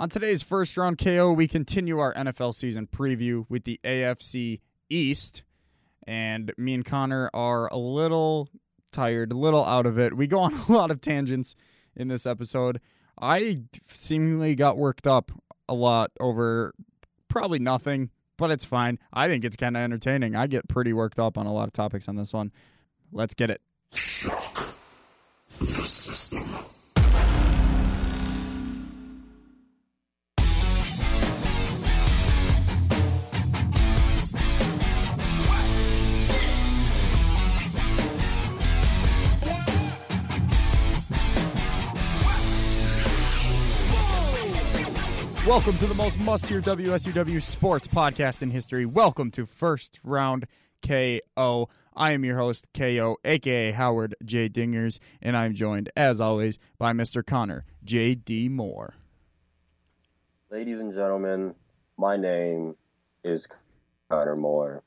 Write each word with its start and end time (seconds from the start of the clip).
On 0.00 0.08
today's 0.08 0.44
first 0.44 0.76
round 0.76 0.96
KO, 0.96 1.32
we 1.32 1.48
continue 1.48 1.98
our 1.98 2.14
NFL 2.14 2.54
season 2.54 2.86
preview 2.86 3.46
with 3.48 3.64
the 3.64 3.80
AFC 3.82 4.60
East. 4.88 5.42
And 6.06 6.52
me 6.56 6.74
and 6.74 6.84
Connor 6.84 7.28
are 7.34 7.66
a 7.66 7.76
little 7.76 8.48
tired, 8.92 9.32
a 9.32 9.36
little 9.36 9.64
out 9.64 9.86
of 9.86 9.98
it. 9.98 10.16
We 10.16 10.28
go 10.28 10.38
on 10.38 10.54
a 10.68 10.72
lot 10.72 10.92
of 10.92 11.00
tangents 11.00 11.56
in 11.96 12.06
this 12.06 12.26
episode. 12.26 12.80
I 13.20 13.62
seemingly 13.92 14.54
got 14.54 14.78
worked 14.78 15.08
up 15.08 15.32
a 15.68 15.74
lot 15.74 16.12
over 16.20 16.74
probably 17.26 17.58
nothing, 17.58 18.10
but 18.36 18.52
it's 18.52 18.64
fine. 18.64 19.00
I 19.12 19.26
think 19.26 19.44
it's 19.44 19.56
kind 19.56 19.76
of 19.76 19.82
entertaining. 19.82 20.36
I 20.36 20.46
get 20.46 20.68
pretty 20.68 20.92
worked 20.92 21.18
up 21.18 21.36
on 21.36 21.46
a 21.46 21.52
lot 21.52 21.66
of 21.66 21.72
topics 21.72 22.08
on 22.08 22.14
this 22.14 22.32
one. 22.32 22.52
Let's 23.10 23.34
get 23.34 23.50
it. 23.50 23.60
Shock 23.92 24.76
the 25.58 25.66
system. 25.66 26.44
Welcome 45.48 45.78
to 45.78 45.86
the 45.86 45.94
most 45.94 46.18
must 46.18 46.46
hear 46.46 46.60
WSUW 46.60 47.40
sports 47.40 47.88
podcast 47.88 48.42
in 48.42 48.50
history. 48.50 48.84
Welcome 48.84 49.30
to 49.30 49.46
First 49.46 49.98
Round 50.04 50.46
KO. 50.86 51.70
I 51.96 52.12
am 52.12 52.22
your 52.22 52.36
host, 52.36 52.68
KO, 52.74 53.16
aka 53.24 53.70
Howard 53.70 54.14
J. 54.26 54.50
Dingers, 54.50 54.98
and 55.22 55.34
I'm 55.38 55.54
joined, 55.54 55.88
as 55.96 56.20
always, 56.20 56.58
by 56.76 56.92
Mr. 56.92 57.24
Connor 57.24 57.64
J.D. 57.82 58.50
Moore. 58.50 58.92
Ladies 60.50 60.80
and 60.80 60.92
gentlemen, 60.92 61.54
my 61.96 62.18
name 62.18 62.76
is 63.24 63.48
Connor 64.10 64.36
Moore. 64.36 64.82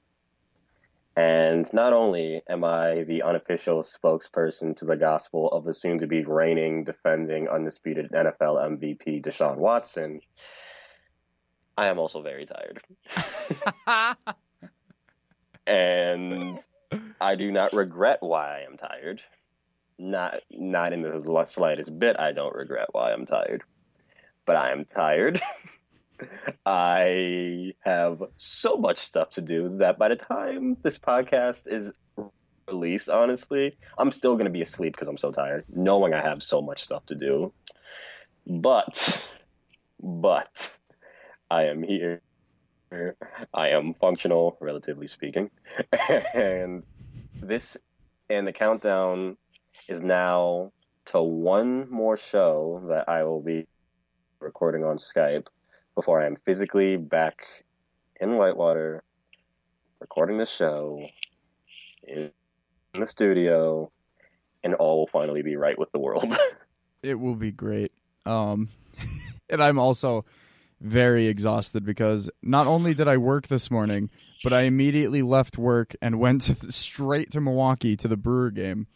And 1.16 1.72
not 1.73 1.92
only 1.92 2.42
am 2.48 2.64
I 2.64 3.04
the 3.04 3.23
unofficial 3.23 3.84
spokesperson 3.84 4.76
to 4.78 4.86
the 4.86 4.95
gospel 4.95 5.50
of 5.50 5.66
the 5.66 5.73
soon 5.73 6.00
to 6.00 6.08
be 6.08 6.23
reigning, 6.23 6.86
defending, 6.86 7.50
undisputed 7.50 8.12
NFL 8.12 8.80
MVP 8.80 9.22
Deshaun 9.22 9.58
Watson, 9.58 10.22
I 11.78 11.88
am 11.88 12.00
also 12.00 12.22
very 12.22 12.45
tired. 12.45 12.81
and 15.68 16.58
I 17.20 17.36
do 17.36 17.52
not 17.52 17.73
regret 17.73 18.20
why 18.22 18.59
I 18.59 18.62
am 18.62 18.78
tired. 18.78 19.22
Not 19.98 20.42
not 20.50 20.94
in 20.94 21.02
the 21.02 21.46
slightest 21.46 21.98
bit 22.00 22.20
I 22.20 22.31
don't 22.31 22.56
regret 22.56 22.88
why 22.94 23.12
I'm 23.12 23.25
tired. 23.25 23.64
But 24.46 24.56
I 24.56 24.72
am 24.72 24.86
tired. 24.86 25.42
I 26.66 27.73
have 27.81 28.23
so 28.38 28.77
much 28.77 29.00
stuff 29.00 29.31
to 29.31 29.41
do 29.41 29.77
that 29.80 29.97
by 29.97 30.09
the 30.09 30.16
time 30.16 30.78
this 30.81 30.97
podcast 30.97 31.67
is 31.67 31.91
released, 32.67 33.09
honestly, 33.09 33.78
I'm 33.97 34.11
still 34.11 34.33
going 34.33 34.45
to 34.45 34.52
be 34.52 34.61
asleep 34.61 34.94
because 34.94 35.08
I'm 35.08 35.17
so 35.17 35.31
tired, 35.31 35.66
knowing 35.69 36.13
I 36.13 36.22
have 36.22 36.44
so 36.44 36.61
much 36.61 36.83
stuff 36.83 37.05
to 37.08 37.16
do. 37.16 37.53
But, 38.47 39.25
but, 40.02 40.78
I 41.50 41.66
am 41.66 41.83
here. 41.83 42.22
I 43.53 43.69
am 43.69 43.94
functional, 43.94 44.58
relatively 44.59 45.08
speaking. 45.08 45.50
and 46.33 46.83
this, 47.41 47.78
and 48.30 48.47
the 48.47 48.53
countdown 48.53 49.38
is 49.88 50.02
now 50.02 50.72
to 51.06 51.22
one 51.22 51.89
more 51.89 52.17
show 52.17 52.83
that 52.89 53.09
I 53.09 53.23
will 53.23 53.41
be 53.41 53.67
recording 54.39 54.83
on 54.83 54.97
Skype 54.97 55.47
before 56.02 56.19
I 56.19 56.25
am 56.25 56.35
physically 56.47 56.97
back 56.97 57.44
in 58.19 58.35
Whitewater 58.35 59.03
recording 59.99 60.39
the 60.39 60.47
show 60.47 61.05
in 62.07 62.31
the 62.94 63.06
studio, 63.06 63.91
and 64.63 64.73
all 64.73 65.01
will 65.01 65.07
finally 65.07 65.44
be 65.44 65.57
right 65.57 65.78
with 65.78 65.91
the 65.91 66.00
world. 66.00 66.35
it 67.03 67.19
will 67.19 67.35
be 67.35 67.51
great. 67.51 67.91
Um, 68.25 68.69
and 69.51 69.61
I'm 69.61 69.78
also 69.78 70.25
very 70.79 71.28
exhausted 71.28 71.85
because 71.85 72.31
not 72.41 72.66
only 72.66 72.95
did 72.95 73.07
I 73.07 73.17
work 73.17 73.47
this 73.47 73.69
morning, 73.69 74.09
but 74.44 74.53
I 74.53 74.61
immediately 74.61 75.22
left 75.22 75.59
work 75.59 75.95
and 76.01 76.19
went 76.19 76.41
to, 76.41 76.72
straight 76.72 77.29
to 77.34 77.41
Milwaukee 77.41 77.95
to 77.97 78.07
the 78.07 78.17
Brewer 78.17 78.50
game 78.50 78.88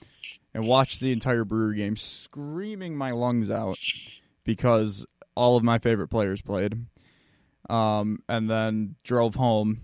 and 0.56 0.66
watched 0.66 1.02
the 1.02 1.12
entire 1.12 1.44
Brewer 1.44 1.74
game, 1.74 1.98
screaming 1.98 2.98
my 2.98 3.12
lungs 3.12 3.52
out 3.52 3.78
because 4.44 5.06
all 5.36 5.56
of 5.56 5.64
my 5.64 5.78
favorite 5.78 6.08
players 6.08 6.42
played. 6.42 6.84
Um, 7.70 8.20
and 8.30 8.50
then 8.50 8.96
drove 9.04 9.36
home, 9.36 9.82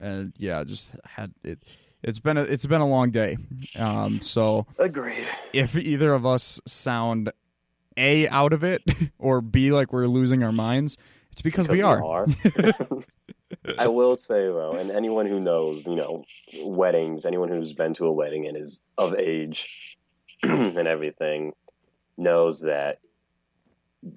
and 0.00 0.32
yeah, 0.36 0.62
just 0.64 0.90
had 1.04 1.32
it. 1.42 1.58
It's 2.02 2.20
been 2.20 2.36
a 2.36 2.42
it's 2.42 2.66
been 2.66 2.80
a 2.80 2.88
long 2.88 3.10
day. 3.10 3.36
Um, 3.78 4.20
so 4.20 4.66
agreed. 4.78 5.26
If 5.52 5.76
either 5.76 6.14
of 6.14 6.24
us 6.24 6.60
sound 6.66 7.32
a 7.96 8.28
out 8.28 8.52
of 8.52 8.62
it 8.62 8.82
or 9.18 9.40
b 9.40 9.72
like 9.72 9.92
we're 9.92 10.06
losing 10.06 10.42
our 10.42 10.52
minds, 10.52 10.96
it's 11.32 11.42
because, 11.42 11.66
because 11.66 11.76
we 11.76 11.82
are. 11.82 12.02
are. 12.04 12.26
I 13.78 13.88
will 13.88 14.16
say 14.16 14.42
though, 14.46 14.72
and 14.72 14.90
anyone 14.90 15.26
who 15.26 15.40
knows, 15.40 15.86
you 15.86 15.96
know, 15.96 16.24
weddings, 16.62 17.24
anyone 17.24 17.48
who's 17.48 17.72
been 17.72 17.94
to 17.94 18.06
a 18.06 18.12
wedding 18.12 18.46
and 18.46 18.56
is 18.56 18.80
of 18.98 19.14
age 19.14 19.98
and 20.42 20.86
everything, 20.88 21.52
knows 22.16 22.60
that 22.60 22.98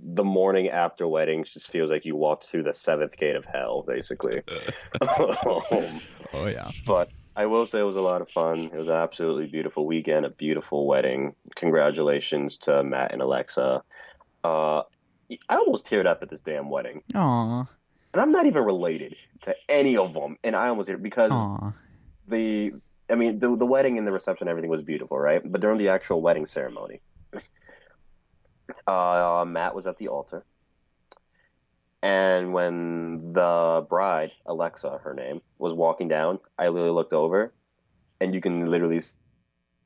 the 0.03 0.23
morning 0.23 0.69
after 0.69 1.07
weddings 1.07 1.51
just 1.51 1.67
feels 1.67 1.89
like 1.89 2.05
you 2.05 2.15
walked 2.15 2.45
through 2.45 2.63
the 2.63 2.73
seventh 2.73 3.17
gate 3.17 3.35
of 3.35 3.45
hell, 3.45 3.83
basically. 3.87 4.37
um, 5.01 5.99
oh 6.33 6.47
yeah. 6.47 6.69
But 6.85 7.09
I 7.35 7.45
will 7.45 7.65
say 7.65 7.79
it 7.79 7.83
was 7.83 7.95
a 7.95 8.01
lot 8.01 8.21
of 8.21 8.29
fun. 8.29 8.59
It 8.59 8.75
was 8.75 8.87
an 8.87 8.95
absolutely 8.95 9.47
beautiful 9.47 9.85
weekend, 9.85 10.25
a 10.25 10.29
beautiful 10.29 10.85
wedding. 10.85 11.35
Congratulations 11.55 12.57
to 12.57 12.83
Matt 12.83 13.13
and 13.13 13.21
Alexa. 13.21 13.83
Uh, 14.43 14.81
I 15.47 15.55
almost 15.55 15.85
teared 15.85 16.05
up 16.05 16.21
at 16.21 16.29
this 16.29 16.41
damn 16.41 16.69
wedding. 16.69 17.01
Aww. 17.13 17.67
And 18.13 18.21
I'm 18.21 18.31
not 18.31 18.45
even 18.45 18.63
related 18.63 19.15
to 19.41 19.55
any 19.67 19.95
of 19.97 20.13
them, 20.13 20.37
and 20.43 20.55
I 20.55 20.67
almost 20.67 20.89
teared 20.89 21.01
because 21.01 21.31
Aww. 21.31 21.73
the 22.27 22.73
I 23.09 23.15
mean 23.15 23.39
the 23.39 23.55
the 23.55 23.65
wedding 23.65 23.97
and 23.97 24.05
the 24.05 24.11
reception 24.11 24.47
everything 24.47 24.69
was 24.69 24.81
beautiful, 24.81 25.17
right? 25.17 25.41
But 25.43 25.61
during 25.61 25.77
the 25.77 25.89
actual 25.89 26.21
wedding 26.21 26.45
ceremony, 26.45 27.01
uh, 28.87 29.45
Matt 29.47 29.75
was 29.75 29.87
at 29.87 29.97
the 29.97 30.07
altar. 30.07 30.43
And 32.01 32.53
when 32.53 33.33
the 33.33 33.85
bride, 33.87 34.31
Alexa, 34.45 34.99
her 35.03 35.13
name, 35.13 35.41
was 35.57 35.73
walking 35.73 36.07
down, 36.07 36.39
I 36.57 36.69
literally 36.69 36.93
looked 36.93 37.13
over, 37.13 37.53
and 38.21 38.33
you 38.33 38.39
can 38.39 38.71
literally 38.71 39.01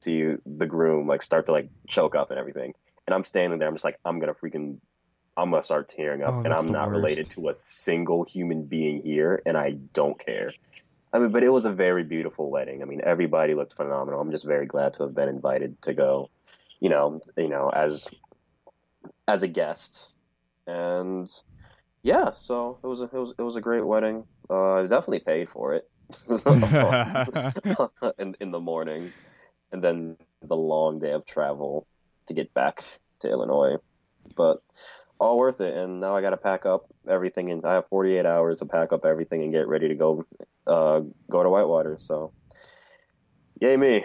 see 0.01 0.35
the 0.45 0.65
groom 0.65 1.07
like 1.07 1.23
start 1.23 1.47
to 1.47 1.51
like 1.51 1.69
choke 1.87 2.15
up 2.15 2.29
and 2.29 2.39
everything. 2.39 2.73
And 3.07 3.13
I'm 3.15 3.23
standing 3.23 3.59
there, 3.59 3.67
I'm 3.67 3.73
just 3.73 3.85
like, 3.85 3.99
I'm 4.05 4.19
gonna 4.19 4.35
freaking, 4.35 4.77
I'm 5.35 5.49
gonna 5.49 5.63
start 5.63 5.89
tearing 5.89 6.21
up, 6.21 6.35
oh, 6.35 6.41
and 6.43 6.53
I'm 6.53 6.71
not 6.71 6.89
worst. 6.89 6.97
related 6.97 7.29
to 7.31 7.49
a 7.49 7.53
single 7.67 8.23
human 8.23 8.65
being 8.65 9.01
here, 9.01 9.41
and 9.45 9.57
I 9.57 9.71
don't 9.71 10.23
care. 10.23 10.51
I 11.11 11.19
mean, 11.19 11.31
but 11.31 11.43
it 11.43 11.49
was 11.49 11.65
a 11.65 11.71
very 11.71 12.03
beautiful 12.03 12.49
wedding. 12.49 12.81
I 12.81 12.85
mean, 12.85 13.01
everybody 13.03 13.55
looked 13.55 13.73
phenomenal. 13.73 14.19
I'm 14.19 14.31
just 14.31 14.45
very 14.45 14.65
glad 14.65 14.95
to 14.95 15.03
have 15.03 15.15
been 15.15 15.29
invited 15.29 15.81
to 15.83 15.93
go. 15.93 16.29
You 16.79 16.89
know, 16.89 17.21
you 17.37 17.47
know, 17.47 17.69
as 17.69 18.07
as 19.27 19.43
a 19.43 19.47
guest, 19.47 20.07
and 20.67 21.29
yeah, 22.03 22.31
so 22.33 22.79
it 22.83 22.87
was 22.87 23.01
a, 23.01 23.05
it 23.05 23.13
was 23.13 23.33
it 23.37 23.41
was 23.41 23.55
a 23.55 23.61
great 23.61 23.85
wedding. 23.85 24.25
Uh, 24.49 24.73
I 24.73 24.81
definitely 24.83 25.21
paid 25.21 25.49
for 25.49 25.73
it 25.73 25.89
in 28.19 28.35
in 28.39 28.51
the 28.51 28.59
morning, 28.59 29.13
and 29.71 29.83
then 29.83 30.17
the 30.41 30.55
long 30.55 30.99
day 30.99 31.11
of 31.11 31.25
travel 31.25 31.87
to 32.27 32.33
get 32.33 32.53
back 32.53 32.83
to 33.19 33.29
Illinois, 33.29 33.77
but 34.35 34.61
all 35.19 35.37
worth 35.37 35.61
it. 35.61 35.75
And 35.75 35.99
now 36.01 36.15
I 36.15 36.21
got 36.21 36.31
to 36.31 36.37
pack 36.37 36.65
up 36.65 36.85
everything, 37.07 37.51
and 37.51 37.65
I 37.65 37.73
have 37.75 37.87
48 37.87 38.25
hours 38.25 38.59
to 38.59 38.65
pack 38.65 38.91
up 38.91 39.05
everything 39.05 39.43
and 39.43 39.53
get 39.53 39.67
ready 39.67 39.87
to 39.87 39.95
go 39.95 40.25
uh, 40.67 41.01
go 41.29 41.43
to 41.43 41.49
Whitewater. 41.49 41.97
So 41.99 42.33
Yay 43.63 43.77
me. 43.77 44.03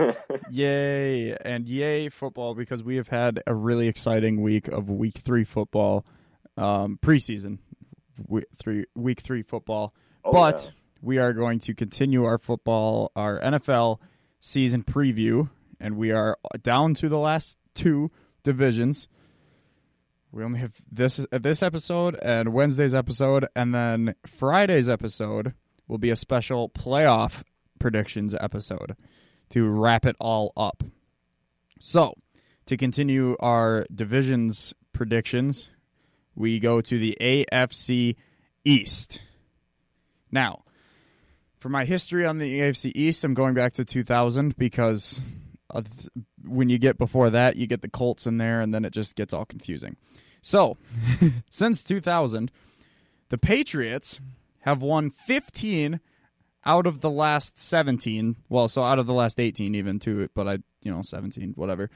yay. 0.52 1.36
And 1.40 1.68
yay 1.68 2.08
football 2.10 2.54
because 2.54 2.84
we 2.84 2.94
have 2.94 3.08
had 3.08 3.42
a 3.44 3.52
really 3.52 3.88
exciting 3.88 4.40
week 4.40 4.68
of 4.68 4.88
week 4.88 5.18
three 5.18 5.42
football, 5.42 6.06
um, 6.56 6.96
preseason 7.02 7.58
week 8.28 8.44
three, 8.56 8.84
week 8.94 9.18
three 9.18 9.42
football. 9.42 9.92
Oh, 10.24 10.30
but 10.30 10.66
yeah. 10.66 10.70
we 11.02 11.18
are 11.18 11.32
going 11.32 11.58
to 11.58 11.74
continue 11.74 12.24
our 12.24 12.38
football, 12.38 13.10
our 13.16 13.40
NFL 13.40 13.98
season 14.38 14.84
preview, 14.84 15.50
and 15.80 15.96
we 15.96 16.12
are 16.12 16.38
down 16.62 16.94
to 16.94 17.08
the 17.08 17.18
last 17.18 17.58
two 17.74 18.12
divisions. 18.44 19.08
We 20.30 20.44
only 20.44 20.60
have 20.60 20.74
this 20.88 21.26
this 21.32 21.64
episode 21.64 22.16
and 22.22 22.52
Wednesday's 22.52 22.94
episode, 22.94 23.48
and 23.56 23.74
then 23.74 24.14
Friday's 24.24 24.88
episode 24.88 25.54
will 25.88 25.98
be 25.98 26.10
a 26.10 26.16
special 26.16 26.68
playoff 26.68 27.42
predictions 27.80 28.34
episode 28.40 28.94
to 29.50 29.68
wrap 29.68 30.06
it 30.06 30.14
all 30.20 30.52
up. 30.56 30.84
So, 31.80 32.14
to 32.66 32.76
continue 32.76 33.36
our 33.40 33.86
divisions 33.92 34.72
predictions, 34.92 35.68
we 36.36 36.60
go 36.60 36.80
to 36.80 36.98
the 36.98 37.16
AFC 37.20 38.14
East. 38.64 39.20
Now, 40.30 40.62
for 41.58 41.68
my 41.68 41.84
history 41.84 42.24
on 42.24 42.38
the 42.38 42.60
AFC 42.60 42.92
East, 42.94 43.24
I'm 43.24 43.34
going 43.34 43.54
back 43.54 43.72
to 43.74 43.84
2000 43.84 44.56
because 44.56 45.20
when 46.44 46.68
you 46.68 46.78
get 46.78 46.98
before 46.98 47.30
that, 47.30 47.56
you 47.56 47.66
get 47.66 47.82
the 47.82 47.88
Colts 47.88 48.26
in 48.26 48.38
there, 48.38 48.60
and 48.60 48.74
then 48.74 48.84
it 48.84 48.92
just 48.92 49.14
gets 49.16 49.34
all 49.34 49.44
confusing. 49.44 49.96
So, 50.42 50.76
since 51.50 51.84
2000, 51.84 52.50
the 53.28 53.38
Patriots 53.38 54.20
have 54.60 54.82
won 54.82 55.10
15 55.10 56.00
out 56.64 56.86
of 56.86 57.00
the 57.00 57.10
last 57.10 57.58
17. 57.58 58.36
Well, 58.48 58.68
so 58.68 58.82
out 58.82 58.98
of 58.98 59.06
the 59.06 59.14
last 59.14 59.40
18, 59.40 59.74
even 59.74 59.98
to 60.00 60.20
it, 60.20 60.30
but 60.34 60.48
I, 60.48 60.58
you 60.82 60.92
know, 60.92 61.02
17, 61.02 61.52
whatever. 61.56 61.90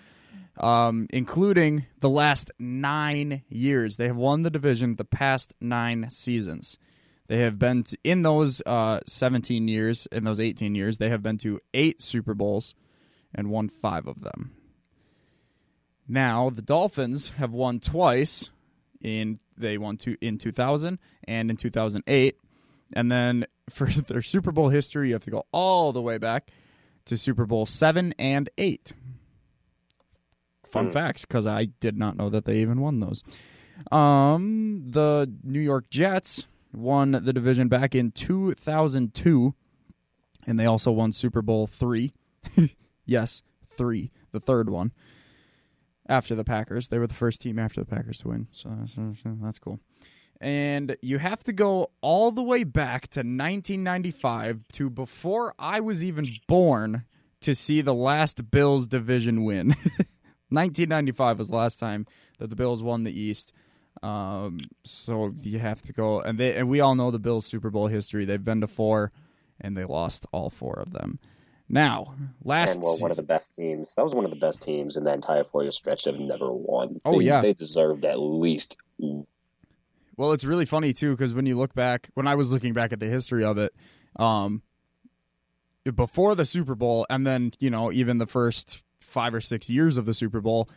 Um, 0.57 1.09
including 1.11 1.87
the 2.01 2.09
last 2.09 2.51
nine 2.59 3.43
years. 3.49 3.97
They 3.97 4.07
have 4.07 4.17
won 4.17 4.43
the 4.43 4.51
division 4.51 4.97
the 4.97 5.05
past 5.05 5.55
nine 5.61 6.09
seasons. 6.11 6.79
They 7.27 7.39
have 7.39 7.59
been 7.59 7.83
to, 7.85 7.99
in 8.05 8.23
those 8.23 8.63
uh, 8.67 9.01
17 9.07 9.67
years, 9.67 10.07
in 10.13 10.25
those 10.25 10.41
18 10.41 10.75
years, 10.75 10.99
they 10.99 11.09
have 11.09 11.23
been 11.23 11.39
to 11.39 11.61
eight 11.73 12.03
Super 12.03 12.35
Bowls 12.35 12.75
and 13.35 13.51
won 13.51 13.69
five 13.69 14.07
of 14.07 14.21
them. 14.21 14.53
Now 16.07 16.51
the 16.51 16.63
Dolphins 16.63 17.31
have 17.31 17.53
won 17.53 17.81
twice. 17.81 18.51
In 19.01 19.39
they 19.57 19.77
won 19.77 19.99
two 19.99 20.17
in 20.21 20.39
2000 20.39 20.99
and 21.25 21.51
in 21.51 21.57
2008, 21.57 22.39
and 22.93 23.11
then 23.11 23.47
for 23.71 23.87
their 24.09 24.23
Super 24.23 24.53
Bowl 24.53 24.69
history, 24.69 25.09
you 25.09 25.15
have 25.15 25.25
to 25.25 25.31
go 25.31 25.47
all 25.53 25.93
the 25.93 26.03
way 26.03 26.19
back 26.19 26.51
to 27.07 27.17
Super 27.17 27.47
Bowl 27.47 27.67
seven 27.67 28.15
and 28.19 28.49
eight. 28.59 28.93
Fun 30.67 30.91
mm. 30.91 30.93
facts, 30.93 31.25
because 31.25 31.47
I 31.47 31.67
did 31.67 31.97
not 31.97 32.17
know 32.17 32.31
that 32.31 32.45
they 32.45 32.59
even 32.59 32.81
won 32.81 33.01
those. 33.01 33.23
Um, 33.93 34.85
the 34.87 35.33
New 35.43 35.61
York 35.61 35.91
Jets 35.91 36.47
won 36.73 37.13
the 37.13 37.33
division 37.33 37.69
back 37.69 37.95
in 37.95 38.11
2002, 38.11 39.55
and 40.47 40.59
they 40.59 40.67
also 40.67 40.91
won 40.91 41.13
Super 41.13 41.43
Bowl 41.43 41.67
three. 41.67 42.13
yes, 43.05 43.43
three, 43.77 44.11
the 44.33 44.41
third 44.41 44.69
one 44.69 44.93
after 46.09 46.35
the 46.35 46.45
Packers. 46.45 46.89
They 46.89 46.99
were 46.99 47.07
the 47.07 47.15
first 47.15 47.41
team 47.41 47.59
after 47.59 47.81
the 47.81 47.87
Packers 47.87 48.19
to 48.21 48.29
win, 48.29 48.49
so, 48.53 48.71
so, 48.95 49.15
so 49.23 49.37
that's 49.43 49.59
cool. 49.59 49.81
And 50.45 50.99
you 51.01 51.17
have 51.17 51.43
to 51.45 51.55
go 51.55 51.91
all 52.03 52.31
the 52.31 52.43
way 52.43 52.65
back 52.65 53.09
to 53.13 53.21
1995 53.21 54.61
to 54.73 54.91
before 54.91 55.55
I 55.59 55.81
was 55.81 56.05
even 56.05 56.27
born 56.47 57.07
to 57.41 57.55
see 57.55 57.81
the 57.81 57.95
last 57.95 58.51
Bills 58.51 58.87
division 58.87 59.45
win. 59.45 59.69
1995 60.51 61.39
was 61.39 61.49
the 61.49 61.57
last 61.57 61.79
time 61.79 62.07
that 62.39 62.51
the 62.51 62.57
Bills 62.57 62.83
won 62.83 63.05
the 63.05 63.19
East. 63.19 63.55
Um, 64.03 64.61
so 64.85 65.35
you 65.41 65.59
have 65.61 65.81
to 65.85 65.95
go, 65.95 66.21
and 66.21 66.39
they 66.39 66.55
and 66.55 66.69
we 66.69 66.81
all 66.81 66.95
know 66.95 67.11
the 67.11 67.19
Bills' 67.19 67.47
Super 67.47 67.71
Bowl 67.71 67.87
history. 67.87 68.27
They've 68.27 68.45
been 68.45 68.61
to 68.61 68.67
four, 68.67 69.13
and 69.63 69.75
they 69.75 69.85
lost 69.85 70.27
all 70.31 70.51
four 70.51 70.75
of 70.75 70.93
them. 70.93 71.21
Now, 71.71 72.15
last 72.43 72.75
and 72.75 72.85
well, 72.85 72.99
one 72.99 73.11
of 73.11 73.17
the 73.17 73.23
best 73.23 73.55
teams. 73.55 73.95
That 73.95 74.05
was 74.05 74.15
one 74.15 74.27
of 74.27 74.31
the 74.31 74.37
best 74.37 74.61
teams 74.61 74.99
in 74.99 75.05
that 75.05 75.15
entire 75.15 75.45
four-year 75.45 75.73
stretch 75.73 76.05
that 76.05 76.13
have 76.13 76.21
never 76.21 76.53
won. 76.53 77.01
Oh 77.07 77.19
they, 77.19 77.25
yeah, 77.25 77.41
they 77.41 77.55
deserved 77.55 78.05
at 78.05 78.19
least. 78.19 78.77
Well, 80.17 80.33
it's 80.33 80.45
really 80.45 80.65
funny 80.65 80.93
too 80.93 81.13
because 81.13 81.35
when 81.35 81.47
you 81.47 81.57
look 81.57 81.75
back, 81.75 82.11
when 82.15 82.27
I 82.27 82.35
was 82.35 82.53
looking 82.53 82.73
back 82.73 82.93
at 82.93 83.01
the 83.01 83.07
history 83.07 83.45
of 83.45 83.59
it, 83.59 83.75
um, 84.17 84.63
before 85.95 86.35
the 86.35 86.45
Super 86.45 86.75
Bowl, 86.75 87.07
and 87.11 87.27
then 87.27 87.53
you 87.59 87.71
know 87.71 87.93
even 87.93 88.19
the 88.19 88.27
first 88.27 88.83
five 89.01 89.35
or 89.35 89.41
six 89.41 89.69
years 89.69 89.99
of 89.99 90.07
the 90.07 90.15
Super 90.15 90.41
Bowl, 90.41 90.69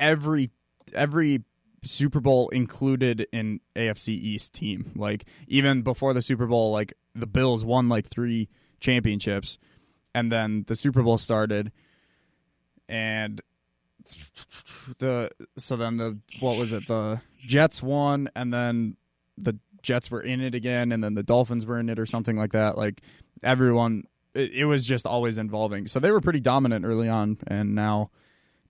every 0.00 0.50
every 0.94 1.42
Super 1.84 2.20
Bowl 2.20 2.48
included 2.48 3.26
an 3.32 3.60
AFC 3.76 4.08
East 4.10 4.52
team. 4.54 4.92
Like 4.96 5.24
even 5.46 5.82
before 5.82 6.14
the 6.14 6.22
Super 6.22 6.46
Bowl, 6.46 6.72
like 6.72 6.94
the 7.14 7.26
Bills 7.26 7.64
won 7.64 7.88
like 7.88 8.08
three 8.08 8.48
championships 8.80 9.58
and 10.14 10.32
then 10.32 10.64
the 10.66 10.74
Super 10.74 11.02
Bowl 11.02 11.18
started, 11.18 11.70
and 12.88 13.40
the 14.98 15.30
so 15.56 15.76
then 15.76 15.96
the 15.96 16.18
what 16.40 16.58
was 16.58 16.72
it 16.72 16.86
the 16.86 17.20
Jets 17.40 17.82
won, 17.82 18.28
and 18.34 18.52
then 18.52 18.96
the 19.36 19.58
Jets 19.82 20.10
were 20.10 20.20
in 20.20 20.40
it 20.40 20.54
again, 20.54 20.92
and 20.92 21.02
then 21.02 21.14
the 21.14 21.22
Dolphins 21.22 21.66
were 21.66 21.78
in 21.78 21.88
it 21.88 21.98
or 21.98 22.06
something 22.06 22.36
like 22.36 22.52
that. 22.52 22.76
Like 22.76 23.02
everyone, 23.42 24.04
it, 24.34 24.52
it 24.52 24.64
was 24.64 24.86
just 24.86 25.06
always 25.06 25.38
involving. 25.38 25.86
So 25.86 26.00
they 26.00 26.10
were 26.10 26.20
pretty 26.20 26.40
dominant 26.40 26.84
early 26.84 27.08
on, 27.08 27.38
and 27.46 27.74
now 27.74 28.10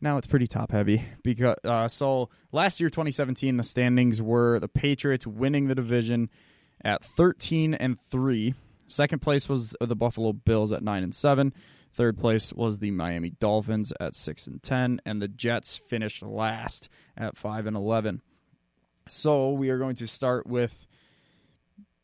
now 0.01 0.17
it's 0.17 0.27
pretty 0.27 0.47
top 0.47 0.71
heavy 0.71 1.05
because 1.23 1.57
uh, 1.65 1.89
so 1.89 2.29
last 2.53 2.81
year 2.81 2.89
2017 2.91 3.57
the 3.57 3.63
standings 3.63 4.23
were 4.23 4.61
the 4.61 4.69
Patriots 4.69 5.27
winning 5.27 5.67
the 5.67 5.75
division 5.75 6.31
at 6.85 7.03
13 7.05 7.75
and 7.75 8.01
3 8.01 8.55
Second 8.89 9.21
place 9.21 9.49
was 9.49 9.77
the 9.81 9.95
Buffalo 9.95 10.33
Bills 10.33 10.73
at 10.73 10.83
nine 10.83 11.03
and 11.03 11.15
seven. 11.15 11.53
Third 11.95 12.19
place 12.19 12.53
was 12.53 12.79
the 12.79 12.91
Miami 12.91 13.31
Dolphins 13.31 13.93
at 14.01 14.15
six 14.15 14.47
and 14.47 14.63
ten, 14.63 15.01
and 15.05 15.21
the 15.21 15.29
Jets 15.29 15.77
finished 15.77 16.23
last 16.23 16.89
at 17.17 17.37
five 17.37 17.67
and 17.67 17.77
eleven. 17.77 18.23
So 19.09 19.51
we 19.51 19.71
are 19.71 19.79
going 19.79 19.97
to 19.97 20.07
start 20.07 20.47
with 20.47 20.87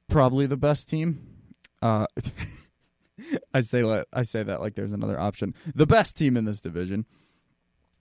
probably 0.08 0.46
the 0.46 0.56
best 0.56 0.88
team. 0.88 1.20
Uh, 1.82 2.06
I 3.54 3.60
say 3.60 4.02
I 4.12 4.22
say 4.22 4.42
that 4.42 4.60
like 4.60 4.74
there's 4.74 4.92
another 4.92 5.18
option. 5.20 5.54
The 5.74 5.86
best 5.86 6.16
team 6.16 6.36
in 6.36 6.44
this 6.44 6.60
division, 6.60 7.06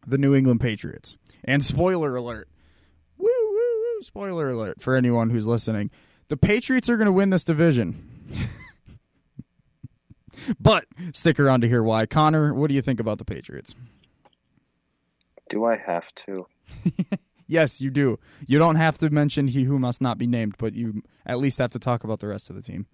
the 0.07 0.17
New 0.17 0.33
England 0.33 0.61
Patriots. 0.61 1.17
And 1.43 1.63
spoiler 1.63 2.15
alert, 2.15 2.47
woo 3.17 3.27
woo 3.27 3.51
woo! 3.51 4.01
Spoiler 4.01 4.49
alert 4.49 4.81
for 4.81 4.95
anyone 4.95 5.29
who's 5.29 5.45
listening: 5.45 5.91
the 6.29 6.37
Patriots 6.37 6.89
are 6.89 6.97
going 6.97 7.05
to 7.05 7.11
win 7.11 7.29
this 7.29 7.43
division. 7.43 8.09
but 10.59 10.85
stick 11.13 11.39
around 11.39 11.61
to 11.61 11.67
hear 11.67 11.83
why. 11.83 12.05
Connor, 12.05 12.53
what 12.53 12.69
do 12.69 12.75
you 12.75 12.81
think 12.81 12.99
about 12.99 13.17
the 13.17 13.25
Patriots? 13.25 13.75
Do 15.49 15.65
I 15.65 15.77
have 15.77 16.13
to? 16.15 16.47
yes, 17.47 17.81
you 17.81 17.89
do. 17.89 18.19
You 18.47 18.59
don't 18.59 18.75
have 18.75 18.97
to 18.99 19.09
mention 19.09 19.47
he 19.47 19.63
who 19.63 19.77
must 19.77 20.01
not 20.01 20.17
be 20.17 20.27
named, 20.27 20.55
but 20.57 20.73
you 20.73 21.03
at 21.25 21.39
least 21.39 21.59
have 21.59 21.71
to 21.71 21.79
talk 21.79 22.03
about 22.03 22.19
the 22.19 22.27
rest 22.27 22.49
of 22.49 22.55
the 22.55 22.61
team. 22.61 22.85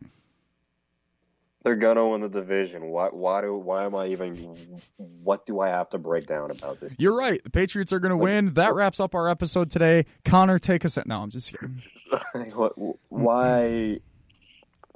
They're 1.64 1.76
gonna 1.76 2.08
win 2.08 2.22
the 2.22 2.30
division. 2.30 2.86
Why? 2.86 3.10
Why 3.10 3.42
do? 3.42 3.56
Why 3.56 3.84
am 3.84 3.94
I 3.94 4.08
even? 4.08 4.58
What 4.98 5.46
do 5.46 5.60
I 5.60 5.68
have 5.68 5.90
to 5.90 5.98
break 5.98 6.26
down 6.26 6.52
about 6.52 6.80
this? 6.80 6.96
You're 6.98 7.16
right. 7.16 7.44
The 7.44 7.50
Patriots 7.50 7.92
are 7.92 8.00
gonna 8.00 8.16
like, 8.16 8.24
win. 8.24 8.54
That 8.54 8.74
wraps 8.74 9.02
up 9.02 9.14
our 9.14 9.28
episode 9.28 9.70
today. 9.70 10.06
Connor, 10.24 10.58
take 10.58 10.86
us. 10.86 10.98
No, 11.06 11.22
I'm 11.22 11.30
just 11.30 11.52
kidding. 11.52 11.82
why? 13.10 14.00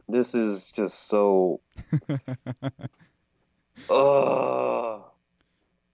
This 0.07 0.35
is 0.35 0.71
just 0.71 1.07
so. 1.07 1.61
Ugh. 3.89 5.01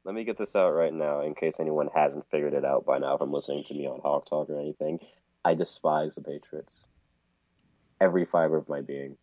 Let 0.03 0.15
me 0.15 0.23
get 0.23 0.37
this 0.37 0.55
out 0.55 0.71
right 0.71 0.93
now 0.93 1.21
in 1.21 1.35
case 1.35 1.55
anyone 1.59 1.89
hasn't 1.93 2.29
figured 2.31 2.53
it 2.53 2.65
out 2.65 2.85
by 2.85 2.97
now 2.97 3.17
from 3.17 3.31
listening 3.31 3.63
to 3.65 3.73
me 3.73 3.85
on 3.85 3.99
Hawk 4.01 4.27
Talk 4.27 4.49
or 4.49 4.59
anything. 4.59 4.99
I 5.45 5.53
despise 5.53 6.15
the 6.15 6.21
Patriots. 6.21 6.87
Every 8.01 8.25
fiber 8.25 8.57
of 8.57 8.67
my 8.69 8.81
being. 8.81 9.17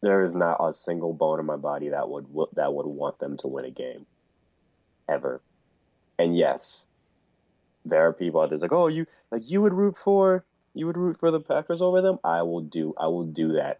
There 0.00 0.22
is 0.22 0.34
not 0.34 0.56
a 0.60 0.72
single 0.72 1.12
bone 1.12 1.40
in 1.40 1.46
my 1.46 1.56
body 1.56 1.90
that 1.90 2.08
would 2.08 2.26
that 2.54 2.72
would 2.72 2.86
want 2.86 3.18
them 3.18 3.36
to 3.38 3.48
win 3.48 3.64
a 3.64 3.70
game. 3.70 4.06
Ever. 5.08 5.42
And 6.18 6.36
yes, 6.36 6.86
there 7.84 8.06
are 8.06 8.12
people 8.12 8.40
out 8.40 8.50
there 8.50 8.58
like, 8.58 8.72
oh, 8.72 8.86
you 8.86 9.06
like 9.30 9.42
you 9.50 9.60
would 9.62 9.74
root 9.74 9.96
for 9.96 10.44
you 10.78 10.86
would 10.86 10.96
root 10.96 11.18
for 11.18 11.32
the 11.32 11.40
Packers 11.40 11.82
over 11.82 12.00
them, 12.00 12.18
I 12.22 12.42
will 12.42 12.60
do 12.60 12.94
I 12.98 13.08
will 13.08 13.24
do 13.24 13.54
that 13.54 13.78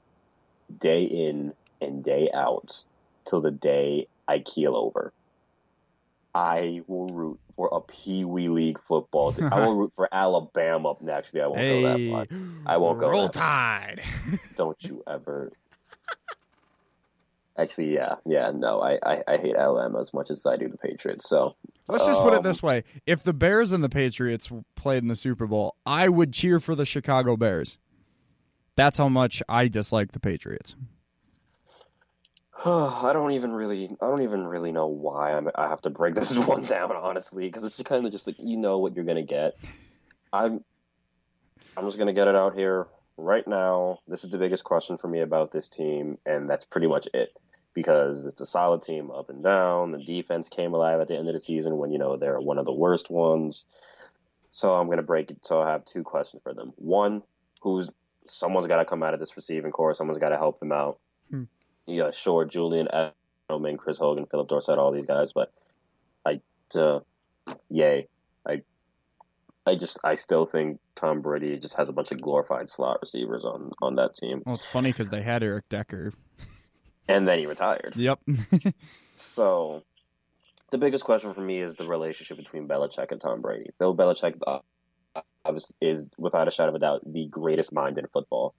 day 0.81 1.05
in 1.05 1.53
and 1.81 2.05
day 2.05 2.29
out 2.35 2.85
till 3.25 3.41
the 3.41 3.53
day 3.53 4.09
I 4.27 4.41
keel 4.41 4.77
over. 4.77 5.13
I 6.35 6.83
will 6.89 7.07
root 7.07 7.39
for 7.57 7.71
a 7.73 7.81
Pee 7.81 8.25
Wee 8.25 8.49
League 8.49 8.81
football 8.81 9.33
team. 9.33 9.49
I 9.53 9.61
will 9.61 9.75
root 9.79 9.93
for 9.95 10.09
Alabama. 10.13 10.95
Actually, 11.11 11.43
I 11.43 11.47
won't 11.47 11.61
hey, 11.61 11.83
go 11.83 11.89
that 11.89 12.11
far. 12.11 12.27
I 12.67 12.77
won't 12.77 12.99
go. 12.99 13.09
Roll 13.09 13.29
Tide. 13.29 14.03
Don't 14.57 14.83
you 14.83 15.03
ever. 15.09 15.53
Actually, 17.59 17.93
yeah, 17.93 18.15
yeah, 18.25 18.53
no, 18.55 18.81
I, 18.81 19.01
I, 19.05 19.23
I 19.27 19.37
hate 19.37 19.57
Alabama 19.57 19.99
as 19.99 20.15
much 20.15 20.31
as 20.31 20.47
I 20.47 20.57
do 20.57 20.69
the 20.69 20.79
Patriots. 20.79 21.29
So 21.29 21.57
let's 21.89 22.07
just 22.07 22.21
um, 22.21 22.25
put 22.25 22.35
it 22.35 22.39
um, 22.39 22.43
this 22.45 22.63
way: 22.63 22.85
if 23.05 23.25
the 23.25 23.33
Bears 23.33 23.73
and 23.73 23.83
the 23.83 23.89
Patriots 23.89 24.49
played 24.77 25.03
in 25.03 25.09
the 25.09 25.17
Super 25.17 25.49
Bowl, 25.49 25.75
I 25.85 26.09
would 26.09 26.33
cheer 26.33 26.61
for 26.61 26.77
the 26.77 26.85
Chicago 26.85 27.37
Bears. 27.37 27.79
That's 28.77 28.97
how 28.97 29.09
much 29.09 29.43
I 29.49 29.67
dislike 29.67 30.13
the 30.13 30.21
Patriots. 30.21 30.77
I 32.65 33.11
don't 33.13 33.33
even 33.33 33.51
really, 33.51 33.91
I 34.01 34.07
don't 34.07 34.23
even 34.23 34.47
really 34.47 34.71
know 34.71 34.87
why 34.87 35.33
I'm, 35.33 35.51
I 35.57 35.69
have 35.69 35.81
to 35.81 35.91
break 35.91 36.15
this 36.15 36.37
one 36.37 36.63
down, 36.63 36.93
honestly, 36.93 37.47
because 37.47 37.65
it's 37.65 37.83
kind 37.83 38.07
of 38.07 38.13
just 38.13 38.29
like 38.29 38.37
you 38.39 38.57
know 38.57 38.79
what 38.79 38.95
you're 38.95 39.05
gonna 39.05 39.23
get. 39.23 39.59
I'm, 40.33 40.63
I'm 41.77 41.87
just 41.87 41.99
gonna 41.99 42.13
get 42.13 42.29
it 42.29 42.37
out 42.37 42.55
here 42.55 42.87
right 43.17 43.47
now. 43.49 43.99
This 44.07 44.23
is 44.23 44.31
the 44.31 44.39
biggest 44.39 44.63
question 44.63 44.97
for 44.97 45.09
me 45.09 45.23
about 45.23 45.51
this 45.51 45.69
team, 45.69 46.19
and 46.25 46.49
that's 46.49 46.65
pretty 46.65 46.87
much 46.87 47.09
it 47.13 47.37
because 47.79 48.27
it's 48.27 48.41
a 48.41 48.47
solid 48.47 48.83
team 48.83 49.13
up 49.13 49.31
and 49.31 49.45
down. 49.45 49.93
The 49.93 50.05
defense 50.05 50.49
came 50.49 50.75
alive 50.75 51.01
at 51.01 51.07
the 51.07 51.17
end 51.17 51.29
of 51.29 51.35
the 51.35 51.41
season 51.41 51.77
when 51.77 51.93
you 51.93 51.99
know 51.99 52.17
they're 52.17 52.41
one 52.41 52.59
of 52.59 52.65
the 52.65 52.73
worst 52.73 53.09
ones. 53.09 53.65
So 54.51 54.75
I'm 54.75 54.89
gonna 54.89 55.05
break 55.05 55.31
it. 55.31 55.45
So 55.45 55.61
I 55.61 55.71
have 55.71 55.85
two 55.85 56.03
questions 56.03 56.43
for 56.43 56.53
them. 56.53 56.73
One, 56.77 57.23
who's 57.63 57.89
someone's 58.27 58.67
got 58.67 58.79
to 58.79 58.85
come 58.85 59.05
out 59.05 59.15
of 59.15 59.21
this 59.21 59.37
receiving 59.37 59.71
core. 59.71 59.95
Someone's 59.95 60.19
got 60.19 60.31
to 60.31 60.37
help 60.37 60.59
them 60.59 60.73
out. 60.73 60.99
Hmm. 61.31 61.45
Yeah, 61.87 62.11
sure, 62.11 62.45
Julian 62.45 62.89
Edelman, 62.93 63.79
Chris 63.79 63.99
Hogan, 63.99 64.27
Philip 64.27 64.49
Dorsett, 64.49 64.79
all 64.79 64.93
these 64.93 65.07
guys, 65.07 65.33
but 65.33 65.53
I, 66.27 66.41
uh, 66.75 67.01
yay, 67.71 68.09
I, 68.47 68.63
I 69.65 69.77
just 69.77 69.99
I 70.05 70.17
still 70.17 70.47
think 70.47 70.81
Tom 70.97 71.23
Brady 71.23 71.59
just 71.59 71.75
has 71.77 71.89
a 71.89 71.93
bunch 71.93 72.11
of 72.11 72.21
glorified 72.21 72.69
slot 72.69 72.99
receivers 73.01 73.45
on 73.45 73.73
on 73.81 73.95
that 73.97 74.17
team. 74.17 74.43
Well, 74.45 74.57
it's 74.57 74.67
funny 74.67 74.91
because 74.91 75.11
they 75.11 75.23
had 75.23 75.43
Eric 75.43 75.69
Decker. 75.69 76.13
And 77.09 77.27
then 77.27 77.39
he 77.39 77.47
retired. 77.47 77.95
Yep. 77.97 78.21
so, 79.17 79.83
the 80.71 80.79
biggest 80.79 81.05
question 81.05 81.35
for 81.35 81.41
me 81.41 81.61
is 81.61 81.75
the 81.75 81.85
relationship 81.85 82.37
between 82.37 82.69
Belichick 82.69 83.11
and 83.11 83.21
Tom 83.21 83.41
Brady. 83.41 83.71
Bill 83.79 83.97
Belichick 83.97 84.39
uh, 84.47 84.61
is, 85.81 86.07
without 86.19 86.47
a 86.47 86.51
shadow 86.51 86.69
of 86.69 86.75
a 86.75 86.79
doubt, 86.79 87.13
the 87.13 87.27
greatest 87.27 87.73
mind 87.73 87.99
in 87.99 88.07
football 88.09 88.55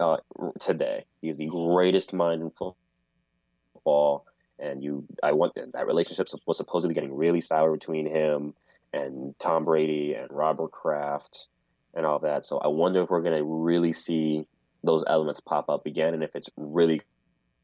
uh, 0.00 0.16
today. 0.58 1.04
He's 1.20 1.36
the 1.36 1.46
greatest 1.46 2.12
mind 2.12 2.42
in 2.42 2.50
football, 2.50 4.24
and 4.58 4.82
you, 4.82 5.04
I 5.22 5.32
want 5.32 5.54
that 5.54 5.86
relationship 5.86 6.28
was 6.46 6.56
supposedly 6.56 6.94
getting 6.94 7.14
really 7.14 7.40
sour 7.40 7.72
between 7.72 8.06
him 8.06 8.54
and 8.92 9.38
Tom 9.38 9.64
Brady 9.64 10.14
and 10.14 10.30
Robert 10.30 10.70
Kraft 10.70 11.46
and 11.94 12.06
all 12.06 12.20
that. 12.20 12.46
So 12.46 12.58
I 12.58 12.68
wonder 12.68 13.02
if 13.02 13.10
we're 13.10 13.22
going 13.22 13.38
to 13.38 13.44
really 13.44 13.92
see 13.92 14.46
those 14.82 15.04
elements 15.06 15.40
pop 15.40 15.68
up 15.68 15.86
again, 15.86 16.14
and 16.14 16.22
if 16.22 16.34
it's 16.34 16.48
really 16.56 17.02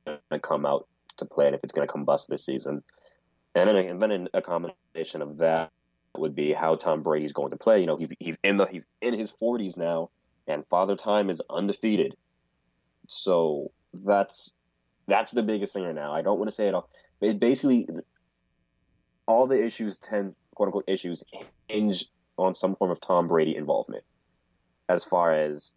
to 0.06 0.38
come 0.40 0.66
out 0.66 0.86
to 1.18 1.24
play, 1.24 1.46
and 1.46 1.54
if 1.54 1.62
it's 1.62 1.72
going 1.72 1.86
to 1.86 1.92
come 1.92 2.04
bust 2.04 2.28
this 2.28 2.44
season. 2.44 2.82
And 3.54 3.68
then, 3.68 3.76
and 3.76 4.00
then 4.00 4.28
a 4.32 4.40
combination 4.40 5.22
of 5.22 5.38
that 5.38 5.70
would 6.16 6.34
be 6.34 6.52
how 6.52 6.76
Tom 6.76 7.02
Brady's 7.02 7.32
going 7.32 7.50
to 7.50 7.56
play. 7.56 7.80
You 7.80 7.86
know, 7.86 7.96
he's 7.96 8.12
he's 8.18 8.38
in 8.42 8.56
the 8.56 8.66
he's 8.66 8.84
in 9.00 9.18
his 9.18 9.32
40s 9.42 9.76
now, 9.76 10.10
and 10.46 10.66
Father 10.68 10.96
Time 10.96 11.30
is 11.30 11.42
undefeated. 11.50 12.16
So 13.08 13.72
that's 13.92 14.50
that's 15.06 15.32
the 15.32 15.42
biggest 15.42 15.72
thing 15.72 15.84
right 15.84 15.94
now. 15.94 16.12
I 16.12 16.22
don't 16.22 16.38
want 16.38 16.48
to 16.48 16.54
say 16.54 16.68
it 16.68 16.74
all. 16.74 16.88
But 17.20 17.38
basically, 17.38 17.88
all 19.26 19.46
the 19.46 19.62
issues 19.62 19.96
tend 19.98 20.34
quote 20.54 20.68
unquote 20.68 20.84
issues 20.88 21.22
hinge 21.68 22.06
on 22.38 22.54
some 22.54 22.76
form 22.76 22.90
of 22.90 23.00
Tom 23.00 23.28
Brady 23.28 23.56
involvement, 23.56 24.04
as 24.88 25.04
far 25.04 25.34
as 25.34 25.72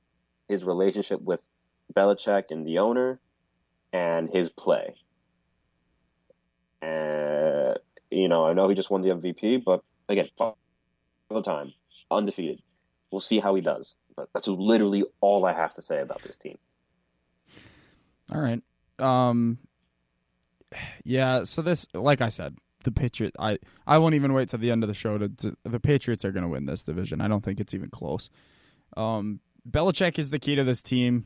his 0.47 0.63
relationship 0.63 1.21
with 1.21 1.39
Belichick 1.93 2.45
and 2.51 2.65
the 2.65 2.79
owner, 2.79 3.19
and 3.95 4.29
his 4.29 4.49
play. 4.49 4.95
And 6.81 7.79
you 8.11 8.27
know, 8.27 8.45
I 8.45 8.53
know 8.53 8.67
he 8.67 8.75
just 8.75 8.89
won 8.89 9.01
the 9.01 9.09
MVP, 9.09 9.63
but 9.63 9.83
again, 10.09 10.27
all 10.37 10.57
the 11.29 11.41
time, 11.41 11.73
undefeated. 12.11 12.61
We'll 13.11 13.21
see 13.21 13.39
how 13.39 13.55
he 13.55 13.61
does. 13.61 13.95
But 14.15 14.29
that's 14.33 14.47
literally 14.47 15.05
all 15.21 15.45
I 15.45 15.53
have 15.53 15.73
to 15.75 15.81
say 15.81 16.01
about 16.01 16.21
this 16.23 16.37
team. 16.37 16.57
All 18.31 18.41
right. 18.41 18.61
Um. 18.99 19.57
Yeah. 21.03 21.43
So 21.43 21.61
this, 21.61 21.87
like 21.93 22.21
I 22.21 22.29
said, 22.29 22.55
the 22.83 22.91
Patriots. 22.91 23.35
I 23.39 23.59
I 23.87 23.97
won't 23.97 24.15
even 24.15 24.33
wait 24.33 24.49
till 24.49 24.59
the 24.59 24.71
end 24.71 24.83
of 24.83 24.87
the 24.87 24.93
show 24.93 25.17
to. 25.17 25.29
to 25.29 25.57
the 25.63 25.79
Patriots 25.79 26.25
are 26.25 26.31
going 26.31 26.43
to 26.43 26.49
win 26.49 26.65
this 26.65 26.83
division. 26.83 27.21
I 27.21 27.27
don't 27.27 27.43
think 27.43 27.59
it's 27.59 27.73
even 27.73 27.89
close. 27.89 28.29
Um. 28.97 29.39
Belichick 29.69 30.19
is 30.19 30.29
the 30.29 30.37
key 30.37 30.55
to 30.55 30.63
this 30.63 30.83
team 30.83 31.25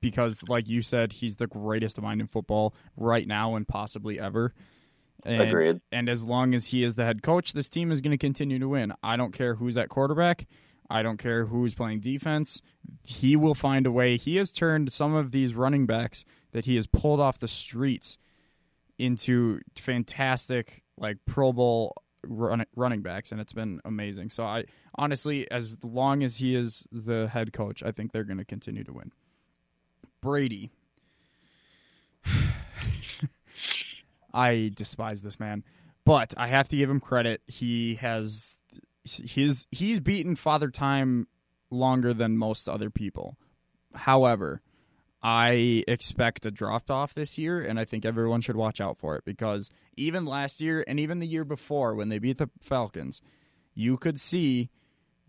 because, 0.00 0.42
like 0.48 0.68
you 0.68 0.82
said, 0.82 1.12
he's 1.12 1.36
the 1.36 1.46
greatest 1.46 2.00
mind 2.00 2.20
in 2.20 2.26
football 2.26 2.74
right 2.96 3.26
now 3.26 3.56
and 3.56 3.66
possibly 3.66 4.18
ever. 4.18 4.54
And, 5.24 5.42
Agreed. 5.42 5.80
And 5.92 6.08
as 6.08 6.22
long 6.22 6.54
as 6.54 6.68
he 6.68 6.82
is 6.82 6.94
the 6.94 7.04
head 7.04 7.22
coach, 7.22 7.52
this 7.52 7.68
team 7.68 7.92
is 7.92 8.00
going 8.00 8.12
to 8.12 8.18
continue 8.18 8.58
to 8.58 8.68
win. 8.68 8.92
I 9.02 9.16
don't 9.16 9.32
care 9.32 9.54
who's 9.54 9.76
at 9.76 9.88
quarterback. 9.88 10.46
I 10.88 11.02
don't 11.02 11.18
care 11.18 11.46
who's 11.46 11.74
playing 11.74 12.00
defense. 12.00 12.62
He 13.06 13.36
will 13.36 13.54
find 13.54 13.86
a 13.86 13.92
way. 13.92 14.16
He 14.16 14.36
has 14.36 14.50
turned 14.50 14.92
some 14.92 15.14
of 15.14 15.30
these 15.30 15.54
running 15.54 15.86
backs 15.86 16.24
that 16.52 16.64
he 16.64 16.74
has 16.74 16.86
pulled 16.86 17.20
off 17.20 17.38
the 17.38 17.48
streets 17.48 18.18
into 18.98 19.60
fantastic, 19.76 20.82
like 20.98 21.18
Pro 21.26 21.52
Bowl 21.52 21.94
run, 22.26 22.64
running 22.74 23.02
backs, 23.02 23.32
and 23.32 23.40
it's 23.40 23.52
been 23.52 23.80
amazing. 23.84 24.30
So 24.30 24.44
I 24.44 24.64
honestly, 24.96 25.50
as 25.50 25.76
long 25.82 26.22
as 26.22 26.36
he 26.36 26.54
is 26.54 26.86
the 26.90 27.28
head 27.28 27.52
coach, 27.52 27.82
I 27.82 27.92
think 27.92 28.12
they're 28.12 28.24
going 28.24 28.38
to 28.38 28.44
continue 28.44 28.84
to 28.84 28.92
win. 28.92 29.12
Brady. 30.20 30.70
I 34.32 34.70
despise 34.74 35.22
this 35.22 35.40
man, 35.40 35.64
but 36.04 36.34
I 36.36 36.46
have 36.48 36.68
to 36.68 36.76
give 36.76 36.88
him 36.88 37.00
credit. 37.00 37.42
He 37.46 37.96
has 37.96 38.58
his 39.04 39.66
he's 39.70 40.00
beaten 40.00 40.36
Father 40.36 40.70
Time 40.70 41.26
longer 41.70 42.14
than 42.14 42.36
most 42.36 42.68
other 42.68 42.90
people. 42.90 43.36
However, 43.94 44.62
I 45.22 45.84
expect 45.86 46.46
a 46.46 46.50
drop 46.50 46.90
off 46.90 47.14
this 47.14 47.38
year, 47.38 47.60
and 47.60 47.78
I 47.78 47.84
think 47.84 48.04
everyone 48.04 48.40
should 48.40 48.56
watch 48.56 48.80
out 48.80 48.98
for 48.98 49.16
it 49.16 49.24
because 49.24 49.70
even 49.96 50.24
last 50.24 50.60
year 50.60 50.84
and 50.86 50.98
even 50.98 51.18
the 51.18 51.26
year 51.26 51.44
before 51.44 51.94
when 51.94 52.08
they 52.08 52.18
beat 52.18 52.38
the 52.38 52.50
Falcons, 52.60 53.20
you 53.74 53.96
could 53.96 54.18
see 54.18 54.70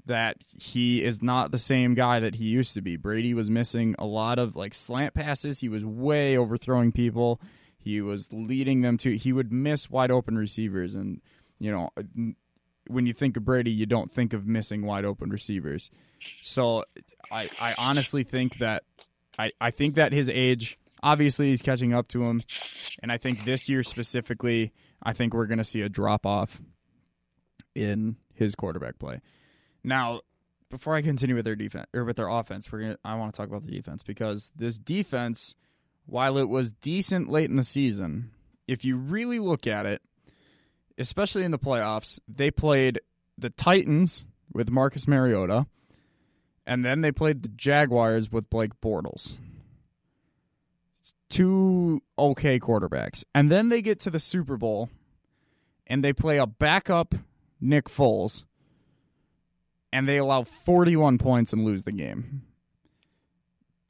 that 0.05 0.37
he 0.59 1.03
is 1.03 1.21
not 1.21 1.51
the 1.51 1.57
same 1.57 1.93
guy 1.93 2.19
that 2.19 2.35
he 2.35 2.45
used 2.45 2.73
to 2.75 2.81
be. 2.81 2.95
Brady 2.95 3.33
was 3.33 3.49
missing 3.49 3.95
a 3.99 4.05
lot 4.05 4.39
of 4.39 4.55
like 4.55 4.73
slant 4.73 5.13
passes. 5.13 5.59
He 5.59 5.69
was 5.69 5.85
way 5.85 6.37
overthrowing 6.37 6.91
people. 6.91 7.41
He 7.77 8.01
was 8.01 8.31
leading 8.31 8.81
them 8.81 8.97
to. 8.99 9.17
He 9.17 9.33
would 9.33 9.51
miss 9.51 9.89
wide 9.89 10.11
open 10.11 10.37
receivers, 10.37 10.95
and 10.95 11.21
you 11.59 11.71
know, 11.71 11.89
when 12.87 13.05
you 13.05 13.13
think 13.13 13.37
of 13.37 13.45
Brady, 13.45 13.71
you 13.71 13.85
don't 13.85 14.11
think 14.11 14.33
of 14.33 14.47
missing 14.47 14.85
wide 14.85 15.05
open 15.05 15.29
receivers. 15.29 15.89
So, 16.41 16.85
I 17.31 17.49
I 17.59 17.73
honestly 17.77 18.23
think 18.23 18.59
that 18.59 18.83
I 19.39 19.51
I 19.59 19.71
think 19.71 19.95
that 19.95 20.13
his 20.13 20.29
age 20.29 20.77
obviously 21.03 21.49
he's 21.49 21.61
catching 21.61 21.93
up 21.93 22.07
to 22.09 22.23
him, 22.23 22.43
and 23.01 23.11
I 23.11 23.17
think 23.17 23.45
this 23.45 23.67
year 23.67 23.83
specifically, 23.83 24.73
I 25.01 25.13
think 25.13 25.33
we're 25.33 25.47
going 25.47 25.57
to 25.57 25.63
see 25.63 25.81
a 25.81 25.89
drop 25.89 26.25
off 26.25 26.61
in 27.73 28.17
his 28.33 28.55
quarterback 28.55 28.99
play. 28.99 29.21
Now, 29.83 30.21
before 30.69 30.95
I 30.95 31.01
continue 31.01 31.35
with 31.35 31.45
their 31.45 31.55
defense 31.55 31.87
or 31.93 32.05
with 32.05 32.17
their 32.17 32.29
offense, 32.29 32.71
we're 32.71 32.81
gonna 32.81 32.97
I 33.03 33.15
want 33.15 33.33
to 33.33 33.37
talk 33.37 33.49
about 33.49 33.63
the 33.63 33.71
defense 33.71 34.03
because 34.03 34.51
this 34.55 34.77
defense 34.77 35.55
while 36.05 36.37
it 36.37 36.49
was 36.49 36.71
decent 36.71 37.29
late 37.29 37.49
in 37.49 37.55
the 37.55 37.63
season, 37.63 38.31
if 38.67 38.83
you 38.83 38.97
really 38.97 39.39
look 39.39 39.67
at 39.67 39.85
it, 39.85 40.01
especially 40.97 41.43
in 41.43 41.51
the 41.51 41.59
playoffs, 41.59 42.19
they 42.27 42.51
played 42.51 42.99
the 43.37 43.49
Titans 43.49 44.25
with 44.53 44.69
Marcus 44.69 45.07
Mariota, 45.07 45.67
and 46.65 46.83
then 46.83 47.01
they 47.01 47.11
played 47.11 47.43
the 47.43 47.49
Jaguars 47.49 48.31
with 48.31 48.49
Blake 48.49 48.79
Bortles. 48.81 49.35
Two 51.29 52.01
okay 52.19 52.59
quarterbacks. 52.59 53.23
And 53.33 53.49
then 53.49 53.69
they 53.69 53.81
get 53.81 53.99
to 54.01 54.09
the 54.09 54.19
Super 54.19 54.57
Bowl 54.57 54.89
and 55.87 56.03
they 56.03 56.11
play 56.11 56.37
a 56.37 56.45
backup 56.45 57.15
Nick 57.61 57.85
Foles 57.85 58.43
and 59.91 60.07
they 60.07 60.17
allow 60.17 60.43
41 60.43 61.17
points 61.17 61.53
and 61.53 61.65
lose 61.65 61.83
the 61.83 61.91
game 61.91 62.43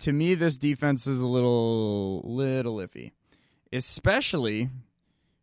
to 0.01 0.12
me, 0.12 0.34
this 0.34 0.58
defense 0.58 1.05
is 1.05 1.22
a 1.22 1.27
little 1.27 2.22
little 2.24 2.77
iffy, 2.77 3.12
especially 3.72 4.70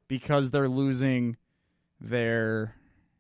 because 0.09 0.51
they're 0.51 0.69
losing 0.69 1.37
their 2.01 2.75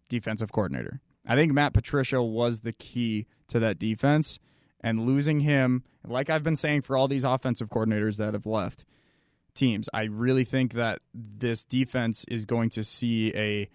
defensive 0.09 0.52
coordinator. 0.52 1.00
I 1.26 1.37
think 1.37 1.52
Matt 1.52 1.75
Patricia 1.75 2.23
was 2.23 2.61
the 2.61 2.73
key 2.73 3.26
to 3.49 3.61
that 3.61 3.78
defense, 3.78 4.38
and 4.80 5.07
losing 5.07 5.40
him, 5.40 5.85
like 6.04 6.28
I've 6.28 6.42
been 6.42 6.57
saying 6.57 6.83
for 6.83 6.97
all 6.97 7.07
these 7.07 7.25
offensive 7.25 7.68
coordinators 7.68 8.16
that 8.16 8.35
have 8.35 8.47
left 8.47 8.85
teams, 9.54 9.88
I 9.95 10.04
really 10.04 10.45
think 10.45 10.73
that 10.73 11.00
this 11.14 11.62
defense 11.62 12.25
is 12.28 12.47
going 12.47 12.71
to 12.71 12.83
see 12.83 13.33
a 13.37 13.71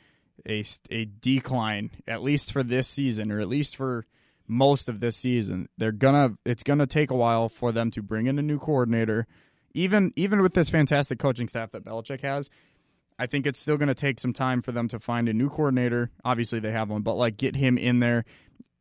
a 0.47 0.63
a 0.89 1.05
decline 1.05 1.91
at 2.07 2.23
least 2.23 2.51
for 2.51 2.63
this 2.63 2.87
season, 2.87 3.31
or 3.31 3.39
at 3.39 3.47
least 3.47 3.75
for 3.75 4.05
most 4.47 4.89
of 4.89 4.99
this 4.99 5.15
season. 5.15 5.69
They're 5.77 5.91
gonna 5.91 6.37
it's 6.45 6.63
gonna 6.63 6.87
take 6.87 7.11
a 7.11 7.15
while 7.15 7.49
for 7.49 7.71
them 7.71 7.91
to 7.91 8.01
bring 8.01 8.27
in 8.27 8.39
a 8.39 8.41
new 8.41 8.59
coordinator. 8.59 9.27
Even 9.73 10.11
even 10.15 10.41
with 10.41 10.53
this 10.53 10.69
fantastic 10.69 11.19
coaching 11.19 11.47
staff 11.47 11.71
that 11.71 11.85
Belichick 11.85 12.21
has, 12.21 12.49
I 13.17 13.25
think 13.27 13.47
it's 13.47 13.59
still 13.59 13.77
gonna 13.77 13.95
take 13.95 14.19
some 14.19 14.33
time 14.33 14.61
for 14.61 14.71
them 14.71 14.87
to 14.89 14.99
find 14.99 15.29
a 15.29 15.33
new 15.33 15.49
coordinator. 15.49 16.11
Obviously 16.23 16.59
they 16.59 16.71
have 16.71 16.89
one, 16.89 17.01
but 17.01 17.15
like 17.15 17.37
get 17.37 17.55
him 17.55 17.77
in 17.77 17.99
there 17.99 18.25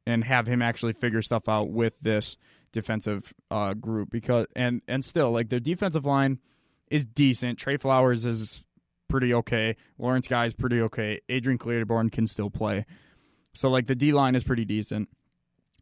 and 0.07 0.25
have 0.25 0.47
him 0.47 0.63
actually 0.63 0.93
figure 0.93 1.23
stuff 1.23 1.49
out 1.49 1.71
with 1.71 1.99
this 2.01 2.37
defensive 2.73 3.33
uh, 3.51 3.75
group 3.75 4.11
because 4.11 4.47
and 4.57 4.83
and 4.89 5.05
still 5.05 5.31
like 5.31 5.49
their 5.49 5.61
defensive 5.61 6.05
line 6.05 6.39
is 6.91 7.05
decent. 7.05 7.59
Trey 7.59 7.77
Flowers 7.77 8.27
is 8.27 8.65
pretty 9.13 9.35
okay. 9.35 9.77
Lawrence 9.99 10.27
Guy 10.27 10.47
is 10.47 10.55
pretty 10.55 10.81
okay. 10.81 11.21
Adrian 11.29 11.59
Clayborn 11.59 12.11
can 12.11 12.27
still 12.27 12.49
play. 12.49 12.87
So 13.53 13.69
like 13.69 13.87
the 13.87 13.95
D 13.95 14.13
line 14.13 14.35
is 14.35 14.43
pretty 14.43 14.65
decent. 14.65 15.11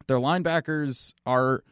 Their 0.09 0.17
linebackers 0.17 1.15
are 1.25 1.63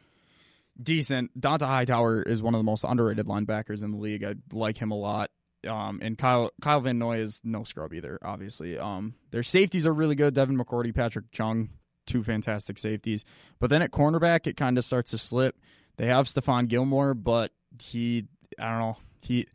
decent. 0.81 1.37
Dont'a 1.37 1.67
Hightower 1.67 2.23
is 2.23 2.41
one 2.41 2.55
of 2.55 2.59
the 2.59 2.63
most 2.63 2.85
underrated 2.85 3.25
linebackers 3.25 3.83
in 3.83 3.91
the 3.91 3.97
league. 3.97 4.23
I 4.23 4.35
like 4.53 4.77
him 4.77 4.91
a 4.91 4.95
lot. 4.95 5.31
Um, 5.67 5.99
and 6.01 6.17
Kyle 6.17 6.49
Kyle 6.61 6.79
Van 6.79 6.97
Noy 6.97 7.17
is 7.17 7.41
no 7.43 7.65
scrub 7.65 7.93
either. 7.93 8.17
Obviously, 8.21 8.79
um, 8.79 9.15
their 9.31 9.43
safeties 9.43 9.85
are 9.85 9.93
really 9.93 10.15
good. 10.15 10.33
Devin 10.33 10.57
McCourty, 10.57 10.95
Patrick 10.95 11.29
Chung, 11.33 11.67
two 12.07 12.23
fantastic 12.23 12.77
safeties. 12.77 13.25
But 13.59 13.69
then 13.69 13.81
at 13.81 13.91
cornerback, 13.91 14.47
it 14.47 14.55
kind 14.55 14.77
of 14.77 14.85
starts 14.85 15.11
to 15.11 15.17
slip. 15.17 15.57
They 15.97 16.05
have 16.05 16.27
Stephon 16.27 16.69
Gilmore, 16.69 17.13
but 17.13 17.51
he, 17.81 18.27
I 18.57 18.69
don't 18.69 18.79
know, 18.79 18.97
he 19.19 19.47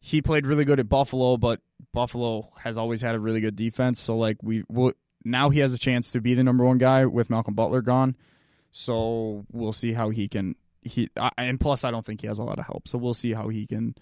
he 0.00 0.22
played 0.22 0.46
really 0.46 0.64
good 0.64 0.80
at 0.80 0.88
Buffalo, 0.88 1.36
but 1.36 1.60
Buffalo 1.92 2.52
has 2.60 2.78
always 2.78 3.00
had 3.00 3.14
a 3.14 3.20
really 3.20 3.40
good 3.40 3.56
defense. 3.56 4.00
So 4.00 4.16
like 4.16 4.42
we 4.42 4.64
will 4.68 4.92
now 5.24 5.50
he 5.50 5.60
has 5.60 5.72
a 5.72 5.78
chance 5.78 6.10
to 6.12 6.20
be 6.20 6.34
the 6.34 6.44
number 6.44 6.64
one 6.64 6.78
guy 6.78 7.06
with 7.06 7.30
Malcolm 7.30 7.54
Butler 7.54 7.82
gone. 7.82 8.16
So 8.70 9.44
we'll 9.50 9.72
see 9.72 9.92
how 9.92 10.10
he 10.10 10.28
can 10.28 10.54
he 10.82 11.08
and 11.36 11.58
plus 11.60 11.84
I 11.84 11.90
don't 11.90 12.06
think 12.06 12.20
he 12.20 12.26
has 12.26 12.38
a 12.38 12.44
lot 12.44 12.58
of 12.58 12.66
help. 12.66 12.88
So 12.88 12.98
we'll 12.98 13.14
see 13.14 13.32
how 13.32 13.48
he 13.48 13.66
can 13.66 13.94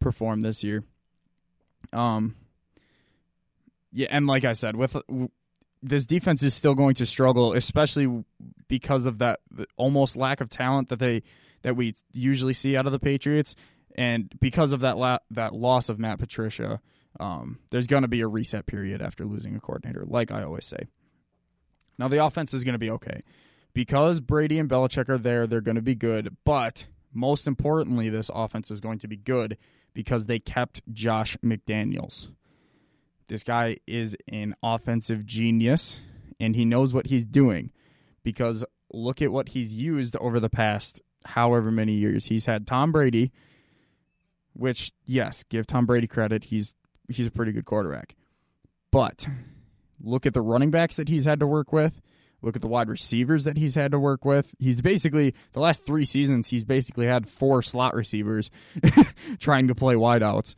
perform 0.00 0.40
this 0.40 0.64
year. 0.64 0.82
Um 1.92 2.36
yeah, 3.92 4.08
and 4.10 4.26
like 4.26 4.44
I 4.44 4.54
said, 4.54 4.74
with 4.74 4.96
this 5.80 6.04
defense 6.04 6.42
is 6.42 6.52
still 6.52 6.74
going 6.74 6.94
to 6.96 7.06
struggle, 7.06 7.52
especially 7.52 8.24
because 8.66 9.06
of 9.06 9.18
that 9.18 9.38
almost 9.76 10.16
lack 10.16 10.40
of 10.40 10.48
talent 10.48 10.88
that 10.88 10.98
they 10.98 11.22
that 11.62 11.76
we 11.76 11.94
usually 12.12 12.52
see 12.52 12.76
out 12.76 12.86
of 12.86 12.92
the 12.92 12.98
Patriots, 12.98 13.54
and 13.94 14.32
because 14.40 14.72
of 14.72 14.80
that 14.80 14.96
la- 14.96 15.18
that 15.30 15.54
loss 15.54 15.88
of 15.88 15.98
Matt 15.98 16.18
Patricia, 16.18 16.80
um, 17.20 17.58
there's 17.70 17.86
going 17.86 18.02
to 18.02 18.08
be 18.08 18.20
a 18.20 18.28
reset 18.28 18.66
period 18.66 19.00
after 19.00 19.24
losing 19.24 19.54
a 19.56 19.60
coordinator, 19.60 20.04
like 20.06 20.30
I 20.30 20.42
always 20.42 20.66
say. 20.66 20.88
Now 21.98 22.08
the 22.08 22.24
offense 22.24 22.52
is 22.54 22.64
going 22.64 22.74
to 22.74 22.78
be 22.78 22.90
okay 22.90 23.20
because 23.72 24.20
Brady 24.20 24.58
and 24.58 24.68
Belichick 24.68 25.08
are 25.08 25.18
there. 25.18 25.46
They're 25.46 25.60
going 25.60 25.76
to 25.76 25.82
be 25.82 25.94
good, 25.94 26.36
but 26.44 26.86
most 27.12 27.46
importantly, 27.46 28.08
this 28.08 28.30
offense 28.34 28.70
is 28.70 28.80
going 28.80 28.98
to 29.00 29.08
be 29.08 29.16
good 29.16 29.56
because 29.92 30.26
they 30.26 30.40
kept 30.40 30.82
Josh 30.92 31.36
McDaniels. 31.44 32.28
This 33.28 33.44
guy 33.44 33.78
is 33.86 34.16
an 34.28 34.54
offensive 34.62 35.24
genius 35.24 36.02
and 36.40 36.56
he 36.56 36.64
knows 36.64 36.92
what 36.92 37.06
he's 37.06 37.24
doing 37.24 37.70
because 38.22 38.64
look 38.92 39.22
at 39.22 39.32
what 39.32 39.50
he's 39.50 39.72
used 39.72 40.16
over 40.16 40.40
the 40.40 40.50
past 40.50 41.00
however 41.24 41.70
many 41.70 41.94
years. 41.94 42.26
He's 42.26 42.46
had 42.46 42.66
Tom 42.66 42.92
Brady, 42.92 43.32
which 44.54 44.92
yes, 45.06 45.44
give 45.44 45.66
Tom 45.66 45.86
Brady 45.86 46.06
credit. 46.06 46.44
He's 46.44 46.74
he's 47.08 47.26
a 47.26 47.30
pretty 47.30 47.52
good 47.52 47.64
quarterback. 47.64 48.14
But 48.90 49.26
look 50.02 50.26
at 50.26 50.34
the 50.34 50.40
running 50.40 50.70
backs 50.70 50.96
that 50.96 51.08
he's 51.08 51.24
had 51.24 51.40
to 51.40 51.46
work 51.46 51.72
with. 51.72 52.00
Look 52.42 52.56
at 52.56 52.62
the 52.62 52.68
wide 52.68 52.90
receivers 52.90 53.44
that 53.44 53.56
he's 53.56 53.74
had 53.74 53.92
to 53.92 53.98
work 53.98 54.24
with. 54.24 54.54
He's 54.58 54.82
basically 54.82 55.34
the 55.52 55.60
last 55.60 55.86
three 55.86 56.04
seasons. 56.04 56.48
He's 56.48 56.64
basically 56.64 57.06
had 57.06 57.28
four 57.28 57.62
slot 57.62 57.94
receivers 57.94 58.50
trying 59.38 59.68
to 59.68 59.74
play 59.74 59.94
wideouts, 59.94 60.54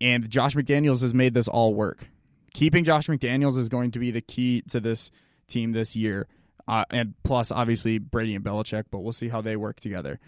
and 0.00 0.28
Josh 0.28 0.54
McDaniels 0.54 1.02
has 1.02 1.12
made 1.12 1.34
this 1.34 1.48
all 1.48 1.74
work. 1.74 2.06
Keeping 2.54 2.84
Josh 2.84 3.08
McDaniels 3.08 3.58
is 3.58 3.68
going 3.68 3.90
to 3.92 3.98
be 3.98 4.10
the 4.10 4.20
key 4.22 4.62
to 4.70 4.80
this 4.80 5.10
team 5.48 5.72
this 5.72 5.94
year, 5.94 6.28
uh, 6.66 6.84
and 6.90 7.14
plus 7.24 7.52
obviously 7.52 7.98
Brady 7.98 8.34
and 8.34 8.44
Belichick. 8.44 8.84
But 8.90 9.00
we'll 9.00 9.12
see 9.12 9.28
how 9.28 9.42
they 9.42 9.56
work 9.56 9.80
together. 9.80 10.18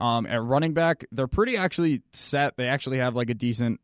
Um, 0.00 0.26
at 0.26 0.42
running 0.42 0.74
back, 0.74 1.04
they're 1.12 1.26
pretty 1.26 1.56
actually 1.56 2.02
set. 2.12 2.56
They 2.56 2.68
actually 2.68 2.98
have 2.98 3.16
like 3.16 3.30
a 3.30 3.34
decent 3.34 3.80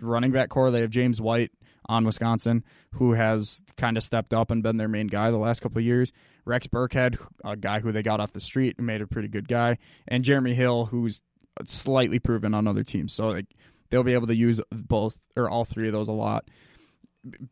running 0.00 0.32
back 0.32 0.50
core. 0.50 0.70
They 0.70 0.80
have 0.80 0.90
James 0.90 1.20
White 1.20 1.50
on 1.88 2.04
Wisconsin, 2.04 2.64
who 2.94 3.12
has 3.12 3.62
kind 3.76 3.96
of 3.96 4.02
stepped 4.02 4.34
up 4.34 4.50
and 4.50 4.62
been 4.62 4.76
their 4.76 4.88
main 4.88 5.06
guy 5.06 5.30
the 5.30 5.36
last 5.38 5.60
couple 5.60 5.78
of 5.78 5.84
years. 5.84 6.12
Rex 6.44 6.66
Burkhead, 6.66 7.18
a 7.44 7.56
guy 7.56 7.80
who 7.80 7.92
they 7.92 8.02
got 8.02 8.20
off 8.20 8.32
the 8.32 8.40
street 8.40 8.76
and 8.78 8.86
made 8.86 9.00
a 9.00 9.06
pretty 9.06 9.28
good 9.28 9.48
guy, 9.48 9.78
and 10.06 10.24
Jeremy 10.24 10.54
Hill, 10.54 10.86
who's 10.86 11.20
slightly 11.64 12.18
proven 12.18 12.54
on 12.54 12.66
other 12.66 12.84
teams. 12.84 13.12
So 13.12 13.28
like, 13.28 13.46
they'll 13.90 14.02
be 14.02 14.14
able 14.14 14.26
to 14.26 14.36
use 14.36 14.60
both 14.70 15.18
or 15.36 15.48
all 15.48 15.64
three 15.64 15.86
of 15.86 15.92
those 15.92 16.08
a 16.08 16.12
lot. 16.12 16.48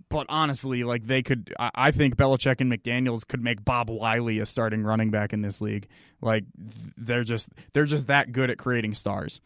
But 0.09 0.27
honestly, 0.29 0.85
like 0.85 1.05
they 1.05 1.23
could, 1.23 1.53
I 1.59 1.91
think 1.91 2.17
Belichick 2.17 2.61
and 2.61 2.73
McDaniels 2.73 3.27
could 3.27 3.43
make 3.43 3.65
Bob 3.65 3.91
Wylie 3.91 4.39
a 4.39 4.47
starting 4.47 4.83
running 4.83 5.11
back 5.11 5.33
in 5.33 5.43
this 5.43 5.61
league. 5.61 5.89
Like 6.21 6.45
they're 6.97 7.25
just 7.25 7.49
they're 7.73 7.85
just 7.85 8.07
that 8.07 8.33
good 8.33 8.51
at 8.51 8.59
creating 8.59 8.95
stars. 8.95 9.41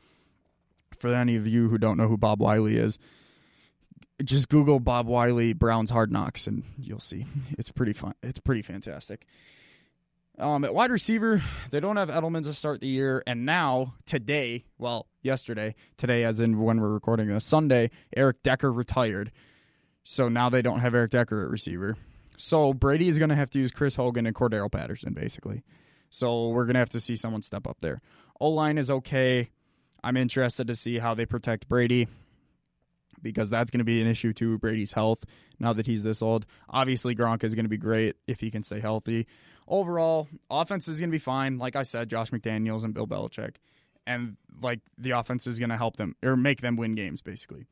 For 0.99 1.14
any 1.14 1.37
of 1.37 1.47
you 1.47 1.69
who 1.69 1.79
don't 1.79 1.97
know 1.97 2.09
who 2.09 2.17
Bob 2.17 2.41
Wylie 2.41 2.77
is, 2.77 2.99
just 4.25 4.49
Google 4.49 4.81
Bob 4.81 5.07
Wylie 5.07 5.53
Browns 5.53 5.91
Hard 5.91 6.11
Knocks 6.11 6.47
and 6.47 6.64
you'll 6.79 7.01
see. 7.01 7.27
It's 7.59 7.71
pretty 7.71 7.93
fun. 7.93 8.14
It's 8.23 8.41
pretty 8.41 8.62
fantastic. 8.62 9.27
Um, 10.38 10.64
at 10.64 10.73
wide 10.73 10.93
receiver, 10.93 11.43
they 11.71 11.81
don't 11.81 11.97
have 11.97 12.09
Edelman 12.09 12.45
to 12.45 12.55
start 12.55 12.81
the 12.81 12.87
year, 12.87 13.25
and 13.27 13.45
now 13.45 13.95
today, 14.07 14.64
well, 14.79 15.09
yesterday, 15.21 15.75
today 15.97 16.23
as 16.23 16.41
in 16.41 16.61
when 16.61 16.81
we're 16.81 16.91
recording 16.93 17.27
this 17.27 17.45
Sunday, 17.45 17.91
Eric 18.17 18.45
Decker 18.45 18.73
retired, 18.73 19.33
so 20.11 20.27
now 20.31 20.49
they 20.49 20.62
don't 20.62 20.81
have 20.81 20.94
Eric 20.94 21.11
Decker 21.11 21.42
at 21.42 21.51
receiver. 21.51 21.94
So 22.38 22.73
Brady 22.73 23.09
is 23.09 23.18
going 23.18 23.29
to 23.29 23.37
have 23.37 23.51
to 23.51 23.59
use 23.59 23.71
Chris 23.71 23.94
Hogan 23.94 24.25
and 24.25 24.35
Cordarrelle 24.35 24.73
Patterson 24.73 25.12
basically. 25.12 25.62
So 26.09 26.49
we're 26.49 26.64
going 26.64 26.77
to 26.77 26.81
have 26.81 26.88
to 26.90 27.01
see 27.01 27.14
someone 27.14 27.42
step 27.42 27.66
up 27.66 27.81
there. 27.81 28.01
O 28.40 28.49
line 28.49 28.79
is 28.79 28.90
okay. 28.90 29.51
I'm 30.03 30.16
interested 30.16 30.66
to 30.68 30.75
see 30.75 30.99
how 30.99 31.12
they 31.12 31.27
protect 31.27 31.68
Brady 31.68 32.09
because 33.21 33.51
that's 33.51 33.71
going 33.71 33.81
to 33.81 33.85
be 33.85 34.01
an 34.01 34.07
issue 34.07 34.33
to 34.33 34.57
Brady's 34.57 34.92
health 34.92 35.25
now 35.59 35.75
that 35.75 35.87
he's 35.87 36.03
this 36.03 36.23
old. 36.23 36.47
Obviously, 36.71 37.14
Gronk 37.14 37.44
is 37.44 37.55
going 37.55 37.66
to 37.66 37.68
be 37.68 37.77
great 37.77 38.16
if 38.27 38.40
he 38.40 38.51
can 38.51 38.62
stay 38.62 38.81
healthy. 38.81 39.27
Overall, 39.66 40.27
offense 40.51 40.88
is 40.88 41.01
going 41.01 41.11
to 41.11 41.14
be 41.14 41.18
fine. 41.18 41.59
Like 41.59 41.77
I 41.77 41.83
said, 41.83 42.09
Josh 42.09 42.31
McDaniels 42.31 42.83
and 42.83 42.94
Bill 42.94 43.07
Belichick. 43.07 43.57
And 44.07 44.38
like 44.62 44.81
the 44.97 45.11
offense 45.11 45.47
is 45.47 45.59
going 45.59 45.68
to 45.68 45.77
help 45.77 45.99
them 45.99 46.16
or 46.25 46.35
make 46.35 46.62
them 46.62 46.77
win 46.77 46.94
games 46.94 47.21
basically. 47.21 47.66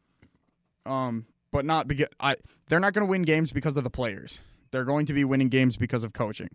Um, 0.84 1.24
but 1.52 1.64
not 1.64 1.88
because 1.88 2.08
I 2.20 2.36
they're 2.68 2.80
not 2.80 2.92
going 2.92 3.06
to 3.06 3.10
win 3.10 3.22
games 3.22 3.52
because 3.52 3.76
of 3.76 3.84
the 3.84 3.90
players. 3.90 4.38
They're 4.70 4.84
going 4.84 5.06
to 5.06 5.12
be 5.12 5.24
winning 5.24 5.48
games 5.48 5.76
because 5.76 6.04
of 6.04 6.12
coaching. 6.12 6.48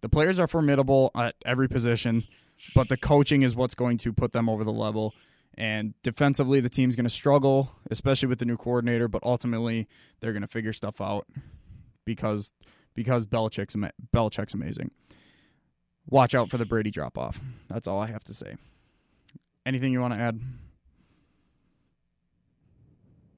The 0.00 0.08
players 0.08 0.38
are 0.38 0.46
formidable 0.46 1.10
at 1.14 1.34
every 1.44 1.68
position, 1.68 2.24
but 2.74 2.88
the 2.88 2.96
coaching 2.96 3.42
is 3.42 3.56
what's 3.56 3.74
going 3.74 3.98
to 3.98 4.12
put 4.12 4.32
them 4.32 4.48
over 4.48 4.62
the 4.62 4.72
level 4.72 5.14
and 5.58 5.94
defensively, 6.02 6.60
the 6.60 6.68
team's 6.68 6.96
going 6.96 7.04
to 7.04 7.10
struggle, 7.10 7.72
especially 7.90 8.28
with 8.28 8.38
the 8.38 8.44
new 8.44 8.56
coordinator. 8.56 9.08
But 9.08 9.22
ultimately, 9.22 9.88
they're 10.20 10.32
going 10.32 10.42
to 10.42 10.48
figure 10.48 10.72
stuff 10.72 11.00
out 11.00 11.26
because 12.04 12.52
because 12.94 13.26
Belichick's 13.26 13.74
Belichick's 14.14 14.54
amazing. 14.54 14.90
Watch 16.08 16.34
out 16.34 16.50
for 16.50 16.58
the 16.58 16.66
Brady 16.66 16.90
drop 16.90 17.18
off. 17.18 17.40
That's 17.68 17.88
all 17.88 18.00
I 18.00 18.06
have 18.08 18.24
to 18.24 18.34
say. 18.34 18.56
Anything 19.64 19.92
you 19.92 20.00
want 20.00 20.14
to 20.14 20.20
add? 20.20 20.40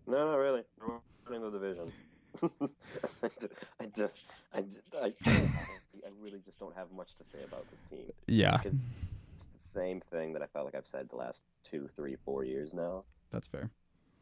No, 0.06 0.30
not 0.30 0.36
really. 0.36 0.62
We're 1.48 1.58
winning 1.58 1.78
the 1.80 1.82
division. 1.82 1.92
I, 3.80 4.58
I, 4.58 4.60
I, 5.00 5.12
I, 5.34 6.10
really 6.20 6.40
just 6.44 6.58
don't 6.58 6.76
have 6.76 6.90
much 6.92 7.14
to 7.16 7.24
say 7.24 7.38
about 7.44 7.68
this 7.70 7.80
team. 7.90 8.12
Yeah 8.26 8.60
It's 8.64 9.46
the 9.46 9.58
same 9.58 10.00
thing 10.10 10.32
that 10.34 10.42
I 10.42 10.46
felt 10.46 10.66
like 10.66 10.74
I've 10.74 10.86
said 10.86 11.08
the 11.10 11.16
last 11.16 11.42
two, 11.64 11.88
three, 11.96 12.16
four 12.24 12.44
years 12.44 12.72
now. 12.72 13.04
That's 13.32 13.48
fair. 13.48 13.70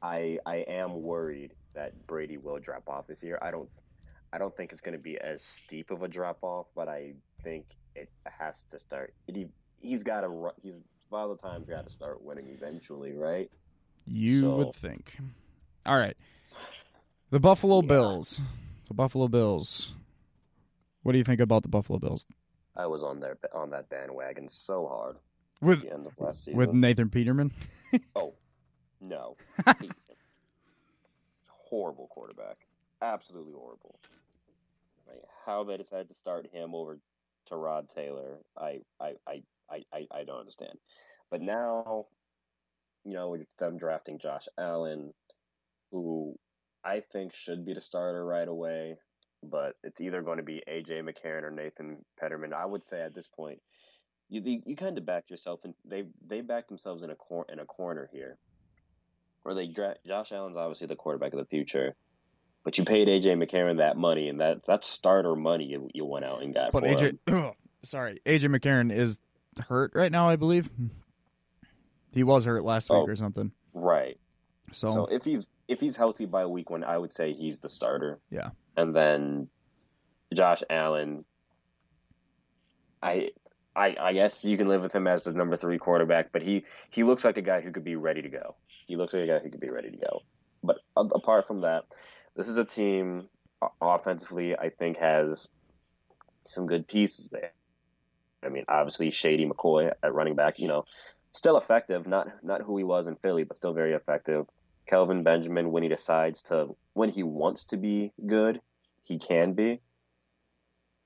I 0.02 0.38
I 0.46 0.56
am 0.68 1.02
worried 1.02 1.54
that 1.74 2.06
Brady 2.06 2.38
will 2.38 2.58
drop 2.58 2.88
off 2.88 3.06
this 3.06 3.22
year. 3.22 3.38
I 3.42 3.50
don't 3.50 3.68
I 4.32 4.38
don't 4.38 4.56
think 4.56 4.72
it's 4.72 4.80
going 4.80 4.96
to 4.96 5.02
be 5.02 5.18
as 5.18 5.42
steep 5.42 5.90
of 5.90 6.02
a 6.02 6.08
drop 6.08 6.38
off, 6.42 6.66
but 6.74 6.88
I 6.88 7.14
think 7.42 7.66
it 7.94 8.08
has 8.24 8.64
to 8.70 8.78
start. 8.78 9.14
It, 9.26 9.48
he's 9.80 10.02
got 10.02 10.20
to 10.20 10.50
he's 10.62 10.82
Father 11.10 11.34
Time's 11.34 11.68
got 11.68 11.86
to 11.86 11.92
start 11.92 12.22
winning 12.22 12.48
eventually, 12.50 13.14
right? 13.14 13.50
You 14.06 14.42
so, 14.42 14.56
would 14.56 14.74
think. 14.74 15.16
All 15.86 15.96
right. 15.96 16.15
The 17.30 17.40
Buffalo 17.40 17.82
yeah. 17.82 17.88
Bills. 17.88 18.40
The 18.88 18.94
Buffalo 18.94 19.26
Bills. 19.26 19.94
What 21.02 21.12
do 21.12 21.18
you 21.18 21.24
think 21.24 21.40
about 21.40 21.62
the 21.62 21.68
Buffalo 21.68 21.98
Bills? 21.98 22.26
I 22.76 22.86
was 22.86 23.02
on 23.02 23.20
there 23.20 23.38
on 23.54 23.70
that 23.70 23.88
bandwagon 23.88 24.48
so 24.48 24.86
hard 24.86 25.16
with 25.60 25.84
with 26.52 26.72
Nathan 26.72 27.08
Peterman. 27.08 27.52
oh 28.16 28.34
no, 29.00 29.36
horrible 31.48 32.08
quarterback, 32.08 32.58
absolutely 33.02 33.54
horrible. 33.54 33.98
Like, 35.08 35.22
how 35.44 35.64
they 35.64 35.76
decided 35.76 36.08
to 36.08 36.14
start 36.14 36.48
him 36.52 36.74
over 36.74 36.98
Tyrod 37.50 37.88
Taylor, 37.88 38.38
I 38.56 38.80
I, 39.00 39.14
I, 39.26 39.42
I, 39.70 40.06
I 40.10 40.24
don't 40.24 40.40
understand. 40.40 40.78
But 41.30 41.40
now, 41.42 42.06
you 43.04 43.14
know, 43.14 43.30
with 43.30 43.56
them 43.56 43.78
drafting 43.78 44.18
Josh 44.18 44.48
Allen, 44.58 45.12
who 45.90 46.36
I 46.87 47.03
think 47.12 47.35
should 47.35 47.66
be 47.66 47.75
the 47.75 47.81
starter 47.81 48.25
right 48.25 48.46
away, 48.46 48.96
but 49.42 49.75
it's 49.83 50.01
either 50.01 50.22
going 50.22 50.37
to 50.37 50.44
be 50.44 50.62
AJ 50.68 51.03
McCarron 51.03 51.42
or 51.42 51.51
Nathan 51.51 52.05
Peterman. 52.20 52.53
I 52.53 52.64
would 52.64 52.85
say 52.85 53.03
at 53.03 53.14
this 53.14 53.27
point, 53.27 53.59
you 54.29 54.40
you, 54.44 54.62
you 54.64 54.77
kind 54.77 54.96
of 54.96 55.05
backed 55.05 55.31
yourself 55.31 55.61
and 55.64 55.75
they 55.85 56.05
they 56.25 56.42
backed 56.42 56.68
themselves 56.68 57.03
in 57.03 57.11
a 57.11 57.16
cor- 57.16 57.46
in 57.53 57.59
a 57.59 57.64
corner 57.64 58.09
here, 58.12 58.38
where 59.42 59.55
they 59.55 59.66
dra- 59.66 59.96
Josh 60.07 60.31
Allen's 60.31 60.57
obviously 60.57 60.87
the 60.87 60.96
quarterback 60.96 61.33
of 61.33 61.40
the 61.40 61.46
future, 61.46 61.96
but 62.64 62.79
you 62.79 62.85
paid 62.85 63.09
AJ 63.09 63.37
McCarron 63.37 63.79
that 63.79 63.96
money 63.96 64.29
and 64.29 64.40
that 64.40 64.64
that's 64.64 64.88
starter 64.88 65.35
money 65.35 65.64
you, 65.64 65.90
you 65.92 66.05
went 66.05 66.25
out 66.25 66.42
and 66.42 66.55
got. 66.55 66.70
But 66.70 66.85
AJ, 66.85 67.18
sorry, 67.83 68.20
AJ 68.25 68.57
McCarron 68.57 68.92
is 68.92 69.18
hurt 69.68 69.92
right 69.94 70.12
now, 70.12 70.29
I 70.29 70.37
believe. 70.37 70.70
He 72.12 72.22
was 72.22 72.44
hurt 72.44 72.64
last 72.64 72.90
oh, 72.90 73.01
week 73.01 73.09
oh, 73.09 73.12
or 73.12 73.16
something. 73.16 73.51
Right. 73.75 74.18
So, 74.72 74.90
So 74.90 75.07
if 75.07 75.25
he's 75.25 75.46
if 75.68 75.81
he's 75.81 75.96
healthy 75.96 76.26
by 76.26 76.46
week 76.46 76.70
one, 76.70 76.85
I 76.85 76.96
would 76.98 77.12
say 77.12 77.33
he's 77.33 77.61
the 77.61 77.68
starter. 77.68 78.18
Yeah. 78.31 78.50
And 78.76 78.94
then 78.94 79.48
Josh 80.35 80.62
Allen, 80.70 81.24
I 83.02 83.31
I 83.74 83.96
I 83.98 84.12
guess 84.12 84.44
you 84.44 84.57
can 84.57 84.68
live 84.68 84.83
with 84.83 84.94
him 84.94 85.07
as 85.07 85.24
the 85.24 85.33
number 85.33 85.57
three 85.57 85.79
quarterback, 85.79 86.33
but 86.33 86.42
he 86.42 86.64
he 86.90 87.05
looks 87.05 87.24
like 87.24 87.37
a 87.37 87.42
guy 87.42 87.61
who 87.61 87.72
could 87.72 87.85
be 87.85 87.96
ready 87.96 88.22
to 88.22 88.29
go. 88.29 88.57
He 88.87 88.96
looks 88.96 89.12
like 89.12 89.24
a 89.24 89.26
guy 89.26 89.38
who 89.38 89.50
could 89.50 89.61
be 89.61 89.70
ready 89.70 89.90
to 89.90 89.96
go. 89.96 90.22
But 90.62 90.79
apart 90.96 91.46
from 91.46 91.62
that, 91.62 91.85
this 92.35 92.48
is 92.48 92.57
a 92.57 92.64
team 92.64 93.29
offensively 93.81 94.57
I 94.57 94.70
think 94.70 94.98
has 94.98 95.48
some 96.46 96.66
good 96.66 96.87
pieces 96.87 97.29
there. 97.31 97.52
I 98.42 98.48
mean, 98.48 98.64
obviously 98.68 99.11
Shady 99.11 99.46
McCoy 99.46 99.92
at 100.02 100.14
running 100.14 100.37
back, 100.37 100.59
you 100.59 100.68
know, 100.68 100.85
still 101.33 101.57
effective, 101.57 102.07
not 102.07 102.29
not 102.42 102.62
who 102.62 102.76
he 102.79 102.85
was 102.85 103.07
in 103.07 103.16
Philly, 103.16 103.44
but 103.44 103.57
still 103.57 103.72
very 103.72 103.94
effective. 103.94 104.46
Kelvin 104.87 105.22
Benjamin, 105.22 105.72
when 105.72 105.83
he 105.83 105.88
decides 105.88 106.42
to, 106.42 106.77
when 106.92 107.09
he 107.09 107.22
wants 107.22 107.64
to 107.66 107.77
be 107.77 108.12
good, 108.25 108.61
he 109.03 109.18
can 109.18 109.53
be. 109.53 109.81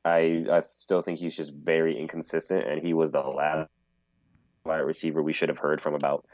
I 0.04 0.46
I 0.50 0.62
still 0.72 1.02
think 1.02 1.18
he's 1.18 1.36
just 1.36 1.52
very 1.52 1.98
inconsistent, 1.98 2.66
and 2.66 2.82
he 2.82 2.94
was 2.94 3.12
the 3.12 3.20
last 3.20 3.68
wide 4.64 4.78
receiver 4.78 5.22
we 5.22 5.32
should 5.32 5.48
have 5.48 5.58
heard 5.58 5.80
from 5.80 5.94
about 5.94 6.24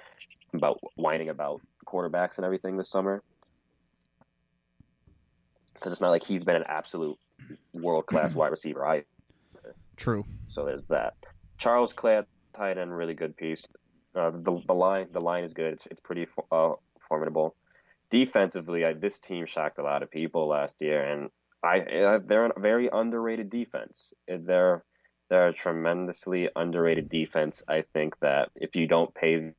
about 0.52 0.78
whining 0.94 1.28
about 1.28 1.60
quarterbacks 1.84 2.36
and 2.36 2.44
everything 2.44 2.76
this 2.76 2.88
summer. 2.88 3.22
Because 5.74 5.92
it's 5.92 6.00
not 6.00 6.10
like 6.10 6.24
he's 6.24 6.44
been 6.44 6.56
an 6.56 6.64
absolute 6.66 7.18
world 7.72 8.06
class 8.06 8.34
wide 8.36 8.50
receiver. 8.50 8.86
I 8.86 9.02
true. 9.96 10.24
so 10.48 10.64
there's 10.64 10.86
that. 10.86 11.14
Charles 11.58 11.92
Clay, 11.92 12.22
tight 12.54 12.78
end, 12.78 12.96
really 12.96 13.14
good 13.14 13.36
piece. 13.36 13.66
Uh, 14.14 14.30
the 14.30 14.62
the 14.66 14.74
line 14.74 15.08
the 15.12 15.20
line 15.20 15.44
is 15.44 15.52
good. 15.52 15.74
It's 15.74 15.86
it's 15.86 16.00
pretty 16.00 16.26
uh, 16.52 16.72
formidable. 17.08 17.54
Defensively, 18.10 18.84
I, 18.84 18.92
this 18.92 19.18
team 19.18 19.46
shocked 19.46 19.78
a 19.78 19.82
lot 19.82 20.02
of 20.02 20.10
people 20.10 20.48
last 20.48 20.80
year, 20.80 21.02
and 21.02 21.30
I 21.62 21.80
uh, 21.80 22.18
they're 22.24 22.46
a 22.46 22.60
very 22.60 22.88
underrated 22.92 23.50
defense. 23.50 24.14
They're 24.28 24.84
they're 25.28 25.48
a 25.48 25.52
tremendously 25.52 26.48
underrated 26.54 27.08
defense. 27.08 27.62
I 27.66 27.82
think 27.92 28.18
that 28.20 28.50
if 28.54 28.76
you 28.76 28.86
don't 28.86 29.12
pay, 29.12 29.52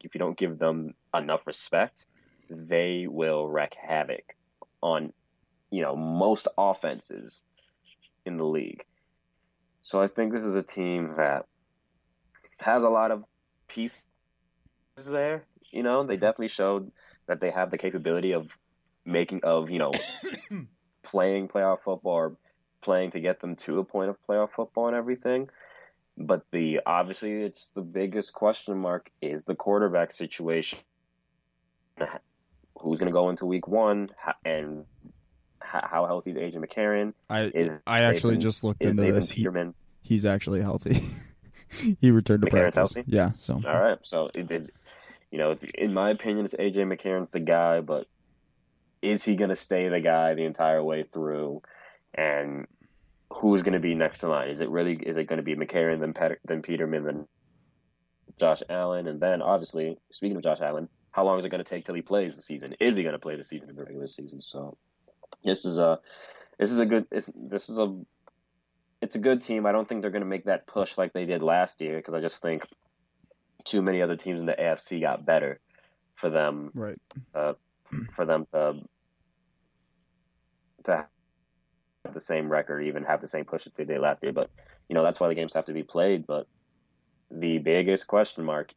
if 0.00 0.14
you 0.14 0.18
don't 0.18 0.36
give 0.36 0.58
them 0.58 0.94
enough 1.14 1.46
respect, 1.46 2.06
they 2.50 3.06
will 3.08 3.48
wreak 3.48 3.74
havoc 3.74 4.34
on 4.82 5.12
you 5.70 5.82
know 5.82 5.94
most 5.94 6.48
offenses 6.56 7.42
in 8.24 8.36
the 8.36 8.44
league. 8.44 8.84
So 9.82 10.02
I 10.02 10.08
think 10.08 10.32
this 10.32 10.44
is 10.44 10.54
a 10.54 10.62
team 10.62 11.14
that 11.16 11.46
has 12.58 12.82
a 12.82 12.88
lot 12.88 13.10
of 13.10 13.24
pieces 13.68 14.04
there. 15.06 15.44
You 15.70 15.82
know, 15.82 16.04
they 16.04 16.16
definitely 16.16 16.48
showed 16.48 16.90
that 17.26 17.40
they 17.40 17.50
have 17.50 17.70
the 17.70 17.78
capability 17.78 18.32
of 18.32 18.56
making 19.04 19.40
of 19.42 19.70
you 19.70 19.78
know 19.78 19.92
playing 21.02 21.48
playoff 21.48 21.80
football 21.84 22.12
or 22.12 22.36
playing 22.80 23.10
to 23.12 23.20
get 23.20 23.40
them 23.40 23.56
to 23.56 23.78
a 23.78 23.84
point 23.84 24.10
of 24.10 24.16
playoff 24.28 24.50
football 24.50 24.86
and 24.86 24.96
everything. 24.96 25.48
But 26.16 26.44
the 26.50 26.80
obviously 26.84 27.42
it's 27.42 27.70
the 27.74 27.80
biggest 27.80 28.32
question 28.32 28.76
mark 28.78 29.10
is 29.22 29.44
the 29.44 29.54
quarterback 29.54 30.12
situation. 30.12 30.78
Who's 32.80 32.98
going 32.98 33.08
to 33.08 33.12
go 33.12 33.28
into 33.28 33.44
week 33.44 33.66
one 33.66 34.10
and 34.44 34.84
how 35.60 36.06
healthy 36.06 36.30
is 36.30 36.36
AJ 36.36 36.64
McCarron? 36.64 37.12
I 37.28 37.42
Is 37.44 37.78
I 37.86 38.02
actually 38.02 38.34
Nathan- 38.34 38.40
just 38.40 38.64
looked 38.64 38.82
into 38.82 39.02
Nathan 39.02 39.16
this. 39.16 39.30
He, 39.30 39.48
he's 40.02 40.24
actually 40.24 40.62
healthy. 40.62 41.02
he 42.00 42.10
returned 42.10 42.42
to 42.42 42.46
McCarron's 42.48 42.74
practice. 42.74 42.94
healthy? 42.94 43.04
Yeah. 43.06 43.32
So 43.38 43.54
All 43.54 43.80
right. 43.80 43.98
So 44.02 44.30
it, 44.34 44.50
it 44.50 44.70
you 45.30 45.38
know, 45.38 45.50
it's 45.50 45.64
in 45.64 45.92
my 45.92 46.10
opinion, 46.10 46.44
it's 46.44 46.54
AJ 46.54 46.76
McCarron's 46.76 47.30
the 47.30 47.40
guy, 47.40 47.80
but 47.80 48.06
is 49.02 49.22
he 49.22 49.36
going 49.36 49.50
to 49.50 49.56
stay 49.56 49.88
the 49.88 50.00
guy 50.00 50.34
the 50.34 50.44
entire 50.44 50.82
way 50.82 51.04
through? 51.04 51.62
And 52.14 52.66
who's 53.32 53.62
going 53.62 53.74
to 53.74 53.80
be 53.80 53.94
next 53.94 54.22
in 54.22 54.30
line? 54.30 54.48
Is 54.48 54.60
it 54.60 54.70
really? 54.70 54.94
Is 54.94 55.16
it 55.16 55.24
going 55.24 55.36
to 55.38 55.42
be 55.42 55.54
McCarron, 55.54 56.00
then 56.00 56.14
Pet- 56.14 56.40
then 56.44 56.62
Peterman, 56.62 57.04
then 57.04 57.26
Josh 58.38 58.62
Allen, 58.68 59.06
and 59.06 59.20
then 59.20 59.42
obviously, 59.42 59.98
speaking 60.12 60.36
of 60.36 60.42
Josh 60.42 60.60
Allen, 60.60 60.88
how 61.10 61.24
long 61.24 61.38
is 61.38 61.44
it 61.44 61.50
going 61.50 61.64
to 61.64 61.68
take 61.68 61.84
till 61.84 61.94
he 61.94 62.02
plays 62.02 62.36
the 62.36 62.42
season? 62.42 62.74
Is 62.80 62.96
he 62.96 63.02
going 63.02 63.14
to 63.14 63.18
play 63.18 63.36
the 63.36 63.44
season 63.44 63.68
in 63.68 63.76
the 63.76 63.82
regular 63.82 64.06
season? 64.06 64.40
So 64.40 64.76
this 65.44 65.64
is 65.64 65.78
a 65.78 65.98
this 66.58 66.72
is 66.72 66.80
a 66.80 66.86
good 66.86 67.06
this 67.10 67.68
is 67.68 67.78
a 67.78 67.96
it's 69.00 69.16
a 69.16 69.20
good 69.20 69.42
team. 69.42 69.66
I 69.66 69.72
don't 69.72 69.88
think 69.88 70.02
they're 70.02 70.10
going 70.10 70.22
to 70.22 70.28
make 70.28 70.46
that 70.46 70.66
push 70.66 70.98
like 70.98 71.12
they 71.12 71.24
did 71.24 71.42
last 71.42 71.80
year 71.80 71.96
because 71.96 72.14
I 72.14 72.20
just 72.20 72.40
think 72.40 72.62
too 73.64 73.82
many 73.82 74.02
other 74.02 74.16
teams 74.16 74.40
in 74.40 74.46
the 74.46 74.56
AFC 74.58 75.00
got 75.00 75.24
better 75.24 75.60
for 76.14 76.30
them 76.30 76.70
right. 76.74 76.98
Uh, 77.34 77.54
for 78.12 78.24
them 78.24 78.46
to 78.52 78.76
to 80.84 81.06
have 82.04 82.14
the 82.14 82.20
same 82.20 82.48
record, 82.50 82.82
even 82.82 83.04
have 83.04 83.20
the 83.20 83.28
same 83.28 83.44
push 83.44 83.64
that 83.64 83.76
they 83.76 83.84
did 83.84 84.00
last 84.00 84.22
year. 84.22 84.32
But 84.32 84.50
you 84.88 84.94
know 84.94 85.02
that's 85.02 85.20
why 85.20 85.28
the 85.28 85.34
games 85.34 85.54
have 85.54 85.66
to 85.66 85.72
be 85.72 85.82
played. 85.82 86.26
But 86.26 86.46
the 87.30 87.58
biggest 87.58 88.06
question 88.06 88.44
mark 88.44 88.72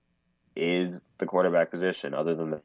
is 0.56 1.04
the 1.18 1.26
quarterback 1.26 1.72
position. 1.72 2.14
Other 2.14 2.36
than 2.36 2.62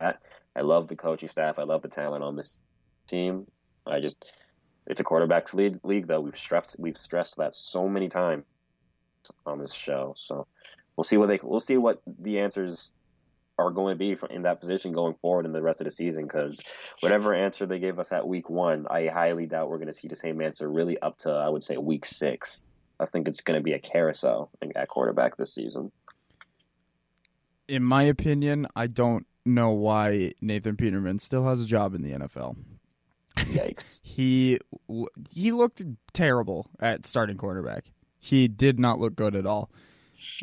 that, 0.00 0.20
I 0.56 0.60
love 0.60 0.88
the 0.88 0.96
coaching 0.96 1.28
staff. 1.28 1.58
I 1.58 1.64
love 1.64 1.82
the 1.82 1.88
talent 1.88 2.24
on 2.24 2.36
this 2.36 2.58
team. 3.06 3.46
I 3.86 4.00
just 4.00 4.32
it's 4.86 5.00
a 5.00 5.04
quarterbacks 5.04 5.54
league, 5.54 5.78
league 5.82 6.06
though. 6.06 6.20
We've 6.20 6.36
stressed 6.36 6.76
we've 6.78 6.96
stressed 6.96 7.36
that 7.36 7.56
so 7.56 7.88
many 7.88 8.08
times 8.08 8.44
on 9.46 9.58
this 9.58 9.72
show. 9.72 10.14
So 10.16 10.46
we'll 10.96 11.04
see 11.04 11.16
what 11.16 11.28
they 11.28 11.40
we'll 11.42 11.60
see 11.60 11.76
what 11.76 12.00
the 12.06 12.40
answers 12.40 12.90
are 13.58 13.70
going 13.70 13.94
to 13.94 13.98
be 13.98 14.16
in 14.30 14.42
that 14.42 14.60
position 14.60 14.92
going 14.92 15.14
forward 15.14 15.46
in 15.46 15.52
the 15.52 15.62
rest 15.62 15.80
of 15.80 15.84
the 15.84 15.90
season. 15.90 16.24
Because 16.24 16.60
whatever 17.00 17.34
answer 17.34 17.66
they 17.66 17.78
gave 17.78 17.98
us 17.98 18.10
at 18.12 18.26
week 18.26 18.50
one, 18.50 18.86
I 18.90 19.06
highly 19.06 19.46
doubt 19.46 19.68
we're 19.68 19.78
going 19.78 19.88
to 19.88 19.94
see 19.94 20.08
the 20.08 20.16
same 20.16 20.40
answer 20.40 20.68
really 20.68 20.98
up 20.98 21.18
to 21.18 21.30
I 21.30 21.48
would 21.48 21.64
say 21.64 21.76
week 21.76 22.04
six. 22.04 22.62
I 22.98 23.06
think 23.06 23.28
it's 23.28 23.40
going 23.40 23.58
to 23.58 23.62
be 23.62 23.72
a 23.72 23.78
carousel 23.78 24.50
at 24.76 24.88
quarterback 24.88 25.36
this 25.36 25.54
season. 25.54 25.90
In 27.66 27.82
my 27.82 28.04
opinion, 28.04 28.68
I 28.76 28.86
don't 28.86 29.26
know 29.44 29.70
why 29.70 30.34
Nathan 30.40 30.76
Peterman 30.76 31.18
still 31.18 31.46
has 31.46 31.62
a 31.62 31.66
job 31.66 31.94
in 31.94 32.02
the 32.02 32.12
NFL. 32.12 32.56
Yikes! 33.36 33.98
He 34.02 34.60
he 35.32 35.50
looked 35.50 35.82
terrible 36.12 36.70
at 36.78 37.04
starting 37.04 37.36
quarterback. 37.36 37.90
He 38.20 38.46
did 38.46 38.78
not 38.78 39.00
look 39.00 39.16
good 39.16 39.34
at 39.34 39.44
all. 39.44 39.70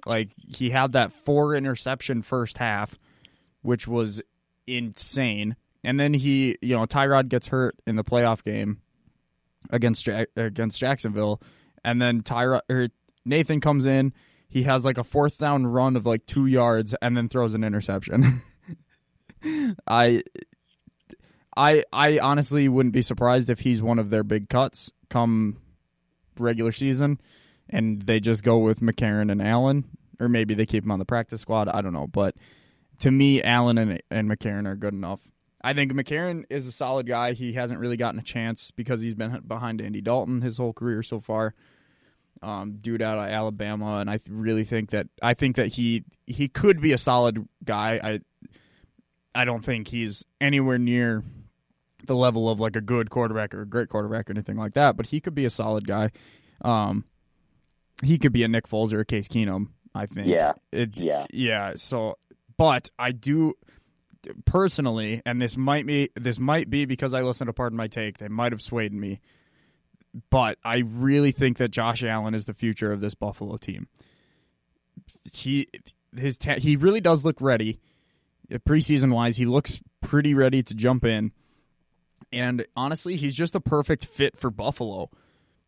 Like 0.05 0.31
he 0.37 0.69
had 0.69 0.93
that 0.93 1.11
four 1.11 1.55
interception 1.55 2.21
first 2.21 2.57
half, 2.57 2.97
which 3.61 3.87
was 3.87 4.21
insane. 4.67 5.55
And 5.83 5.99
then 5.99 6.13
he, 6.13 6.57
you 6.61 6.75
know, 6.75 6.85
Tyrod 6.85 7.29
gets 7.29 7.47
hurt 7.47 7.75
in 7.87 7.95
the 7.95 8.03
playoff 8.03 8.43
game 8.43 8.81
against 9.69 10.05
Jack- 10.05 10.29
against 10.35 10.79
Jacksonville, 10.79 11.41
and 11.83 12.01
then 12.01 12.21
Tyrod 12.21 12.61
or 12.69 12.83
er, 12.83 12.87
Nathan 13.25 13.61
comes 13.61 13.85
in. 13.85 14.13
He 14.47 14.63
has 14.63 14.83
like 14.83 14.97
a 14.97 15.03
fourth 15.03 15.37
down 15.37 15.65
run 15.65 15.95
of 15.95 16.05
like 16.05 16.25
two 16.25 16.45
yards, 16.45 16.93
and 17.01 17.15
then 17.15 17.29
throws 17.29 17.53
an 17.53 17.63
interception. 17.63 18.41
I 19.87 20.23
I 21.55 21.83
I 21.91 22.19
honestly 22.19 22.67
wouldn't 22.67 22.93
be 22.93 23.01
surprised 23.01 23.49
if 23.49 23.59
he's 23.61 23.81
one 23.81 23.99
of 23.99 24.09
their 24.09 24.23
big 24.23 24.49
cuts 24.49 24.91
come 25.09 25.57
regular 26.37 26.71
season 26.71 27.19
and 27.71 28.01
they 28.01 28.19
just 28.19 28.43
go 28.43 28.57
with 28.57 28.81
McCarron 28.81 29.31
and 29.31 29.41
Allen 29.41 29.85
or 30.21 30.29
maybe 30.29 30.53
they 30.53 30.65
keep 30.65 30.83
him 30.83 30.91
on 30.91 30.99
the 30.99 31.05
practice 31.05 31.41
squad, 31.41 31.67
I 31.67 31.81
don't 31.81 31.93
know, 31.93 32.07
but 32.07 32.35
to 32.99 33.11
me 33.11 33.41
Allen 33.41 33.77
and 33.77 34.01
and 34.11 34.29
McCarron 34.29 34.67
are 34.67 34.75
good 34.75 34.93
enough. 34.93 35.21
I 35.63 35.73
think 35.73 35.91
McCarron 35.93 36.45
is 36.49 36.67
a 36.67 36.71
solid 36.71 37.07
guy. 37.07 37.33
He 37.33 37.53
hasn't 37.53 37.79
really 37.79 37.97
gotten 37.97 38.19
a 38.19 38.23
chance 38.23 38.71
because 38.71 39.01
he's 39.01 39.15
been 39.15 39.41
behind 39.47 39.81
Andy 39.81 40.01
Dalton 40.01 40.41
his 40.41 40.57
whole 40.57 40.73
career 40.73 41.03
so 41.03 41.19
far. 41.19 41.53
Um, 42.43 42.77
dude 42.81 43.03
out 43.03 43.19
of 43.19 43.25
Alabama, 43.25 43.97
and 43.97 44.09
I 44.09 44.19
really 44.27 44.63
think 44.63 44.91
that 44.91 45.07
I 45.21 45.35
think 45.35 45.57
that 45.57 45.67
he 45.67 46.03
he 46.25 46.47
could 46.47 46.81
be 46.81 46.91
a 46.91 46.97
solid 46.97 47.47
guy. 47.63 47.99
I 48.03 48.19
I 49.35 49.45
don't 49.45 49.63
think 49.63 49.87
he's 49.87 50.25
anywhere 50.39 50.79
near 50.79 51.23
the 52.07 52.15
level 52.15 52.49
of 52.49 52.59
like 52.59 52.75
a 52.75 52.81
good 52.81 53.11
quarterback 53.11 53.53
or 53.53 53.61
a 53.61 53.67
great 53.67 53.89
quarterback 53.89 54.27
or 54.27 54.33
anything 54.33 54.57
like 54.57 54.73
that, 54.73 54.97
but 54.97 55.07
he 55.07 55.19
could 55.19 55.35
be 55.35 55.45
a 55.45 55.51
solid 55.51 55.87
guy. 55.87 56.09
Um, 56.61 57.05
he 58.03 58.17
could 58.17 58.33
be 58.33 58.43
a 58.43 58.47
Nick 58.47 58.67
Foles 58.67 58.93
or 58.93 58.99
a 58.99 59.05
Case 59.05 59.27
Keenum. 59.27 59.67
I 59.93 60.05
think. 60.05 60.27
Yeah. 60.27 60.53
It, 60.71 60.97
Yeah. 60.97 61.25
Yeah. 61.31 61.73
So, 61.75 62.17
but 62.57 62.89
I 62.97 63.11
do 63.11 63.53
personally, 64.45 65.21
and 65.25 65.41
this 65.41 65.57
might 65.57 65.85
be 65.85 66.09
this 66.15 66.39
might 66.39 66.69
be 66.69 66.85
because 66.85 67.13
I 67.13 67.21
listened 67.21 67.47
to 67.47 67.53
Pardon 67.53 67.77
My 67.77 67.87
Take. 67.87 68.17
They 68.17 68.27
might 68.27 68.51
have 68.51 68.61
swayed 68.61 68.93
me, 68.93 69.19
but 70.29 70.57
I 70.63 70.79
really 70.79 71.31
think 71.31 71.57
that 71.57 71.71
Josh 71.71 72.03
Allen 72.03 72.33
is 72.33 72.45
the 72.45 72.53
future 72.53 72.91
of 72.91 73.01
this 73.01 73.15
Buffalo 73.15 73.57
team. 73.57 73.87
He 75.33 75.67
his 76.15 76.37
ta- 76.37 76.59
he 76.59 76.75
really 76.75 77.01
does 77.01 77.23
look 77.23 77.39
ready. 77.41 77.79
Preseason 78.49 79.13
wise, 79.13 79.37
he 79.37 79.45
looks 79.45 79.79
pretty 80.01 80.33
ready 80.33 80.61
to 80.63 80.73
jump 80.73 81.05
in. 81.05 81.31
And 82.33 82.65
honestly, 82.75 83.15
he's 83.15 83.35
just 83.35 83.55
a 83.55 83.61
perfect 83.61 84.05
fit 84.05 84.37
for 84.37 84.49
Buffalo. 84.49 85.09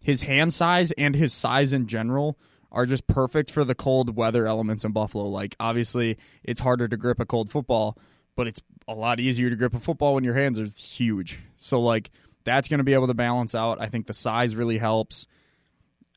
His 0.03 0.21
hand 0.21 0.53
size 0.53 0.91
and 0.91 1.15
his 1.15 1.33
size 1.33 1.73
in 1.73 1.87
general 1.87 2.37
are 2.71 2.85
just 2.85 3.07
perfect 3.07 3.51
for 3.51 3.63
the 3.63 3.75
cold 3.75 4.15
weather 4.15 4.45
elements 4.47 4.83
in 4.83 4.91
Buffalo. 4.91 5.27
Like 5.27 5.55
obviously, 5.59 6.17
it's 6.43 6.59
harder 6.59 6.87
to 6.87 6.97
grip 6.97 7.19
a 7.19 7.25
cold 7.25 7.51
football, 7.51 7.97
but 8.35 8.47
it's 8.47 8.61
a 8.87 8.95
lot 8.95 9.19
easier 9.19 9.49
to 9.49 9.55
grip 9.55 9.75
a 9.75 9.79
football 9.79 10.15
when 10.15 10.23
your 10.23 10.33
hands 10.33 10.59
are 10.59 10.65
huge. 10.65 11.39
So 11.55 11.79
like 11.79 12.11
that's 12.43 12.67
going 12.67 12.79
to 12.79 12.83
be 12.83 12.93
able 12.93 13.07
to 13.07 13.13
balance 13.13 13.55
out. 13.55 13.79
I 13.79 13.87
think 13.87 14.07
the 14.07 14.13
size 14.13 14.55
really 14.55 14.77
helps. 14.77 15.27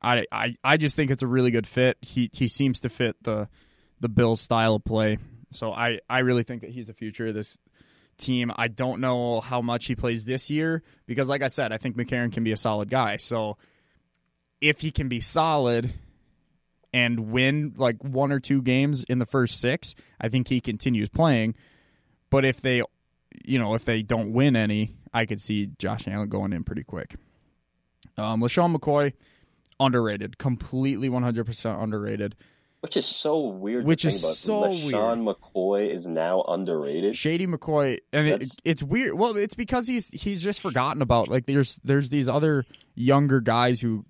I, 0.03 0.25
I 0.33 0.57
I 0.65 0.77
just 0.77 0.97
think 0.97 1.11
it's 1.11 1.23
a 1.23 1.27
really 1.27 1.51
good 1.51 1.67
fit. 1.67 1.99
He 2.01 2.31
he 2.33 2.49
seems 2.49 2.81
to 2.81 2.89
fit 2.89 3.17
the 3.23 3.49
the 4.01 4.09
Bills 4.09 4.41
style 4.41 4.77
of 4.77 4.85
play. 4.85 5.19
So 5.51 5.73
I 5.73 6.01
I 6.09 6.21
really 6.21 6.43
think 6.43 6.63
that 6.63 6.71
he's 6.71 6.87
the 6.87 6.95
future 6.95 7.27
of 7.27 7.35
this 7.35 7.57
team. 8.19 8.51
I 8.57 8.69
don't 8.69 9.01
know 9.01 9.41
how 9.41 9.61
much 9.61 9.87
he 9.87 9.95
plays 9.95 10.25
this 10.25 10.51
year 10.51 10.83
because 11.07 11.29
like 11.29 11.43
I 11.43 11.49
said, 11.49 11.73
I 11.73 11.79
think 11.79 11.97
McCarron 11.97 12.33
can 12.33 12.45
be 12.45 12.53
a 12.53 12.57
solid 12.57 12.91
guy. 12.91 13.19
So 13.19 13.57
if 14.61 14.81
he 14.81 14.91
can 14.91 15.09
be 15.09 15.21
solid 15.21 15.93
and 16.93 17.31
win 17.31 17.75
like 17.77 18.03
one 18.03 18.33
or 18.33 18.41
two 18.41 18.63
games 18.63 19.05
in 19.05 19.19
the 19.19 19.27
first 19.27 19.61
6, 19.61 19.95
I 20.21 20.29
think 20.29 20.49
he 20.49 20.61
continues 20.61 21.09
playing. 21.09 21.55
But 22.31 22.45
if 22.45 22.61
they 22.61 22.83
you 23.45 23.59
know, 23.59 23.75
if 23.75 23.85
they 23.85 24.03
don't 24.03 24.33
win 24.33 24.57
any, 24.57 24.95
I 25.13 25.27
could 25.27 25.41
see 25.41 25.71
Josh 25.79 26.09
Allen 26.09 26.29
going 26.29 26.53
in 26.53 26.65
pretty 26.65 26.85
quick. 26.85 27.17
Um, 28.17 28.41
LeSean 28.41 28.75
McCoy, 28.75 29.13
underrated, 29.79 30.39
completely 30.39 31.09
100% 31.09 31.83
underrated. 31.83 32.37
Which 32.81 32.97
is 32.97 33.07
so 33.07 33.49
weird. 33.49 33.85
Which 33.85 34.05
is 34.05 34.39
so 34.39 34.71
weird. 34.71 34.93
Sean 34.93 35.25
McCoy 35.25 35.91
is 35.93 36.07
now 36.07 36.43
underrated. 36.47 37.17
Shady 37.17 37.47
McCoy, 37.47 37.99
and 38.13 38.29
it, 38.29 38.49
it's 38.65 38.83
weird. 38.83 39.15
Well, 39.15 39.37
it's 39.37 39.55
because 39.55 39.89
he's 39.89 40.09
he's 40.09 40.43
just 40.43 40.61
forgotten 40.61 41.03
about. 41.03 41.29
Like 41.29 41.47
there's 41.47 41.77
there's 41.83 42.11
these 42.11 42.29
other 42.29 42.65
younger 42.95 43.41
guys 43.41 43.81
who 43.81 44.05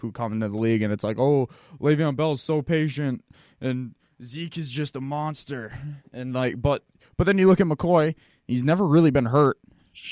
who 0.00 0.12
come 0.12 0.32
into 0.32 0.48
the 0.48 0.58
league, 0.58 0.82
and 0.82 0.92
it's 0.92 1.04
like, 1.04 1.18
oh, 1.18 1.48
Le'Veon 1.80 2.16
Bell's 2.16 2.42
so 2.42 2.60
patient, 2.60 3.24
and 3.60 3.94
Zeke 4.20 4.58
is 4.58 4.70
just 4.70 4.96
a 4.96 5.00
monster, 5.00 5.72
and 6.12 6.34
like, 6.34 6.60
but 6.60 6.84
but 7.16 7.24
then 7.24 7.38
you 7.38 7.46
look 7.46 7.60
at 7.60 7.66
McCoy, 7.66 8.14
he's 8.46 8.62
never 8.62 8.86
really 8.86 9.10
been 9.10 9.26
hurt, 9.26 9.58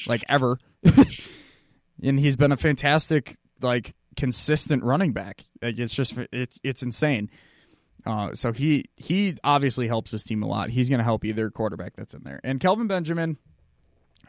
like 0.06 0.24
ever, 0.28 0.58
and 2.02 2.18
he's 2.18 2.36
been 2.36 2.52
a 2.52 2.56
fantastic 2.56 3.36
like 3.60 3.94
consistent 4.16 4.84
running 4.84 5.12
back. 5.12 5.44
Like, 5.60 5.78
it's 5.78 5.94
just 5.94 6.16
it's 6.32 6.58
it's 6.62 6.82
insane. 6.82 7.30
Uh, 8.06 8.32
so 8.32 8.52
he 8.52 8.84
he 8.96 9.36
obviously 9.42 9.88
helps 9.88 10.12
this 10.12 10.22
team 10.22 10.42
a 10.42 10.46
lot. 10.46 10.70
He's 10.70 10.88
going 10.88 10.98
to 10.98 11.04
help 11.04 11.24
either 11.24 11.50
quarterback 11.50 11.96
that's 11.96 12.14
in 12.14 12.22
there. 12.22 12.40
And 12.44 12.60
Kelvin 12.60 12.86
Benjamin, 12.86 13.36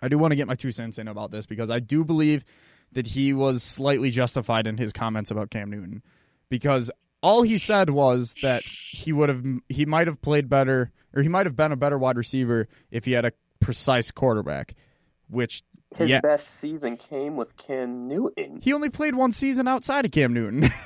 I 0.02 0.08
do 0.08 0.18
want 0.18 0.32
to 0.32 0.36
get 0.36 0.48
my 0.48 0.56
two 0.56 0.72
cents 0.72 0.98
in 0.98 1.08
about 1.08 1.30
this 1.30 1.46
because 1.46 1.70
I 1.70 1.80
do 1.80 2.04
believe 2.04 2.44
that 2.94 3.06
he 3.06 3.34
was 3.34 3.62
slightly 3.62 4.10
justified 4.10 4.66
in 4.66 4.78
his 4.78 4.92
comments 4.94 5.30
about 5.30 5.52
Cam 5.52 5.70
Newton 5.70 6.02
because 6.50 6.90
all 7.22 7.44
he 7.44 7.58
said 7.60 7.92
was 7.92 8.34
that 8.42 8.64
he 8.64 9.14
would 9.14 9.30
have 9.30 9.46
he 9.70 9.86
might 9.86 10.08
have 10.08 10.22
played 10.22 10.50
better 10.50 10.92
or 11.14 11.22
he 11.22 11.30
might 11.30 11.46
have 11.46 11.56
been 11.56 11.72
a 11.72 11.78
better 11.78 11.98
wide 11.98 12.18
receiver 12.18 12.68
if 12.90 13.06
he 13.06 13.12
had 13.12 13.26
a 13.26 13.32
precise 13.60 14.10
quarterback, 14.10 14.74
which 15.30 15.62
His 15.96 16.10
yeah, 16.10 16.22
best 16.22 16.48
season 16.48 16.98
came 16.98 17.36
with 17.36 17.56
Cam 17.58 18.08
Newton. 18.08 18.60
he 18.62 18.74
only 18.74 18.90
played 18.90 19.14
one 19.14 19.32
season 19.32 19.68
outside 19.68 20.06
of 20.06 20.12
Cam 20.12 20.34
Newton. 20.34 20.70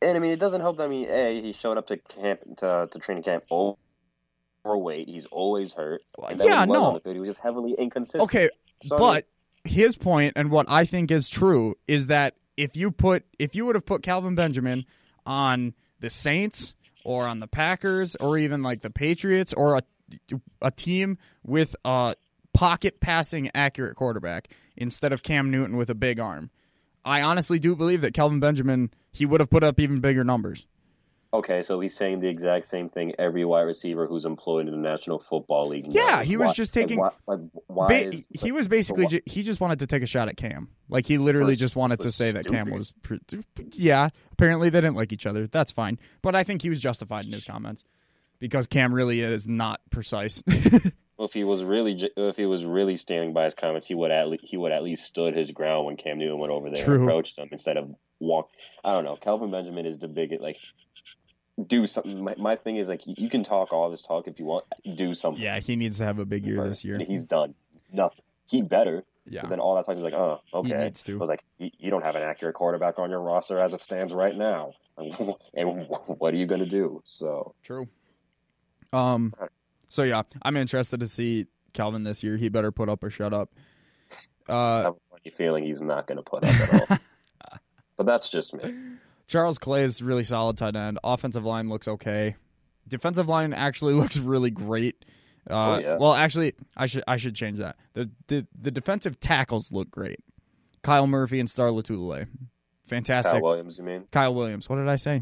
And 0.00 0.16
I 0.16 0.20
mean, 0.20 0.30
it 0.30 0.38
doesn't 0.38 0.60
help 0.60 0.76
that 0.78 0.84
I 0.84 0.88
mean, 0.88 1.08
a 1.08 1.42
he 1.42 1.52
showed 1.52 1.78
up 1.78 1.86
to 1.88 1.96
camp 1.96 2.40
to, 2.58 2.88
to 2.90 2.98
training 2.98 3.24
camp 3.24 3.44
overweight. 4.64 5.08
He's 5.08 5.26
always 5.26 5.72
hurt. 5.72 6.02
And 6.28 6.38
yeah, 6.40 6.64
he 6.66 6.72
no. 6.72 6.84
on 6.84 6.94
the 6.94 7.00
field, 7.00 7.16
he 7.16 7.20
was 7.20 7.30
just 7.30 7.40
heavily 7.40 7.74
inconsistent. 7.78 8.22
Okay, 8.24 8.50
So, 8.84 8.96
but 8.96 9.26
his 9.64 9.96
point 9.96 10.34
and 10.36 10.50
what 10.50 10.66
I 10.68 10.84
think 10.84 11.10
is 11.10 11.28
true 11.28 11.76
is 11.86 12.08
that 12.08 12.34
if 12.56 12.76
you 12.76 12.90
put 12.90 13.24
if 13.38 13.54
you 13.54 13.66
would 13.66 13.74
have 13.74 13.86
put 13.86 14.02
Calvin 14.02 14.34
Benjamin 14.34 14.84
on 15.26 15.74
the 16.00 16.10
Saints 16.10 16.74
or 17.04 17.26
on 17.26 17.40
the 17.40 17.46
Packers 17.46 18.16
or 18.16 18.38
even 18.38 18.62
like 18.62 18.82
the 18.82 18.90
Patriots 18.90 19.52
or 19.52 19.76
a 19.76 19.82
a 20.62 20.70
team 20.70 21.18
with 21.44 21.76
a 21.84 22.14
pocket 22.54 22.98
passing 23.00 23.50
accurate 23.54 23.94
quarterback 23.94 24.48
instead 24.76 25.12
of 25.12 25.22
Cam 25.22 25.50
Newton 25.50 25.76
with 25.76 25.90
a 25.90 25.94
big 25.94 26.18
arm, 26.18 26.50
I 27.04 27.22
honestly 27.22 27.58
do 27.58 27.76
believe 27.76 28.00
that 28.00 28.14
Calvin 28.14 28.40
Benjamin 28.40 28.90
he 29.18 29.26
would 29.26 29.40
have 29.40 29.50
put 29.50 29.62
up 29.64 29.78
even 29.80 30.00
bigger 30.00 30.24
numbers. 30.24 30.66
okay, 31.34 31.60
so 31.60 31.78
he's 31.78 31.94
saying 31.94 32.20
the 32.20 32.28
exact 32.28 32.64
same 32.64 32.88
thing 32.88 33.12
every 33.18 33.44
wide 33.44 33.62
receiver 33.62 34.06
who's 34.06 34.24
employed 34.24 34.66
in 34.66 34.72
the 34.72 34.78
National 34.88 35.18
Football 35.18 35.68
League. 35.68 35.86
Yeah, 35.90 36.16
knows. 36.16 36.26
he 36.26 36.36
was 36.38 36.46
Why- 36.48 36.52
just 36.54 36.74
like, 36.76 36.86
taking- 36.86 36.98
why, 37.00 37.10
like, 37.26 37.40
why 37.66 37.88
Ba- 37.88 38.08
is, 38.08 38.26
he 38.32 38.46
like, 38.50 38.52
was 38.54 38.68
basically 38.68 39.06
ju- 39.08 39.20
he 39.26 39.42
just 39.42 39.60
wanted 39.60 39.80
to 39.80 39.86
take 39.86 40.02
a 40.02 40.06
shot 40.06 40.28
at 40.28 40.36
Cam. 40.38 40.68
Like 40.88 41.06
he 41.06 41.18
literally 41.18 41.54
just 41.54 41.76
wanted 41.76 42.00
to 42.00 42.10
say 42.10 42.32
that 42.32 42.46
Cam 42.46 42.70
was 42.70 42.92
pre- 43.02 43.20
yeah, 43.74 44.08
apparently 44.32 44.70
they 44.70 44.80
didn't 44.80 44.96
like 44.96 45.12
each 45.12 45.26
other. 45.26 45.46
That's 45.46 45.70
fine. 45.70 45.98
But 46.22 46.34
I 46.34 46.44
think 46.44 46.62
he 46.62 46.70
was 46.70 46.80
justified 46.80 47.26
in 47.26 47.32
his 47.32 47.44
comments 47.44 47.84
because 48.38 48.66
Cam 48.66 48.94
really 48.94 49.20
is 49.20 49.46
not 49.46 49.80
precise. 49.90 50.42
if 50.46 51.32
he 51.34 51.44
was 51.44 51.62
really 51.62 51.94
j- 51.96 52.10
if 52.16 52.36
he 52.36 52.46
was 52.46 52.64
really 52.64 52.96
standing 52.96 53.34
by 53.34 53.44
his 53.44 53.54
comments, 53.54 53.86
he 53.86 53.94
would 53.94 54.10
at 54.10 54.28
le- 54.28 54.38
he 54.40 54.56
would 54.56 54.72
at 54.72 54.82
least 54.82 55.04
stood 55.04 55.34
his 55.36 55.50
ground 55.50 55.84
when 55.84 55.96
Cam 55.98 56.16
Newton 56.18 56.38
went 56.38 56.52
over 56.52 56.70
there 56.70 56.82
True. 56.82 56.94
and 56.94 57.04
approached 57.04 57.36
him 57.36 57.48
instead 57.52 57.76
of 57.76 57.94
walk. 58.20 58.48
I 58.84 58.92
don't 58.92 59.04
know. 59.04 59.16
Calvin 59.16 59.50
Benjamin 59.50 59.86
is 59.86 59.98
the 59.98 60.08
biggest 60.08 60.42
like. 60.42 60.58
Do 61.66 61.88
something. 61.88 62.22
My, 62.22 62.36
my 62.38 62.54
thing 62.54 62.76
is 62.76 62.86
like 62.86 63.00
you 63.04 63.28
can 63.28 63.42
talk 63.42 63.72
all 63.72 63.90
this 63.90 64.02
talk 64.02 64.28
if 64.28 64.38
you 64.38 64.44
want. 64.44 64.64
Do 64.94 65.12
something. 65.12 65.42
yeah, 65.42 65.58
he 65.58 65.74
needs 65.74 65.98
to 65.98 66.04
have 66.04 66.20
a 66.20 66.24
big 66.24 66.46
year 66.46 66.62
this 66.68 66.84
year. 66.84 67.00
He's 67.04 67.24
done 67.26 67.54
nothing. 67.92 68.22
He 68.46 68.62
better. 68.62 69.02
Yeah. 69.26 69.40
Because 69.40 69.50
then 69.50 69.60
all 69.60 69.74
that 69.74 69.84
time 69.84 69.96
he's 69.96 70.04
like, 70.04 70.14
oh, 70.14 70.40
He 70.52 70.56
okay. 70.58 70.84
needs 70.84 71.02
to. 71.02 71.14
I 71.14 71.16
was 71.18 71.28
like, 71.28 71.44
you 71.58 71.90
don't 71.90 72.04
have 72.04 72.14
an 72.16 72.22
accurate 72.22 72.54
quarterback 72.54 72.98
on 73.00 73.10
your 73.10 73.20
roster 73.20 73.58
as 73.58 73.74
it 73.74 73.82
stands 73.82 74.14
right 74.14 74.34
now. 74.36 74.72
and 75.54 75.86
what 76.06 76.32
are 76.32 76.36
you 76.36 76.46
going 76.46 76.62
to 76.62 76.70
do? 76.70 77.02
So, 77.04 77.54
True. 77.64 77.88
Um 78.92 79.34
so 79.88 80.02
yeah, 80.04 80.22
I'm 80.42 80.56
interested 80.56 81.00
to 81.00 81.06
see 81.08 81.46
Calvin 81.72 82.04
this 82.04 82.22
year. 82.22 82.36
He 82.36 82.48
better 82.48 82.70
put 82.72 82.88
up 82.88 83.02
or 83.02 83.10
shut 83.10 83.34
up. 83.34 83.50
I 84.48 84.52
Uh 84.52 84.82
have 84.84 84.94
a 84.94 84.96
funny 85.10 85.34
feeling 85.36 85.64
he's 85.64 85.82
not 85.82 86.06
going 86.06 86.16
to 86.16 86.22
put 86.22 86.44
up 86.44 86.54
at 86.60 86.90
all. 86.90 86.98
but 87.98 88.06
that's 88.06 88.30
just 88.30 88.54
me. 88.54 88.74
Charles 89.26 89.58
Clay 89.58 89.82
is 89.82 90.00
really 90.00 90.24
solid 90.24 90.56
tight 90.56 90.74
end. 90.74 90.98
Offensive 91.04 91.44
line 91.44 91.68
looks 91.68 91.86
okay. 91.86 92.36
Defensive 92.88 93.28
line 93.28 93.52
actually 93.52 93.92
looks 94.00 94.16
really 94.16 94.50
great. 94.50 95.04
Uh, 95.48 95.54
Oh, 95.54 95.78
yeah. 95.78 95.96
Well, 95.98 96.14
actually, 96.14 96.54
I 96.76 96.86
should 96.86 97.04
I 97.06 97.16
should 97.18 97.34
change 97.34 97.58
that. 97.58 97.76
The, 97.92 98.10
the 98.28 98.46
the 98.58 98.70
defensive 98.70 99.20
tackles 99.20 99.70
look 99.70 99.90
great. 99.90 100.20
Kyle 100.82 101.06
Murphy 101.06 101.40
and 101.40 101.50
Star 101.50 101.68
Lotulelei, 101.68 102.26
fantastic. 102.86 103.32
Kyle 103.34 103.42
Williams, 103.42 103.76
you 103.78 103.84
mean? 103.84 104.04
Kyle 104.10 104.34
Williams. 104.34 104.68
What 104.68 104.76
did 104.76 104.88
I 104.88 104.96
say? 104.96 105.20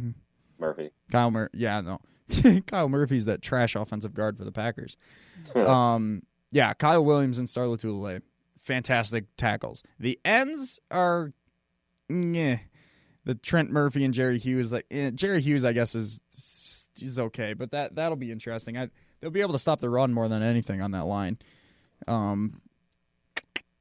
Murphy. 0.58 0.90
Kyle 1.10 1.30
Mur. 1.30 1.50
Yeah, 1.52 1.80
no. 1.80 2.00
Kyle 2.66 2.88
Murphy's 2.88 3.24
that 3.26 3.42
trash 3.42 3.74
offensive 3.76 4.14
guard 4.14 4.36
for 4.36 4.44
the 4.44 4.52
Packers. 4.52 4.96
um, 5.54 6.22
yeah, 6.50 6.74
Kyle 6.74 7.04
Williams 7.04 7.38
and 7.38 7.48
Star 7.48 7.64
Lotulelei, 7.64 8.20
fantastic 8.62 9.24
tackles. 9.36 9.82
The 9.98 10.18
ends 10.24 10.80
are, 10.90 11.32
yeah. 12.08 12.58
The 13.24 13.34
Trent 13.34 13.70
Murphy 13.70 14.04
and 14.04 14.14
Jerry 14.14 14.38
Hughes, 14.38 14.72
like 14.72 14.86
eh, 14.90 15.10
Jerry 15.10 15.42
Hughes, 15.42 15.64
I 15.64 15.72
guess 15.72 15.94
is 15.94 16.20
is 17.02 17.18
okay, 17.18 17.54
but 17.54 17.72
that 17.72 17.96
that'll 17.96 18.16
be 18.16 18.30
interesting. 18.30 18.78
I, 18.78 18.88
they'll 19.20 19.30
be 19.30 19.40
able 19.40 19.52
to 19.52 19.58
stop 19.58 19.80
the 19.80 19.90
run 19.90 20.12
more 20.12 20.28
than 20.28 20.42
anything 20.42 20.80
on 20.80 20.92
that 20.92 21.06
line. 21.06 21.38
Um, 22.06 22.60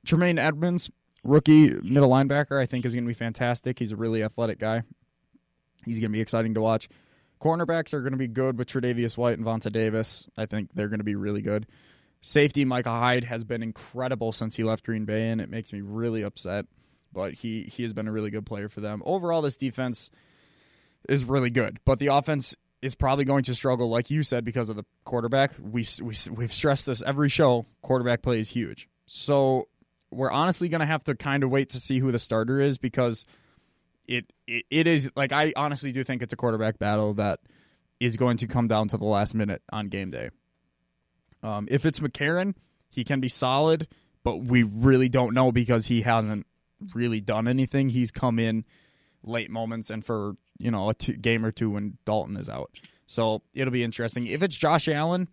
Tremaine 0.06 0.40
Edmunds, 0.40 0.90
rookie 1.24 1.70
middle 1.70 2.10
linebacker, 2.10 2.60
I 2.60 2.66
think 2.66 2.86
is 2.86 2.94
going 2.94 3.04
to 3.04 3.08
be 3.08 3.14
fantastic. 3.14 3.78
He's 3.78 3.92
a 3.92 3.96
really 3.96 4.24
athletic 4.24 4.60
guy. 4.60 4.84
He's 5.86 6.00
going 6.00 6.12
to 6.12 6.16
be 6.16 6.22
exciting 6.22 6.56
to 6.56 6.62
watch. 6.62 6.90
Cornerbacks 7.42 7.94
are 7.94 8.02
going 8.02 8.14
to 8.14 8.18
be 8.18 8.28
good 8.28 8.58
with 8.58 8.68
Tre'Davious 8.68 9.18
White 9.18 9.38
and 9.38 9.46
Vontae 9.46 9.72
Davis. 9.72 10.28
I 10.38 10.46
think 10.46 10.70
they're 10.74 10.88
going 10.88 11.00
to 11.00 11.06
be 11.06 11.16
really 11.16 11.42
good. 11.42 11.68
Safety 12.22 12.66
Micah 12.66 12.90
Hyde 12.90 13.26
has 13.26 13.44
been 13.44 13.62
incredible 13.62 14.32
since 14.32 14.56
he 14.56 14.64
left 14.64 14.84
Green 14.84 15.06
Bay, 15.06 15.30
and 15.30 15.40
it 15.40 15.50
makes 15.50 15.72
me 15.72 15.82
really 15.82 16.24
upset. 16.24 16.66
But 17.16 17.34
he 17.34 17.64
he 17.64 17.82
has 17.84 17.94
been 17.94 18.08
a 18.08 18.12
really 18.12 18.30
good 18.30 18.46
player 18.46 18.70
for 18.70 18.82
them. 18.82 19.02
Overall, 19.06 19.42
this 19.42 19.56
defense 19.56 20.12
is 21.10 21.24
really 21.24 21.50
good, 21.50 21.80
but 21.86 21.98
the 21.98 22.08
offense 22.08 22.56
is 22.82 22.94
probably 22.94 23.26
going 23.26 23.44
to 23.46 23.56
struggle, 23.56 23.90
like 23.90 24.12
you 24.12 24.22
said, 24.22 24.44
because 24.44 24.70
of 24.70 24.76
the 24.76 24.86
quarterback. 25.06 25.54
We 25.60 25.86
we 26.02 26.14
we've 26.30 26.54
stressed 26.54 26.86
this 26.86 27.02
every 27.02 27.30
show. 27.30 27.66
Quarterback 27.82 28.22
play 28.22 28.38
is 28.38 28.50
huge, 28.50 28.90
so 29.06 29.70
we're 30.12 30.30
honestly 30.30 30.70
going 30.70 30.82
to 30.82 30.86
have 30.86 31.04
to 31.06 31.16
kind 31.16 31.44
of 31.44 31.50
wait 31.50 31.70
to 31.70 31.80
see 31.80 32.00
who 32.00 32.12
the 32.12 32.20
starter 32.20 32.60
is 32.60 32.78
because 32.78 33.26
it, 34.08 34.32
it 34.46 34.66
it 34.70 34.88
is 34.88 35.10
like 35.16 35.32
I 35.32 35.54
honestly 35.56 35.94
do 35.94 36.04
think 36.04 36.22
it's 36.22 36.34
a 36.34 36.36
quarterback 36.36 36.78
battle 36.78 37.14
that 37.16 37.40
is 38.00 38.18
going 38.18 38.38
to 38.38 38.48
come 38.48 38.68
down 38.68 38.90
to 38.90 38.98
the 38.98 39.06
last 39.06 39.34
minute 39.34 39.62
on 39.72 39.88
game 39.88 40.12
day. 40.12 40.30
Um, 41.42 41.68
if 41.72 41.86
it's 41.86 42.02
McCarron, 42.02 42.56
he 42.90 43.04
can 43.04 43.22
be 43.22 43.30
solid, 43.30 43.88
but 44.24 44.38
we 44.38 44.64
really 44.64 45.10
don't 45.10 45.34
know 45.34 45.52
because 45.52 45.88
he 45.88 46.02
hasn't 46.02 46.46
really 46.94 47.22
done 47.22 47.48
anything. 47.48 47.90
He's 47.90 48.12
come 48.12 48.40
in 48.40 48.66
late 49.24 49.50
moments 49.50 49.90
and 49.90 50.06
for 50.06 50.36
you 50.58 50.72
know 50.72 50.90
a 50.90 50.94
game 50.94 51.46
or 51.46 51.52
two 51.52 51.72
when 51.72 51.98
Dalton 52.06 52.38
is 52.38 52.50
out. 52.50 52.80
So 53.06 53.42
it'll 53.54 53.72
be 53.72 53.84
interesting. 53.84 54.28
If 54.28 54.42
it's 54.42 54.56
Josh 54.56 54.88
Allen, 54.88 55.28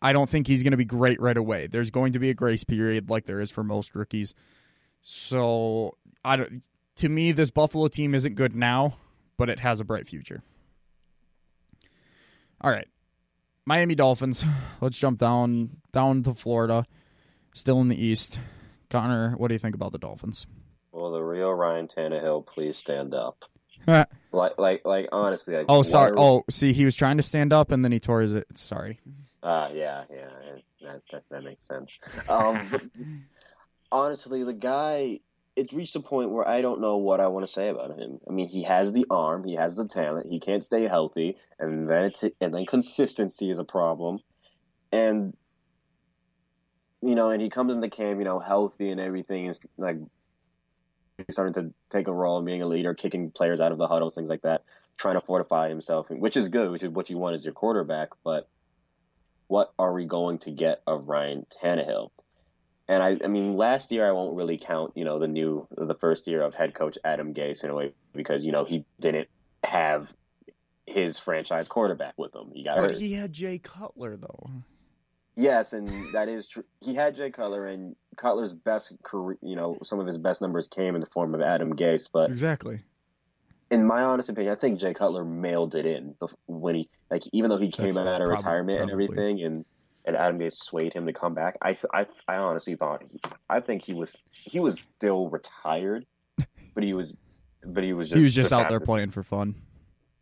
I 0.00 0.12
don't 0.12 0.28
think 0.28 0.46
he's 0.46 0.62
going 0.62 0.72
to 0.72 0.76
be 0.76 0.84
great 0.84 1.20
right 1.20 1.36
away. 1.36 1.68
There's 1.68 1.90
going 1.90 2.14
to 2.14 2.18
be 2.18 2.30
a 2.30 2.34
grace 2.34 2.64
period 2.64 3.08
like 3.08 3.26
there 3.26 3.40
is 3.40 3.50
for 3.50 3.62
most 3.62 3.94
rookies. 3.94 4.34
So 5.00 5.96
I 6.24 6.36
don't. 6.36 6.62
To 6.96 7.08
me, 7.08 7.32
this 7.32 7.50
Buffalo 7.50 7.88
team 7.88 8.14
isn't 8.14 8.34
good 8.34 8.54
now, 8.54 8.98
but 9.38 9.48
it 9.48 9.60
has 9.60 9.80
a 9.80 9.84
bright 9.84 10.08
future. 10.08 10.42
All 12.60 12.70
right. 12.70 12.88
Miami 13.64 13.94
Dolphins. 13.94 14.44
Let's 14.80 14.98
jump 14.98 15.18
down 15.18 15.70
down 15.92 16.22
to 16.24 16.34
Florida, 16.34 16.84
still 17.54 17.80
in 17.80 17.88
the 17.88 18.02
East. 18.02 18.38
Connor, 18.92 19.34
what 19.38 19.48
do 19.48 19.54
you 19.54 19.58
think 19.58 19.74
about 19.74 19.92
the 19.92 19.98
Dolphins? 19.98 20.46
Well, 20.92 21.12
the 21.12 21.22
real 21.22 21.50
Ryan 21.50 21.88
Tannehill, 21.88 22.44
please 22.46 22.76
stand 22.76 23.14
up. 23.14 23.42
like, 23.86 24.06
like, 24.58 24.82
like, 24.84 25.08
honestly. 25.10 25.56
Like, 25.56 25.64
oh, 25.70 25.80
sorry. 25.80 26.12
Oh, 26.14 26.44
see, 26.50 26.74
he 26.74 26.84
was 26.84 26.94
trying 26.94 27.16
to 27.16 27.22
stand 27.22 27.54
up 27.54 27.70
and 27.70 27.82
then 27.82 27.90
he 27.90 27.98
tore 27.98 28.20
his. 28.20 28.34
It. 28.34 28.46
Sorry. 28.54 29.00
Uh, 29.42 29.70
yeah, 29.72 30.04
yeah, 30.10 30.28
that, 30.82 31.02
that, 31.10 31.22
that 31.30 31.42
makes 31.42 31.66
sense. 31.66 31.98
Um, 32.28 32.90
honestly, 33.92 34.44
the 34.44 34.52
guy, 34.52 35.20
it's 35.56 35.72
reached 35.72 35.96
a 35.96 36.00
point 36.00 36.30
where 36.30 36.46
I 36.46 36.60
don't 36.60 36.82
know 36.82 36.98
what 36.98 37.18
I 37.18 37.28
want 37.28 37.46
to 37.46 37.50
say 37.50 37.70
about 37.70 37.98
him. 37.98 38.20
I 38.28 38.32
mean, 38.32 38.46
he 38.46 38.62
has 38.64 38.92
the 38.92 39.06
arm, 39.10 39.42
he 39.42 39.54
has 39.54 39.74
the 39.74 39.88
talent, 39.88 40.28
he 40.28 40.38
can't 40.38 40.62
stay 40.62 40.86
healthy, 40.86 41.38
and 41.58 41.88
then 41.88 42.04
it's 42.04 42.22
and 42.22 42.54
then 42.54 42.66
consistency 42.66 43.50
is 43.50 43.58
a 43.58 43.64
problem, 43.64 44.18
and 44.92 45.34
you 47.02 47.14
know, 47.14 47.30
and 47.30 47.42
he 47.42 47.48
comes 47.50 47.74
into 47.74 47.90
camp, 47.90 48.18
you 48.18 48.24
know, 48.24 48.38
healthy 48.38 48.90
and 48.90 49.00
everything 49.00 49.46
is 49.46 49.58
like 49.76 49.96
he's 51.18 51.26
starting 51.34 51.54
to 51.54 51.74
take 51.90 52.08
a 52.08 52.12
role 52.12 52.38
in 52.38 52.44
being 52.44 52.62
a 52.62 52.66
leader, 52.66 52.94
kicking 52.94 53.30
players 53.30 53.60
out 53.60 53.72
of 53.72 53.78
the 53.78 53.88
huddle, 53.88 54.10
things 54.10 54.30
like 54.30 54.42
that, 54.42 54.62
trying 54.96 55.14
to 55.14 55.20
fortify 55.20 55.68
himself, 55.68 56.08
which 56.10 56.36
is 56.36 56.48
good, 56.48 56.70
which 56.70 56.82
is 56.82 56.90
what 56.90 57.10
you 57.10 57.18
want 57.18 57.34
as 57.34 57.44
your 57.44 57.54
quarterback, 57.54 58.10
but 58.24 58.48
what 59.48 59.72
are 59.78 59.92
we 59.92 60.04
going 60.06 60.38
to 60.38 60.50
get 60.50 60.80
of 60.86 61.08
Ryan 61.08 61.44
Tannehill? 61.62 62.10
And 62.88 63.02
I, 63.02 63.18
I 63.24 63.28
mean, 63.28 63.56
last 63.56 63.92
year 63.92 64.06
I 64.08 64.12
won't 64.12 64.36
really 64.36 64.58
count, 64.58 64.92
you 64.96 65.04
know, 65.04 65.18
the 65.18 65.28
new, 65.28 65.66
the 65.76 65.94
first 65.94 66.26
year 66.26 66.42
of 66.42 66.54
head 66.54 66.74
coach 66.74 66.98
Adam 67.04 67.34
Gase 67.34 67.64
in 67.64 67.70
a 67.70 67.74
way 67.74 67.92
because 68.14 68.44
you 68.44 68.52
know 68.52 68.64
he 68.64 68.84
didn't 69.00 69.28
have 69.62 70.12
his 70.86 71.18
franchise 71.18 71.68
quarterback 71.68 72.14
with 72.16 72.34
him. 72.34 72.50
He 72.52 72.64
got 72.64 72.78
But 72.78 72.90
hurt. 72.92 72.98
he 73.00 73.12
had 73.12 73.32
Jay 73.32 73.58
Cutler 73.58 74.16
though. 74.16 74.50
Yes, 75.36 75.72
and 75.72 75.88
that 76.12 76.28
is 76.28 76.46
true. 76.46 76.64
He 76.80 76.94
had 76.94 77.14
Jay 77.16 77.30
Cutler, 77.30 77.66
and 77.66 77.96
Cutler's 78.16 78.52
best 78.52 78.94
career, 79.02 79.38
you 79.42 79.56
know, 79.56 79.78
some 79.82 79.98
of 79.98 80.06
his 80.06 80.18
best 80.18 80.40
numbers 80.40 80.68
came 80.68 80.94
in 80.94 81.00
the 81.00 81.06
form 81.06 81.34
of 81.34 81.40
Adam 81.40 81.74
Gase. 81.74 82.08
But 82.12 82.30
Exactly. 82.30 82.80
in 83.70 83.86
my 83.86 84.02
honest 84.02 84.28
opinion, 84.28 84.52
I 84.52 84.56
think 84.56 84.78
Jay 84.78 84.92
Cutler 84.92 85.24
mailed 85.24 85.74
it 85.74 85.86
in 85.86 86.14
when 86.46 86.74
he, 86.74 86.88
like, 87.10 87.22
even 87.32 87.48
though 87.48 87.56
he 87.56 87.70
came 87.70 87.94
That's 87.94 88.06
out 88.06 88.20
of 88.20 88.26
prob- 88.26 88.38
retirement 88.38 88.82
and 88.82 88.90
everything, 88.90 89.42
and 89.42 89.64
and 90.04 90.16
Adam 90.16 90.38
Gase 90.38 90.54
swayed 90.54 90.92
him 90.92 91.06
to 91.06 91.12
come 91.12 91.32
back. 91.32 91.56
I, 91.62 91.76
I, 91.94 92.06
I 92.26 92.36
honestly 92.36 92.74
thought, 92.74 93.04
he, 93.08 93.20
I 93.48 93.60
think 93.60 93.84
he 93.84 93.94
was, 93.94 94.16
he 94.32 94.58
was 94.58 94.80
still 94.80 95.28
retired, 95.28 96.04
but 96.74 96.82
he 96.82 96.92
was, 96.92 97.14
but 97.64 97.84
he 97.84 97.92
was 97.92 98.08
just, 98.10 98.18
he 98.18 98.24
was 98.24 98.34
just 98.34 98.52
out 98.52 98.68
there 98.68 98.80
playing 98.80 99.10
for 99.10 99.22
fun. 99.22 99.54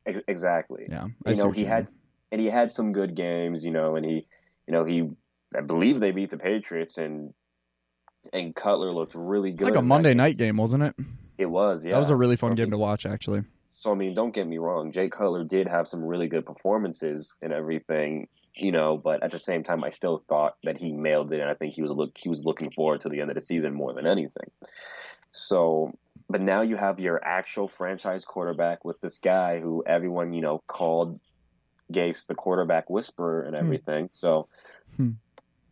Exactly 0.07 0.87
Yeah. 0.91 1.09
I 1.25 1.31
you 1.31 1.37
know 1.37 1.51
he 1.51 1.65
had 1.65 1.87
and 2.33 2.41
he 2.41 2.49
had 2.49 2.71
some 2.73 2.93
good 2.93 3.15
games 3.15 3.65
you 3.65 3.71
know 3.71 3.97
and 3.97 4.05
he 4.05 4.27
you 4.71 4.77
know 4.77 4.85
he 4.85 5.11
i 5.57 5.61
believe 5.61 5.99
they 5.99 6.13
beat 6.13 6.31
the 6.31 6.39
patriots 6.39 6.97
and 6.97 7.35
and 8.33 8.55
cutler 8.55 8.93
looked 8.93 9.15
really 9.17 9.51
good. 9.51 9.67
It's 9.67 9.71
like 9.71 9.79
a 9.79 9.83
Monday 9.83 10.11
game. 10.11 10.17
night 10.19 10.37
game, 10.37 10.57
wasn't 10.59 10.85
it? 10.85 10.95
it 11.39 11.47
was 11.51 11.85
yeah 11.85 11.91
That 11.93 11.99
was 11.99 12.11
a 12.11 12.15
really 12.17 12.37
fun 12.37 12.53
I 12.53 12.55
game 12.55 12.71
to 12.71 12.79
watch, 12.79 13.05
actually. 13.05 13.43
so 13.73 13.91
i 13.91 13.95
mean 13.97 14.15
don't 14.15 14.33
get 14.33 14.47
me 14.47 14.59
wrong 14.59 14.93
jay 14.93 15.09
cutler 15.09 15.43
did 15.43 15.67
have 15.67 15.89
some 15.89 16.05
really 16.05 16.29
good 16.29 16.47
performances 16.47 17.35
and 17.43 17.53
everything 17.53 18.29
you 18.55 18.71
know 18.71 18.97
but 18.97 19.25
at 19.25 19.33
the 19.33 19.39
same 19.41 19.65
time 19.65 19.83
i 19.83 19.91
still 19.91 20.19
thought 20.19 20.55
that 20.63 20.77
he 20.79 20.93
mailed 20.93 21.33
it 21.33 21.41
and 21.41 21.51
i 21.51 21.55
think 21.55 21.73
he 21.75 21.83
was 21.83 21.91
look 21.91 22.17
he 22.17 22.29
was 22.29 22.45
looking 22.45 22.71
forward 22.71 23.01
to 23.01 23.09
the 23.09 23.21
end 23.21 23.31
of 23.31 23.35
the 23.35 23.41
season 23.41 23.75
more 23.75 23.93
than 23.93 24.07
anything 24.07 24.51
so 25.33 25.93
but 26.29 26.41
now 26.41 26.61
you 26.61 26.77
have 26.77 27.01
your 27.01 27.25
actual 27.25 27.67
franchise 27.67 28.25
quarterback 28.25 28.85
with 28.85 29.01
this 29.01 29.19
guy 29.19 29.59
who 29.59 29.83
everyone 29.87 30.33
you 30.33 30.43
know 30.43 30.63
called 30.69 31.19
Gase 31.91 32.27
the 32.27 32.35
quarterback 32.35 32.89
whisperer 32.91 33.43
and 33.43 33.55
Hmm. 33.55 33.63
everything. 33.63 34.11
So 34.13 34.49
Hmm. 34.97 35.11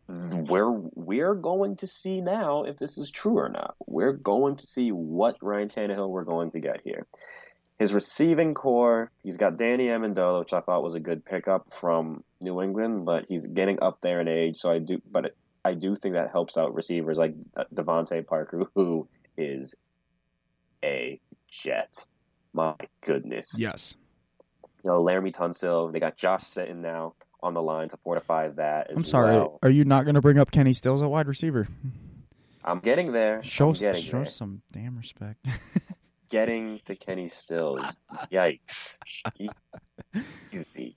we're 0.07 0.71
we're 0.95 1.35
going 1.35 1.75
to 1.77 1.87
see 1.87 2.19
now 2.21 2.63
if 2.63 2.77
this 2.77 2.97
is 2.97 3.11
true 3.11 3.37
or 3.37 3.49
not. 3.49 3.75
We're 3.85 4.13
going 4.13 4.55
to 4.57 4.65
see 4.65 4.91
what 4.91 5.37
Ryan 5.41 5.69
Tannehill 5.69 6.09
we're 6.09 6.23
going 6.23 6.51
to 6.51 6.59
get 6.59 6.81
here. 6.83 7.05
His 7.77 7.93
receiving 7.93 8.55
core, 8.55 9.11
he's 9.23 9.37
got 9.37 9.55
Danny 9.57 9.87
Amendola, 9.87 10.39
which 10.39 10.51
I 10.51 10.59
thought 10.59 10.83
was 10.83 10.95
a 10.95 10.99
good 10.99 11.23
pickup 11.23 11.73
from 11.73 12.23
New 12.41 12.61
England, 12.61 13.05
but 13.05 13.25
he's 13.29 13.47
getting 13.47 13.81
up 13.81 13.99
there 14.01 14.19
in 14.19 14.27
age, 14.27 14.57
so 14.57 14.69
I 14.69 14.79
do, 14.79 15.01
but 15.09 15.33
I 15.63 15.75
do 15.75 15.95
think 15.95 16.15
that 16.15 16.31
helps 16.31 16.57
out 16.57 16.73
receivers 16.73 17.17
like 17.17 17.35
DeVante 17.73 18.25
Parker, 18.25 18.63
who 18.75 19.07
is 19.37 19.75
a 20.83 21.19
jet. 21.47 22.05
My 22.51 22.75
goodness. 23.05 23.55
Yes. 23.57 23.95
You 24.83 24.91
know, 24.91 25.03
Laremy 25.03 25.33
Tunsil. 25.33 25.91
They 25.91 25.99
got 25.99 26.17
Josh 26.17 26.43
Sitton 26.43 26.77
now 26.77 27.15
on 27.41 27.53
the 27.53 27.61
line 27.61 27.89
to 27.89 27.97
fortify 27.97 28.49
that. 28.49 28.87
I'm 28.95 29.03
sorry. 29.03 29.35
well. 29.35 29.59
Are 29.63 29.69
you 29.69 29.85
not 29.85 30.05
going 30.05 30.15
to 30.15 30.21
bring 30.21 30.37
up 30.37 30.51
Kenny 30.51 30.73
Stills 30.73 31.01
at 31.01 31.09
wide 31.09 31.27
receiver? 31.27 31.67
I'm 32.63 32.79
getting 32.79 33.11
there. 33.11 33.41
Show 33.43 33.73
getting 33.73 34.01
show 34.01 34.23
there. 34.23 34.25
some 34.25 34.61
damn 34.71 34.97
respect. 34.97 35.45
Getting 36.29 36.79
to 36.85 36.95
Kenny 36.95 37.27
Stills. 37.27 37.83
Yikes. 38.31 38.97
Easy. 40.51 40.95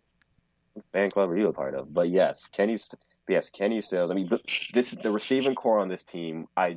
Fan 0.92 1.11
club 1.11 1.31
are 1.31 1.37
you 1.38 1.49
a 1.49 1.53
part 1.55 1.75
of? 1.75 1.92
But 1.92 2.11
yes, 2.11 2.47
Kenny. 2.49 2.79
Yes, 3.27 3.49
Kenny 3.49 3.81
Stills. 3.81 4.11
I 4.11 4.14
mean, 4.14 4.29
this 4.75 4.90
the 4.90 5.11
receiving 5.11 5.55
core 5.55 5.79
on 5.79 5.88
this 5.88 6.05
team. 6.05 6.49
I 6.55 6.77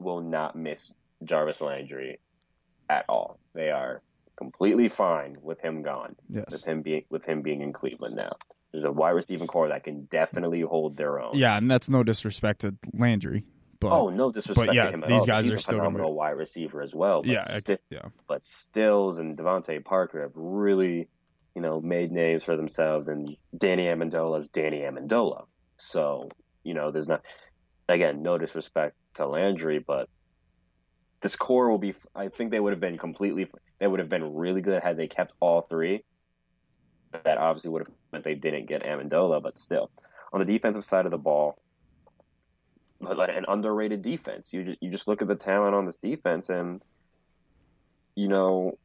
will 0.00 0.20
not 0.20 0.56
miss 0.56 0.92
Jarvis 1.22 1.60
Landry 1.60 2.18
at 2.88 3.04
all. 3.08 3.38
They 3.54 3.70
are 3.70 4.02
completely 4.36 4.88
fine 4.88 5.36
with 5.42 5.60
him 5.60 5.82
gone. 5.82 6.16
yes. 6.28 6.44
with 6.50 6.64
him 6.64 6.82
being 6.82 7.04
with 7.10 7.24
him 7.24 7.42
being 7.42 7.60
in 7.62 7.72
Cleveland 7.72 8.16
now. 8.16 8.32
There's 8.72 8.84
a 8.84 8.90
wide 8.92 9.10
receiving 9.10 9.46
core 9.46 9.68
that 9.68 9.84
can 9.84 10.04
definitely 10.06 10.62
hold 10.62 10.96
their 10.96 11.20
own. 11.20 11.36
Yeah, 11.36 11.56
and 11.56 11.70
that's 11.70 11.88
no 11.88 12.02
disrespect 12.02 12.62
to 12.62 12.74
Landry, 12.92 13.44
but 13.78 13.92
Oh 13.92 14.08
no 14.10 14.32
disrespect 14.32 14.66
but 14.68 14.74
yeah, 14.74 14.86
to 14.86 14.92
him 14.92 15.04
at 15.04 15.08
these 15.10 15.20
all. 15.20 15.26
guys 15.26 15.44
He's 15.44 15.54
are 15.54 15.56
a 15.56 15.60
still 15.60 15.78
gonna 15.78 15.90
be- 15.90 15.92
phenomenal 15.94 16.14
wide 16.16 16.30
receiver 16.30 16.82
as 16.82 16.92
well. 16.94 17.22
But, 17.22 17.30
yeah, 17.30 17.44
sti- 17.44 17.78
yeah. 17.90 18.06
but 18.26 18.44
Stills 18.44 19.18
and 19.20 19.36
DeVante 19.36 19.84
Parker 19.84 20.22
have 20.22 20.32
really, 20.34 21.08
you 21.54 21.62
know, 21.62 21.80
made 21.80 22.10
names 22.10 22.42
for 22.42 22.56
themselves. 22.56 23.06
And 23.06 23.36
Danny 23.56 23.84
Amendola 23.84 24.38
is 24.38 24.48
Danny 24.48 24.80
Amendola. 24.80 25.44
So 25.76 26.30
you 26.64 26.74
know, 26.74 26.90
there's 26.90 27.06
not 27.06 27.24
again 27.88 28.22
no 28.22 28.38
disrespect 28.38 28.96
to 29.14 29.26
Landry, 29.28 29.78
but 29.78 30.08
this 31.24 31.36
core 31.36 31.70
will 31.70 31.78
be. 31.78 31.94
I 32.14 32.28
think 32.28 32.50
they 32.50 32.60
would 32.60 32.74
have 32.74 32.80
been 32.80 32.98
completely. 32.98 33.50
They 33.80 33.86
would 33.86 33.98
have 33.98 34.10
been 34.10 34.34
really 34.34 34.60
good 34.60 34.82
had 34.82 34.98
they 34.98 35.08
kept 35.08 35.32
all 35.40 35.62
three. 35.62 36.04
That 37.12 37.38
obviously 37.38 37.70
would 37.70 37.86
have 37.86 37.94
meant 38.12 38.24
they 38.24 38.34
didn't 38.34 38.66
get 38.66 38.82
Amendola, 38.82 39.42
but 39.42 39.56
still, 39.56 39.90
on 40.34 40.40
the 40.40 40.44
defensive 40.44 40.84
side 40.84 41.06
of 41.06 41.10
the 41.10 41.18
ball, 41.18 41.58
an 43.00 43.46
underrated 43.48 44.02
defense. 44.02 44.52
You 44.52 44.64
just, 44.64 44.82
you 44.82 44.90
just 44.90 45.08
look 45.08 45.22
at 45.22 45.28
the 45.28 45.34
talent 45.34 45.74
on 45.74 45.86
this 45.86 45.96
defense, 45.96 46.50
and 46.50 46.82
you 48.14 48.28
know, 48.28 48.76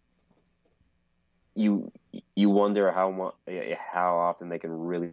you 1.55 1.91
you 2.37 2.49
wonder 2.49 2.89
how 2.89 3.11
much 3.11 3.33
how 3.91 4.17
often 4.17 4.47
they 4.47 4.59
can 4.59 4.71
really 4.71 5.11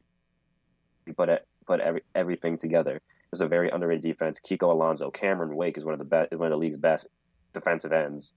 put 1.17 1.29
it, 1.29 1.45
put 1.67 1.81
every, 1.81 2.03
everything 2.15 2.57
together. 2.57 3.01
It's 3.33 3.41
a 3.41 3.49
very 3.49 3.71
underrated 3.71 4.03
defense. 4.03 4.41
Kiko 4.41 4.71
Alonso, 4.73 5.11
Cameron 5.11 5.57
Wake 5.57 5.77
is 5.77 5.85
one 5.85 5.93
of 5.93 5.99
the 5.99 6.05
best, 6.05 6.33
one 6.33 6.47
of 6.47 6.51
the 6.53 6.59
league's 6.59 6.77
best 6.77 7.09
defensive 7.53 7.93
ends. 7.93 8.33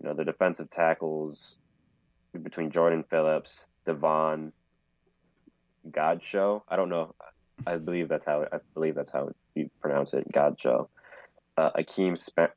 You 0.00 0.08
know, 0.08 0.14
the 0.14 0.24
defensive 0.24 0.70
tackles 0.70 1.58
between 2.40 2.70
Jordan 2.70 3.04
Phillips, 3.08 3.66
Devon, 3.84 4.52
Godchaux. 5.90 6.62
I 6.68 6.76
don't 6.76 6.88
know. 6.88 7.14
I 7.66 7.76
believe 7.76 8.08
that's 8.08 8.26
how 8.26 8.46
I 8.50 8.58
believe 8.74 8.94
that's 8.94 9.12
how 9.12 9.30
you 9.54 9.70
pronounce 9.80 10.14
it. 10.14 10.30
Godchaux. 10.32 10.88
Uh, 11.56 11.70
Akeem 11.72 12.18
Spen 12.18 12.48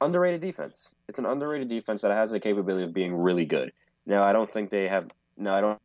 Underrated 0.00 0.40
defense. 0.40 0.94
It's 1.08 1.18
an 1.18 1.26
underrated 1.26 1.68
defense 1.68 2.02
that 2.02 2.12
has 2.12 2.30
the 2.30 2.38
capability 2.38 2.84
of 2.84 2.94
being 2.94 3.14
really 3.14 3.46
good. 3.46 3.72
Now, 4.06 4.22
I 4.22 4.32
don't 4.32 4.52
think 4.52 4.70
they 4.70 4.88
have. 4.88 5.08
No, 5.36 5.54
I 5.54 5.60
don't 5.60 5.80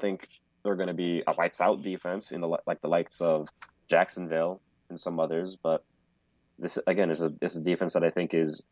think 0.00 0.26
they're 0.62 0.76
going 0.76 0.88
to 0.88 0.94
be 0.94 1.22
a 1.26 1.32
lights 1.32 1.60
out 1.60 1.82
defense 1.82 2.32
in 2.32 2.40
the 2.40 2.48
like 2.66 2.80
the 2.80 2.88
likes 2.88 3.20
of 3.20 3.48
Jacksonville 3.90 4.62
and 4.88 4.98
some 4.98 5.20
others. 5.20 5.56
But 5.60 5.84
this 6.58 6.78
again 6.86 7.10
is 7.10 7.20
a 7.22 7.34
it's 7.42 7.56
a 7.56 7.60
defense 7.60 7.92
that 7.94 8.04
I 8.04 8.10
think 8.10 8.32
is 8.32 8.62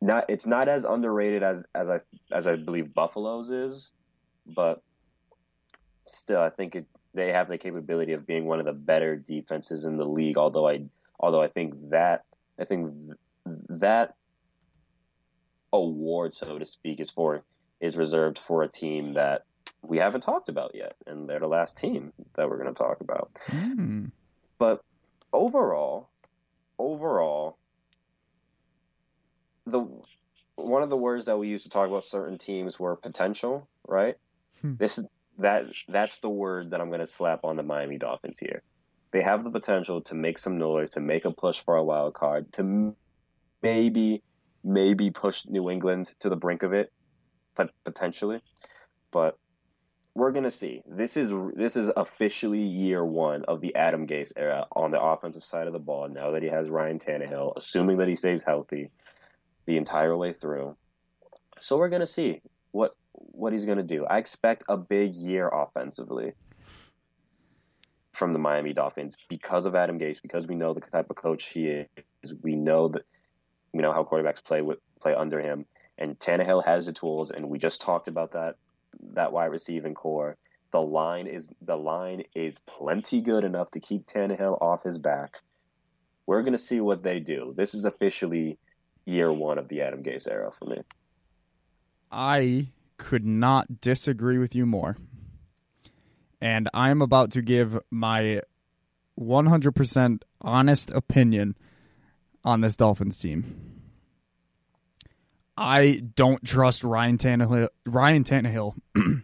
not. 0.00 0.24
It's 0.28 0.46
not 0.46 0.68
as 0.68 0.84
underrated 0.84 1.42
as 1.42 1.62
as 1.74 1.88
I 1.88 2.00
as 2.32 2.46
I 2.46 2.56
believe 2.56 2.94
Buffalo's 2.94 3.50
is, 3.50 3.92
but 4.46 4.82
still, 6.06 6.40
I 6.40 6.50
think 6.50 6.74
it, 6.74 6.86
they 7.14 7.28
have 7.32 7.48
the 7.48 7.58
capability 7.58 8.12
of 8.12 8.26
being 8.26 8.46
one 8.46 8.58
of 8.58 8.66
the 8.66 8.72
better 8.72 9.16
defenses 9.16 9.84
in 9.84 9.96
the 9.96 10.04
league. 10.04 10.38
Although 10.38 10.68
I 10.68 10.86
although 11.20 11.42
I 11.42 11.48
think 11.48 11.74
that 11.90 12.24
I 12.58 12.64
think 12.64 12.92
th- 12.94 13.58
that 13.68 14.14
award, 15.72 16.34
so 16.34 16.58
to 16.58 16.64
speak, 16.64 17.00
is 17.00 17.10
for 17.10 17.44
is 17.80 17.96
reserved 17.96 18.38
for 18.38 18.62
a 18.62 18.68
team 18.68 19.14
that 19.14 19.44
we 19.82 19.98
haven't 19.98 20.22
talked 20.22 20.48
about 20.48 20.72
yet, 20.74 20.94
and 21.06 21.28
they're 21.28 21.40
the 21.40 21.46
last 21.48 21.76
team 21.76 22.12
that 22.34 22.48
we're 22.48 22.58
going 22.58 22.72
to 22.72 22.78
talk 22.78 23.00
about. 23.00 23.30
Mm. 23.48 24.10
But 24.58 24.82
overall, 25.32 26.08
overall, 26.78 27.58
the 29.66 29.86
one 30.56 30.82
of 30.82 30.90
the 30.90 30.96
words 30.96 31.26
that 31.26 31.38
we 31.38 31.48
use 31.48 31.64
to 31.64 31.68
talk 31.68 31.88
about 31.88 32.04
certain 32.04 32.38
teams 32.38 32.78
were 32.78 32.94
potential, 32.96 33.68
right? 33.86 34.16
Hmm. 34.60 34.74
This 34.78 34.98
is 34.98 35.06
that 35.38 35.64
that's 35.88 36.18
the 36.20 36.28
word 36.28 36.70
that 36.70 36.80
I'm 36.80 36.88
going 36.88 37.00
to 37.00 37.06
slap 37.06 37.44
on 37.44 37.56
the 37.56 37.62
Miami 37.62 37.98
Dolphins 37.98 38.38
here. 38.38 38.62
They 39.10 39.22
have 39.22 39.44
the 39.44 39.50
potential 39.50 40.00
to 40.02 40.14
make 40.14 40.38
some 40.38 40.58
noise, 40.58 40.90
to 40.90 41.00
make 41.00 41.24
a 41.24 41.32
push 41.32 41.62
for 41.64 41.76
a 41.76 41.84
wild 41.84 42.14
card, 42.14 42.52
to 42.54 42.94
maybe 43.62 44.22
maybe 44.64 45.10
push 45.10 45.44
New 45.46 45.70
England 45.70 46.12
to 46.20 46.28
the 46.28 46.36
brink 46.36 46.62
of 46.62 46.72
it, 46.72 46.92
but 47.54 47.70
potentially. 47.84 48.40
But 49.10 49.38
we're 50.14 50.32
gonna 50.32 50.50
see. 50.50 50.82
This 50.86 51.16
is 51.16 51.32
this 51.54 51.76
is 51.76 51.90
officially 51.96 52.60
year 52.60 53.04
one 53.04 53.44
of 53.46 53.60
the 53.60 53.74
Adam 53.74 54.06
Gase 54.06 54.32
era 54.36 54.66
on 54.74 54.90
the 54.90 55.00
offensive 55.00 55.44
side 55.44 55.66
of 55.66 55.72
the 55.72 55.78
ball. 55.78 56.08
Now 56.08 56.32
that 56.32 56.42
he 56.42 56.48
has 56.48 56.68
Ryan 56.68 56.98
Tannehill, 56.98 57.54
assuming 57.56 57.98
that 57.98 58.08
he 58.08 58.16
stays 58.16 58.42
healthy 58.42 58.90
the 59.64 59.76
entire 59.76 60.16
way 60.16 60.34
through. 60.34 60.76
So 61.60 61.78
we're 61.78 61.88
gonna 61.88 62.06
see 62.06 62.42
what 62.72 62.94
what 63.12 63.52
he's 63.52 63.64
gonna 63.64 63.82
do. 63.82 64.04
I 64.04 64.18
expect 64.18 64.64
a 64.68 64.76
big 64.76 65.14
year 65.14 65.48
offensively 65.48 66.34
from 68.12 68.34
the 68.34 68.38
Miami 68.38 68.74
Dolphins 68.74 69.16
because 69.28 69.64
of 69.64 69.74
Adam 69.74 69.98
Gase, 69.98 70.20
because 70.20 70.46
we 70.46 70.54
know 70.54 70.74
the 70.74 70.80
type 70.80 71.08
of 71.08 71.16
coach 71.16 71.44
he 71.46 71.86
is. 72.22 72.34
We 72.42 72.54
know 72.54 72.88
that 72.88 73.02
we 73.72 73.80
know 73.80 73.92
how 73.92 74.04
quarterbacks 74.04 74.44
play 74.44 74.60
with 74.60 74.78
play 75.00 75.14
under 75.14 75.40
him, 75.40 75.64
and 75.96 76.18
Tannehill 76.18 76.66
has 76.66 76.84
the 76.84 76.92
tools, 76.92 77.30
and 77.30 77.48
we 77.48 77.58
just 77.58 77.80
talked 77.80 78.08
about 78.08 78.32
that 78.32 78.56
that 79.14 79.32
wide 79.32 79.46
receiving 79.46 79.94
core. 79.94 80.36
The 80.72 80.80
line 80.80 81.26
is 81.26 81.48
the 81.60 81.76
line 81.76 82.24
is 82.34 82.58
plenty 82.60 83.20
good 83.20 83.44
enough 83.44 83.70
to 83.72 83.80
keep 83.80 84.06
Tannehill 84.06 84.60
off 84.60 84.82
his 84.84 84.98
back. 84.98 85.42
We're 86.26 86.42
gonna 86.42 86.58
see 86.58 86.80
what 86.80 87.02
they 87.02 87.20
do. 87.20 87.52
This 87.56 87.74
is 87.74 87.84
officially 87.84 88.58
year 89.04 89.32
one 89.32 89.58
of 89.58 89.68
the 89.68 89.82
Adam 89.82 90.02
Gase 90.02 90.28
era 90.28 90.50
for 90.52 90.66
me. 90.66 90.78
I 92.10 92.68
could 92.96 93.24
not 93.24 93.80
disagree 93.80 94.38
with 94.38 94.54
you 94.54 94.66
more. 94.66 94.96
And 96.40 96.68
I'm 96.74 97.02
about 97.02 97.30
to 97.32 97.42
give 97.42 97.78
my 97.90 98.42
100% 99.18 100.22
honest 100.40 100.90
opinion 100.90 101.56
on 102.44 102.60
this 102.60 102.76
Dolphins 102.76 103.18
team. 103.18 103.81
I 105.62 106.02
don't 106.16 106.44
trust 106.44 106.82
Ryan 106.82 107.18
Tannehill. 107.18 107.68
Ryan 107.86 108.24
Tannehill, 108.24 108.74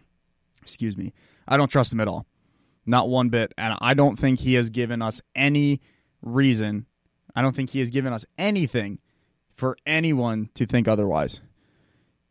excuse 0.61 0.95
me. 0.95 1.13
I 1.47 1.57
don't 1.57 1.67
trust 1.67 1.91
him 1.91 1.99
at 1.99 2.07
all, 2.07 2.25
not 2.85 3.09
one 3.09 3.29
bit, 3.29 3.53
and 3.57 3.75
I 3.81 3.93
don't 3.93 4.17
think 4.17 4.39
he 4.39 4.53
has 4.53 4.69
given 4.69 5.01
us 5.01 5.21
any 5.35 5.81
reason. 6.21 6.85
I 7.35 7.41
don't 7.41 7.55
think 7.55 7.71
he 7.71 7.79
has 7.79 7.91
given 7.91 8.13
us 8.13 8.25
anything 8.37 8.99
for 9.55 9.77
anyone 9.85 10.49
to 10.55 10.65
think 10.65 10.87
otherwise. 10.87 11.41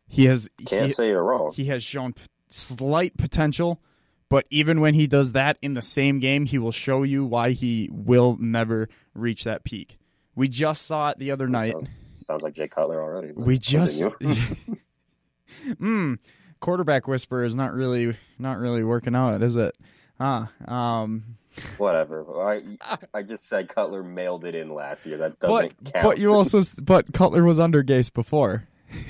He 0.07 0.25
has 0.25 0.49
can't 0.65 0.87
he, 0.87 0.91
say 0.91 1.09
you're 1.09 1.23
wrong. 1.23 1.51
He 1.53 1.65
has 1.65 1.83
shown 1.83 2.15
slight 2.49 3.15
potential, 3.17 3.79
but 4.27 4.45
even 4.49 4.81
when 4.81 4.95
he 4.95 5.05
does 5.05 5.33
that 5.33 5.57
in 5.61 5.75
the 5.75 5.83
same 5.83 6.19
game, 6.19 6.47
he 6.47 6.57
will 6.57 6.71
show 6.71 7.03
you 7.03 7.25
why 7.25 7.51
he 7.51 7.89
will 7.91 8.37
never 8.39 8.89
reach 9.13 9.43
that 9.43 9.63
peak. 9.63 9.99
We 10.33 10.47
just 10.47 10.87
saw 10.87 11.11
it 11.11 11.19
the 11.19 11.29
other 11.29 11.47
night. 11.47 11.73
Sounds, 11.73 11.89
sounds 12.29 12.43
like 12.43 12.53
Jay 12.53 12.67
Cutler 12.67 13.01
already. 13.01 13.31
We 13.33 13.57
just 13.57 14.03
mm, 15.67 16.19
quarterback 16.59 17.07
whisper 17.07 17.43
is 17.43 17.55
not 17.55 17.73
really 17.73 18.15
not 18.37 18.59
really 18.59 18.83
working 18.83 19.15
out, 19.15 19.41
is 19.41 19.55
it? 19.55 19.75
Huh. 20.19 20.45
Um 20.67 21.37
whatever. 21.77 22.23
I 22.47 22.77
I 23.13 23.23
just 23.23 23.47
said 23.49 23.67
Cutler 23.67 24.03
mailed 24.03 24.45
it 24.45 24.53
in 24.53 24.73
last 24.73 25.05
year. 25.05 25.17
That 25.17 25.39
doesn't 25.39 25.73
but, 25.81 25.93
count. 25.93 26.03
But 26.03 26.17
you 26.19 26.33
also 26.33 26.61
but 26.83 27.11
Cutler 27.13 27.43
was 27.43 27.59
under 27.59 27.83
Gase 27.83 28.13
before. 28.13 28.67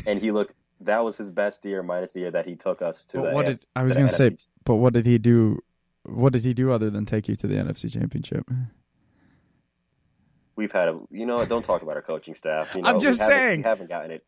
and 0.07 0.21
he 0.21 0.31
looked 0.31 0.53
that 0.81 1.03
was 1.03 1.17
his 1.17 1.29
best 1.29 1.65
year 1.65 1.83
minus 1.83 2.13
the 2.13 2.21
year 2.21 2.31
that 2.31 2.45
he 2.45 2.55
took 2.55 2.81
us 2.81 3.03
to 3.03 3.17
but 3.17 3.33
what 3.33 3.45
AFC, 3.45 3.49
did 3.49 3.65
I 3.75 3.83
was 3.83 3.95
going 3.95 4.07
to 4.07 4.13
say 4.13 4.37
but 4.63 4.75
what 4.75 4.93
did 4.93 5.05
he 5.05 5.17
do 5.17 5.59
what 6.03 6.31
did 6.31 6.45
he 6.45 6.53
do 6.53 6.71
other 6.71 6.89
than 6.89 7.05
take 7.05 7.27
you 7.27 7.35
to 7.35 7.47
the 7.47 7.55
NFC 7.55 7.91
championship? 7.91 8.49
We've 10.59 10.71
had 10.73 10.89
a 10.89 10.99
you 11.09 11.25
know 11.25 11.45
don't 11.45 11.63
talk 11.63 11.83
about 11.83 11.95
our 11.95 12.01
coaching 12.01 12.35
staff. 12.35 12.75
You 12.75 12.81
know, 12.81 12.89
I'm 12.89 12.95
we 12.95 13.01
just 13.01 13.21
haven't- 13.21 13.37
saying. 13.37 13.59
we 13.59 13.63
haven't 13.63 13.87
gotten 13.87 14.11
it. 14.11 14.25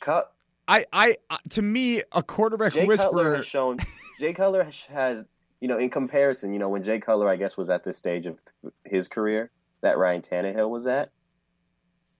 Cut. 0.00 0.32
I, 0.68 0.84
I, 0.92 1.16
uh, 1.30 1.38
to 1.50 1.62
me, 1.62 2.02
a 2.12 2.22
quarterback 2.22 2.74
Jay 2.74 2.86
Cutler 2.86 2.86
whisperer. 2.86 3.36
has 3.38 3.46
shown. 3.46 3.78
Jay 4.20 4.32
Cutler 4.34 4.70
has- 4.92 5.24
you 5.60 5.66
know 5.66 5.76
in 5.78 5.90
comparison. 5.90 6.52
You 6.52 6.60
know 6.60 6.68
when 6.68 6.84
Jay 6.84 7.00
Cutler 7.00 7.28
I 7.28 7.34
guess 7.34 7.56
was 7.56 7.70
at 7.70 7.82
this 7.82 7.96
stage 7.98 8.26
of 8.26 8.40
his 8.84 9.08
career 9.08 9.50
that 9.80 9.98
Ryan 9.98 10.22
Tannehill 10.22 10.70
was 10.70 10.86
at. 10.86 11.10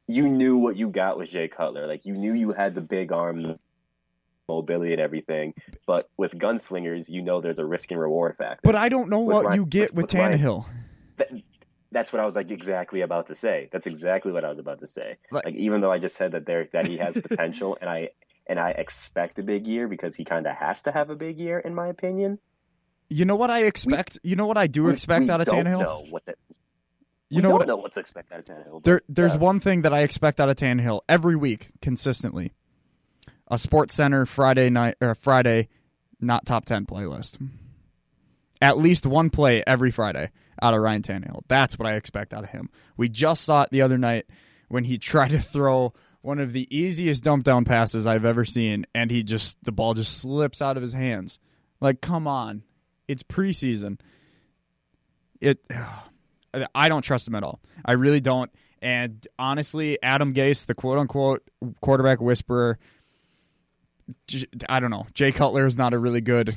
You 0.08 0.28
knew 0.28 0.56
what 0.56 0.76
you 0.76 0.88
got 0.88 1.16
with 1.16 1.28
Jay 1.30 1.46
Cutler. 1.46 1.86
Like 1.86 2.04
you 2.06 2.14
knew 2.14 2.32
you 2.32 2.52
had 2.52 2.74
the 2.74 2.80
big 2.80 3.12
arm, 3.12 3.42
the 3.42 3.58
mobility, 4.48 4.92
and 4.92 5.00
everything. 5.00 5.54
But 5.86 6.08
with 6.16 6.32
gunslingers, 6.32 7.08
you 7.08 7.22
know 7.22 7.40
there's 7.40 7.58
a 7.60 7.64
risk 7.64 7.92
and 7.92 8.00
reward 8.00 8.36
factor. 8.36 8.60
But 8.64 8.74
I 8.74 8.88
don't 8.88 9.08
know 9.10 9.20
With 9.20 9.34
what 9.36 9.44
Ryan- 9.44 9.60
you 9.60 9.66
get 9.66 9.94
with 9.94 10.06
with- 10.06 10.14
Ryan- 10.14 10.38
Tannehill. 10.38 10.64
That, 11.18 11.30
that's 11.90 12.12
what 12.12 12.20
I 12.20 12.26
was 12.26 12.36
like 12.36 12.50
exactly 12.50 13.00
about 13.00 13.26
to 13.28 13.34
say. 13.34 13.68
That's 13.72 13.86
exactly 13.86 14.30
what 14.32 14.44
I 14.44 14.50
was 14.50 14.58
about 14.58 14.80
to 14.80 14.86
say. 14.86 15.16
Like- 15.30 15.44
Like, 15.46 15.54
even 15.54 15.80
though 15.80 15.92
I 15.92 15.98
just 15.98 16.16
said 16.16 16.32
that 16.32 16.44
there 16.46 16.68
that 16.72 16.86
he 16.86 16.98
has 16.98 17.14
potential, 17.28 17.78
and 17.80 17.88
I 17.88 18.10
and 18.46 18.58
I 18.58 18.70
expect 18.70 19.38
a 19.38 19.42
big 19.42 19.66
year 19.66 19.88
because 19.88 20.14
he 20.16 20.24
kind 20.24 20.46
of 20.46 20.54
has 20.56 20.82
to 20.82 20.92
have 20.92 21.10
a 21.10 21.16
big 21.16 21.38
year, 21.38 21.58
in 21.58 21.74
my 21.74 21.88
opinion. 21.88 22.38
You 23.10 23.24
know 23.24 23.36
what 23.36 23.50
I 23.50 23.64
expect? 23.64 24.18
you 24.22 24.36
know 24.36 24.46
what 24.46 24.58
I 24.58 24.66
do 24.66 24.84
We- 24.84 24.92
expect 24.92 25.24
we 25.24 25.30
out 25.30 25.40
of 25.40 25.46
don't 25.46 25.64
Tannehill? 25.64 25.80
Know 25.80 26.06
what 26.10 26.24
the, 26.26 26.34
You 27.30 27.36
we 27.36 27.42
know 27.42 27.48
don't 27.50 27.58
what? 27.60 27.68
know 27.68 27.76
what 27.76 27.92
to 27.92 28.00
expect 28.00 28.32
out 28.32 28.40
of 28.40 28.44
Tannehill. 28.44 28.84
There, 28.84 29.00
there's 29.08 29.34
yeah. 29.34 29.40
one 29.40 29.60
thing 29.60 29.82
that 29.82 29.92
I 29.94 30.00
expect 30.00 30.40
out 30.40 30.48
of 30.50 30.56
Tannehill 30.56 31.00
every 31.08 31.36
week, 31.36 31.70
consistently: 31.80 32.52
a 33.50 33.56
Sports 33.56 33.94
Center 33.94 34.26
Friday 34.26 34.68
night 34.70 34.96
or 35.00 35.14
Friday, 35.14 35.68
not 36.20 36.44
top 36.44 36.66
ten 36.66 36.84
playlist. 36.84 37.38
At 38.60 38.76
least 38.78 39.06
one 39.06 39.30
play 39.30 39.62
every 39.66 39.90
Friday 39.90 40.30
out 40.62 40.74
of 40.74 40.80
Ryan 40.80 41.02
Tannehill. 41.02 41.42
That's 41.48 41.78
what 41.78 41.86
I 41.86 41.94
expect 41.94 42.34
out 42.34 42.44
of 42.44 42.50
him. 42.50 42.70
We 42.96 43.08
just 43.08 43.44
saw 43.44 43.62
it 43.62 43.70
the 43.70 43.82
other 43.82 43.98
night 43.98 44.26
when 44.68 44.84
he 44.84 44.98
tried 44.98 45.30
to 45.30 45.40
throw 45.40 45.92
one 46.20 46.38
of 46.38 46.52
the 46.52 46.66
easiest 46.76 47.24
dump 47.24 47.44
down 47.44 47.64
passes 47.64 48.06
I've 48.06 48.24
ever 48.24 48.44
seen, 48.44 48.86
and 48.94 49.10
he 49.10 49.22
just 49.22 49.56
the 49.64 49.72
ball 49.72 49.94
just 49.94 50.18
slips 50.18 50.60
out 50.60 50.76
of 50.76 50.82
his 50.82 50.92
hands. 50.92 51.38
Like, 51.80 52.00
come 52.00 52.26
on, 52.26 52.62
it's 53.06 53.22
preseason. 53.22 54.00
It. 55.40 55.60
I 56.74 56.88
don't 56.88 57.02
trust 57.02 57.28
him 57.28 57.34
at 57.34 57.42
all. 57.42 57.60
I 57.84 57.92
really 57.92 58.20
don't. 58.20 58.50
And 58.80 59.26
honestly, 59.38 59.98
Adam 60.02 60.32
Gase, 60.32 60.64
the 60.64 60.74
quote 60.74 60.98
unquote 60.98 61.42
quarterback 61.82 62.22
whisperer, 62.22 62.78
I 64.68 64.80
don't 64.80 64.90
know. 64.90 65.06
Jay 65.12 65.30
Cutler 65.30 65.66
is 65.66 65.76
not 65.76 65.92
a 65.92 65.98
really 65.98 66.22
good 66.22 66.54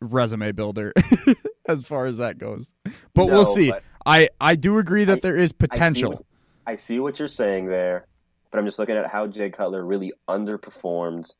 resume 0.00 0.52
builder 0.52 0.92
as 1.78 1.84
far 1.84 2.06
as 2.06 2.18
that 2.18 2.38
goes. 2.38 2.70
But 3.14 3.26
No, 3.26 3.32
we'll 3.32 3.44
see. 3.44 3.70
but 3.70 3.82
I, 4.06 4.28
I 4.40 4.56
do 4.56 4.78
agree 4.78 5.04
that 5.04 5.18
I- 5.18 5.20
there 5.20 5.36
is 5.36 5.50
I 5.50 5.52
see 5.52 5.56
potential. 5.68 6.10
what- 6.12 6.24
I 6.66 6.74
see 6.76 7.00
what 7.00 7.18
you're 7.18 7.26
saying 7.28 7.66
there, 7.66 8.06
but 8.50 8.58
I'm 8.58 8.64
just 8.66 8.78
looking 8.78 8.96
at 8.96 9.06
how 9.10 9.26
Jay 9.26 9.50
Cutler 9.50 9.84
really 9.84 10.12
underperformed. 10.28 11.32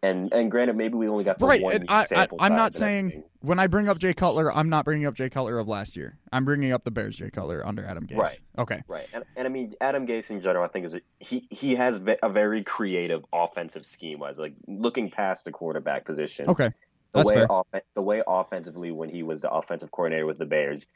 And 0.00 0.32
and 0.32 0.48
granted, 0.48 0.76
maybe 0.76 0.94
we 0.94 1.08
only 1.08 1.24
got 1.24 1.40
the 1.40 1.46
Right, 1.46 1.60
one 1.60 1.74
and 1.74 1.86
I, 1.88 2.06
I, 2.14 2.28
I'm 2.38 2.54
not 2.54 2.72
saying 2.72 3.06
everything. 3.06 3.24
when 3.40 3.58
I 3.58 3.66
bring 3.66 3.88
up 3.88 3.98
Jay 3.98 4.14
Cutler, 4.14 4.54
I'm 4.56 4.68
not 4.68 4.84
bringing 4.84 5.06
up 5.08 5.14
Jay 5.14 5.28
Cutler 5.28 5.58
of 5.58 5.66
last 5.66 5.96
year. 5.96 6.16
I'm 6.30 6.44
bringing 6.44 6.70
up 6.70 6.84
the 6.84 6.92
Bears 6.92 7.16
Jay 7.16 7.30
Cutler 7.30 7.66
under 7.66 7.84
Adam 7.84 8.06
Gase. 8.06 8.16
Right. 8.16 8.38
Okay. 8.58 8.82
Right, 8.86 9.08
and, 9.12 9.24
and 9.34 9.48
I 9.48 9.50
mean 9.50 9.74
Adam 9.80 10.06
Gase 10.06 10.30
in 10.30 10.40
general, 10.40 10.64
I 10.64 10.68
think 10.68 10.86
is 10.86 10.94
a, 10.94 11.00
he 11.18 11.48
he 11.50 11.74
has 11.74 12.00
a 12.22 12.28
very 12.28 12.62
creative 12.62 13.24
offensive 13.32 13.84
scheme. 13.84 14.20
Was 14.20 14.38
like 14.38 14.54
looking 14.68 15.10
past 15.10 15.44
the 15.44 15.50
quarterback 15.50 16.04
position. 16.04 16.48
Okay. 16.48 16.70
The 17.12 17.18
That's 17.18 17.28
way 17.28 17.34
fair. 17.36 17.52
off, 17.52 17.66
the 17.94 18.02
way 18.02 18.22
offensively 18.26 18.90
when 18.90 19.08
he 19.08 19.22
was 19.22 19.40
the 19.40 19.50
offensive 19.50 19.90
coordinator 19.90 20.26
with 20.26 20.38
the 20.38 20.46
Bears, 20.46 20.86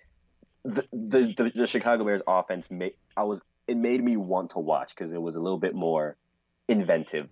the 0.64 0.86
the, 0.92 1.34
the, 1.36 1.52
the 1.54 1.66
Chicago 1.66 2.04
Bears 2.04 2.22
offense 2.26 2.70
made 2.70 2.94
I 3.16 3.24
was 3.24 3.40
it 3.66 3.76
made 3.76 4.02
me 4.02 4.16
want 4.16 4.50
to 4.50 4.58
watch 4.58 4.94
because 4.94 5.12
it 5.12 5.20
was 5.22 5.36
a 5.36 5.40
little 5.40 5.58
bit 5.58 5.74
more 5.74 6.16
inventive, 6.68 7.28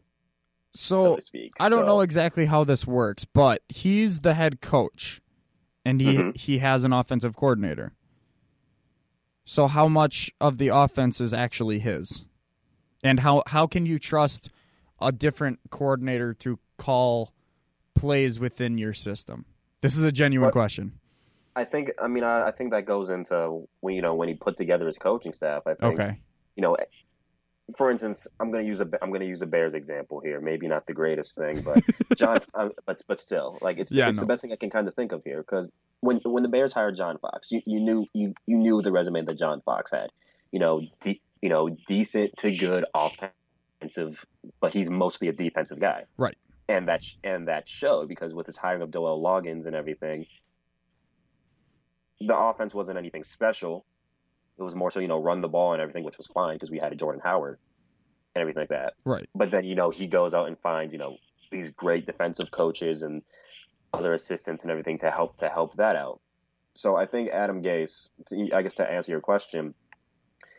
so, 0.72 1.02
So 1.02 1.16
to 1.16 1.22
speak. 1.22 1.52
I 1.60 1.68
don't 1.68 1.80
So, 1.80 1.86
know 1.86 2.00
exactly 2.00 2.46
how 2.46 2.64
this 2.64 2.86
works, 2.86 3.24
but 3.24 3.62
he's 3.68 4.20
the 4.20 4.34
head 4.34 4.60
coach, 4.60 5.20
and 5.84 6.00
he 6.00 6.14
Mhm. 6.16 6.36
he 6.36 6.58
has 6.58 6.84
an 6.84 6.92
offensive 6.92 7.36
coordinator. 7.36 7.92
So 9.44 9.66
how 9.66 9.88
much 9.88 10.30
of 10.40 10.58
the 10.58 10.68
offense 10.68 11.20
is 11.20 11.32
actually 11.32 11.80
his, 11.80 12.24
and 13.02 13.20
how 13.20 13.42
how 13.48 13.66
can 13.66 13.86
you 13.86 13.98
trust 13.98 14.50
a 15.00 15.10
different 15.12 15.58
coordinator 15.70 16.34
to 16.34 16.58
call 16.76 17.32
plays 17.94 18.38
within 18.40 18.78
your 18.78 18.92
system? 18.92 19.44
This 19.80 19.96
is 19.96 20.04
a 20.04 20.12
genuine 20.12 20.46
What- 20.46 20.52
question. 20.52 20.92
I 21.56 21.64
think 21.64 21.90
I 22.00 22.06
mean 22.06 22.22
I, 22.22 22.46
I 22.48 22.50
think 22.52 22.70
that 22.70 22.86
goes 22.86 23.10
into 23.10 23.68
when 23.80 23.94
you 23.94 24.02
know 24.02 24.14
when 24.14 24.28
he 24.28 24.34
put 24.34 24.56
together 24.56 24.86
his 24.86 24.98
coaching 24.98 25.32
staff. 25.32 25.62
I 25.66 25.74
think 25.74 25.94
Okay. 26.00 26.18
you 26.54 26.62
know, 26.62 26.76
for 27.76 27.90
instance, 27.90 28.26
I'm 28.38 28.50
going 28.52 28.64
to 28.64 28.68
use 28.68 28.80
a 28.80 28.88
I'm 29.02 29.10
going 29.10 29.20
to 29.20 29.26
use 29.26 29.42
a 29.42 29.46
Bears 29.46 29.74
example 29.74 30.20
here. 30.20 30.40
Maybe 30.40 30.68
not 30.68 30.86
the 30.86 30.94
greatest 30.94 31.34
thing, 31.36 31.60
but 31.62 31.82
John, 32.16 32.38
uh, 32.54 32.68
but 32.86 33.02
but 33.08 33.18
still, 33.20 33.58
like 33.60 33.78
it's 33.78 33.90
Yeah, 33.90 34.08
it's 34.08 34.18
no. 34.18 34.20
the 34.22 34.26
best 34.26 34.42
thing 34.42 34.52
I 34.52 34.56
can 34.56 34.70
kind 34.70 34.86
of 34.86 34.94
think 34.94 35.10
of 35.12 35.24
here 35.24 35.38
because 35.42 35.68
when 36.00 36.18
when 36.24 36.44
the 36.44 36.48
Bears 36.48 36.72
hired 36.72 36.96
John 36.96 37.18
Fox, 37.18 37.50
you, 37.50 37.62
you 37.66 37.80
knew 37.80 38.06
you 38.14 38.32
you 38.46 38.56
knew 38.56 38.80
the 38.80 38.92
resume 38.92 39.22
that 39.24 39.36
John 39.38 39.60
Fox 39.62 39.90
had. 39.90 40.10
You 40.52 40.60
know, 40.60 40.82
de- 41.02 41.20
you 41.42 41.48
know, 41.48 41.68
decent 41.88 42.36
to 42.38 42.56
good 42.56 42.84
offensive, 42.94 44.24
but 44.60 44.72
he's 44.72 44.88
mostly 44.88 45.28
a 45.28 45.32
defensive 45.32 45.80
guy. 45.80 46.04
Right. 46.16 46.36
And 46.70 46.86
that 46.88 47.02
sh- 47.02 47.16
and 47.24 47.48
that 47.48 47.68
showed 47.68 48.08
because 48.08 48.32
with 48.32 48.46
his 48.46 48.56
hiring 48.56 48.82
of 48.82 48.90
Dowell 48.92 49.20
Loggains 49.20 49.66
and 49.66 49.74
everything, 49.74 50.26
the 52.20 52.36
offense 52.36 52.72
wasn't 52.72 52.96
anything 52.96 53.24
special. 53.24 53.84
It 54.56 54.62
was 54.62 54.76
more 54.76 54.90
so 54.90 55.00
you 55.00 55.08
know 55.08 55.20
run 55.20 55.40
the 55.40 55.48
ball 55.48 55.72
and 55.72 55.82
everything, 55.82 56.04
which 56.04 56.16
was 56.16 56.28
fine 56.28 56.54
because 56.54 56.70
we 56.70 56.78
had 56.78 56.92
a 56.92 56.96
Jordan 56.96 57.20
Howard 57.24 57.58
and 58.34 58.40
everything 58.40 58.62
like 58.62 58.68
that. 58.68 58.94
Right. 59.04 59.28
But 59.34 59.50
then 59.50 59.64
you 59.64 59.74
know 59.74 59.90
he 59.90 60.06
goes 60.06 60.32
out 60.32 60.46
and 60.46 60.56
finds 60.58 60.92
you 60.92 61.00
know 61.00 61.16
these 61.50 61.70
great 61.70 62.06
defensive 62.06 62.52
coaches 62.52 63.02
and 63.02 63.22
other 63.92 64.14
assistants 64.14 64.62
and 64.62 64.70
everything 64.70 64.98
to 64.98 65.10
help 65.10 65.38
to 65.38 65.48
help 65.48 65.76
that 65.76 65.96
out. 65.96 66.20
So 66.76 66.94
I 66.94 67.06
think 67.06 67.30
Adam 67.30 67.62
Gase, 67.62 68.08
I 68.54 68.62
guess 68.62 68.74
to 68.74 68.88
answer 68.88 69.10
your 69.10 69.20
question, 69.20 69.74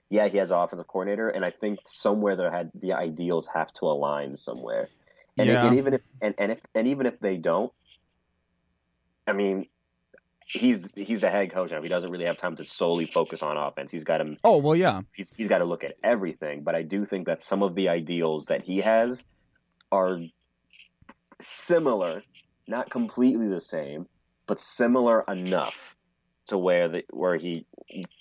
yeah, 0.10 0.28
he 0.28 0.40
has 0.40 0.52
an 0.52 0.58
offensive 0.58 0.88
coordinator, 0.88 1.30
and 1.30 1.46
I 1.46 1.52
think 1.52 1.80
somewhere 1.86 2.36
there 2.36 2.52
had 2.52 2.72
the 2.76 2.94
ideals 2.94 3.48
have 3.54 3.72
to 3.76 3.86
align 3.86 4.36
somewhere. 4.36 4.90
And, 5.42 5.50
Yeah. 5.50 5.66
and 5.66 5.78
even 5.78 5.94
if 5.94 6.02
and, 6.22 6.36
and 6.38 6.52
if 6.54 6.60
and 6.76 6.88
even 6.88 7.06
if 7.06 7.20
they 7.20 7.38
don't, 7.38 7.72
I 9.28 9.34
mean, 9.34 9.68
he's 10.54 10.88
he's 10.96 11.22
the 11.22 11.30
head 11.30 11.52
coach 11.52 11.72
now. 11.72 11.82
He 11.82 11.90
doesn't 11.90 12.10
really 12.10 12.26
have 12.26 12.38
time 12.38 12.56
to 12.58 12.66
solely 12.66 13.06
focus 13.06 13.42
on 13.42 13.58
offense. 13.58 13.92
He's 13.92 14.04
got 14.04 14.22
him 14.22 14.38
Oh 14.44 14.58
well, 14.58 14.76
yeah. 14.76 15.02
he's 15.14 15.32
he's 15.36 15.48
got 15.48 15.60
to 15.60 15.66
look 15.66 15.84
at 15.84 15.96
everything. 16.04 16.64
But 16.64 16.76
I 16.76 16.84
do 16.84 17.06
think 17.06 17.28
that 17.28 17.44
some 17.44 17.64
of 17.64 17.76
the 17.76 17.90
ideals 17.90 18.46
that 18.48 18.64
he 18.64 18.80
has 18.80 19.24
are 19.92 20.20
similar, 21.42 22.24
not 22.68 22.90
completely 22.90 23.48
the 23.48 23.62
same, 23.62 24.08
but 24.48 24.60
similar 24.60 25.24
enough 25.28 25.96
to 26.48 26.58
where 26.58 26.90
the 26.90 27.04
where 27.12 27.38
he 27.38 27.66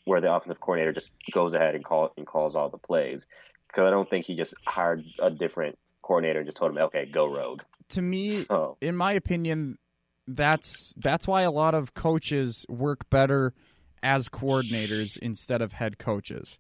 where 0.04 0.20
the 0.20 0.32
offensive 0.32 0.60
coordinator 0.60 0.92
just 0.92 1.10
goes 1.30 1.54
ahead 1.54 1.74
and 1.74 1.84
call 1.84 2.12
and 2.16 2.26
calls 2.26 2.56
all 2.56 2.68
the 2.68 2.78
plays. 2.78 3.26
Because 3.68 3.84
I 3.84 3.90
don't 3.90 4.08
think 4.08 4.24
he 4.26 4.34
just 4.34 4.54
hired 4.66 5.04
a 5.20 5.30
different 5.30 5.78
coordinator 6.10 6.40
and 6.40 6.46
just 6.48 6.56
told 6.56 6.72
him, 6.72 6.78
"Okay, 6.78 7.06
go 7.06 7.26
rogue." 7.32 7.62
To 7.90 8.02
me, 8.02 8.30
So 8.42 8.76
in 8.80 8.96
my 8.96 9.12
opinion, 9.12 9.78
that's 10.26 10.92
that's 10.96 11.28
why 11.28 11.42
a 11.42 11.50
lot 11.52 11.74
of 11.74 11.94
coaches 11.94 12.66
work 12.68 13.08
better 13.10 13.54
as 14.02 14.28
coordinators 14.28 15.16
instead 15.18 15.62
of 15.62 15.72
head 15.72 15.98
coaches. 15.98 16.58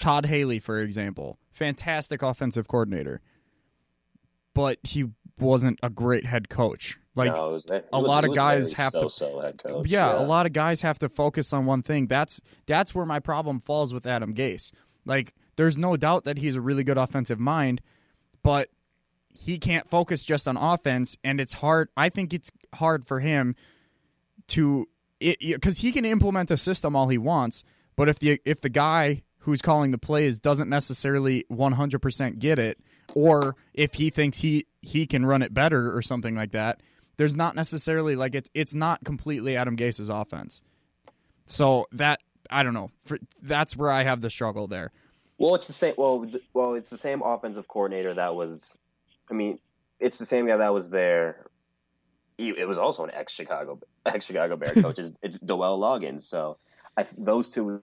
Todd 0.00 0.26
Haley, 0.26 0.58
for 0.58 0.80
example, 0.80 1.38
fantastic 1.52 2.22
offensive 2.22 2.66
coordinator, 2.68 3.20
but 4.54 4.78
he 4.82 5.06
wasn't 5.38 5.78
a 5.82 5.90
great 5.90 6.24
head 6.24 6.48
coach. 6.48 6.98
Like 7.14 7.34
no, 7.34 7.50
was- 7.50 7.66
a 7.92 8.00
lot 8.00 8.24
of 8.24 8.34
guys 8.34 8.72
have 8.74 8.92
to- 8.92 9.00
so-so 9.02 9.40
head 9.40 9.58
coach. 9.62 9.86
yeah, 9.88 10.18
a 10.18 10.24
lot 10.24 10.46
of 10.46 10.52
guys 10.52 10.82
have 10.82 10.98
to 11.00 11.08
focus 11.08 11.52
on 11.52 11.66
one 11.66 11.82
thing. 11.82 12.06
That's 12.06 12.40
that's 12.66 12.94
where 12.94 13.06
my 13.06 13.18
problem 13.20 13.60
falls 13.60 13.92
with 13.92 14.06
Adam 14.06 14.34
Gase. 14.34 14.72
Like, 15.04 15.34
there's 15.56 15.76
no 15.78 15.96
doubt 15.96 16.24
that 16.24 16.38
he's 16.38 16.54
a 16.54 16.60
really 16.60 16.84
good 16.84 16.98
offensive 16.98 17.40
mind, 17.40 17.80
but 18.42 18.68
he 19.30 19.58
can't 19.58 19.88
focus 19.88 20.24
just 20.24 20.48
on 20.48 20.56
offense, 20.56 21.16
and 21.24 21.40
it's 21.40 21.54
hard. 21.54 21.88
I 21.96 22.08
think 22.08 22.32
it's 22.32 22.50
hard 22.74 23.06
for 23.06 23.20
him 23.20 23.56
to 24.48 24.88
because 25.20 25.78
he 25.78 25.90
can 25.90 26.04
implement 26.04 26.50
a 26.50 26.56
system 26.56 26.94
all 26.94 27.08
he 27.08 27.18
wants, 27.18 27.64
but 27.96 28.08
if 28.08 28.18
the 28.18 28.40
if 28.44 28.60
the 28.60 28.68
guy 28.68 29.22
who's 29.38 29.62
calling 29.62 29.90
the 29.90 29.98
plays 29.98 30.38
doesn't 30.38 30.68
necessarily 30.68 31.44
100% 31.50 32.38
get 32.38 32.58
it, 32.58 32.78
or 33.14 33.56
if 33.74 33.94
he 33.94 34.10
thinks 34.10 34.38
he 34.38 34.66
he 34.82 35.06
can 35.06 35.24
run 35.24 35.42
it 35.42 35.52
better 35.54 35.96
or 35.96 36.02
something 36.02 36.34
like 36.34 36.52
that, 36.52 36.82
there's 37.16 37.34
not 37.34 37.54
necessarily 37.54 38.16
like 38.16 38.34
it's 38.34 38.50
it's 38.54 38.74
not 38.74 39.04
completely 39.04 39.56
Adam 39.56 39.76
Gase's 39.76 40.08
offense. 40.08 40.62
So 41.46 41.86
that 41.92 42.20
I 42.50 42.62
don't 42.62 42.74
know. 42.74 42.90
For, 43.04 43.18
that's 43.42 43.76
where 43.76 43.90
I 43.90 44.04
have 44.04 44.20
the 44.20 44.30
struggle 44.30 44.66
there. 44.66 44.92
Well, 45.38 45.54
it's 45.54 45.66
the 45.66 45.72
same. 45.72 45.94
Well, 45.96 46.26
well, 46.52 46.74
it's 46.74 46.90
the 46.90 46.98
same 46.98 47.22
offensive 47.22 47.68
coordinator 47.68 48.14
that 48.14 48.34
was. 48.34 48.76
I 49.30 49.34
mean, 49.34 49.58
it's 50.00 50.18
the 50.18 50.26
same 50.26 50.46
guy 50.46 50.56
that 50.58 50.72
was 50.72 50.90
there. 50.90 51.46
He, 52.36 52.50
it 52.50 52.68
was 52.68 52.78
also 52.78 53.04
an 53.04 53.10
ex 53.12 53.32
Chicago 53.32 53.80
ex 54.06 54.24
Chicago 54.24 54.56
Bear 54.56 54.72
coach. 54.82 54.98
It's, 54.98 55.10
it's 55.22 55.38
Dowell 55.38 55.78
Loggains. 55.80 56.22
So 56.22 56.58
I, 56.96 57.06
those 57.16 57.48
two 57.48 57.82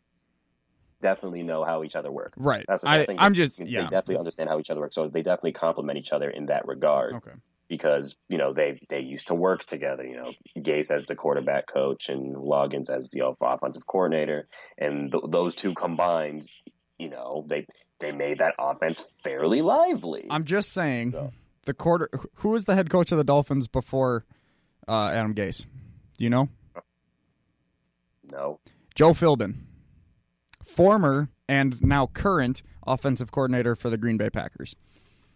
definitely 1.02 1.44
know 1.44 1.64
how 1.64 1.84
each 1.84 1.96
other 1.96 2.12
work. 2.12 2.34
Right. 2.38 2.66
That's 2.68 2.84
I, 2.84 3.06
think 3.06 3.22
I'm 3.22 3.34
they- 3.34 3.38
just 3.38 3.58
they 3.58 3.66
yeah. 3.66 3.84
definitely 3.84 4.18
understand 4.18 4.50
how 4.50 4.60
each 4.60 4.70
other 4.70 4.80
work. 4.80 4.94
So 4.94 5.08
they 5.08 5.22
definitely 5.22 5.52
complement 5.54 6.00
each 6.00 6.12
other 6.12 6.30
in 6.30 6.48
that 6.48 6.68
regard 6.68 7.16
Okay. 7.16 7.32
because 7.68 8.16
you 8.30 8.38
know 8.38 8.54
they 8.54 8.80
they 8.90 9.02
used 9.02 9.28
to 9.28 9.36
work 9.36 9.66
together. 9.66 10.06
You 10.06 10.16
know, 10.16 10.32
Gase 10.58 10.90
as 10.92 11.06
the 11.06 11.16
quarterback 11.16 11.68
coach 11.68 12.10
and 12.10 12.36
Loggains 12.36 12.90
as 12.90 13.10
the 13.10 13.28
offensive 13.42 13.86
coordinator, 13.86 14.48
and 14.78 15.12
th- 15.12 15.26
those 15.28 15.54
two 15.54 15.74
combined, 15.74 16.48
you 16.98 17.10
know, 17.10 17.46
they 17.48 17.68
they 18.00 18.12
made 18.12 18.40
that 18.40 18.54
offense 18.60 19.04
fairly 19.24 19.62
lively. 19.62 20.28
I'm 20.30 20.44
just 20.44 20.72
saying 20.74 21.12
So. 21.14 21.32
the 21.66 21.74
quarter. 21.74 22.10
Who 22.36 22.50
was 22.50 22.66
the 22.66 22.76
head 22.76 22.90
coach 22.90 23.12
of 23.12 23.18
the 23.18 23.24
Dolphins 23.24 23.68
before 23.68 24.26
uh, 24.88 25.10
Adam 25.14 25.34
Gase? 25.34 25.66
Do 26.18 26.24
you 26.24 26.30
know? 26.30 26.50
no, 28.30 28.60
Joe 28.96 29.12
Philbin, 29.12 29.56
former 30.64 31.30
and 31.48 31.82
now 31.82 32.08
current 32.08 32.64
offensive 32.88 33.32
coordinator 33.32 33.76
for 33.76 33.90
the 33.90 33.98
Green 33.98 34.18
Bay 34.18 34.30
Packers. 34.30 34.76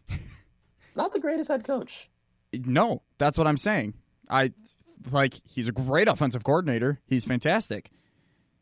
not 0.96 1.14
the 1.14 1.20
greatest 1.20 1.50
head 1.50 1.64
coach. 1.64 2.10
No, 2.54 3.04
that's 3.18 3.38
what 3.38 3.46
I'm 3.48 3.58
saying. 3.58 3.94
I 4.30 4.54
like 5.12 5.36
he's 5.46 5.68
a 5.68 5.72
great 5.72 6.08
offensive 6.08 6.44
coordinator. 6.44 7.00
He's 7.06 7.26
fantastic. 7.26 7.92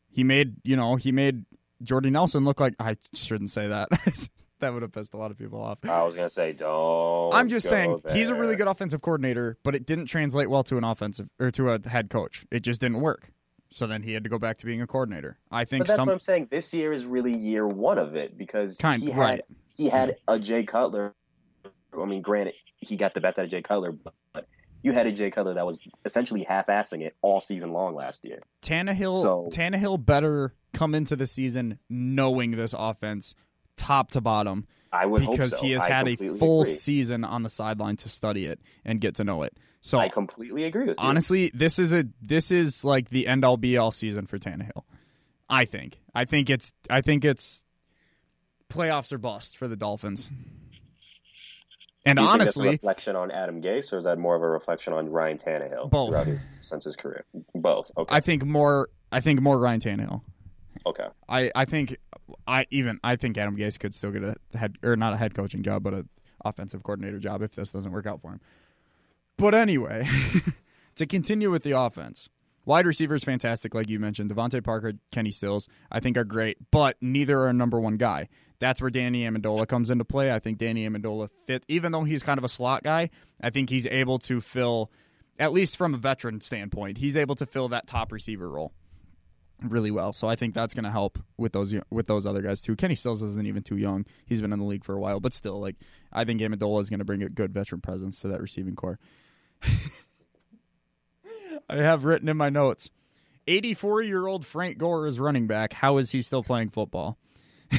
He 0.09 0.23
made, 0.23 0.55
you 0.63 0.75
know, 0.75 0.95
he 0.95 1.11
made 1.11 1.45
Jordy 1.83 2.09
Nelson 2.09 2.43
looked 2.45 2.59
like 2.59 2.75
I 2.79 2.97
shouldn't 3.13 3.51
say 3.51 3.67
that. 3.67 3.89
that 4.59 4.73
would 4.73 4.81
have 4.81 4.91
pissed 4.91 5.13
a 5.13 5.17
lot 5.17 5.31
of 5.31 5.37
people 5.37 5.61
off. 5.61 5.79
I 5.83 6.03
was 6.03 6.15
gonna 6.15 6.29
say 6.29 6.53
don't. 6.53 7.33
I'm 7.33 7.47
just 7.47 7.67
saying 7.67 8.01
he's 8.11 8.29
a 8.29 8.35
really 8.35 8.55
good 8.55 8.67
offensive 8.67 9.01
coordinator, 9.01 9.57
but 9.63 9.75
it 9.75 9.85
didn't 9.85 10.05
translate 10.07 10.49
well 10.49 10.63
to 10.63 10.77
an 10.77 10.83
offensive 10.83 11.29
or 11.39 11.51
to 11.51 11.69
a 11.71 11.87
head 11.87 12.09
coach. 12.09 12.45
It 12.51 12.61
just 12.61 12.81
didn't 12.81 13.01
work. 13.01 13.29
So 13.69 13.85
then 13.85 14.01
he 14.01 14.13
had 14.13 14.23
to 14.23 14.29
go 14.29 14.39
back 14.39 14.57
to 14.59 14.65
being 14.65 14.81
a 14.81 14.87
coordinator. 14.87 15.37
I 15.51 15.65
think 15.65 15.81
But 15.81 15.87
that's 15.87 15.95
some 15.97 16.07
what 16.07 16.13
I'm 16.13 16.19
saying. 16.21 16.47
This 16.49 16.73
year 16.73 16.93
is 16.93 17.05
really 17.05 17.35
year 17.35 17.67
one 17.67 17.97
of 17.97 18.15
it 18.15 18.37
because 18.37 18.77
Kind- 18.77 19.03
he 19.03 19.11
had 19.11 19.19
right. 19.19 19.41
he 19.75 19.89
had 19.89 20.15
a 20.27 20.39
Jay 20.39 20.63
Cutler. 20.63 21.13
I 21.99 22.05
mean, 22.05 22.21
granted, 22.21 22.55
he 22.77 22.95
got 22.95 23.13
the 23.13 23.21
best 23.21 23.39
out 23.39 23.45
of 23.45 23.51
Jay 23.51 23.61
Cutler, 23.61 23.91
but 23.91 24.13
you 24.83 24.91
had 24.93 25.07
a 25.07 25.11
Jay 25.11 25.31
Cutler 25.31 25.55
that 25.55 25.65
was 25.65 25.77
essentially 26.05 26.43
half-assing 26.43 27.01
it 27.01 27.15
all 27.21 27.41
season 27.41 27.71
long 27.73 27.95
last 27.95 28.23
year. 28.23 28.39
Tannehill 28.61 29.21
So- 29.21 29.49
Tannehill 29.51 30.05
better 30.05 30.53
come 30.73 30.93
into 30.95 31.15
the 31.15 31.25
season 31.25 31.79
knowing 31.89 32.51
this 32.51 32.73
offense 32.77 33.33
top 33.75 34.11
to 34.11 34.21
bottom 34.21 34.65
I 34.91 35.05
would 35.05 35.21
hope 35.23 35.31
because 35.31 35.57
so. 35.57 35.63
he 35.63 35.71
has 35.71 35.83
I 35.83 35.89
had 35.89 36.07
a 36.07 36.15
full 36.15 36.61
agree. 36.61 36.71
season 36.73 37.23
on 37.23 37.43
the 37.43 37.49
sideline 37.49 37.97
to 37.97 38.09
study 38.09 38.45
it 38.45 38.59
and 38.85 39.01
get 39.01 39.15
to 39.15 39.23
know 39.23 39.43
it. 39.43 39.53
So 39.81 39.99
I 39.99 40.09
completely 40.09 40.63
agree 40.63 40.87
with 40.87 40.97
you. 40.99 41.05
honestly, 41.05 41.51
this 41.53 41.77
is 41.79 41.93
a 41.93 42.05
this 42.21 42.51
is 42.51 42.83
like 42.83 43.09
the 43.09 43.27
end 43.27 43.43
all 43.45 43.57
be 43.57 43.77
all 43.77 43.91
season 43.91 44.25
for 44.27 44.37
Tannehill. 44.39 44.83
I 45.49 45.65
think. 45.65 45.99
I 46.15 46.25
think 46.25 46.49
it's 46.49 46.71
I 46.89 47.01
think 47.01 47.23
it's 47.25 47.63
playoffs 48.69 49.11
are 49.13 49.17
bust 49.17 49.57
for 49.57 49.67
the 49.67 49.75
Dolphins. 49.75 50.29
And 52.05 52.17
Do 52.17 52.23
that's 52.23 52.29
a 52.29 52.33
honestly, 52.33 52.69
reflection 52.69 53.15
on 53.15 53.31
Adam 53.31 53.61
Gase, 53.61 53.91
or 53.91 53.97
is 53.97 54.05
that 54.05 54.17
more 54.17 54.35
of 54.35 54.41
a 54.41 54.47
reflection 54.47 54.93
on 54.93 55.09
Ryan 55.09 55.37
Tannehill 55.37 55.89
Both. 55.89 56.09
throughout 56.09 56.27
his 56.27 56.39
since 56.61 56.85
his 56.85 56.95
career? 56.95 57.25
Both. 57.53 57.91
Okay. 57.97 58.15
I 58.15 58.19
think 58.21 58.45
more 58.45 58.89
I 59.11 59.19
think 59.19 59.41
more 59.41 59.59
Ryan 59.59 59.79
Tannehill. 59.81 60.21
okay. 60.85 61.07
I, 61.27 61.51
I 61.53 61.65
think 61.65 61.97
I 62.47 62.65
even 62.71 62.99
I 63.03 63.15
think 63.17 63.37
Adam 63.37 63.57
Gase 63.57 63.77
could 63.79 63.93
still 63.93 64.11
get 64.11 64.23
a 64.23 64.35
head 64.57 64.77
or 64.83 64.95
not 64.95 65.13
a 65.13 65.17
head 65.17 65.33
coaching 65.33 65.63
job, 65.63 65.83
but 65.83 65.93
a 65.93 66.05
offensive 66.45 66.83
coordinator 66.83 67.19
job 67.19 67.41
if 67.41 67.55
this 67.55 67.71
doesn't 67.71 67.91
work 67.91 68.05
out 68.05 68.21
for 68.21 68.31
him. 68.31 68.39
But 69.37 69.53
anyway, 69.53 70.07
to 70.95 71.05
continue 71.05 71.51
with 71.51 71.63
the 71.63 71.71
offense, 71.71 72.29
wide 72.67 72.85
receivers 72.85 73.23
fantastic, 73.23 73.73
like 73.73 73.89
you 73.89 73.99
mentioned. 73.99 74.29
DeVante 74.29 74.63
Parker, 74.63 74.93
Kenny 75.11 75.31
Stills, 75.31 75.67
I 75.91 75.99
think 75.99 76.17
are 76.17 76.23
great, 76.23 76.57
but 76.69 76.97
neither 77.01 77.39
are 77.39 77.47
a 77.47 77.53
number 77.53 77.79
one 77.79 77.97
guy. 77.97 78.29
That's 78.59 78.81
where 78.81 78.91
Danny 78.91 79.23
Amendola 79.23 79.67
comes 79.67 79.89
into 79.89 80.05
play. 80.05 80.31
I 80.31 80.39
think 80.39 80.57
Danny 80.57 80.87
Amendola 80.87 81.29
fit, 81.47 81.63
even 81.67 81.91
though 81.91 82.03
he's 82.03 82.21
kind 82.21 82.37
of 82.37 82.43
a 82.43 82.49
slot 82.49 82.83
guy. 82.83 83.09
I 83.41 83.49
think 83.49 83.69
he's 83.69 83.87
able 83.87 84.19
to 84.19 84.41
fill, 84.41 84.91
at 85.39 85.53
least 85.53 85.77
from 85.77 85.93
a 85.93 85.97
veteran 85.97 86.41
standpoint, 86.41 86.97
he's 86.97 87.15
able 87.15 87.35
to 87.35 87.45
fill 87.45 87.69
that 87.69 87.87
top 87.87 88.11
receiver 88.11 88.49
role 88.49 88.73
really 89.61 89.91
well. 89.91 90.11
So 90.11 90.27
I 90.27 90.35
think 90.35 90.53
that's 90.53 90.73
going 90.73 90.83
to 90.83 90.91
help 90.91 91.19
with 91.37 91.53
those 91.53 91.73
with 91.89 92.07
those 92.07 92.25
other 92.25 92.41
guys 92.41 92.61
too. 92.61 92.75
Kenny 92.75 92.95
Stills 92.95 93.23
isn't 93.23 93.47
even 93.47 93.63
too 93.63 93.77
young; 93.77 94.05
he's 94.25 94.41
been 94.41 94.53
in 94.53 94.59
the 94.59 94.65
league 94.65 94.83
for 94.83 94.93
a 94.93 94.99
while, 94.99 95.19
but 95.19 95.33
still, 95.33 95.59
like 95.59 95.75
I 96.11 96.25
think 96.25 96.41
Amendola 96.41 96.81
is 96.81 96.89
going 96.89 96.99
to 96.99 97.05
bring 97.05 97.23
a 97.23 97.29
good 97.29 97.53
veteran 97.53 97.81
presence 97.81 98.21
to 98.21 98.29
that 98.29 98.41
receiving 98.41 98.75
core. 98.75 98.99
I 101.69 101.77
have 101.77 102.05
written 102.05 102.29
in 102.29 102.37
my 102.37 102.49
notes: 102.49 102.89
eighty-four-year-old 103.47 104.45
Frank 104.45 104.77
Gore 104.77 105.07
is 105.07 105.19
running 105.19 105.47
back. 105.47 105.73
How 105.73 105.97
is 105.97 106.11
he 106.11 106.21
still 106.21 106.43
playing 106.43 106.69
football? 106.69 107.17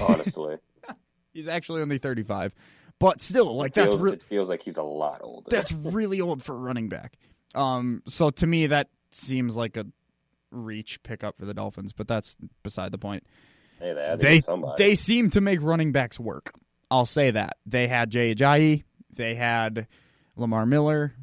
Honestly, 0.07 0.57
He's 1.33 1.49
actually 1.49 1.83
only 1.83 1.99
thirty-five, 1.99 2.55
but 2.99 3.21
still, 3.21 3.57
like 3.57 3.75
that's 3.75 3.91
feels, 3.91 4.03
re- 4.03 4.13
it 4.13 4.23
feels 4.25 4.49
like 4.49 4.63
he's 4.63 4.77
a 4.77 4.83
lot 4.83 5.21
older. 5.23 5.49
that's 5.51 5.73
really 5.73 6.21
old 6.21 6.43
for 6.43 6.55
a 6.55 6.59
running 6.59 6.89
back. 6.89 7.17
Um, 7.55 8.03
so 8.07 8.31
to 8.31 8.47
me, 8.47 8.67
that 8.69 8.89
seems 9.11 9.57
like 9.57 9.77
a 9.77 9.87
reach 10.51 11.03
pickup 11.03 11.39
for 11.39 11.47
the 11.47 11.55
Dolphins, 11.55 11.93
but 11.93 12.09
that's 12.09 12.37
beside 12.63 12.93
the 12.93 12.99
point. 12.99 13.25
hey, 13.79 13.93
they 13.95 14.17
they 14.19 14.41
somebody. 14.41 14.83
they 14.83 14.95
seem 14.95 15.31
to 15.31 15.41
make 15.41 15.63
running 15.63 15.93
backs 15.93 16.19
work. 16.21 16.53
I'll 16.91 17.07
say 17.07 17.31
that 17.31 17.57
they 17.67 17.87
had 17.87 18.11
Jay 18.11 18.35
Ajayi, 18.35 18.85
they 19.13 19.35
had 19.35 19.87
Lamar 20.37 20.67
Miller. 20.67 21.15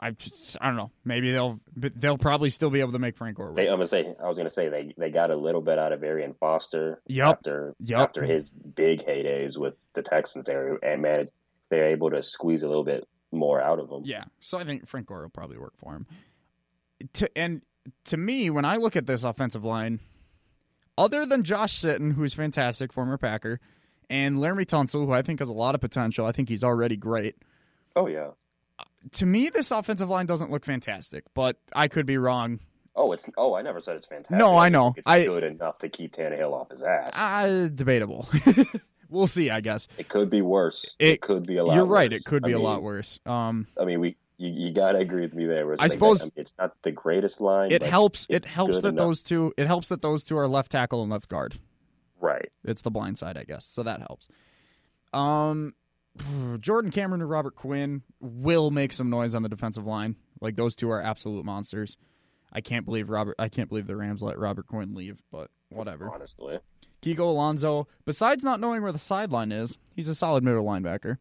I 0.00 0.12
just, 0.12 0.56
I 0.60 0.66
don't 0.68 0.76
know. 0.76 0.90
Maybe 1.04 1.30
they'll 1.32 1.60
they'll 1.76 2.18
probably 2.18 2.48
still 2.48 2.70
be 2.70 2.80
able 2.80 2.92
to 2.92 2.98
make 2.98 3.16
Frank 3.16 3.36
Gore. 3.36 3.52
They. 3.54 3.68
I'm 3.68 3.74
gonna 3.76 3.86
say, 3.86 4.14
I 4.22 4.28
was 4.28 4.36
gonna 4.38 4.50
say 4.50 4.68
they 4.68 4.94
they 4.96 5.10
got 5.10 5.30
a 5.30 5.36
little 5.36 5.60
bit 5.60 5.78
out 5.78 5.92
of 5.92 6.02
Arian 6.02 6.34
Foster 6.34 7.02
Yep. 7.06 7.26
after 7.26 7.74
Yep. 7.80 7.98
after 8.00 8.22
his 8.24 8.48
big 8.50 9.04
heydays 9.04 9.58
with 9.58 9.74
the 9.92 10.02
Texans 10.02 10.46
there, 10.46 10.76
and 10.82 11.02
man, 11.02 11.28
they're 11.70 11.88
able 11.88 12.10
to 12.10 12.22
squeeze 12.22 12.62
a 12.62 12.68
little 12.68 12.84
bit 12.84 13.06
more 13.32 13.60
out 13.60 13.78
of 13.78 13.90
him. 13.90 14.02
Yeah, 14.04 14.24
so 14.40 14.58
I 14.58 14.64
think 14.64 14.86
Frank 14.88 15.06
Gore 15.06 15.22
will 15.22 15.28
probably 15.28 15.58
work 15.58 15.74
for 15.76 15.92
him. 15.94 16.06
To, 17.14 17.38
and 17.38 17.62
to 18.06 18.16
me, 18.16 18.48
when 18.50 18.64
I 18.64 18.76
look 18.76 18.96
at 18.96 19.06
this 19.06 19.24
offensive 19.24 19.64
line, 19.64 20.00
other 20.96 21.26
than 21.26 21.42
Josh 21.42 21.78
Sitton, 21.78 22.12
who's 22.14 22.32
fantastic, 22.34 22.92
former 22.92 23.18
Packer, 23.18 23.58
and 24.08 24.36
Laremy 24.36 24.64
Tunsil, 24.66 25.04
who 25.06 25.12
I 25.12 25.22
think 25.22 25.40
has 25.40 25.48
a 25.48 25.52
lot 25.52 25.74
of 25.74 25.80
potential, 25.80 26.24
I 26.26 26.32
think 26.32 26.48
he's 26.48 26.62
already 26.64 26.96
great. 26.96 27.36
Oh 27.96 28.06
yeah. 28.06 28.30
To 29.12 29.26
me, 29.26 29.48
this 29.50 29.70
offensive 29.70 30.08
line 30.08 30.26
doesn't 30.26 30.50
look 30.50 30.64
fantastic, 30.64 31.24
but 31.34 31.58
I 31.74 31.88
could 31.88 32.06
be 32.06 32.16
wrong. 32.18 32.60
Oh, 32.96 33.12
it's 33.12 33.28
oh, 33.36 33.54
I 33.54 33.62
never 33.62 33.80
said 33.80 33.96
it's 33.96 34.06
fantastic. 34.06 34.36
No, 34.36 34.56
I 34.56 34.68
just 34.68 34.72
know. 34.72 34.94
It's 34.96 35.06
I- 35.06 35.26
good 35.26 35.44
enough 35.44 35.78
to 35.80 35.88
keep 35.88 36.14
Tannehill 36.14 36.52
off 36.52 36.70
his 36.70 36.82
ass. 36.82 37.12
Uh, 37.16 37.68
debatable. 37.74 38.28
we'll 39.10 39.26
see, 39.26 39.50
I 39.50 39.60
guess. 39.60 39.88
it 39.98 40.08
could 40.08 40.30
be 40.30 40.42
worse. 40.42 40.94
It, 40.98 41.08
It- 41.14 41.20
could 41.20 41.46
be 41.46 41.56
a 41.56 41.64
lot. 41.64 41.74
You're 41.74 41.84
right; 41.86 42.10
worse. 42.10 42.20
it 42.20 42.24
could 42.24 42.42
be 42.42 42.50
I 42.50 42.54
a 42.54 42.58
mean, 42.58 42.64
lot 42.64 42.82
worse. 42.82 43.18
Um, 43.26 43.66
I 43.80 43.84
mean, 43.84 44.00
we 44.00 44.16
you, 44.38 44.48
you 44.68 44.72
gotta 44.72 44.98
agree 44.98 45.22
with 45.22 45.34
me 45.34 45.44
there. 45.46 45.74
I 45.78 45.88
suppose- 45.88 46.22
mean, 46.22 46.30
it's 46.36 46.54
not 46.58 46.72
the 46.82 46.92
greatest 46.92 47.40
line. 47.40 47.72
it 47.72 47.82
helps. 47.82 48.26
It 48.30 48.44
helps 48.44 48.80
that 48.82 48.88
enough. 48.90 48.98
those 48.98 49.22
two. 49.22 49.52
It 49.56 49.66
helps 49.66 49.88
that 49.88 50.00
those 50.00 50.22
two 50.24 50.38
are 50.38 50.46
left 50.48 50.70
tackle 50.72 51.02
and 51.02 51.10
left 51.10 51.28
guard. 51.28 51.58
right. 52.20 52.48
It's 52.64 52.82
the 52.82 52.90
blind 52.90 53.18
side, 53.18 53.36
I 53.36 53.44
guess. 53.44 53.66
So 53.66 53.82
that 53.82 54.00
helps. 54.00 54.28
Um, 55.12 55.74
Jordan 56.60 56.90
Cameron 56.90 57.20
and 57.20 57.30
Robert 57.30 57.54
Quinn 57.54 58.02
will 58.20 58.70
make 58.70 58.92
some 58.92 59.10
noise 59.10 59.34
on 59.34 59.42
the 59.42 59.48
defensive 59.48 59.86
line. 59.86 60.16
Like 60.40 60.56
those 60.56 60.74
two 60.74 60.90
are 60.90 61.02
absolute 61.02 61.44
monsters. 61.44 61.96
I 62.52 62.60
can't 62.60 62.84
believe 62.84 63.10
Robert. 63.10 63.34
I 63.38 63.48
can't 63.48 63.68
believe 63.68 63.86
the 63.86 63.96
Rams 63.96 64.22
let 64.22 64.38
Robert 64.38 64.66
Quinn 64.66 64.94
leave, 64.94 65.22
but 65.32 65.50
whatever. 65.70 66.10
Honestly, 66.12 66.58
Kiko 67.02 67.20
Alonso, 67.20 67.88
besides 68.04 68.44
not 68.44 68.60
knowing 68.60 68.82
where 68.82 68.92
the 68.92 68.98
sideline 68.98 69.52
is, 69.52 69.76
he's 69.94 70.08
a 70.08 70.14
solid 70.14 70.44
middle 70.44 70.64
linebacker. 70.64 71.18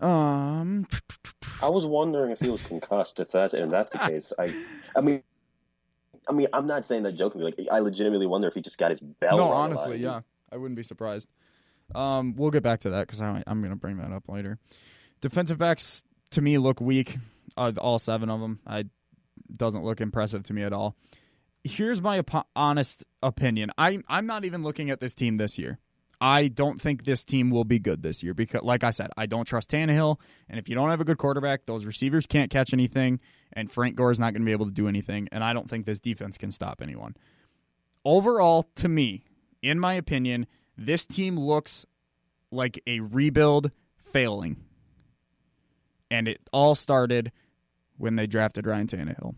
Um, 0.00 0.88
I 1.62 1.68
was 1.68 1.86
wondering 1.86 2.32
if 2.32 2.40
he 2.40 2.50
was 2.50 2.62
concussed. 2.62 3.20
If 3.20 3.30
that's 3.30 3.54
and 3.54 3.72
that's 3.72 3.92
the 3.92 3.98
case, 4.10 4.32
I, 4.38 4.52
I 4.96 5.00
mean, 5.00 5.22
I 6.28 6.32
mean, 6.32 6.48
I'm 6.52 6.66
not 6.66 6.84
saying 6.84 7.04
that 7.04 7.12
jokingly. 7.12 7.54
Like, 7.56 7.68
I 7.70 7.78
legitimately 7.78 8.26
wonder 8.26 8.48
if 8.48 8.54
he 8.54 8.60
just 8.60 8.76
got 8.76 8.90
his 8.90 9.00
bell. 9.00 9.36
no, 9.36 9.48
honestly, 9.48 9.98
yeah, 9.98 10.22
I 10.50 10.56
wouldn't 10.56 10.76
be 10.76 10.82
surprised. 10.82 11.28
Um, 11.94 12.34
we'll 12.36 12.50
get 12.50 12.62
back 12.62 12.80
to 12.80 12.90
that 12.90 13.06
because 13.06 13.20
I'm 13.20 13.42
going 13.44 13.70
to 13.70 13.76
bring 13.76 13.98
that 13.98 14.12
up 14.12 14.28
later. 14.28 14.58
Defensive 15.20 15.58
backs 15.58 16.02
to 16.32 16.42
me 16.42 16.58
look 16.58 16.80
weak. 16.80 17.16
Uh, 17.56 17.72
all 17.78 17.98
seven 17.98 18.30
of 18.30 18.40
them. 18.40 18.60
I 18.66 18.84
doesn't 19.54 19.84
look 19.84 20.00
impressive 20.00 20.42
to 20.44 20.52
me 20.52 20.62
at 20.62 20.72
all. 20.72 20.96
Here's 21.62 22.02
my 22.02 22.18
op- 22.18 22.48
honest 22.56 23.04
opinion. 23.22 23.70
I 23.78 24.00
I'm 24.08 24.26
not 24.26 24.44
even 24.44 24.62
looking 24.62 24.90
at 24.90 25.00
this 25.00 25.14
team 25.14 25.36
this 25.36 25.58
year. 25.58 25.78
I 26.20 26.48
don't 26.48 26.80
think 26.80 27.04
this 27.04 27.24
team 27.24 27.50
will 27.50 27.64
be 27.64 27.78
good 27.78 28.02
this 28.02 28.22
year 28.22 28.34
because, 28.34 28.62
like 28.62 28.84
I 28.84 28.90
said, 28.90 29.10
I 29.16 29.26
don't 29.26 29.44
trust 29.44 29.70
Tannehill. 29.70 30.18
And 30.48 30.58
if 30.58 30.68
you 30.68 30.74
don't 30.74 30.90
have 30.90 31.00
a 31.00 31.04
good 31.04 31.18
quarterback, 31.18 31.66
those 31.66 31.84
receivers 31.84 32.26
can't 32.26 32.50
catch 32.50 32.72
anything, 32.72 33.20
and 33.52 33.70
Frank 33.70 33.96
Gore 33.96 34.10
is 34.10 34.20
not 34.20 34.32
going 34.32 34.42
to 34.42 34.46
be 34.46 34.52
able 34.52 34.66
to 34.66 34.72
do 34.72 34.88
anything. 34.88 35.28
And 35.32 35.44
I 35.44 35.52
don't 35.52 35.68
think 35.68 35.86
this 35.86 36.00
defense 36.00 36.38
can 36.38 36.50
stop 36.50 36.80
anyone. 36.80 37.14
Overall, 38.04 38.68
to 38.76 38.88
me, 38.88 39.24
in 39.62 39.78
my 39.78 39.94
opinion, 39.94 40.46
this 40.76 41.06
team 41.06 41.38
looks 41.38 41.86
like 42.50 42.82
a 42.86 43.00
rebuild 43.00 43.70
failing. 44.12 44.56
And 46.10 46.28
it 46.28 46.40
all 46.52 46.74
started 46.74 47.32
when 47.96 48.16
they 48.16 48.26
drafted 48.26 48.66
Ryan 48.66 48.86
Tannehill. 48.86 49.34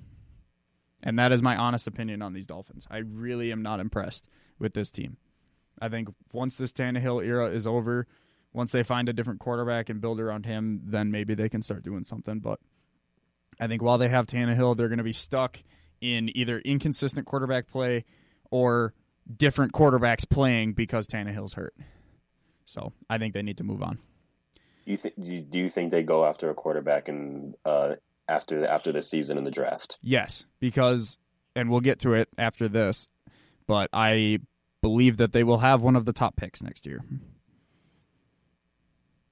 And 1.02 1.18
that 1.18 1.32
is 1.32 1.42
my 1.42 1.56
honest 1.56 1.86
opinion 1.86 2.22
on 2.22 2.32
these 2.32 2.46
Dolphins. 2.46 2.86
I 2.90 2.98
really 2.98 3.52
am 3.52 3.62
not 3.62 3.80
impressed 3.80 4.26
with 4.58 4.74
this 4.74 4.90
team. 4.90 5.16
I 5.80 5.88
think 5.88 6.08
once 6.32 6.56
this 6.56 6.72
Tannehill 6.72 7.24
era 7.24 7.50
is 7.50 7.66
over, 7.66 8.06
once 8.52 8.72
they 8.72 8.82
find 8.82 9.08
a 9.08 9.12
different 9.12 9.40
quarterback 9.40 9.88
and 9.88 10.00
build 10.00 10.20
around 10.20 10.46
him, 10.46 10.80
then 10.84 11.10
maybe 11.10 11.34
they 11.34 11.48
can 11.48 11.62
start 11.62 11.82
doing 11.82 12.04
something. 12.04 12.40
But 12.40 12.58
I 13.60 13.66
think 13.66 13.82
while 13.82 13.98
they 13.98 14.08
have 14.08 14.26
Tannehill, 14.26 14.76
they're 14.76 14.88
going 14.88 14.98
to 14.98 15.04
be 15.04 15.12
stuck 15.12 15.58
in 16.00 16.36
either 16.36 16.58
inconsistent 16.58 17.26
quarterback 17.26 17.68
play 17.68 18.04
or 18.50 18.94
different 19.34 19.72
quarterbacks 19.72 20.28
playing 20.28 20.72
because 20.72 21.06
Tannehill's 21.06 21.54
hurt. 21.54 21.74
So 22.64 22.92
I 23.08 23.18
think 23.18 23.34
they 23.34 23.42
need 23.42 23.58
to 23.58 23.64
move 23.64 23.82
on. 23.82 23.98
You 24.84 24.96
think? 24.96 25.14
Do 25.20 25.32
you, 25.32 25.40
do 25.40 25.58
you 25.58 25.70
think 25.70 25.90
they 25.90 26.02
go 26.02 26.24
after 26.24 26.50
a 26.50 26.54
quarterback 26.54 27.08
and 27.08 27.54
uh, 27.64 27.94
after 28.28 28.60
the, 28.60 28.70
after 28.70 28.92
the 28.92 29.02
season 29.02 29.38
in 29.38 29.44
the 29.44 29.50
draft? 29.50 29.98
Yes, 30.02 30.46
because, 30.60 31.18
and 31.54 31.70
we'll 31.70 31.80
get 31.80 32.00
to 32.00 32.12
it 32.14 32.28
after 32.38 32.68
this, 32.68 33.08
but 33.66 33.90
I 33.92 34.38
believe 34.82 35.16
that 35.16 35.32
they 35.32 35.42
will 35.42 35.58
have 35.58 35.82
one 35.82 35.96
of 35.96 36.04
the 36.04 36.12
top 36.12 36.36
picks 36.36 36.62
next 36.62 36.86
year. 36.86 37.04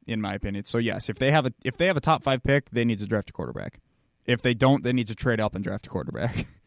In 0.06 0.20
my 0.20 0.34
opinion, 0.34 0.64
so 0.64 0.78
yes, 0.78 1.08
if 1.08 1.18
they 1.18 1.30
have 1.30 1.46
a 1.46 1.52
if 1.64 1.78
they 1.78 1.86
have 1.86 1.96
a 1.96 2.00
top 2.00 2.22
five 2.22 2.42
pick, 2.42 2.68
they 2.70 2.84
need 2.84 2.98
to 2.98 3.06
draft 3.06 3.30
a 3.30 3.32
quarterback. 3.32 3.80
If 4.26 4.42
they 4.42 4.52
don't, 4.54 4.82
they 4.82 4.92
need 4.92 5.06
to 5.06 5.14
trade 5.14 5.40
up 5.40 5.54
and 5.54 5.64
draft 5.64 5.86
a 5.86 5.90
quarterback. 5.90 6.46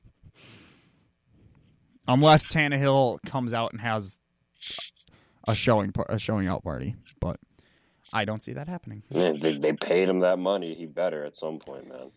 Unless 2.08 2.48
Tannehill 2.54 3.20
comes 3.26 3.54
out 3.54 3.72
and 3.74 3.82
has 3.82 4.20
a 5.48 5.56
showing 5.56 5.94
a 6.10 6.18
showing 6.20 6.48
out 6.48 6.64
party, 6.64 6.96
but 7.20 7.40
I 8.14 8.26
don't 8.26 8.42
see 8.42 8.54
that 8.54 8.68
happening. 8.68 9.04
Man, 9.14 9.40
they, 9.40 9.58
they 9.58 9.74
paid 9.74 10.08
him 10.10 10.20
that 10.20 10.40
money. 10.40 10.74
He 10.74 10.86
better 10.86 11.26
at 11.26 11.38
some 11.38 11.60
point, 11.60 11.88
man. 11.88 12.12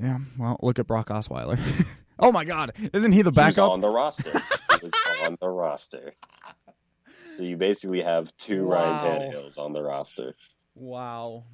Yeah, 0.00 0.18
well, 0.38 0.58
look 0.62 0.78
at 0.78 0.86
Brock 0.86 1.08
Osweiler. 1.08 1.58
oh 2.18 2.32
my 2.32 2.44
God, 2.44 2.72
isn't 2.92 3.12
he 3.12 3.22
the 3.22 3.30
He 3.30 3.34
was 3.40 3.56
backup? 3.56 3.70
on 3.70 3.80
the 3.80 3.88
roster. 3.88 4.32
he 4.32 4.78
was 4.82 4.92
on 5.24 5.36
the 5.40 5.48
roster. 5.48 6.14
So 7.36 7.42
you 7.42 7.56
basically 7.56 8.02
have 8.02 8.34
two 8.36 8.66
Wow. 8.66 8.74
Ryan 9.02 9.32
Tannehills 9.32 9.58
on 9.58 9.72
the 9.72 9.82
roster. 9.82 10.34
Wow. 10.74 11.44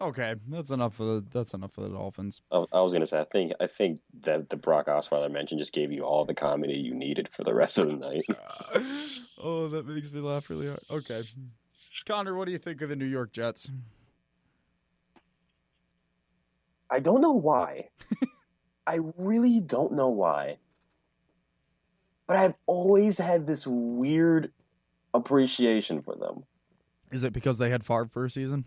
Okay, 0.00 0.34
that's 0.48 0.70
enough 0.70 0.94
for 0.94 1.04
the 1.04 1.24
that's 1.30 1.52
enough 1.52 1.72
for 1.72 1.82
the 1.82 1.90
Dolphins. 1.90 2.40
I, 2.50 2.64
I 2.72 2.80
was 2.80 2.92
gonna 2.92 3.06
say, 3.06 3.20
I 3.20 3.24
think 3.24 3.52
I 3.60 3.66
think 3.66 4.00
that 4.22 4.48
the 4.48 4.56
Brock 4.56 4.86
Osweiler 4.86 5.30
mention 5.30 5.58
just 5.58 5.74
gave 5.74 5.92
you 5.92 6.04
all 6.04 6.24
the 6.24 6.34
comedy 6.34 6.74
you 6.74 6.94
needed 6.94 7.28
for 7.32 7.44
the 7.44 7.54
rest 7.54 7.78
of 7.78 7.86
the 7.86 7.94
night. 7.94 8.24
oh, 9.38 9.68
that 9.68 9.86
makes 9.86 10.10
me 10.10 10.20
laugh 10.20 10.48
really 10.48 10.68
hard. 10.68 10.80
Okay, 10.90 11.22
Connor, 12.06 12.34
what 12.34 12.46
do 12.46 12.52
you 12.52 12.58
think 12.58 12.80
of 12.80 12.88
the 12.88 12.96
New 12.96 13.04
York 13.04 13.32
Jets? 13.32 13.70
I 16.90 17.00
don't 17.00 17.20
know 17.20 17.32
why. 17.32 17.90
I 18.86 19.00
really 19.16 19.60
don't 19.60 19.92
know 19.92 20.08
why. 20.08 20.56
But 22.26 22.36
I've 22.36 22.54
always 22.66 23.18
had 23.18 23.46
this 23.46 23.66
weird 23.66 24.50
appreciation 25.14 26.02
for 26.02 26.16
them. 26.16 26.44
Is 27.12 27.22
it 27.22 27.32
because 27.32 27.58
they 27.58 27.70
had 27.70 27.84
Favre 27.84 28.06
for 28.06 28.24
a 28.24 28.30
season? 28.30 28.64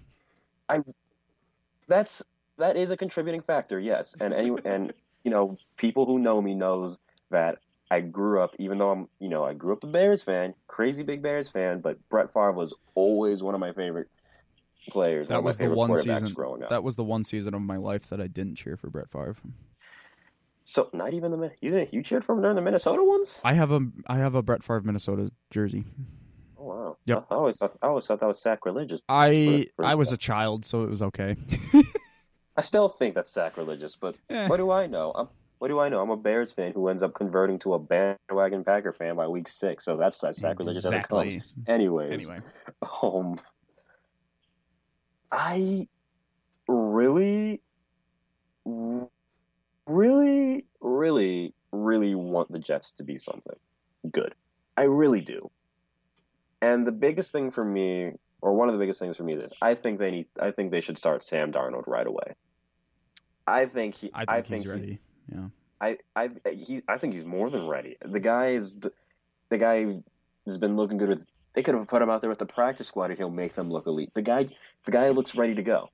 That's 1.94 2.24
that 2.58 2.76
is 2.76 2.90
a 2.92 2.98
contributing 2.98 3.42
factor, 3.42 3.80
yes. 3.80 4.16
And 4.20 4.34
any 4.34 4.52
and 4.66 4.94
you 5.24 5.30
know, 5.32 5.58
people 5.78 6.06
who 6.06 6.18
know 6.20 6.42
me 6.42 6.56
knows 6.56 6.98
that 7.30 7.60
I 7.92 8.02
grew 8.02 8.42
up, 8.42 8.56
even 8.58 8.80
though 8.80 8.90
I'm, 8.90 9.08
you 9.20 9.30
know, 9.30 9.44
I 9.44 9.54
grew 9.54 9.74
up 9.74 9.84
a 9.84 9.88
Bears 9.88 10.24
fan, 10.24 10.56
crazy 10.68 11.04
big 11.04 11.22
Bears 11.22 11.48
fan, 11.50 11.82
but 11.82 11.98
Brett 12.10 12.34
Favre 12.34 12.52
was 12.52 12.74
always 12.96 13.44
one 13.44 13.54
of 13.54 13.60
my 13.60 13.74
favorite 13.74 14.10
players. 14.90 15.28
That 15.28 15.44
was 15.44 15.58
the 15.58 15.70
one 15.70 15.96
season. 15.96 16.34
growing 16.34 16.64
up. 16.64 16.70
That 16.70 16.84
was 16.84 16.96
the 16.96 17.04
one 17.04 17.24
season 17.24 17.54
of 17.54 17.62
my 17.62 17.78
life 17.78 18.10
that 18.10 18.20
I 18.20 18.28
didn't 18.28 18.56
cheer 18.56 18.76
for 18.76 18.90
Brett 18.90 19.12
Favre. 19.12 19.36
So 20.64 20.90
not 20.94 21.14
even 21.14 21.32
the 21.32 21.52
you 21.62 21.70
didn't- 21.72 21.94
you 21.94 22.02
cheered 22.04 22.24
for 22.24 22.34
him 22.36 22.42
during 22.42 22.56
the 22.56 22.62
Minnesota 22.62 23.04
ones. 23.04 23.40
I 23.44 23.54
have 23.54 23.72
a 23.72 23.82
I 24.08 24.18
have 24.18 24.34
a 24.36 24.42
Brett 24.42 24.64
Favre 24.64 24.82
Minnesota 24.82 25.32
jersey. 25.52 25.86
Oh 26.64 26.66
wow! 26.66 26.98
Yep. 27.06 27.26
I, 27.30 27.36
always 27.36 27.58
thought 27.58 27.78
I 27.82 27.88
always 27.88 28.06
thought 28.06 28.20
that 28.22 28.28
was 28.28 28.42
sacrilegious. 28.42 29.02
I 29.10 29.68
For- 29.76 29.84
for- 29.84 29.86
I 29.86 29.96
was 29.96 30.12
a 30.12 30.18
child, 30.18 30.66
so 30.66 30.84
it 30.84 30.90
was 30.90 31.02
okay. 31.02 31.36
I 32.56 32.62
still 32.62 32.88
think 32.88 33.16
that's 33.16 33.32
sacrilegious, 33.32 33.98
but 34.00 34.16
Eh. 34.30 34.48
what 34.48 34.58
do 34.58 34.72
I 34.72 34.88
know? 34.88 35.12
I'm 35.14 35.28
what 35.60 35.68
do 35.68 35.80
I 35.80 35.90
know? 35.90 36.02
I'm 36.02 36.10
a 36.10 36.18
Bears 36.18 36.52
fan 36.52 36.74
who 36.74 36.88
ends 36.90 37.04
up 37.04 37.14
converting 37.14 37.60
to 37.60 37.74
a 37.74 37.80
bandwagon 37.80 38.64
Packer 38.64 38.94
fan 38.94 39.16
by 39.16 39.28
week 39.28 39.48
six, 39.48 39.86
so 39.86 39.98
that's 39.98 40.24
as 40.24 40.38
sacrilegious 40.38 40.86
as 40.86 40.92
it 40.92 41.08
comes. 41.08 41.38
Anyways, 41.68 42.30
Anyway, 42.30 42.42
um, 43.02 43.40
I 45.32 45.88
really, 46.68 47.62
really, 48.66 50.66
really, 50.82 51.54
really 51.72 52.16
want 52.16 52.52
the 52.52 52.60
Jets 52.60 52.92
to 52.92 53.04
be 53.04 53.18
something 53.18 53.56
good. 54.12 54.36
I 54.76 54.84
really 54.84 55.22
do. 55.22 55.50
And 56.64 56.88
the 56.88 56.94
biggest 56.94 57.34
thing 57.34 57.52
for 57.52 57.66
me, 57.66 58.14
or 58.42 58.54
one 58.54 58.70
of 58.70 58.74
the 58.74 58.80
biggest 58.80 58.98
things 58.98 59.18
for 59.18 59.24
me, 59.24 59.34
is 59.34 59.52
I 59.62 59.76
think 59.76 60.00
they 60.00 60.12
need. 60.12 60.28
I 60.40 60.52
think 60.52 60.72
they 60.72 60.80
should 60.80 60.98
start 60.98 61.22
Sam 61.22 61.52
Darnold 61.52 61.88
right 61.88 62.08
away. 62.08 62.36
I 63.46 63.66
think 63.66 63.96
he. 63.96 64.12
I 64.14 64.42
think, 64.42 64.62
he's 64.62 64.68
ready. 64.68 65.00
Yeah. 65.30 65.48
I 65.82 65.98
I 66.16 66.30
he 66.52 66.82
I 66.88 66.98
think 66.98 67.16
he's 67.16 67.26
more 67.26 67.50
than 67.50 67.68
ready. 67.68 67.98
The 68.06 68.22
guy 68.22 68.52
is 68.52 68.80
the 69.50 69.58
guy 69.58 69.98
has 70.46 70.58
been 70.58 70.78
looking 70.78 70.98
good 70.98 71.10
with 71.10 71.26
They 71.52 71.64
could 71.64 71.76
have 71.76 71.90
put 71.90 72.02
him 72.02 72.10
out 72.10 72.22
there 72.22 72.30
with 72.30 72.40
the 72.40 72.46
practice 72.46 72.88
squad 72.88 73.10
and 73.10 73.18
he'll 73.18 73.30
make 73.30 73.54
them 73.56 73.70
look 73.70 73.86
elite. 73.86 74.14
The 74.14 74.22
guy, 74.22 74.48
the 74.86 74.92
guy 74.92 75.10
looks 75.10 75.36
ready 75.36 75.56
to 75.56 75.64
go. 75.64 75.90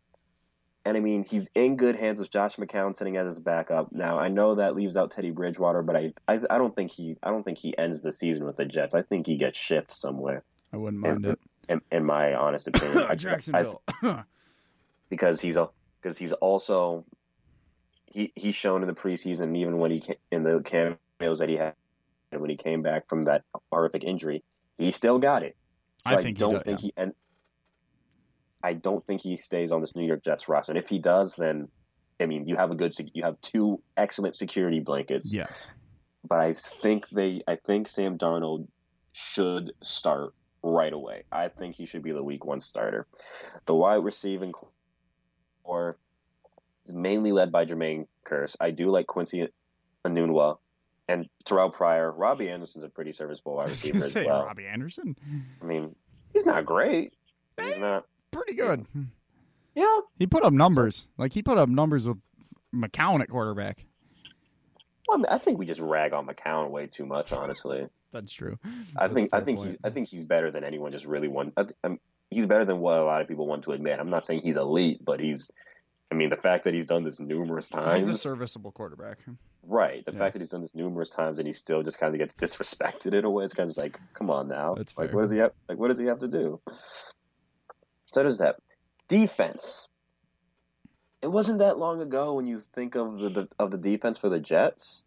And 0.85 0.95
I 0.95 0.99
mean, 0.99 1.23
he's 1.23 1.49
in 1.55 1.77
good 1.77 1.95
hands 1.95 2.19
with 2.19 2.29
Josh 2.29 2.57
McCown 2.57 2.95
sitting 2.95 3.17
as 3.17 3.25
his 3.33 3.39
backup. 3.39 3.91
Now 3.91 4.19
I 4.19 4.27
know 4.27 4.55
that 4.55 4.75
leaves 4.75 4.95
out 4.95 5.09
Teddy 5.09 5.31
Bridgewater, 5.31 5.81
but 5.81 5.95
I, 5.95 6.13
I, 6.27 6.39
I 6.47 6.57
don't 6.59 6.75
think 6.75 6.91
he, 6.91 7.17
I 7.23 7.31
don't 7.31 7.43
think 7.43 7.57
he 7.57 7.75
ends 7.75 8.03
the 8.03 8.11
season 8.11 8.45
with 8.45 8.57
the 8.57 8.65
Jets. 8.65 8.93
I 8.93 9.01
think 9.01 9.25
he 9.25 9.37
gets 9.37 9.57
shipped 9.57 9.91
somewhere. 9.91 10.43
I 10.73 10.77
wouldn't 10.77 11.01
mind 11.01 11.25
in, 11.25 11.31
it. 11.31 11.39
In, 11.67 11.81
in 11.91 12.05
my 12.05 12.33
honest 12.33 12.67
opinion, 12.67 12.97
I, 13.09 13.15
Jacksonville, 13.15 13.81
I, 14.03 14.23
because 15.09 15.39
he's 15.41 15.57
a, 15.57 15.69
because 16.01 16.17
he's 16.17 16.33
also, 16.33 17.05
he 18.05 18.31
he's 18.35 18.55
shown 18.55 18.81
in 18.81 18.87
the 18.87 18.93
preseason, 18.93 19.55
even 19.57 19.77
when 19.77 19.91
he 19.91 20.03
in 20.31 20.43
the 20.43 20.61
cameos 20.63 21.39
that 21.39 21.49
he 21.49 21.55
had 21.55 21.73
when 22.31 22.49
he 22.49 22.57
came 22.57 22.81
back 22.81 23.07
from 23.07 23.23
that 23.23 23.43
horrific 23.71 24.03
injury, 24.03 24.43
he 24.77 24.91
still 24.91 25.19
got 25.19 25.43
it. 25.43 25.55
So 26.07 26.15
I, 26.15 26.19
I 26.19 26.31
don't 26.31 26.55
he 26.55 26.59
think 26.59 26.65
yeah. 26.65 26.77
he 26.77 26.93
and 26.97 27.13
I 28.63 28.73
don't 28.73 29.05
think 29.05 29.21
he 29.21 29.37
stays 29.37 29.71
on 29.71 29.81
this 29.81 29.95
New 29.95 30.05
York 30.05 30.23
Jets 30.23 30.47
roster. 30.49 30.71
And 30.71 30.79
if 30.79 30.89
he 30.89 30.99
does, 30.99 31.35
then 31.35 31.69
I 32.19 32.25
mean, 32.25 32.47
you 32.47 32.55
have 32.55 32.71
a 32.71 32.75
good 32.75 32.93
you 33.13 33.23
have 33.23 33.39
two 33.41 33.81
excellent 33.95 34.35
security 34.35 34.79
blankets. 34.79 35.33
Yes. 35.33 35.67
But 36.27 36.39
I 36.39 36.53
think 36.53 37.09
they 37.09 37.41
I 37.47 37.55
think 37.55 37.87
Sam 37.87 38.17
Darnold 38.17 38.67
should 39.13 39.71
start 39.81 40.33
right 40.63 40.93
away. 40.93 41.23
I 41.31 41.47
think 41.47 41.75
he 41.75 41.85
should 41.85 42.03
be 42.03 42.11
the 42.11 42.23
week 42.23 42.45
1 42.45 42.61
starter. 42.61 43.07
The 43.65 43.75
wide 43.75 44.03
receiving 44.03 44.53
core 45.63 45.97
is 46.85 46.93
mainly 46.93 47.31
led 47.31 47.51
by 47.51 47.65
Jermaine 47.65 48.07
Kearse. 48.25 48.55
I 48.59 48.71
do 48.71 48.89
like 48.89 49.07
Quincy 49.07 49.47
Enunwa 50.05 50.57
and 51.07 51.27
Terrelle 51.45 51.73
Pryor. 51.73 52.11
Robbie 52.11 52.49
Anderson's 52.49 52.83
a 52.83 52.89
pretty 52.89 53.11
serviceable 53.11 53.55
wide 53.55 53.69
receiver 53.69 53.97
as 53.97 54.15
well. 54.15 54.45
Robbie 54.45 54.67
Anderson. 54.67 55.15
I 55.61 55.65
mean, 55.65 55.95
he's 56.33 56.45
not 56.45 56.65
great. 56.65 57.13
He's 57.59 57.75
eh, 57.75 57.79
not 57.79 58.05
pretty 58.31 58.53
good. 58.53 58.85
Yeah. 59.75 59.99
He 60.17 60.27
put 60.27 60.43
up 60.43 60.53
numbers. 60.53 61.07
Like 61.17 61.33
he 61.33 61.41
put 61.41 61.57
up 61.57 61.69
numbers 61.69 62.07
with 62.07 62.17
McCown 62.73 63.21
at 63.21 63.29
quarterback. 63.29 63.85
Well, 65.07 65.17
I, 65.17 65.21
mean, 65.21 65.25
I 65.29 65.37
think 65.39 65.57
we 65.57 65.65
just 65.65 65.79
rag 65.79 66.13
on 66.13 66.27
McCown 66.27 66.69
way 66.69 66.85
too 66.85 67.05
much, 67.05 67.31
honestly. 67.33 67.87
That's 68.11 68.31
true. 68.31 68.57
I 68.95 69.07
That's 69.07 69.13
think 69.13 69.29
I 69.33 69.41
think 69.41 69.59
point. 69.59 69.71
he's 69.71 69.77
I 69.83 69.89
think 69.89 70.07
he's 70.07 70.23
better 70.23 70.51
than 70.51 70.63
anyone 70.63 70.91
just 70.91 71.05
really 71.05 71.27
want. 71.27 71.53
I, 71.57 71.97
he's 72.31 72.47
better 72.47 72.65
than 72.65 72.79
what 72.79 72.97
a 72.97 73.03
lot 73.03 73.21
of 73.21 73.27
people 73.27 73.47
want 73.47 73.63
to 73.63 73.71
admit. 73.71 73.99
I'm 73.99 74.09
not 74.09 74.25
saying 74.25 74.41
he's 74.43 74.57
elite, 74.57 75.03
but 75.03 75.19
he's. 75.19 75.51
I 76.11 76.15
mean, 76.15 76.31
the 76.31 76.37
fact 76.37 76.63
that 76.63 76.73
he's 76.73 76.87
done 76.87 77.03
this 77.03 77.19
numerous 77.19 77.69
times. 77.69 78.07
He's 78.07 78.09
a 78.09 78.19
serviceable 78.19 78.71
quarterback. 78.71 79.19
Right. 79.61 80.03
The 80.05 80.11
yeah. 80.11 80.17
fact 80.17 80.33
that 80.33 80.41
he's 80.41 80.49
done 80.49 80.61
this 80.61 80.73
numerous 80.73 81.09
times 81.09 81.37
and 81.37 81.47
he 81.47 81.53
still 81.53 81.83
just 81.83 81.99
kind 81.99 82.15
of 82.15 82.19
gets 82.19 82.33
disrespected 82.33 83.13
in 83.13 83.25
a 83.25 83.29
way, 83.29 83.45
it's 83.45 83.53
kind 83.53 83.69
of 83.69 83.77
like, 83.77 83.99
come 84.15 84.31
on 84.31 84.47
now. 84.47 84.73
That's 84.73 84.97
like, 84.97 85.09
fair. 85.09 85.15
what 85.15 85.21
does 85.21 85.31
he 85.31 85.37
have? 85.37 85.51
Like, 85.67 85.77
what 85.77 85.89
does 85.89 85.99
he 85.99 86.05
have 86.05 86.19
to 86.19 86.27
do? 86.27 86.59
So 88.07 88.23
does 88.23 88.39
that. 88.39 88.55
Defense. 89.07 89.87
It 91.21 91.27
wasn't 91.27 91.59
that 91.59 91.77
long 91.77 92.01
ago 92.01 92.33
when 92.33 92.47
you 92.47 92.63
think 92.73 92.95
of 92.95 93.19
the, 93.19 93.29
the 93.29 93.47
of 93.59 93.71
the 93.71 93.77
defense 93.77 94.17
for 94.17 94.29
the 94.29 94.39
Jets, 94.39 95.03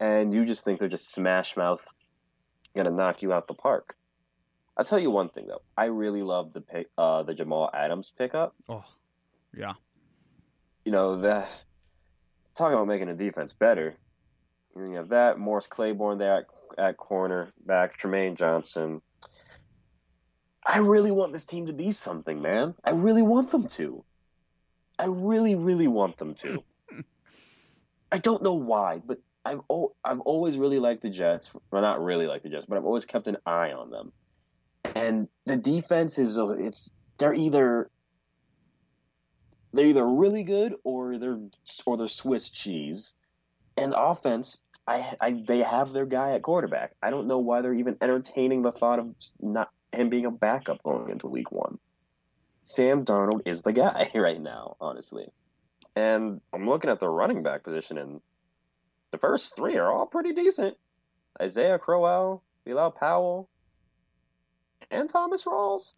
and 0.00 0.34
you 0.34 0.44
just 0.44 0.64
think 0.64 0.80
they're 0.80 0.88
just 0.88 1.12
smash 1.12 1.56
mouth, 1.56 1.84
gonna 2.74 2.90
knock 2.90 3.22
you 3.22 3.32
out 3.32 3.46
the 3.46 3.54
park. 3.54 3.96
I'll 4.76 4.84
tell 4.84 4.98
you 4.98 5.10
one 5.10 5.28
thing 5.28 5.46
though. 5.46 5.62
I 5.76 5.86
really 5.86 6.22
love 6.22 6.52
the 6.52 6.60
pick, 6.60 6.88
uh, 6.98 7.22
the 7.22 7.34
Jamal 7.34 7.70
Adams 7.72 8.12
pickup. 8.16 8.54
Oh, 8.68 8.84
yeah. 9.56 9.74
You 10.84 10.92
know 10.92 11.20
the 11.20 11.44
talking 12.56 12.74
about 12.74 12.88
making 12.88 13.08
a 13.08 13.14
defense 13.14 13.52
better. 13.52 13.94
You 14.74 14.94
have 14.94 15.10
that 15.10 15.38
Morris 15.38 15.66
Claiborne 15.66 16.18
there 16.18 16.38
at, 16.38 16.46
at 16.78 16.96
corner 16.96 17.52
back, 17.66 17.98
Trumaine 18.00 18.36
Johnson, 18.36 19.02
I 20.66 20.78
really 20.78 21.10
want 21.10 21.32
this 21.32 21.44
team 21.44 21.66
to 21.66 21.72
be 21.72 21.92
something, 21.92 22.42
man. 22.42 22.74
I 22.84 22.90
really 22.90 23.22
want 23.22 23.50
them 23.50 23.66
to. 23.68 24.04
I 24.98 25.06
really, 25.06 25.54
really 25.54 25.88
want 25.88 26.18
them 26.18 26.34
to. 26.36 26.62
I 28.12 28.18
don't 28.18 28.42
know 28.42 28.54
why, 28.54 29.00
but 29.04 29.18
I've 29.44 29.60
I've 30.04 30.20
always 30.20 30.56
really 30.56 30.78
liked 30.78 31.02
the 31.02 31.10
Jets. 31.10 31.50
Well, 31.70 31.82
not 31.82 32.02
really 32.02 32.26
like 32.26 32.42
the 32.42 32.48
Jets, 32.48 32.66
but 32.66 32.76
I've 32.76 32.84
always 32.84 33.06
kept 33.06 33.26
an 33.26 33.38
eye 33.46 33.72
on 33.72 33.90
them. 33.90 34.12
And 34.94 35.28
the 35.46 35.56
defense 35.56 36.18
is 36.18 36.38
uh, 36.38 36.48
it's 36.48 36.90
they're 37.18 37.34
either 37.34 37.90
they're 39.72 39.86
either 39.86 40.06
really 40.06 40.42
good 40.42 40.74
or 40.84 41.18
they're 41.18 41.38
or 41.86 41.96
they're 41.96 42.08
Swiss 42.08 42.50
cheese. 42.50 43.14
And 43.76 43.94
offense, 43.96 44.58
I, 44.86 45.14
I 45.20 45.42
they 45.46 45.60
have 45.60 45.92
their 45.92 46.06
guy 46.06 46.32
at 46.32 46.42
quarterback. 46.42 46.92
I 47.02 47.10
don't 47.10 47.28
know 47.28 47.38
why 47.38 47.62
they're 47.62 47.74
even 47.74 47.96
entertaining 48.00 48.62
the 48.62 48.72
thought 48.72 48.98
of 48.98 49.14
not 49.40 49.70
him 49.92 50.08
being 50.08 50.26
a 50.26 50.30
backup 50.30 50.82
going 50.82 51.10
into 51.10 51.28
week 51.28 51.50
one. 51.50 51.78
Sam 52.62 53.04
Darnold 53.04 53.42
is 53.46 53.62
the 53.62 53.72
guy 53.72 54.10
right 54.14 54.40
now, 54.40 54.76
honestly. 54.80 55.28
And 55.96 56.40
I'm 56.52 56.68
looking 56.68 56.90
at 56.90 57.00
the 57.00 57.08
running 57.08 57.42
back 57.42 57.64
position, 57.64 57.98
and 57.98 58.20
the 59.10 59.18
first 59.18 59.56
three 59.56 59.76
are 59.76 59.90
all 59.90 60.06
pretty 60.06 60.32
decent. 60.32 60.76
Isaiah 61.40 61.78
Crowell, 61.78 62.42
Bilal 62.64 62.90
Powell, 62.92 63.48
and 64.90 65.08
Thomas 65.08 65.44
Rawls. 65.44 65.94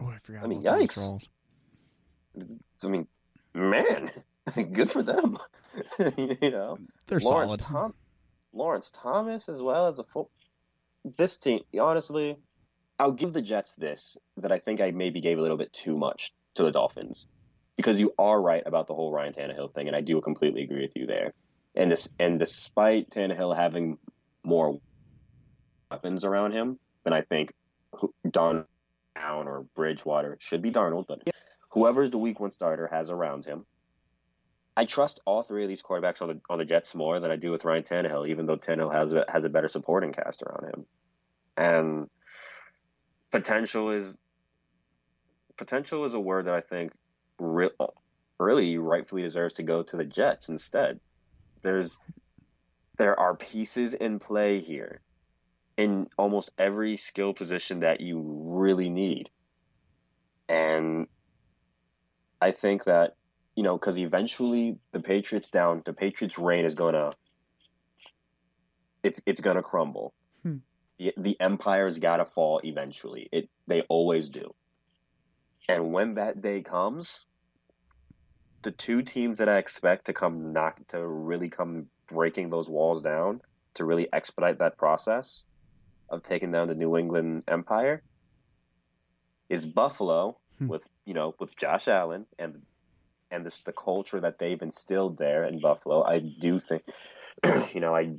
Oh, 0.00 0.08
I 0.08 0.18
forgot. 0.18 0.44
I 0.44 0.46
mean, 0.46 0.62
yikes. 0.62 0.98
Rawls. 0.98 1.28
I 2.84 2.88
mean, 2.88 3.06
man, 3.54 4.10
good 4.72 4.90
for 4.90 5.02
them. 5.02 5.38
you 6.16 6.50
know, 6.50 6.78
they're 7.06 7.18
Lawrence 7.20 7.48
solid. 7.48 7.60
Tom- 7.60 7.94
Lawrence 8.52 8.90
Thomas, 8.92 9.48
as 9.48 9.60
well 9.60 9.86
as 9.86 9.96
the 9.96 10.04
full. 10.04 10.30
This 11.04 11.38
team, 11.38 11.60
honestly, 11.78 12.36
I'll 12.98 13.12
give 13.12 13.32
the 13.32 13.42
Jets 13.42 13.74
this 13.74 14.16
that 14.38 14.52
I 14.52 14.58
think 14.58 14.80
I 14.80 14.90
maybe 14.90 15.20
gave 15.20 15.38
a 15.38 15.42
little 15.42 15.56
bit 15.56 15.72
too 15.72 15.96
much 15.96 16.32
to 16.54 16.64
the 16.64 16.72
Dolphins 16.72 17.26
because 17.76 18.00
you 18.00 18.12
are 18.18 18.40
right 18.40 18.62
about 18.66 18.88
the 18.88 18.94
whole 18.94 19.12
Ryan 19.12 19.34
Tannehill 19.34 19.74
thing, 19.74 19.86
and 19.86 19.96
I 19.96 20.00
do 20.00 20.20
completely 20.20 20.62
agree 20.62 20.82
with 20.82 20.96
you 20.96 21.06
there. 21.06 21.34
And 21.76 21.92
this, 21.92 22.08
and 22.18 22.38
despite 22.38 23.10
Tannehill 23.10 23.54
having 23.54 23.98
more 24.42 24.80
weapons 25.90 26.24
around 26.24 26.52
him 26.52 26.78
than 27.04 27.12
I 27.12 27.22
think 27.22 27.52
Don 28.28 28.64
Down 29.14 29.48
or 29.48 29.66
Bridgewater 29.74 30.36
should 30.40 30.62
be 30.62 30.70
Darnold, 30.70 31.06
but 31.06 31.22
whoever's 31.70 32.10
the 32.10 32.18
Week 32.18 32.40
One 32.40 32.50
starter 32.50 32.88
has 32.90 33.10
around 33.10 33.44
him. 33.44 33.66
I 34.76 34.84
trust 34.84 35.20
all 35.24 35.42
three 35.42 35.62
of 35.62 35.68
these 35.68 35.82
quarterbacks 35.82 36.20
on 36.20 36.28
the 36.28 36.40
on 36.50 36.58
the 36.58 36.64
Jets 36.64 36.94
more 36.94 37.18
than 37.18 37.30
I 37.30 37.36
do 37.36 37.50
with 37.50 37.64
Ryan 37.64 37.82
Tannehill, 37.82 38.28
even 38.28 38.46
though 38.46 38.58
Tannehill 38.58 38.92
has 38.92 39.12
a, 39.12 39.24
has 39.28 39.44
a 39.44 39.48
better 39.48 39.68
supporting 39.68 40.12
cast 40.12 40.42
around 40.42 40.74
him. 40.74 40.86
And 41.56 42.10
potential 43.30 43.90
is 43.90 44.16
potential 45.56 46.04
is 46.04 46.14
a 46.14 46.20
word 46.20 46.46
that 46.46 46.54
I 46.54 46.60
think 46.60 46.92
re- 47.38 47.70
really 48.38 48.76
rightfully 48.76 49.22
deserves 49.22 49.54
to 49.54 49.62
go 49.62 49.82
to 49.82 49.96
the 49.96 50.04
Jets 50.04 50.48
instead. 50.50 51.00
There's 51.66 51.98
there 52.96 53.18
are 53.18 53.34
pieces 53.34 53.92
in 53.92 54.20
play 54.20 54.60
here 54.60 55.00
in 55.76 56.06
almost 56.16 56.50
every 56.56 56.96
skill 56.96 57.34
position 57.34 57.80
that 57.80 58.00
you 58.00 58.22
really 58.22 58.88
need. 58.88 59.30
And 60.48 61.08
I 62.40 62.52
think 62.52 62.84
that, 62.84 63.16
you 63.56 63.64
know, 63.64 63.76
because 63.76 63.98
eventually 63.98 64.78
the 64.92 65.00
Patriots 65.00 65.48
down, 65.48 65.82
the 65.84 65.92
Patriots' 65.92 66.38
reign 66.38 66.66
is 66.66 66.76
gonna, 66.76 67.10
it's 69.02 69.20
it's 69.26 69.40
gonna 69.40 69.62
crumble 69.62 70.14
hmm. 70.44 70.58
the, 71.00 71.14
the 71.16 71.36
empire's 71.40 71.98
got 71.98 72.18
to 72.18 72.26
fall 72.26 72.60
eventually. 72.62 73.28
It 73.32 73.50
they 73.66 73.80
always 73.88 74.28
do. 74.28 74.54
And 75.68 75.92
when 75.92 76.14
that 76.14 76.40
day 76.40 76.62
comes, 76.62 77.26
the 78.66 78.72
two 78.72 79.00
teams 79.00 79.38
that 79.38 79.48
I 79.48 79.58
expect 79.58 80.06
to 80.06 80.12
come 80.12 80.52
knock 80.52 80.84
to 80.88 81.06
really 81.06 81.48
come 81.48 81.86
breaking 82.08 82.50
those 82.50 82.68
walls 82.68 83.00
down 83.00 83.40
to 83.74 83.84
really 83.84 84.08
expedite 84.12 84.58
that 84.58 84.76
process 84.76 85.44
of 86.08 86.24
taking 86.24 86.50
down 86.50 86.66
the 86.66 86.74
New 86.74 86.96
England 86.96 87.44
Empire 87.46 88.02
is 89.48 89.64
Buffalo 89.64 90.38
hmm. 90.58 90.66
with 90.66 90.82
you 91.04 91.14
know 91.14 91.32
with 91.38 91.56
Josh 91.56 91.86
Allen 91.86 92.26
and 92.40 92.62
and 93.30 93.46
this 93.46 93.60
the 93.60 93.70
culture 93.70 94.18
that 94.18 94.40
they've 94.40 94.60
instilled 94.60 95.16
there 95.16 95.44
in 95.44 95.60
Buffalo. 95.60 96.02
I 96.02 96.18
do 96.18 96.58
think 96.58 96.82
you 97.72 97.78
know 97.78 97.94
I 97.94 98.14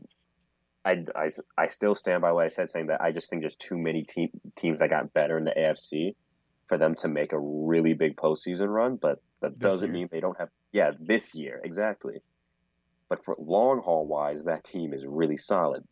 I, 0.86 1.04
I, 1.14 1.30
I 1.58 1.68
still 1.68 1.96
stand 1.96 2.22
by 2.22 2.32
what 2.32 2.46
I 2.46 2.48
said, 2.48 2.70
saying 2.70 2.88
that 2.88 3.02
I 3.02 3.12
just 3.12 3.30
think 3.30 3.42
there's 3.42 3.56
too 3.56 3.78
many 3.78 4.04
te- 4.04 4.32
teams 4.56 4.80
that 4.80 4.90
got 4.90 5.14
better 5.14 5.38
in 5.38 5.44
the 5.44 5.52
AFC 5.52 6.16
for 6.70 6.78
them 6.78 6.96
to 6.96 7.10
make 7.10 7.34
a 7.34 7.40
really 7.40 7.94
big 7.94 8.16
postseason 8.16 8.70
run. 8.70 8.96
But 8.96 9.20
that 9.42 9.60
this 9.60 9.72
doesn't 9.72 9.88
year. 9.88 9.94
mean 9.94 10.10
they 10.12 10.20
don't 10.20 10.38
have. 10.38 10.50
Yeah, 10.72 10.92
this 11.00 11.36
year 11.36 11.62
exactly. 11.64 12.22
But 13.10 13.24
for 13.24 13.36
long 13.40 13.82
haul 13.82 14.06
wise, 14.06 14.46
that 14.46 14.64
team 14.64 14.94
is 14.94 15.06
really 15.06 15.38
solid. 15.38 15.84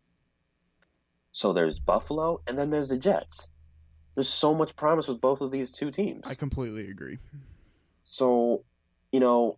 So 1.32 1.54
there's 1.54 1.80
Buffalo, 1.80 2.42
and 2.48 2.58
then 2.58 2.70
there's 2.70 2.90
the 2.90 2.98
Jets. 2.98 3.50
There's 4.16 4.30
so 4.30 4.54
much 4.54 4.76
promise 4.76 5.08
with 5.08 5.20
both 5.20 5.42
of 5.42 5.52
these 5.52 5.72
two 5.72 5.92
teams. 5.92 6.24
I 6.26 6.36
completely 6.36 6.90
agree. 6.90 7.20
So, 8.06 8.64
you 9.12 9.20
know, 9.20 9.58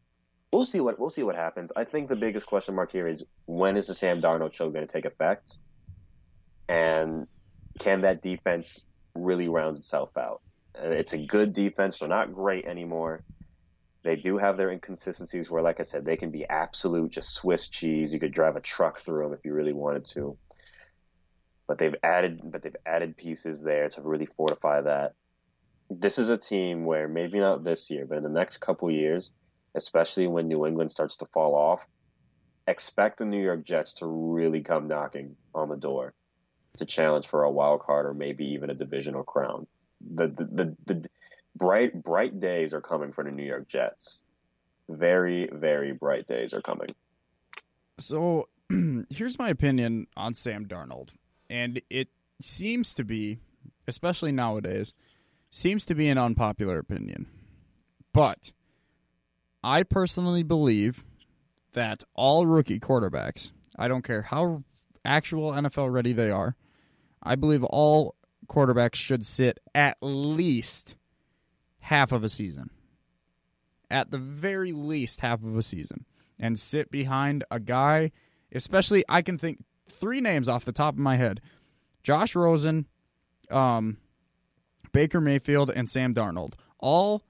we'll 0.51 0.65
see 0.65 0.79
what 0.79 0.99
we'll 0.99 1.11
see 1.11 1.23
what 1.23 1.35
happens. 1.35 1.71
I 1.75 1.83
think 1.83 2.07
the 2.09 2.15
biggest 2.15 2.45
question 2.45 2.75
mark 2.75 2.91
here 2.91 3.07
is 3.07 3.23
when 3.45 3.77
is 3.77 3.87
the 3.87 3.95
Sam 3.95 4.21
Darnold 4.21 4.53
show 4.53 4.69
going 4.69 4.85
to 4.85 4.91
take 4.91 5.05
effect? 5.05 5.57
And 6.67 7.27
can 7.79 8.01
that 8.01 8.21
defense 8.21 8.83
really 9.13 9.47
round 9.47 9.77
itself 9.77 10.17
out? 10.17 10.41
It's 10.75 11.13
a 11.13 11.17
good 11.17 11.53
defense. 11.53 11.99
They're 11.99 12.09
not 12.09 12.33
great 12.33 12.65
anymore. 12.65 13.23
They 14.07 14.15
do 14.15 14.37
have 14.37 14.55
their 14.55 14.71
inconsistencies 14.71 15.49
where, 15.49 15.61
like 15.61 15.81
I 15.81 15.83
said, 15.83 16.05
they 16.05 16.15
can 16.15 16.31
be 16.31 16.45
absolute 16.45 17.11
just 17.11 17.33
Swiss 17.33 17.67
cheese. 17.67 18.13
You 18.13 18.21
could 18.21 18.31
drive 18.31 18.55
a 18.55 18.61
truck 18.61 19.01
through 19.01 19.23
them 19.23 19.33
if 19.33 19.43
you 19.43 19.53
really 19.53 19.73
wanted 19.73 20.05
to. 20.13 20.37
But 21.67 21.77
they've 21.77 21.93
added, 22.01 22.39
but 22.41 22.61
they've 22.61 22.77
added 22.85 23.17
pieces 23.17 23.61
there 23.61 23.89
to 23.89 24.01
really 24.01 24.25
fortify 24.25 24.79
that. 24.79 25.15
This 25.89 26.19
is 26.19 26.29
a 26.29 26.37
team 26.37 26.85
where 26.85 27.09
maybe 27.09 27.41
not 27.41 27.65
this 27.65 27.89
year, 27.89 28.05
but 28.05 28.19
in 28.19 28.23
the 28.23 28.29
next 28.29 28.59
couple 28.59 28.89
years, 28.89 29.29
especially 29.75 30.27
when 30.27 30.47
New 30.47 30.65
England 30.65 30.93
starts 30.93 31.17
to 31.17 31.25
fall 31.33 31.53
off, 31.53 31.85
expect 32.65 33.17
the 33.17 33.25
New 33.25 33.43
York 33.43 33.65
Jets 33.65 33.91
to 33.95 34.05
really 34.05 34.61
come 34.61 34.87
knocking 34.87 35.35
on 35.53 35.67
the 35.67 35.75
door 35.75 36.13
to 36.77 36.85
challenge 36.85 37.27
for 37.27 37.43
a 37.43 37.51
wild 37.51 37.81
card 37.81 38.05
or 38.05 38.13
maybe 38.13 38.45
even 38.53 38.69
a 38.69 38.73
divisional 38.73 39.23
crown. 39.23 39.67
The 39.99 40.27
the, 40.27 40.45
the, 40.45 40.93
the 40.93 41.09
bright 41.57 42.03
bright 42.03 42.39
days 42.39 42.73
are 42.73 42.81
coming 42.81 43.11
for 43.11 43.23
the 43.23 43.31
New 43.31 43.43
York 43.43 43.67
Jets. 43.67 44.21
Very 44.89 45.49
very 45.51 45.93
bright 45.93 46.27
days 46.27 46.53
are 46.53 46.61
coming. 46.61 46.89
So 47.99 48.47
here's 49.09 49.39
my 49.39 49.49
opinion 49.49 50.07
on 50.15 50.33
Sam 50.33 50.65
Darnold, 50.65 51.09
and 51.49 51.81
it 51.89 52.09
seems 52.41 52.93
to 52.95 53.03
be, 53.03 53.39
especially 53.87 54.31
nowadays, 54.31 54.93
seems 55.49 55.85
to 55.85 55.95
be 55.95 56.07
an 56.09 56.17
unpopular 56.17 56.77
opinion. 56.77 57.27
But 58.13 58.51
I 59.63 59.83
personally 59.83 60.43
believe 60.43 61.03
that 61.73 62.03
all 62.13 62.45
rookie 62.45 62.79
quarterbacks, 62.79 63.51
I 63.77 63.87
don't 63.87 64.03
care 64.03 64.23
how 64.23 64.63
actual 65.03 65.51
NFL 65.51 65.91
ready 65.91 66.13
they 66.13 66.31
are, 66.31 66.55
I 67.23 67.35
believe 67.35 67.63
all 67.63 68.15
quarterbacks 68.47 68.95
should 68.95 69.25
sit 69.25 69.59
at 69.75 69.97
least 70.01 70.95
half 71.87 72.11
of 72.11 72.23
a 72.23 72.29
season. 72.29 72.69
At 73.89 74.11
the 74.11 74.17
very 74.17 74.73
least, 74.73 75.21
half 75.21 75.43
of 75.43 75.55
a 75.57 75.61
season. 75.63 76.05
And 76.37 76.59
sit 76.59 76.91
behind 76.91 77.43
a 77.49 77.59
guy, 77.59 78.11
especially, 78.51 79.03
I 79.09 79.21
can 79.21 79.37
think 79.37 79.63
three 79.89 80.19
names 80.21 80.49
off 80.49 80.65
the 80.65 80.71
top 80.73 80.93
of 80.95 80.99
my 80.99 81.15
head 81.15 81.41
Josh 82.03 82.35
Rosen, 82.35 82.85
um, 83.49 83.97
Baker 84.91 85.19
Mayfield, 85.21 85.71
and 85.71 85.89
Sam 85.89 86.13
Darnold. 86.13 86.53
All 86.79 87.23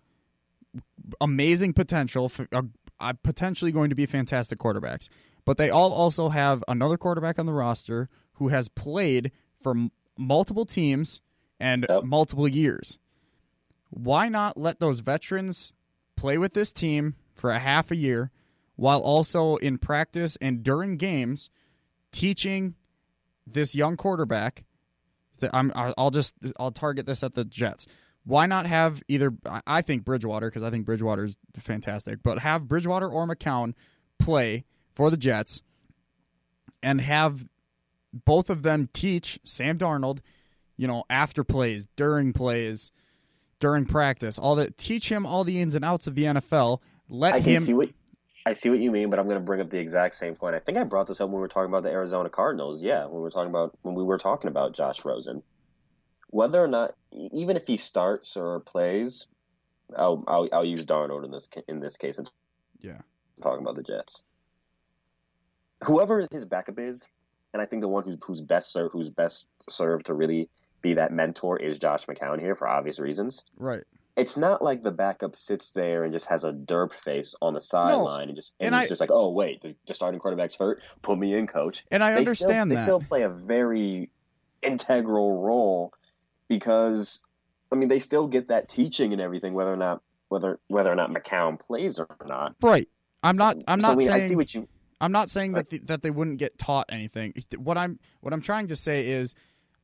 amazing 1.22 1.74
potential, 1.74 2.28
for, 2.28 2.48
uh, 2.52 2.64
uh, 3.00 3.14
potentially 3.24 3.72
going 3.72 3.90
to 3.90 3.96
be 3.96 4.06
fantastic 4.06 4.60
quarterbacks. 4.60 5.08
But 5.46 5.58
they 5.58 5.70
all 5.70 5.94
also 5.94 6.30
have 6.30 6.64
another 6.68 6.98
quarterback 6.98 7.40
on 7.40 7.46
the 7.46 7.54
roster 7.54 8.10
who 8.34 8.50
has 8.50 8.68
played 8.70 9.32
for 9.62 9.72
m- 9.72 9.92
multiple 10.18 10.66
teams 10.66 11.22
and 11.60 11.86
Yep. 11.88 12.04
multiple 12.04 12.48
years. 12.48 13.00
Why 13.90 14.30
not 14.30 14.58
let 14.58 14.80
those 14.80 15.00
veterans 15.00 15.74
play 16.16 16.38
with 16.38 16.54
this 16.54 16.72
team 16.72 17.16
for 17.34 17.52
a 17.52 17.60
half 17.60 17.92
a 17.92 17.96
year 17.96 18.32
while 18.76 19.00
also 19.02 19.56
in 19.58 19.78
practice 19.78 20.38
and 20.42 20.64
during 20.64 20.98
games 20.98 21.50
teaching 22.12 22.76
this 23.46 23.76
young 23.76 23.98
quarterback 23.98 24.66
that 25.40 25.52
I'm 25.54 25.72
I'll 25.76 26.12
just 26.12 26.36
I'll 26.60 26.72
target 26.72 27.06
this 27.06 27.24
at 27.24 27.36
the 27.36 27.46
Jets. 27.46 27.88
Why 28.24 28.46
not 28.46 28.66
have 28.66 29.02
either 29.08 29.34
I- 29.46 29.82
think 29.82 30.04
Bridgewater 30.04 30.50
because 30.50 30.64
I 30.64 30.70
think 30.70 30.86
Bridgewater 30.86 31.26
is 31.26 31.38
fantastic, 31.58 32.22
but 32.24 32.40
have 32.40 32.68
Bridgewater 32.68 33.08
or 33.08 33.26
McCown 33.28 33.74
play 34.20 34.66
for 34.94 35.10
the 35.10 35.18
Jets 35.18 35.62
and 36.84 37.00
have 37.02 37.48
both 38.14 38.50
of 38.50 38.64
them 38.64 38.90
teach 38.94 39.40
Sam 39.44 39.78
Darnold, 39.78 40.20
you 40.76 40.88
know, 40.88 41.04
after 41.10 41.44
plays, 41.44 41.88
during 41.96 42.34
plays, 42.34 42.92
during 43.60 43.86
practice, 43.86 44.38
all 44.38 44.56
that 44.56 44.78
teach 44.78 45.12
him 45.12 45.26
all 45.26 45.44
the 45.44 45.60
ins 45.60 45.76
and 45.76 45.84
outs 45.84 46.08
of 46.08 46.16
the 46.16 46.24
NFL. 46.24 46.80
Let 47.10 47.36
I 47.36 47.40
him 47.40 47.60
see 47.62 47.74
what 47.74 47.90
I 48.46 48.54
see 48.54 48.70
what 48.70 48.80
you 48.80 48.92
mean, 48.92 49.10
but 49.10 49.20
I'm 49.20 49.26
going 49.26 49.40
to 49.40 49.44
bring 49.44 49.60
up 49.60 49.70
the 49.70 49.78
exact 49.80 50.16
same 50.16 50.36
point. 50.36 50.56
I 50.56 50.60
think 50.60 50.78
I 50.78 50.84
brought 50.84 51.08
this 51.08 51.20
up 51.20 51.28
when 51.30 51.36
we 51.36 51.42
were 51.42 51.48
talking 51.50 51.70
about 51.70 51.84
the 51.84 51.90
Arizona 51.90 52.30
Cardinals. 52.30 52.82
Yeah, 52.82 53.04
when 53.06 53.16
we 53.16 53.22
were 53.22 53.32
talking 53.32 53.50
about 53.50 53.78
when 53.82 53.96
we 53.96 54.04
were 54.04 54.18
talking 54.18 54.48
about 54.48 54.74
Josh 54.74 55.04
Rosen, 55.04 55.44
whether 56.30 56.64
or 56.64 56.68
not, 56.68 56.94
even 57.12 57.58
if 57.58 57.68
he 57.68 57.78
starts 57.78 58.38
or 58.38 58.60
plays, 58.62 59.28
I'll 59.98 60.24
I'll, 60.28 60.50
I'll 60.54 60.66
use 60.66 60.86
Darnold 60.86 61.26
in 61.26 61.32
this 61.32 61.50
in 61.68 61.80
this 61.80 61.98
case. 61.98 62.18
And 62.18 62.30
Yeah. 62.80 63.02
talking 63.42 63.62
about 63.62 63.76
the 63.76 63.84
Jets. 63.84 64.24
Whoever 65.84 66.28
his 66.32 66.46
backup 66.46 66.80
is, 66.80 67.06
and 67.54 67.62
I 67.62 67.66
think 67.66 67.82
the 67.82 67.88
one 67.88 68.04
who's 68.04 68.18
who's 68.22 68.42
best 68.42 68.72
served 68.72 68.94
who's 68.94 69.10
best 69.10 69.46
served 69.70 70.06
to 70.08 70.14
really 70.14 70.50
be 70.82 70.94
that 70.96 71.12
mentor 71.12 71.58
is 71.58 71.80
Josh 71.80 72.06
McCown 72.06 72.40
here 72.40 72.56
for 72.56 72.68
obvious 72.68 73.00
reasons. 73.00 73.44
right. 73.58 73.84
it's 74.16 74.36
not 74.38 74.64
like 74.64 74.84
the 74.84 74.92
backup 74.92 75.36
sits 75.36 75.72
there 75.72 76.04
and 76.04 76.14
just 76.14 76.26
has 76.28 76.44
a 76.44 76.52
derp 76.52 76.94
face 76.94 77.36
on 77.42 77.54
the 77.54 77.60
sideline 77.60 78.30
and 78.30 78.36
just 78.36 78.54
and, 78.60 78.74
and 78.74 78.82
it's 78.82 78.88
I- 78.88 78.90
just 78.90 79.02
like, 79.02 79.12
oh 79.12 79.30
wait, 79.30 79.62
the, 79.62 79.76
the 79.88 79.94
starting 79.94 80.20
quarterback's 80.20 80.56
hurt. 80.56 80.82
Put 81.02 81.18
me 81.18 81.34
in, 81.36 81.48
coach. 81.48 81.84
And 81.92 82.04
I 82.04 82.12
They 82.14 82.18
understand 82.20 82.70
still, 82.72 82.76
that. 82.76 82.76
they 82.76 82.82
still 82.82 83.00
play 83.02 83.22
a 83.24 83.30
very 83.30 84.10
integral 84.64 85.42
role 85.42 85.94
because 86.48 87.22
I 87.72 87.76
mean 87.76 87.90
they 87.90 88.00
still 88.00 88.28
get 88.28 88.48
that 88.50 88.70
teaching 88.70 89.14
and 89.14 89.22
everything, 89.22 89.54
whether 89.54 89.74
or 89.74 89.78
not 89.78 90.02
whether 90.30 90.60
whether 90.68 90.92
or 90.92 90.96
not 90.96 91.12
McCown 91.12 91.60
plays 91.60 92.00
or 92.00 92.08
not. 92.26 92.56
Right. 92.62 92.88
I'm 93.24 93.38
not. 93.38 93.58
I'm 93.68 93.82
not 93.82 93.98
mean, 93.98 94.08
saying. 94.08 94.24
I 94.24 94.28
see 94.28 94.36
what 94.36 94.54
you. 94.54 94.68
I'm 95.02 95.12
not 95.12 95.30
saying 95.30 95.54
that 95.54 95.70
the, 95.70 95.80
that 95.80 96.02
they 96.02 96.12
wouldn't 96.12 96.38
get 96.40 96.58
taught 96.58 96.86
anything. 96.90 97.34
What 97.58 97.78
I'm 97.78 98.00
what 98.22 98.34
I'm 98.34 98.42
trying 98.42 98.68
to 98.68 98.76
say 98.76 99.08
is, 99.08 99.36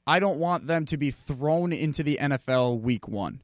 I 0.06 0.20
don't 0.20 0.38
want 0.40 0.68
them 0.68 0.86
to 0.88 0.98
be 0.98 1.12
thrown 1.12 1.72
into 1.72 2.04
the 2.04 2.18
NFL 2.22 2.82
week 2.82 3.08
one. 3.08 3.42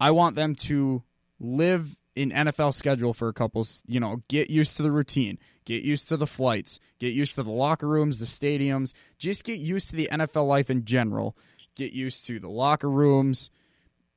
I 0.00 0.10
want 0.10 0.34
them 0.36 0.54
to 0.56 1.02
live 1.38 1.96
in 2.16 2.30
NFL 2.30 2.74
schedule 2.74 3.14
for 3.14 3.28
a 3.28 3.32
couple. 3.32 3.64
You 3.86 4.00
know, 4.00 4.22
get 4.28 4.50
used 4.50 4.76
to 4.78 4.82
the 4.82 4.90
routine, 4.90 5.38
get 5.64 5.82
used 5.82 6.08
to 6.08 6.16
the 6.16 6.26
flights, 6.26 6.80
get 6.98 7.12
used 7.12 7.36
to 7.36 7.42
the 7.42 7.50
locker 7.52 7.86
rooms, 7.86 8.18
the 8.18 8.26
stadiums. 8.26 8.92
Just 9.18 9.44
get 9.44 9.58
used 9.58 9.90
to 9.90 9.96
the 9.96 10.08
NFL 10.10 10.46
life 10.46 10.70
in 10.70 10.84
general. 10.84 11.36
Get 11.76 11.92
used 11.92 12.26
to 12.26 12.40
the 12.40 12.48
locker 12.50 12.90
rooms. 12.90 13.50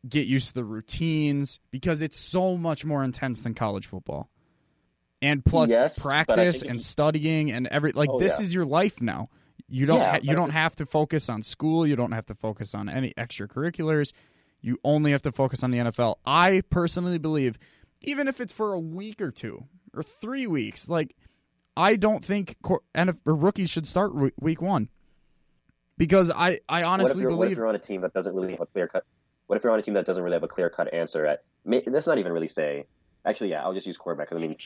Get 0.08 0.26
used 0.26 0.50
to 0.50 0.54
the 0.56 0.66
routines 0.66 1.60
because 1.72 2.02
it's 2.02 2.18
so 2.18 2.58
much 2.58 2.84
more 2.84 3.04
intense 3.04 3.44
than 3.44 3.54
college 3.54 3.88
football. 3.88 4.30
And 5.22 5.46
plus 5.46 5.70
Yes, 5.70 6.06
practice 6.06 6.62
and 6.64 6.82
studying 6.82 7.52
and 7.52 7.68
every 7.68 7.94
like 7.94 8.10
Oh, 8.12 8.20
this 8.20 8.40
yeah. 8.40 8.46
is 8.46 8.54
your 8.54 8.66
life 8.66 9.02
now. 9.02 9.30
You 9.70 9.86
don't 9.86 10.00
Yeah, 10.00 10.12
ha- 10.12 10.20
you 10.22 10.36
don't 10.36 10.52
have 10.52 10.76
to 10.78 10.86
focus 10.86 11.30
on 11.30 11.42
school. 11.42 11.88
You 11.88 11.96
don't 11.96 12.12
have 12.12 12.26
to 12.28 12.36
focus 12.36 12.76
on 12.76 12.90
any 12.90 13.14
extracurriculars. 13.18 14.14
You 14.62 14.78
only 14.84 15.12
have 15.12 15.22
to 15.24 15.32
focus 15.32 15.64
on 15.64 15.72
the 15.72 15.80
NFL. 15.80 16.16
I 16.26 16.64
personally 16.70 17.18
believe, 17.18 17.58
even 18.02 18.28
if 18.28 18.40
it's 18.40 18.54
for 18.54 18.74
a 18.74 18.80
week 18.80 19.22
or 19.22 19.32
two 19.32 19.66
or 19.94 20.04
three 20.04 20.48
weeks, 20.48 20.88
like 20.88 21.16
I 21.76 21.96
don't 21.96 22.24
think 22.24 22.58
cor- 22.62 22.82
NF- 22.96 23.20
rookies 23.26 23.70
should 23.70 23.88
start 23.88 24.14
w- 24.14 24.32
week 24.40 24.62
one 24.62 24.90
because 25.98 26.30
I 26.32 26.60
I 26.70 26.82
What 26.82 26.86
honestly 26.86 27.22
you're, 27.22 27.32
what 27.32 27.36
if 27.36 27.40
believe 27.40 27.58
you're 27.58 27.68
on 27.68 27.76
a 27.76 27.80
team 27.80 28.02
that 28.02 28.14
doesn't 28.14 28.34
really 28.34 28.52
have 28.52 28.62
a 28.62 28.66
clear 28.68 28.88
cut? 28.88 29.06
What 29.48 29.58
if 29.58 29.64
you're 29.64 29.74
on 29.74 29.80
a 29.80 29.84
team 29.84 29.96
that 29.96 30.06
doesn't 30.06 30.24
really 30.24 30.36
have 30.36 30.44
a 30.44 30.48
clear 30.48 30.70
cut 30.70 30.94
answer 30.94 31.26
at? 31.26 31.44
Let's 31.66 32.08
not 32.08 32.18
even 32.18 32.32
really 32.32 32.48
say. 32.48 32.86
Actually, 33.26 33.52
yeah, 33.52 33.64
I'll 33.64 33.74
just 33.74 33.88
use 33.88 33.98
quarterback 33.98 34.30
because 34.30 34.44
I 34.44 34.48
mean, 34.48 34.58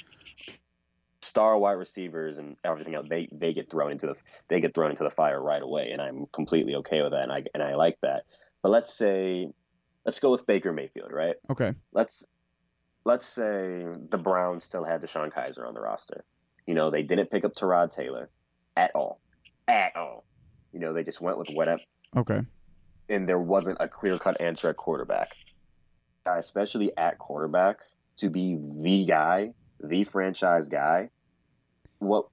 star 1.38 1.57
wide 1.57 1.73
receivers 1.73 2.39
and 2.39 2.57
everything 2.63 2.95
else 2.95 3.05
they 3.09 3.29
they 3.31 3.53
get 3.53 3.69
thrown 3.69 3.91
into 3.91 4.07
the 4.07 4.15
they 4.47 4.59
get 4.59 4.73
thrown 4.73 4.89
into 4.89 5.03
the 5.03 5.11
fire 5.11 5.39
right 5.41 5.61
away, 5.61 5.91
and 5.91 6.01
I'm 6.01 6.25
completely 6.33 6.75
okay 6.75 7.01
with 7.03 7.11
that, 7.11 7.23
and 7.23 7.31
I 7.31 7.43
and 7.53 7.61
I 7.61 7.75
like 7.75 7.99
that. 8.01 8.23
But 8.63 8.69
let's 8.69 8.93
say, 8.97 9.47
let's 10.03 10.19
go 10.19 10.31
with 10.31 10.47
Baker 10.47 10.73
Mayfield, 10.73 11.11
right? 11.11 11.35
okay 11.49 11.73
let's 11.93 12.25
let's 13.05 13.27
say 13.27 13.85
the 14.09 14.17
Browns 14.17 14.63
still 14.63 14.83
had 14.83 15.01
DeShone 15.01 15.31
Kizer 15.31 15.67
on 15.67 15.75
the 15.75 15.81
roster. 15.81 16.25
You 16.65 16.73
know, 16.73 16.89
they 16.89 17.03
didn't 17.03 17.29
pick 17.29 17.45
up 17.45 17.53
Tyrod 17.55 17.93
Taylor 17.93 18.29
at 18.75 18.91
all, 18.95 19.21
at 19.67 19.95
all. 19.95 20.25
You 20.73 20.79
know, 20.79 20.91
they 20.91 21.03
just 21.03 21.21
went 21.21 21.38
with 21.38 21.49
whatever, 21.49 21.83
okay 22.15 22.41
and 23.09 23.27
there 23.27 23.39
wasn't 23.39 23.77
a 23.79 23.88
clear 23.88 24.17
cut 24.17 24.41
answer 24.41 24.69
at 24.69 24.77
quarterback, 24.77 25.35
especially 26.25 26.95
at 26.97 27.17
quarterback 27.19 27.79
to 28.17 28.29
be 28.29 28.57
the 28.81 29.05
guy, 29.05 29.53
the 29.79 30.03
franchise 30.03 30.69
guy. 30.69 31.09
What? 31.99 32.27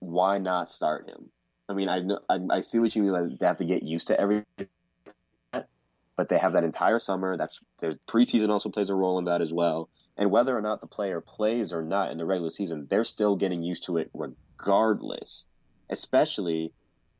Why 0.00 0.38
not 0.38 0.70
start 0.70 1.08
him? 1.08 1.30
I 1.68 1.72
mean, 1.72 1.88
I 1.88 2.00
know 2.00 2.20
I, 2.28 2.38
I 2.50 2.60
see 2.60 2.78
what 2.78 2.94
you 2.94 3.02
mean. 3.02 3.12
Like 3.12 3.38
they 3.38 3.46
have 3.46 3.58
to 3.58 3.64
get 3.64 3.82
used 3.82 4.08
to 4.08 4.20
everything, 4.20 4.68
but 5.52 6.28
they 6.28 6.38
have 6.38 6.52
that 6.52 6.64
entire 6.64 6.98
summer. 6.98 7.36
That's 7.36 7.60
their 7.78 7.94
preseason 8.06 8.50
also 8.50 8.68
plays 8.68 8.90
a 8.90 8.94
role 8.94 9.18
in 9.18 9.24
that 9.24 9.40
as 9.42 9.52
well. 9.52 9.88
And 10.16 10.30
whether 10.30 10.56
or 10.56 10.62
not 10.62 10.80
the 10.80 10.86
player 10.86 11.20
plays 11.20 11.72
or 11.72 11.82
not 11.82 12.10
in 12.10 12.18
the 12.18 12.24
regular 12.24 12.50
season, 12.50 12.86
they're 12.88 13.04
still 13.04 13.36
getting 13.36 13.62
used 13.62 13.84
to 13.84 13.98
it 13.98 14.10
regardless. 14.14 15.44
Especially 15.90 16.72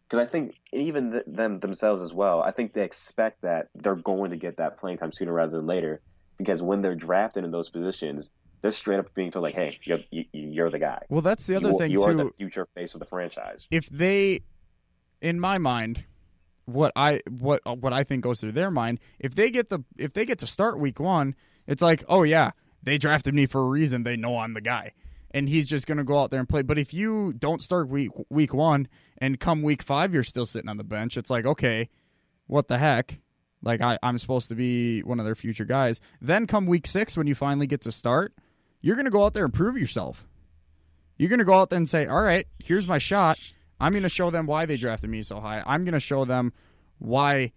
because 0.09 0.21
I 0.21 0.31
think 0.31 0.55
even 0.73 1.13
th- 1.13 1.25
them 1.27 1.61
themselves 1.61 2.03
as 2.03 2.15
well. 2.15 2.43
I 2.43 2.53
think 2.53 2.73
they 2.73 2.85
expect 2.85 3.43
that 3.43 3.69
they're 3.75 3.97
going 3.97 4.31
to 4.31 4.37
get 4.37 4.59
that 4.59 4.79
playing 4.79 4.99
time 4.99 5.13
sooner 5.13 5.33
rather 5.33 5.57
than 5.57 5.67
later. 5.67 6.01
Because 6.39 6.63
when 6.63 6.83
they're 6.83 6.95
drafted 6.95 7.45
in 7.45 7.51
those 7.51 7.71
positions, 7.71 8.31
they're 8.63 8.71
straight 8.71 8.99
up 8.99 9.15
being 9.15 9.31
told 9.31 9.43
like, 9.43 9.55
"Hey, 9.55 9.79
you're, 9.83 10.01
you, 10.11 10.25
you're 10.33 10.71
the 10.71 10.79
guy. 10.79 11.03
well 11.09 11.23
that's 11.23 11.45
the 11.45 11.57
other 11.57 11.71
you, 11.71 11.79
thing 11.79 11.91
you 11.91 11.99
too 11.99 12.05
are 12.05 12.15
the 12.15 12.31
future 12.37 12.67
face 12.75 12.95
of 12.95 13.01
the 13.01 13.07
franchise." 13.07 13.67
if 13.71 13.89
they 13.89 14.41
in 15.21 15.41
my 15.41 15.59
mind 15.59 16.05
what 16.67 16.93
I 16.95 17.21
what 17.29 17.63
what 17.81 17.93
I 17.93 18.05
think 18.05 18.23
goes 18.23 18.41
through 18.41 18.53
their 18.53 18.71
mind. 18.71 19.01
If 19.19 19.35
they 19.35 19.51
get 19.51 19.71
the 19.71 19.81
if 19.97 20.13
they 20.13 20.27
get 20.27 20.41
to 20.41 20.47
start 20.47 20.79
week 20.79 21.01
one, 21.01 21.35
it's 21.67 21.83
like, 21.83 22.05
oh 22.09 22.25
yeah, 22.25 22.51
they 22.83 22.99
drafted 22.99 23.35
me 23.35 23.47
for 23.47 23.61
a 23.61 23.67
reason. 23.67 24.03
They 24.03 24.17
know 24.17 24.39
I'm 24.39 24.53
the 24.53 24.61
guy, 24.61 24.93
and 25.31 25.49
he's 25.49 25.69
just 25.69 25.87
gonna 25.87 26.05
go 26.05 26.19
out 26.19 26.31
there 26.31 26.41
and 26.41 26.49
play. 26.49 26.63
But 26.63 26.79
if 26.79 26.93
you 26.93 27.33
don't 27.33 27.63
start 27.63 27.89
week 27.89 28.11
week 28.29 28.53
one 28.53 28.89
and 29.19 29.41
come 29.41 29.63
week 29.63 29.83
five, 29.83 30.13
you're 30.13 30.25
still 30.25 30.45
sitting 30.45 30.69
on 30.69 30.77
the 30.77 30.85
bench. 30.85 31.17
It's 31.17 31.31
like, 31.31 31.47
okay, 31.47 31.89
what 32.47 32.69
the 32.69 32.79
heck? 32.79 33.21
Like 33.63 33.81
I, 33.81 33.99
I'm 34.03 34.19
supposed 34.19 34.49
to 34.51 34.55
be 34.55 35.03
one 35.03 35.19
of 35.19 35.25
their 35.25 35.35
future 35.35 35.65
guys. 35.65 36.01
Then 36.21 36.47
come 36.47 36.67
week 36.67 36.87
six 36.87 37.17
when 37.17 37.27
you 37.27 37.35
finally 37.35 37.67
get 37.67 37.83
to 37.83 37.93
start, 37.93 38.35
you're 38.87 38.97
gonna 38.97 39.11
go 39.11 39.25
out 39.25 39.35
there 39.35 39.45
and 39.45 39.53
prove 39.53 39.77
yourself. 39.77 40.27
You're 41.19 41.29
gonna 41.31 41.45
go 41.45 41.55
out 41.55 41.71
there 41.71 41.77
and 41.79 41.89
say, 41.89 42.07
all 42.07 42.23
right, 42.23 42.47
here's 42.59 42.87
my 42.87 42.99
shot. 42.99 43.39
I'm 43.81 43.93
going 43.93 44.05
to 44.05 44.09
show 44.09 44.31
them 44.31 44.47
why 44.47 44.65
they 44.65 44.79
drafted 44.79 45.11
me 45.11 45.23
so 45.23 45.39
high. 45.39 45.63
I'm 45.67 45.85
going 45.85 45.93
to 45.93 46.01
show 46.01 46.25
them 46.25 46.55
why 46.99 47.53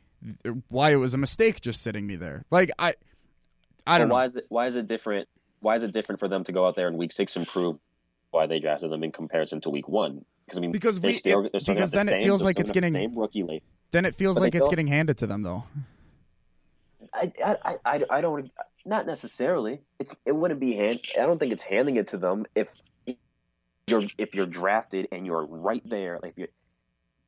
why 0.67 0.91
it 0.91 0.97
was 0.97 1.13
a 1.13 1.17
mistake 1.17 1.61
just 1.61 1.81
sitting 1.81 2.05
me 2.05 2.17
there. 2.17 2.43
Like 2.51 2.71
I 2.77 2.95
I 3.87 3.97
don't 3.99 4.07
But 4.07 4.09
know. 4.09 4.15
why 4.15 4.25
is 4.25 4.35
it 4.35 4.45
why 4.49 4.67
is 4.67 4.75
it 4.75 4.87
different? 4.87 5.29
Why 5.61 5.77
is 5.77 5.83
it 5.83 5.93
different 5.93 6.19
for 6.19 6.27
them 6.27 6.43
to 6.43 6.51
go 6.51 6.67
out 6.67 6.75
there 6.75 6.89
in 6.89 6.97
week 6.97 7.13
six 7.13 7.37
and 7.37 7.47
prove 7.47 7.77
why 8.31 8.47
they 8.47 8.59
drafted 8.59 8.91
them 8.91 9.01
in 9.05 9.13
comparison 9.13 9.61
to 9.61 9.69
week 9.69 9.87
one? 9.87 10.25
Because 10.45 10.57
I 10.57 10.61
mean, 10.61 10.71
Because 10.73 10.99
we- 10.99 11.13
still, 11.13 11.45
it- 11.45 11.53
they're 11.53 11.61
still 11.61 11.73
gonna 11.75 11.85
because 11.85 11.91
have 11.91 11.91
the 11.91 11.97
then 11.97 12.07
it 12.09 12.19
same- 12.19 12.23
feels 12.27 12.43
like 12.43 12.59
it's 12.59 12.71
gonna 12.71 12.87
the 12.87 12.91
getting- 12.91 13.11
same 13.11 13.17
rookie 13.17 13.43
late. 13.43 13.63
then 13.91 14.03
it 14.03 14.15
feels 14.17 14.35
But 14.35 14.41
like 14.41 14.55
it's 14.55 14.65
still- 14.65 14.69
getting 14.71 14.87
handed 14.87 15.17
to 15.19 15.27
them 15.27 15.43
though. 15.43 15.63
I, 17.13 17.31
I, 17.45 17.75
I, 17.85 18.03
I 18.09 18.21
don't 18.21 18.51
not 18.85 19.05
necessarily. 19.05 19.81
It's 19.99 20.15
it 20.25 20.31
wouldn't 20.31 20.59
be 20.59 20.73
hand. 20.73 20.99
I 21.15 21.25
don't 21.25 21.39
think 21.39 21.53
it's 21.53 21.63
handing 21.63 21.97
it 21.97 22.09
to 22.09 22.17
them 22.17 22.45
if 22.55 22.67
you're 23.87 24.03
if 24.17 24.35
you're 24.35 24.45
drafted 24.45 25.07
and 25.11 25.25
you're 25.25 25.45
right 25.45 25.83
there. 25.85 26.19
Like 26.21 26.35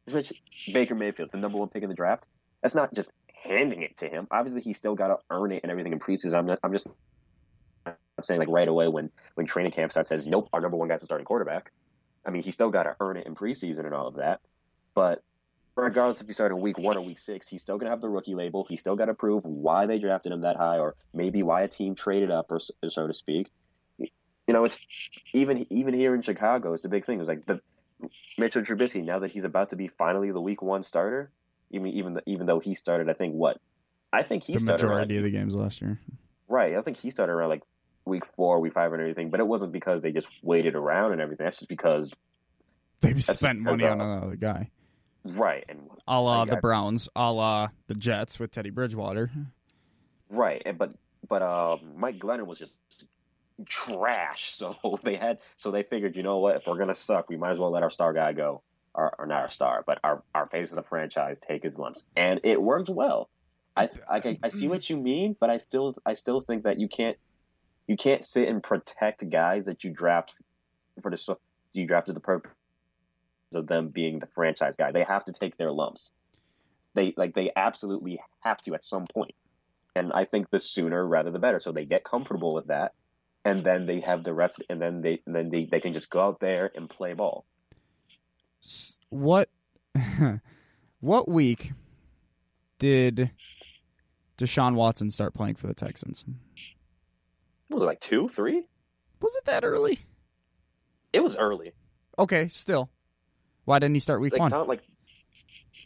if 0.08 0.32
Baker 0.74 0.96
Mayfield, 0.96 1.32
the 1.32 1.38
number 1.38 1.58
one 1.58 1.70
pick 1.70 1.84
in 1.84 1.90
the 1.90 1.96
draft. 1.96 2.28
That's 2.62 2.76
not 2.76 2.94
just 2.94 3.10
handing 3.34 3.82
it 3.82 3.98
to 3.98 4.08
him. 4.08 4.28
Obviously, 4.30 4.62
he's 4.62 4.78
still 4.78 4.96
got 4.96 5.08
to 5.08 5.18
earn 5.30 5.52
it 5.52 5.62
and 5.64 5.72
everything 5.72 5.94
in 5.94 6.00
preseason. 6.00 6.36
I'm 6.36 6.46
not, 6.46 6.60
I'm 6.64 6.74
just 6.74 6.88
saying 8.22 8.40
like 8.40 8.50
right 8.50 8.68
away 8.68 8.88
when 8.88 9.10
when 9.34 9.48
training 9.48 9.72
camp 9.72 9.92
starts 9.92 10.10
says 10.10 10.28
nope, 10.28 10.50
our 10.54 10.62
number 10.62 10.78
one 10.78 10.88
guy's 10.88 11.02
the 11.02 11.06
starting 11.06 11.26
quarterback. 11.26 11.72
I 12.26 12.30
mean, 12.30 12.44
he 12.44 12.52
still 12.52 12.70
got 12.70 12.84
to 12.84 12.96
earn 13.00 13.18
it 13.18 13.26
in 13.26 13.36
preseason 13.36 13.86
and 13.86 13.94
all 13.94 14.08
of 14.08 14.16
that. 14.16 14.42
But 14.94 15.24
regardless 15.76 16.22
if 16.22 16.28
you 16.28 16.34
start 16.34 16.52
in 16.52 16.60
week 16.62 16.78
one 16.78 16.98
or 16.98 17.02
week 17.02 17.20
six, 17.20 17.48
he's 17.48 17.62
still 17.62 17.78
gonna 17.78 17.92
have 17.92 18.02
the 18.02 18.10
rookie 18.10 18.36
label. 18.36 18.66
He's 18.68 18.80
still 18.80 18.96
got 18.96 19.06
to 19.06 19.14
prove 19.14 19.44
why 19.46 19.86
they 19.86 20.00
drafted 20.00 20.32
him 20.32 20.42
that 20.42 20.56
high, 20.58 20.78
or 20.80 20.96
maybe 21.14 21.44
why 21.44 21.62
a 21.62 21.68
team 21.68 21.96
traded 21.96 22.32
up, 22.32 22.52
or 22.52 22.60
so- 22.60 22.74
so 22.90 23.08
to 23.08 23.14
speak. 23.14 23.50
You 23.98 24.54
know, 24.54 24.66
it's 24.66 24.80
even 25.34 25.66
even 25.70 25.94
here 25.94 26.14
in 26.16 26.22
Chicago, 26.22 26.74
it's 26.74 26.84
the 26.84 26.90
big 26.90 27.06
thing. 27.06 27.20
It's 27.20 27.30
like 27.30 27.46
the 27.46 27.62
Mitchell 28.38 28.64
Trubisky. 28.64 29.04
Now 29.04 29.20
that 29.20 29.32
he's 29.32 29.44
about 29.46 29.70
to 29.70 29.76
be 29.76 29.88
finally 29.88 30.32
the 30.32 30.42
week 30.42 30.62
one 30.62 30.84
starter, 30.84 31.32
even 31.70 31.88
even 31.88 32.20
even 32.26 32.48
though 32.48 32.60
he 32.60 32.76
started, 32.76 33.10
I 33.10 33.14
think 33.14 33.34
what 33.34 33.60
I 34.12 34.24
think 34.24 34.44
he 34.44 34.54
the 34.54 34.60
started 34.60 34.84
around, 34.86 34.94
majority 35.08 35.18
of 35.18 35.24
the 35.24 35.30
games 35.32 35.56
last 35.56 35.82
year. 35.82 36.00
right. 36.50 36.76
I 36.76 36.82
think 36.82 36.98
he 36.98 37.12
started 37.12 37.32
around 37.34 37.50
like 37.50 37.64
week 38.04 38.26
four, 38.36 38.60
week 38.60 38.74
five, 38.74 38.92
and 38.92 39.02
everything. 39.02 39.30
But 39.30 39.40
it 39.40 39.48
wasn't 39.48 39.72
because 39.72 40.02
they 40.02 40.12
just 40.12 40.28
waited 40.44 40.76
around 40.76 41.14
and 41.14 41.22
everything. 41.22 41.46
That's 41.46 41.58
just 41.60 41.70
because 41.70 42.12
They 43.02 43.18
spent 43.22 43.60
money 43.60 43.86
on 43.86 44.02
another 44.02 44.36
guy. 44.36 44.70
Right 45.24 45.66
and 45.70 45.90
A 46.08 46.22
la 46.22 46.46
the 46.46 46.58
Browns, 46.58 47.10
a 47.16 47.32
la 47.32 47.70
the 47.88 47.96
Jets 47.96 48.40
with 48.40 48.52
Teddy 48.52 48.70
Bridgewater. 48.70 49.32
Right, 50.30 50.62
and 50.66 50.78
but 50.78 50.94
but 51.28 51.42
uh, 51.42 51.78
Mike 51.96 52.18
Glennon 52.18 52.46
was 52.46 52.60
just 52.60 52.74
trash. 53.66 54.56
So 54.56 55.00
they 55.04 55.16
had 55.16 55.40
so 55.58 55.72
they 55.72 55.84
figured, 55.84 56.16
you 56.16 56.24
know 56.24 56.40
what, 56.40 56.58
if 56.58 56.68
we're 56.68 56.78
gonna 56.78 56.94
suck, 56.94 57.30
we 57.30 57.38
might 57.38 57.52
as 57.52 57.60
well 57.60 57.72
let 57.72 57.84
our 57.84 57.90
star 57.90 58.14
guy 58.14 58.34
go, 58.34 58.62
or, 58.94 59.14
or 59.20 59.26
not 59.26 59.42
our 59.42 59.50
star, 59.50 59.84
but 59.86 60.00
our 60.04 60.24
our 60.34 60.48
face 60.48 60.72
of 60.72 60.76
the 60.76 60.84
franchise 60.84 61.40
take 61.40 61.64
his 61.64 61.78
lumps, 61.78 62.04
and 62.16 62.42
it 62.44 62.62
worked 62.62 62.90
well. 62.90 63.30
I 63.76 63.90
I, 64.10 64.38
I 64.44 64.50
see 64.50 64.68
what 64.68 64.90
you 64.90 64.98
mean, 64.98 65.36
but 65.40 65.50
I 65.50 65.60
still 65.60 65.96
I 66.06 66.16
still 66.16 66.42
think 66.42 66.64
that 66.64 66.80
you 66.80 66.88
can't 66.88 67.18
you 67.88 67.96
can't 67.96 68.24
sit 68.24 68.48
and 68.48 68.62
protect 68.62 69.30
guys 69.30 69.66
that 69.66 69.84
you 69.84 69.92
draft 69.92 70.34
for 71.02 71.12
the 71.12 71.38
you 71.74 71.86
drafted 71.86 72.16
the 72.16 72.22
purpose 72.22 72.52
of 73.56 73.68
them 73.68 73.90
being 73.90 74.20
the 74.20 74.28
franchise 74.28 74.76
guy. 74.76 74.92
They 74.92 75.04
have 75.04 75.26
to 75.26 75.32
take 75.32 75.58
their 75.58 75.72
lumps. 75.72 76.12
They 76.94 77.14
like 77.16 77.34
they 77.34 77.52
absolutely 77.56 78.20
have 78.42 78.62
to 78.64 78.74
at 78.74 78.84
some 78.84 79.08
point. 79.08 79.36
And 79.96 80.12
I 80.14 80.26
think 80.26 80.50
the 80.50 80.60
sooner 80.60 81.06
rather 81.06 81.32
the 81.32 81.40
better. 81.40 81.60
So 81.60 81.72
they 81.72 81.86
get 81.86 82.04
comfortable 82.04 82.54
with 82.54 82.68
that, 82.68 82.94
and 83.44 83.64
then 83.64 83.86
they 83.86 84.02
have 84.02 84.24
the 84.24 84.34
rest, 84.34 84.62
and 84.70 84.82
then 84.82 85.02
they 85.02 85.22
and 85.26 85.36
then 85.36 85.50
they, 85.50 85.66
they 85.66 85.80
can 85.80 85.94
just 85.94 86.10
go 86.10 86.22
out 86.22 86.40
there 86.40 86.72
and 86.76 86.90
play 86.90 87.14
ball. 87.14 87.46
What 89.10 89.50
what 91.00 91.30
week 91.30 91.74
did 92.80 93.32
Deshaun 94.38 94.76
Watson 94.76 95.12
start 95.12 95.34
playing 95.34 95.56
for 95.56 95.68
the 95.68 95.74
Texans? 95.74 96.26
Was 97.70 97.84
it 97.84 97.86
like 97.86 98.02
two, 98.02 98.28
three? 98.28 98.64
Was 99.22 99.36
it 99.36 99.46
that 99.46 99.64
early? 99.64 100.00
It 101.14 101.24
was 101.24 101.38
early. 101.38 101.74
Okay, 102.18 102.48
still. 102.48 102.90
Why 103.66 103.80
didn't 103.80 103.96
he 103.96 104.00
start 104.00 104.22
week 104.22 104.34
Like 104.34 104.40
one? 104.42 104.52
not 104.52 104.68
like 104.68 104.82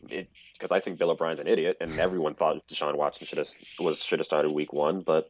because 0.07 0.71
I 0.71 0.79
think 0.79 0.99
Bill 0.99 1.09
O'Brien's 1.11 1.39
an 1.39 1.47
idiot, 1.47 1.77
and 1.81 1.99
everyone 1.99 2.35
thought 2.35 2.67
Deshaun 2.67 2.95
Watson 2.95 3.25
should 3.27 3.37
have 3.39 3.49
was 3.79 4.01
should 4.03 4.19
have 4.19 4.25
started 4.25 4.51
week 4.51 4.71
one, 4.71 5.01
but 5.01 5.29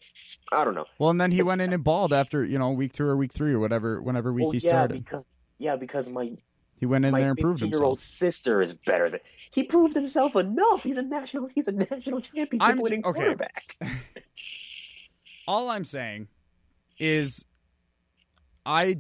I 0.52 0.64
don't 0.66 0.76
know. 0.76 0.86
Well, 1.00 1.10
and 1.12 1.20
then 1.22 1.32
he 1.32 1.42
went 1.44 1.62
in 1.62 1.72
and 1.74 1.84
balled 1.84 2.12
after 2.14 2.44
you 2.44 2.60
know 2.60 2.72
week 2.72 2.94
two 2.94 3.06
or 3.06 3.16
week 3.16 3.32
three 3.34 3.54
or 3.54 3.60
whatever, 3.60 4.02
whenever 4.02 4.32
week 4.34 4.44
Well, 4.44 4.52
he 4.52 4.58
yeah, 4.60 4.70
started. 4.70 5.04
because 5.06 5.24
yeah, 5.58 5.76
because 5.78 6.10
my 6.10 6.32
He 6.78 6.86
went 6.86 7.06
in 7.06 7.12
my 7.12 7.22
there 7.22 7.30
and 7.30 7.38
proved 7.40 7.60
15 7.62 7.72
year 7.72 7.84
old 7.86 8.02
sister 8.02 8.62
is 8.62 8.74
better 8.74 9.10
than 9.10 9.20
he 9.52 9.64
proved 9.64 9.96
himself 9.96 10.36
enough. 10.36 10.84
He's 10.84 10.98
a 10.98 11.02
national 11.04 11.48
he's 11.54 11.68
a 11.68 11.72
national 11.72 12.22
championship 12.22 12.62
I'm- 12.68 12.80
winning 12.82 13.06
okay. 13.06 13.20
quarterback. 13.20 13.78
All 15.48 15.70
I'm 15.70 15.86
saying 15.86 16.28
is, 17.00 17.46
I, 18.66 18.98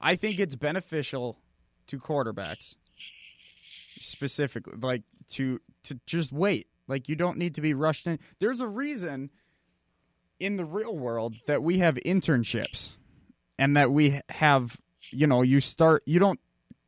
I 0.00 0.14
think 0.16 0.38
it's 0.38 0.54
beneficial 0.56 1.36
to 1.88 1.98
quarterbacks, 1.98 2.76
specifically, 3.98 4.74
like 4.80 5.02
to 5.30 5.60
to 5.84 5.98
just 6.06 6.32
wait. 6.32 6.66
Like 6.86 7.08
you 7.08 7.16
don't 7.16 7.38
need 7.38 7.54
to 7.54 7.60
be 7.60 7.74
rushed 7.74 8.06
in. 8.06 8.18
There's 8.38 8.60
a 8.60 8.68
reason 8.68 9.30
in 10.40 10.56
the 10.56 10.64
real 10.64 10.96
world 10.96 11.34
that 11.46 11.62
we 11.62 11.78
have 11.78 11.94
internships, 11.96 12.90
and 13.58 13.76
that 13.76 13.90
we 13.90 14.20
have, 14.28 14.76
you 15.10 15.26
know, 15.26 15.42
you 15.42 15.60
start. 15.60 16.02
You 16.06 16.18
don't 16.18 16.40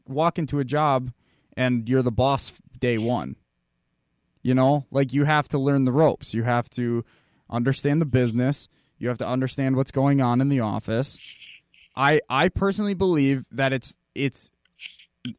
walk 0.09 0.39
into 0.39 0.59
a 0.61 0.65
job 0.65 1.11
and 1.57 1.89
you're 1.89 2.03
the 2.03 2.13
boss 2.13 2.53
day 2.79 2.99
one. 2.99 3.37
You 4.43 4.55
know, 4.55 4.87
like 4.91 5.13
you 5.13 5.25
have 5.25 5.49
to 5.49 5.59
learn 5.59 5.85
the 5.85 5.93
ropes. 5.93 6.33
You 6.33 6.45
have 6.45 6.71
to 6.71 7.05
understand 7.51 8.01
the 8.01 8.07
business. 8.07 8.69
You 8.99 9.09
have 9.09 9.19
to 9.19 9.27
understand 9.27 9.77
what's 9.77 9.91
going 9.91 10.21
on 10.23 10.41
in 10.41 10.49
the 10.49 10.61
office. 10.61 11.49
I 11.97 12.21
I 12.29 12.49
personally 12.49 12.95
believe 12.95 13.45
that 13.51 13.73
it's 13.73 13.95
it's 14.15 14.51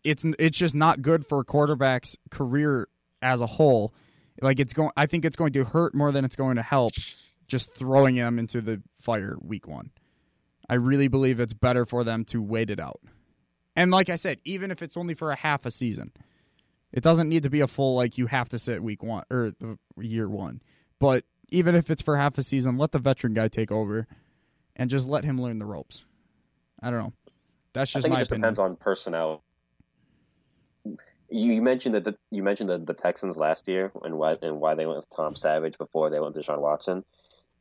it's 0.03 0.23
it's 0.39 0.57
just 0.57 0.75
not 0.75 1.01
good 1.01 1.25
for 1.25 1.39
a 1.39 1.43
quarterback's 1.43 2.17
career 2.31 2.87
as 3.21 3.41
a 3.41 3.47
whole. 3.47 3.93
Like 4.41 4.59
it's 4.59 4.73
going 4.73 4.91
I 4.95 5.05
think 5.05 5.25
it's 5.25 5.35
going 5.35 5.53
to 5.53 5.63
hurt 5.63 5.95
more 5.95 6.11
than 6.11 6.25
it's 6.25 6.35
going 6.35 6.55
to 6.57 6.63
help 6.63 6.93
just 7.47 7.73
throwing 7.73 8.15
them 8.15 8.39
into 8.39 8.61
the 8.61 8.81
fire 9.01 9.37
week 9.41 9.67
1. 9.67 9.89
I 10.69 10.75
really 10.75 11.07
believe 11.07 11.39
it's 11.39 11.53
better 11.53 11.85
for 11.85 12.03
them 12.03 12.25
to 12.25 12.41
wait 12.41 12.69
it 12.69 12.79
out. 12.79 12.99
And 13.75 13.91
like 13.91 14.09
I 14.09 14.15
said, 14.15 14.39
even 14.43 14.71
if 14.71 14.81
it's 14.81 14.97
only 14.97 15.13
for 15.13 15.31
a 15.31 15.35
half 15.35 15.65
a 15.65 15.71
season, 15.71 16.11
it 16.91 17.03
doesn't 17.03 17.29
need 17.29 17.43
to 17.43 17.49
be 17.49 17.61
a 17.61 17.67
full 17.67 17.95
like 17.95 18.17
you 18.17 18.27
have 18.27 18.49
to 18.49 18.59
sit 18.59 18.83
week 18.83 19.03
1 19.03 19.23
or 19.29 19.51
the 19.59 19.77
year 19.99 20.27
1. 20.27 20.61
But 20.99 21.23
even 21.49 21.75
if 21.75 21.89
it's 21.89 22.01
for 22.01 22.17
half 22.17 22.37
a 22.37 22.43
season, 22.43 22.77
let 22.77 22.91
the 22.91 22.99
veteran 22.99 23.33
guy 23.33 23.47
take 23.47 23.71
over 23.71 24.07
and 24.75 24.89
just 24.89 25.07
let 25.07 25.23
him 25.23 25.39
learn 25.41 25.59
the 25.59 25.65
ropes. 25.65 26.03
I 26.81 26.91
don't 26.91 26.99
know. 26.99 27.13
That's 27.73 27.91
just 27.91 28.05
I 28.05 28.09
think 28.09 28.13
my 28.13 28.19
it 28.19 28.21
just 28.21 28.31
opinion. 28.31 28.53
depends 28.53 28.59
on 28.59 28.75
personnel. 28.75 29.43
You, 31.29 31.61
mentioned 31.61 31.95
that 31.95 32.05
the, 32.05 32.17
you 32.31 32.43
mentioned 32.43 32.69
the, 32.69 32.77
the 32.77 32.93
Texans 32.93 33.35
last 33.35 33.67
year 33.67 33.91
and 34.03 34.17
why 34.17 34.37
and 34.41 34.59
why 34.59 34.75
they 34.75 34.85
went 34.85 34.99
with 34.99 35.09
Tom 35.09 35.35
Savage 35.35 35.77
before 35.77 36.09
they 36.09 36.19
went 36.19 36.35
with 36.35 36.45
Deshaun 36.45 36.61
Watson. 36.61 37.03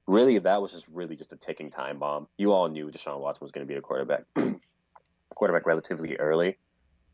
Really, 0.06 0.38
that 0.38 0.62
was 0.62 0.70
just 0.70 0.86
really 0.88 1.16
just 1.16 1.32
a 1.32 1.36
ticking 1.36 1.70
time 1.70 1.98
bomb. 1.98 2.28
You 2.38 2.52
all 2.52 2.68
knew 2.68 2.90
Deshaun 2.90 3.20
Watson 3.20 3.44
was 3.44 3.50
going 3.50 3.66
to 3.66 3.72
be 3.72 3.76
a 3.76 3.80
quarterback, 3.80 4.22
quarterback 5.34 5.66
relatively 5.66 6.16
early, 6.16 6.58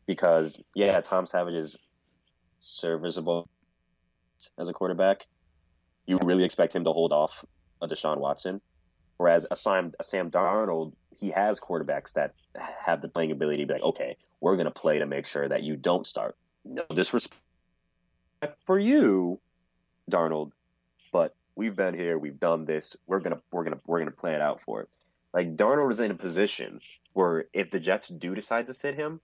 because 0.05 0.57
yeah, 0.75 1.01
Tom 1.01 1.25
Savage 1.25 1.55
is 1.55 1.75
serviceable 2.59 3.49
as 4.57 4.69
a 4.69 4.73
quarterback. 4.73 5.25
You 6.05 6.19
really 6.23 6.43
expect 6.43 6.75
him 6.75 6.83
to 6.83 6.91
hold 6.91 7.13
off 7.13 7.43
a 7.81 7.87
Deshaun 7.87 8.17
Watson, 8.17 8.61
whereas 9.17 9.47
a 9.49 9.55
Sam, 9.55 9.93
a 9.99 10.03
Sam 10.03 10.29
Darnold, 10.29 10.93
he 11.15 11.31
has 11.31 11.59
quarterbacks 11.59 12.13
that 12.13 12.33
have 12.85 13.01
the 13.01 13.07
playing 13.07 13.31
ability 13.31 13.63
to 13.63 13.67
be 13.67 13.73
like, 13.73 13.83
okay, 13.83 14.17
we're 14.41 14.55
going 14.55 14.65
to 14.65 14.71
play 14.71 14.99
to 14.99 15.05
make 15.05 15.25
sure 15.25 15.47
that 15.47 15.63
you 15.63 15.75
don't 15.75 16.05
start. 16.05 16.35
No 16.65 16.83
disrespect 16.89 17.35
for 18.65 18.79
you, 18.79 19.39
Darnold, 20.09 20.51
but 21.11 21.35
we've 21.55 21.75
been 21.75 21.93
here, 21.93 22.17
we've 22.17 22.39
done 22.39 22.65
this. 22.65 22.95
We're 23.07 23.19
gonna, 23.19 23.41
we're 23.51 23.63
gonna, 23.63 23.79
we're 23.85 23.99
gonna 23.99 24.11
play 24.11 24.33
it 24.33 24.41
out 24.41 24.61
for 24.61 24.81
it. 24.81 24.89
Like 25.33 25.55
Darnold 25.55 25.91
is 25.91 25.99
in 25.99 26.11
a 26.11 26.15
position 26.15 26.79
where 27.13 27.45
if 27.53 27.71
the 27.71 27.79
Jets 27.79 28.07
do 28.07 28.35
decide 28.35 28.67
to 28.67 28.73
sit 28.73 28.95
him, 28.95 29.19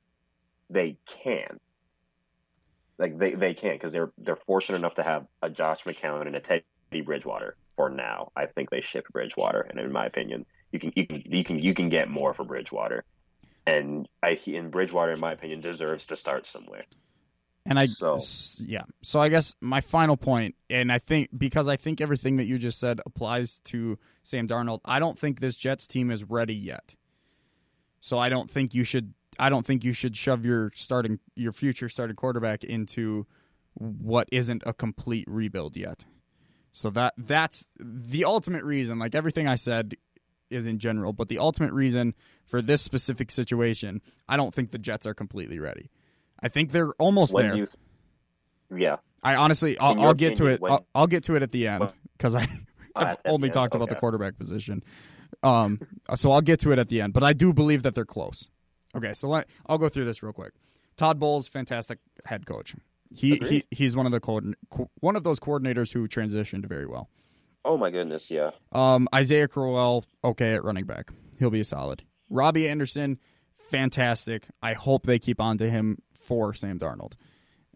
they 0.69 0.97
can. 1.05 1.59
Like 2.97 3.17
they, 3.17 3.33
they 3.33 3.53
can't 3.53 3.79
because 3.79 3.93
they're 3.93 4.11
they're 4.17 4.35
fortunate 4.35 4.77
enough 4.77 4.95
to 4.95 5.03
have 5.03 5.25
a 5.41 5.49
Josh 5.49 5.83
McCown 5.83 6.27
and 6.27 6.35
a 6.35 6.41
Teddy 6.41 6.63
Bridgewater 7.03 7.55
for 7.75 7.89
now. 7.89 8.31
I 8.35 8.47
think 8.47 8.69
they 8.69 8.81
shipped 8.81 9.11
Bridgewater, 9.13 9.61
and 9.61 9.79
in 9.79 9.91
my 9.91 10.05
opinion, 10.05 10.45
you 10.71 10.79
can 10.79 10.91
you 10.95 11.07
can 11.07 11.23
you 11.25 11.43
can 11.43 11.59
you 11.59 11.73
can 11.73 11.89
get 11.89 12.09
more 12.09 12.33
for 12.33 12.43
Bridgewater, 12.43 13.05
and 13.65 14.09
I 14.21 14.37
in 14.45 14.69
Bridgewater, 14.69 15.13
in 15.13 15.19
my 15.19 15.31
opinion, 15.31 15.61
deserves 15.61 16.07
to 16.07 16.17
start 16.17 16.45
somewhere. 16.45 16.83
And 17.65 17.77
I, 17.79 17.85
So- 17.85 18.17
yeah. 18.65 18.83
So 19.01 19.19
I 19.19 19.29
guess 19.29 19.55
my 19.61 19.81
final 19.81 20.17
point, 20.17 20.55
and 20.69 20.91
I 20.91 20.99
think 20.99 21.29
because 21.37 21.67
I 21.67 21.75
think 21.75 22.01
everything 22.01 22.37
that 22.37 22.45
you 22.45 22.57
just 22.57 22.79
said 22.79 22.99
applies 23.05 23.59
to 23.65 23.99
Sam 24.23 24.47
Darnold, 24.47 24.79
I 24.85 24.99
don't 24.99 25.19
think 25.19 25.39
this 25.39 25.57
Jets 25.57 25.85
team 25.85 26.09
is 26.09 26.23
ready 26.23 26.55
yet. 26.55 26.95
So 27.99 28.17
I 28.17 28.29
don't 28.29 28.49
think 28.49 28.73
you 28.73 28.83
should. 28.83 29.13
I 29.37 29.49
don't 29.49 29.65
think 29.65 29.83
you 29.83 29.93
should 29.93 30.15
shove 30.17 30.45
your 30.45 30.71
starting, 30.73 31.19
your 31.35 31.51
future 31.51 31.89
starting 31.89 32.15
quarterback 32.15 32.63
into 32.63 33.25
what 33.73 34.27
isn't 34.31 34.63
a 34.65 34.73
complete 34.73 35.25
rebuild 35.29 35.77
yet. 35.77 36.05
So 36.71 36.89
that 36.91 37.13
that's 37.17 37.65
the 37.79 38.25
ultimate 38.25 38.63
reason. 38.63 38.99
Like 38.99 39.15
everything 39.15 39.47
I 39.47 39.55
said 39.55 39.95
is 40.49 40.65
in 40.65 40.79
general, 40.79 41.13
but 41.13 41.29
the 41.29 41.37
ultimate 41.39 41.73
reason 41.73 42.15
for 42.45 42.61
this 42.61 42.81
specific 42.81 43.31
situation, 43.31 44.01
I 44.27 44.37
don't 44.37 44.53
think 44.53 44.71
the 44.71 44.77
Jets 44.77 45.05
are 45.05 45.13
completely 45.13 45.59
ready. 45.59 45.89
I 46.41 46.47
think 46.49 46.71
they're 46.71 46.93
almost 46.93 47.33
When 47.33 47.47
there. 47.47 47.55
you? 47.57 47.67
Yeah, 48.75 48.97
I 49.23 49.35
honestly, 49.35 49.77
I'll, 49.79 49.99
I'll 49.99 50.13
get 50.13 50.35
to 50.35 50.45
it. 50.47 50.61
when- 50.61 50.71
I'll, 50.71 50.85
I'll 50.93 51.07
get 51.07 51.23
to 51.25 51.35
it 51.35 51.41
at 51.43 51.51
the 51.51 51.67
end 51.67 51.89
because 52.17 52.35
I, 52.35 52.45
I've 52.95 53.17
only 53.25 53.49
talked 53.49 53.75
about 53.75 53.89
the 53.89 53.95
quarterback 53.95 54.37
position. 54.37 54.83
Um, 55.43 55.79
so 56.15 56.31
I'll 56.31 56.41
get 56.41 56.59
to 56.61 56.71
it 56.71 56.79
at 56.79 56.89
the 56.89 57.01
end, 57.01 57.13
but 57.13 57.23
I 57.23 57.33
do 57.33 57.53
believe 57.53 57.83
that 57.83 57.95
they're 57.95 58.05
close. 58.05 58.49
Okay, 58.95 59.13
so 59.13 59.27
let, 59.27 59.47
I'll 59.67 59.77
go 59.77 59.89
through 59.89 60.05
this 60.05 60.21
real 60.21 60.33
quick. 60.33 60.53
Todd 60.97 61.19
Bowles, 61.19 61.47
fantastic 61.47 61.99
head 62.25 62.45
coach. 62.45 62.75
He, 63.11 63.37
he 63.37 63.63
he's 63.71 63.95
one 63.95 64.05
of 64.05 64.11
the 64.11 64.19
co- 64.19 64.89
one 64.99 65.15
of 65.15 65.23
those 65.23 65.39
coordinators 65.39 65.91
who 65.91 66.07
transitioned 66.07 66.65
very 66.65 66.85
well. 66.85 67.09
Oh 67.65 67.77
my 67.77 67.89
goodness, 67.89 68.29
yeah. 68.29 68.51
Um, 68.71 69.07
Isaiah 69.13 69.47
Crowell, 69.47 70.05
okay 70.23 70.53
at 70.53 70.63
running 70.63 70.85
back. 70.85 71.11
He'll 71.39 71.49
be 71.49 71.63
solid. 71.63 72.03
Robbie 72.29 72.69
Anderson, 72.69 73.17
fantastic. 73.69 74.45
I 74.61 74.73
hope 74.73 75.05
they 75.05 75.19
keep 75.19 75.39
on 75.41 75.57
to 75.59 75.69
him 75.69 75.99
for 76.29 76.53
Sam 76.53 76.77
Darnold, 76.77 77.13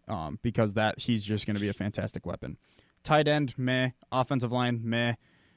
um, 0.06 0.38
because 0.42 0.74
that 0.74 1.00
he's 1.00 1.24
just 1.24 1.44
going 1.44 1.56
to 1.56 1.60
be 1.60 1.68
a 1.68 1.74
fantastic 1.74 2.24
weapon. 2.24 2.56
Tight 3.02 3.26
end, 3.26 3.52
meh. 3.58 3.90
Offensive 4.12 4.52
line, 4.52 4.80
meh. 4.84 5.14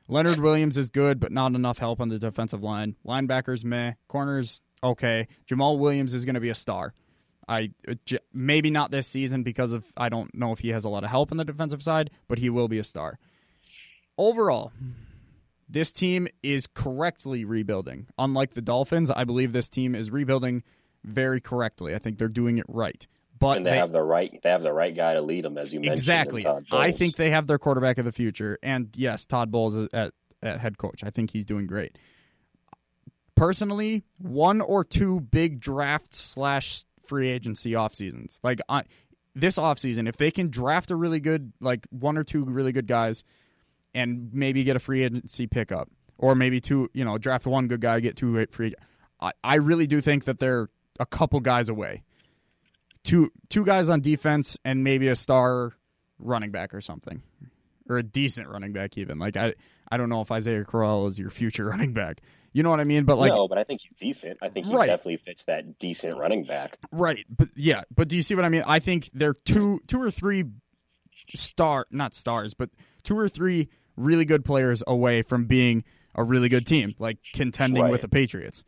Leonard 0.08 0.40
Williams 0.40 0.80
is 0.80 0.90
good, 0.90 1.20
but 1.20 1.32
not 1.32 1.54
enough 1.54 1.78
help 1.78 2.02
on 2.02 2.10
the 2.10 2.18
defensive 2.18 2.64
line. 2.64 2.96
Linebackers, 3.06 3.64
meh. 3.64 3.94
Corners, 4.08 4.64
okay. 4.84 5.28
Jamal 5.46 5.78
Williams 5.78 6.16
is 6.16 6.26
going 6.26 6.34
to 6.34 6.42
be 6.42 6.50
a 6.50 6.56
star. 6.56 6.96
I 7.48 7.70
maybe 8.34 8.72
not 8.72 8.90
this 8.92 9.08
season 9.08 9.44
because 9.44 9.72
of 9.72 9.86
I 9.96 10.10
don't 10.10 10.34
know 10.36 10.52
if 10.52 10.60
he 10.60 10.70
has 10.70 10.84
a 10.84 10.90
lot 10.90 11.04
of 11.04 11.12
help 11.12 11.32
on 11.32 11.38
the 11.38 11.46
defensive 11.46 11.84
side, 11.84 12.10
but 12.28 12.40
he 12.40 12.50
will 12.50 12.68
be 12.68 12.80
a 12.80 12.84
star. 12.84 13.20
Overall, 14.18 14.74
this 15.70 15.94
team 15.94 16.28
is 16.42 16.68
correctly 16.68 17.46
rebuilding. 17.46 18.08
Unlike 18.18 18.56
the 18.56 18.62
Dolphins, 18.62 19.12
I 19.12 19.24
believe 19.24 19.54
this 19.54 19.70
team 19.70 19.96
is 19.96 20.10
rebuilding 20.10 20.64
very 21.08 21.42
correctly. 21.42 21.96
I 21.96 22.00
think 22.00 22.18
they're 22.18 22.28
doing 22.28 22.58
it 22.58 22.66
right. 22.68 23.06
But 23.40 23.58
and 23.58 23.66
they, 23.66 23.72
they- 23.72 23.78
have 23.78 23.92
the 23.92 24.02
right 24.02 24.40
they 24.44 24.50
have 24.50 24.64
the 24.64 24.74
right 24.74 24.96
guy 24.96 25.14
to 25.14 25.22
lead 25.22 25.46
them, 25.46 25.58
as 25.58 25.74
you 25.74 25.80
mentioned. 25.80 25.98
exactly. 26.00 26.48
I 26.72 26.92
think 26.92 27.16
they 27.16 27.30
have 27.30 27.48
their 27.48 27.60
quarterback 27.60 27.98
of 27.98 28.06
the 28.06 28.12
future, 28.12 28.58
and 28.64 28.90
yes, 28.96 29.26
Todd 29.26 29.52
Bowles 29.52 29.76
is 29.76 29.90
at 29.94 30.14
at 30.42 30.60
head 30.60 30.78
coach. 30.78 31.04
I 31.04 31.10
think 31.12 31.32
he's 31.32 31.46
doing 31.46 31.68
great. 31.68 31.98
Personally, 33.36 34.04
one 34.18 34.62
or 34.62 34.84
two 34.84 35.20
big 35.20 35.60
drafts 35.60 36.20
slash 36.20 36.84
free 37.06 37.30
agency 37.30 37.76
off 37.76 37.94
seasons, 37.94 38.40
like 38.44 38.60
I, 38.68 38.84
this 39.36 39.60
off 39.60 39.78
season, 39.78 40.08
if 40.08 40.18
they 40.18 40.32
can 40.32 40.50
draft 40.50 40.90
a 40.90 40.96
really 40.96 41.20
good, 41.20 41.54
like 41.62 41.86
one 41.92 42.18
or 42.18 42.24
two 42.24 42.44
really 42.44 42.72
good 42.72 42.88
guys, 42.88 43.24
and 43.94 44.34
maybe 44.34 44.64
get 44.64 44.76
a 44.76 44.80
free 44.80 45.04
agency 45.04 45.46
pickup, 45.46 45.90
or 46.18 46.34
maybe 46.34 46.60
two, 46.60 46.90
you 46.94 47.06
know, 47.06 47.20
draft 47.20 47.46
one 47.46 47.68
good 47.68 47.82
guy, 47.82 48.00
get 48.00 48.16
two 48.16 48.44
free. 48.50 48.74
I, 49.22 49.32
I 49.44 49.56
really 49.56 49.86
do 49.86 50.02
think 50.02 50.26
that 50.26 50.40
they're 50.40 50.70
a 51.00 51.06
couple 51.06 51.40
guys 51.40 51.70
away 51.70 52.04
two 53.04 53.32
two 53.50 53.64
guys 53.64 53.90
on 53.90 54.02
defense 54.02 54.58
and 54.66 54.84
maybe 54.84 55.08
a 55.08 55.16
star 55.16 55.74
running 56.20 56.52
back 56.52 56.74
or 56.74 56.82
something, 56.82 57.22
or 57.90 57.98
a 57.98 58.04
decent 58.04 58.48
running 58.50 58.74
back 58.74 58.98
even. 58.98 59.18
Like 59.20 59.38
I 59.38 59.54
I 59.90 59.98
don't 59.98 60.10
know 60.10 60.22
if 60.22 60.32
Isaiah 60.32 60.66
Crowell 60.66 61.06
is 61.08 61.18
your 61.18 61.30
future 61.30 61.66
running 61.70 61.94
back. 61.94 62.20
You 62.54 62.64
know 62.64 62.70
what 62.70 62.80
I 62.80 62.86
mean? 62.86 63.04
But 63.06 63.18
like 63.18 63.32
no, 63.34 63.48
but 63.48 63.58
I 63.58 63.64
think 63.64 63.82
he's 63.82 63.96
decent. 63.96 64.40
I 64.42 64.50
think 64.50 64.66
he 64.66 64.74
Right. 64.76 64.88
definitely 64.88 65.18
fits 65.18 65.44
that 65.44 65.78
decent 65.80 66.18
running 66.18 66.44
back. 66.44 66.78
right, 66.92 67.26
but 67.30 67.50
yeah, 67.56 67.84
but 67.96 68.08
do 68.08 68.16
you 68.16 68.22
see 68.22 68.36
what 68.36 68.46
I 68.46 68.50
mean? 68.50 68.64
I 68.68 68.80
think 68.80 69.10
they're 69.14 69.34
two 69.34 69.80
two 69.88 70.02
or 70.02 70.12
three 70.12 70.46
star 71.34 71.86
not 71.92 72.14
stars, 72.14 72.54
but 72.54 72.70
two 73.04 73.18
or 73.18 73.30
three 73.30 73.70
really 73.96 74.26
good 74.26 74.44
players 74.46 74.84
away 74.88 75.22
from 75.22 75.46
being 75.46 75.84
a 76.16 76.24
really 76.24 76.50
good 76.50 76.66
team, 76.66 76.96
like 77.00 77.18
contending 77.34 77.84
Right. 77.84 77.92
with 77.92 78.02
the 78.02 78.08
Patriots. 78.10 78.64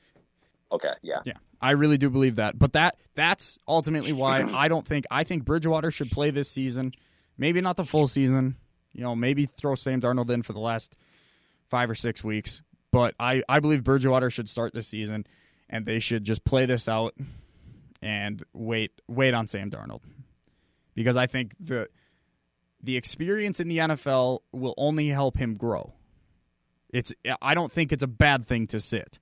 Okay, 0.72 0.94
yeah. 1.02 1.20
Yeah, 1.26 1.34
I 1.62 1.72
really 1.72 1.98
do 1.98 2.10
believe 2.10 2.38
that. 2.38 2.58
But 2.58 2.74
that 2.74 2.98
that's 3.16 3.58
ultimately 3.68 4.14
why 4.14 4.44
I 4.44 4.68
don't 4.68 4.86
think 4.86 5.06
I 5.10 5.24
think 5.24 5.46
Bridgewater 5.46 5.92
should 5.92 6.12
play 6.12 6.32
this 6.32 6.50
season. 6.50 6.94
Maybe 7.38 7.62
not 7.62 7.78
the 7.78 7.86
full 7.86 8.08
season. 8.08 8.56
You 8.94 9.04
know, 9.04 9.16
maybe 9.16 9.46
throw 9.46 9.76
Sam 9.76 10.02
Darnold 10.02 10.30
in 10.30 10.42
for 10.44 10.54
the 10.54 10.60
last 10.60 10.96
five 11.70 11.90
or 11.90 11.96
six 11.96 12.24
weeks. 12.24 12.62
But 12.92 13.14
I, 13.20 13.44
I 13.48 13.60
believe 13.60 13.84
Bridgewater 13.84 14.30
should 14.30 14.50
start 14.50 14.74
this 14.74 14.88
season 14.88 15.28
and 15.70 15.86
they 15.86 16.00
should 16.00 16.24
just 16.24 16.44
play 16.44 16.66
this 16.66 16.90
out 16.90 17.16
and 18.02 18.44
wait 18.54 18.92
wait 19.08 19.34
on 19.34 19.48
Sam 19.48 19.70
Darnold. 19.70 20.02
Because 20.96 21.18
I 21.18 21.28
think 21.28 21.54
the 21.60 21.88
the 22.82 22.98
experience 22.98 23.60
in 23.60 23.68
the 23.68 23.78
NFL 23.78 24.40
will 24.52 24.74
only 24.78 25.08
help 25.10 25.38
him 25.38 25.56
grow. 25.56 25.94
It's 26.90 27.14
I 27.42 27.54
don't 27.54 27.72
think 27.72 27.92
it's 27.92 28.04
a 28.04 28.08
bad 28.08 28.48
thing 28.48 28.68
to 28.68 28.80
sit. 28.80 29.20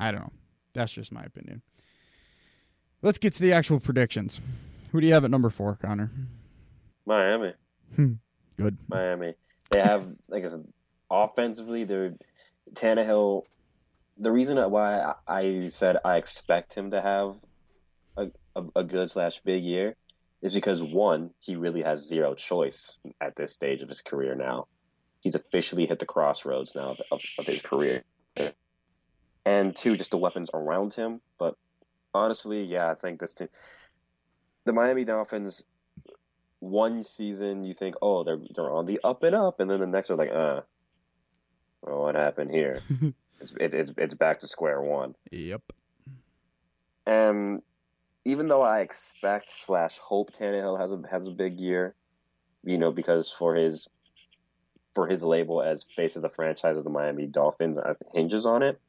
I 0.00 0.10
don't 0.10 0.20
know. 0.20 0.32
That's 0.74 0.92
just 0.92 1.12
my 1.12 1.22
opinion. 1.22 1.62
Let's 3.02 3.18
get 3.18 3.34
to 3.34 3.42
the 3.42 3.52
actual 3.52 3.80
predictions. 3.80 4.40
Who 4.92 5.00
do 5.00 5.06
you 5.06 5.14
have 5.14 5.24
at 5.24 5.30
number 5.30 5.50
four, 5.50 5.78
Connor? 5.80 6.10
Miami. 7.06 7.52
Hmm. 7.94 8.14
Good. 8.56 8.76
Miami. 8.88 9.34
They 9.70 9.80
have, 9.80 10.06
like 10.28 10.44
I 10.44 10.48
said, 10.48 10.66
offensively, 11.10 11.84
they're 11.84 12.14
Tannehill. 12.72 13.42
The 14.18 14.32
reason 14.32 14.58
why 14.70 15.00
I 15.00 15.14
I 15.26 15.68
said 15.68 15.98
I 16.04 16.16
expect 16.16 16.74
him 16.74 16.90
to 16.90 17.00
have 17.00 17.36
a, 18.16 18.30
a, 18.56 18.80
a 18.80 18.84
good 18.84 19.10
slash 19.10 19.40
big 19.44 19.62
year 19.62 19.94
is 20.42 20.52
because 20.52 20.82
one, 20.82 21.30
he 21.38 21.56
really 21.56 21.82
has 21.82 22.06
zero 22.06 22.34
choice 22.34 22.96
at 23.20 23.36
this 23.36 23.52
stage 23.52 23.82
of 23.82 23.88
his 23.88 24.00
career 24.00 24.34
now. 24.34 24.66
He's 25.20 25.34
officially 25.34 25.86
hit 25.86 25.98
the 25.98 26.06
crossroads 26.06 26.74
now 26.74 26.90
of, 26.90 27.00
of, 27.10 27.20
of 27.38 27.46
his 27.46 27.60
career. 27.60 28.02
And 29.44 29.74
two, 29.74 29.96
just 29.96 30.10
the 30.10 30.18
weapons 30.18 30.50
around 30.52 30.94
him. 30.94 31.20
But 31.38 31.56
honestly, 32.14 32.62
yeah, 32.64 32.90
I 32.90 32.94
think 32.94 33.20
this 33.20 33.34
team, 33.34 33.48
the 34.64 34.72
Miami 34.72 35.04
Dolphins, 35.04 35.62
one 36.60 37.04
season 37.04 37.64
you 37.64 37.74
think, 37.74 37.96
oh, 38.02 38.24
they're 38.24 38.40
they're 38.54 38.70
on 38.70 38.86
the 38.86 39.00
up 39.04 39.22
and 39.22 39.34
up, 39.34 39.60
and 39.60 39.70
then 39.70 39.80
the 39.80 39.86
next 39.86 40.10
are 40.10 40.16
like, 40.16 40.30
uh, 40.32 40.60
well, 41.82 42.02
what 42.02 42.14
happened 42.14 42.50
here? 42.50 42.82
it's, 43.40 43.52
it, 43.58 43.74
it's 43.74 43.92
it's 43.96 44.14
back 44.14 44.40
to 44.40 44.48
square 44.48 44.82
one. 44.82 45.14
Yep. 45.30 45.62
And 47.06 47.62
even 48.24 48.48
though 48.48 48.62
I 48.62 48.80
expect 48.80 49.50
slash 49.50 49.98
hope 49.98 50.32
Tannehill 50.32 50.78
has 50.78 50.92
a 50.92 51.00
has 51.10 51.26
a 51.26 51.30
big 51.30 51.58
year, 51.58 51.94
you 52.64 52.76
know, 52.76 52.90
because 52.90 53.30
for 53.30 53.54
his 53.54 53.88
for 54.94 55.06
his 55.06 55.22
label 55.22 55.62
as 55.62 55.84
face 55.84 56.16
of 56.16 56.22
the 56.22 56.28
franchise 56.28 56.76
of 56.76 56.84
the 56.84 56.90
Miami 56.90 57.26
Dolphins 57.26 57.78
uh, 57.78 57.94
hinges 58.12 58.44
on 58.44 58.62
it. 58.62 58.80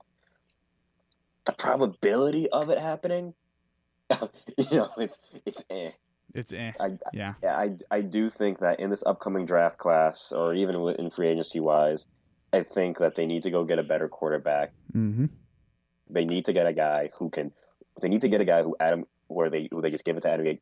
The 1.50 1.56
probability 1.56 2.50
of 2.50 2.70
it 2.70 2.78
happening, 2.78 3.34
you 4.10 4.66
know, 4.72 4.90
it's 4.98 5.18
it's 5.46 5.64
eh. 5.70 5.92
It's 6.36 6.54
eh. 6.54 6.74
I, 6.80 6.92
Yeah. 7.12 7.34
yeah, 7.42 7.58
I, 7.58 7.76
I 7.90 8.02
do 8.02 8.30
think 8.30 8.60
that 8.60 8.80
in 8.80 8.92
this 8.92 9.04
upcoming 9.04 9.46
draft 9.48 9.78
class, 9.80 10.32
or 10.32 10.54
even 10.54 10.76
in 11.00 11.10
free 11.10 11.28
agency 11.28 11.60
wise, 11.60 12.06
I 12.54 12.64
think 12.64 13.00
that 13.00 13.16
they 13.16 13.26
need 13.26 13.44
to 13.44 13.52
go 13.52 13.64
get 13.64 13.80
a 13.80 13.84
better 13.84 14.08
quarterback. 14.08 14.74
Mm-hmm. 14.96 15.26
They 16.12 16.26
need 16.26 16.46
to 16.46 16.54
get 16.54 16.68
a 16.68 16.74
guy 16.74 17.10
who 17.18 17.30
can. 17.30 17.52
They 18.00 18.10
need 18.10 18.22
to 18.22 18.30
get 18.30 18.42
a 18.42 18.46
guy 18.46 18.62
who 18.62 18.76
Adam, 18.80 19.06
where 19.28 19.50
they 19.50 19.70
who 19.72 19.82
they 19.82 19.90
just 19.90 20.06
give 20.06 20.18
it 20.18 20.22
to 20.22 20.30
Adam 20.30 20.46
Ga- 20.46 20.62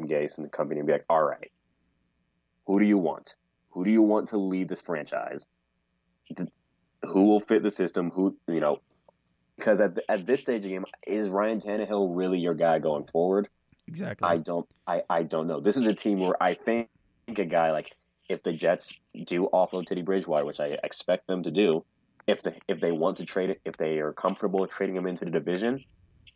Gase 0.00 0.36
and 0.36 0.44
the 0.44 0.50
company 0.50 0.78
and 0.80 0.86
be 0.86 0.92
like, 0.92 1.04
all 1.10 1.22
right, 1.22 1.50
who 2.66 2.78
do 2.78 2.86
you 2.86 2.98
want? 2.98 3.34
Who 3.70 3.84
do 3.84 3.90
you 3.90 4.02
want 4.02 4.28
to 4.28 4.38
lead 4.38 4.68
this 4.68 4.80
franchise? 4.80 5.44
Who 7.02 7.24
will 7.24 7.40
fit 7.40 7.62
the 7.62 7.70
system? 7.70 8.10
Who 8.10 8.36
you 8.46 8.60
know? 8.60 8.80
Because 9.56 9.80
at 9.80 9.94
the, 9.94 10.10
at 10.10 10.26
this 10.26 10.40
stage 10.40 10.56
of 10.56 10.62
the 10.64 10.68
game, 10.70 10.84
is 11.06 11.28
Ryan 11.28 11.60
Tannehill 11.60 12.16
really 12.16 12.38
your 12.38 12.54
guy 12.54 12.78
going 12.78 13.06
forward? 13.06 13.48
Exactly. 13.88 14.28
I 14.28 14.38
don't 14.38 14.66
I, 14.86 15.02
I 15.08 15.22
don't 15.22 15.46
know. 15.46 15.60
This 15.60 15.76
is 15.76 15.86
a 15.86 15.94
team 15.94 16.18
where 16.18 16.40
I 16.40 16.54
think 16.54 16.88
a 17.28 17.44
guy 17.44 17.72
like 17.72 17.94
if 18.28 18.42
the 18.42 18.52
Jets 18.52 18.98
do 19.24 19.48
offload 19.52 19.86
Teddy 19.86 20.02
Bridgewater, 20.02 20.44
which 20.44 20.60
I 20.60 20.76
expect 20.82 21.26
them 21.26 21.44
to 21.44 21.50
do, 21.50 21.84
if 22.26 22.42
the 22.42 22.54
if 22.68 22.80
they 22.80 22.92
want 22.92 23.18
to 23.18 23.24
trade 23.24 23.50
it, 23.50 23.60
if 23.64 23.76
they 23.76 23.98
are 23.98 24.12
comfortable 24.12 24.66
trading 24.66 24.96
him 24.96 25.06
into 25.06 25.24
the 25.24 25.30
division, 25.30 25.84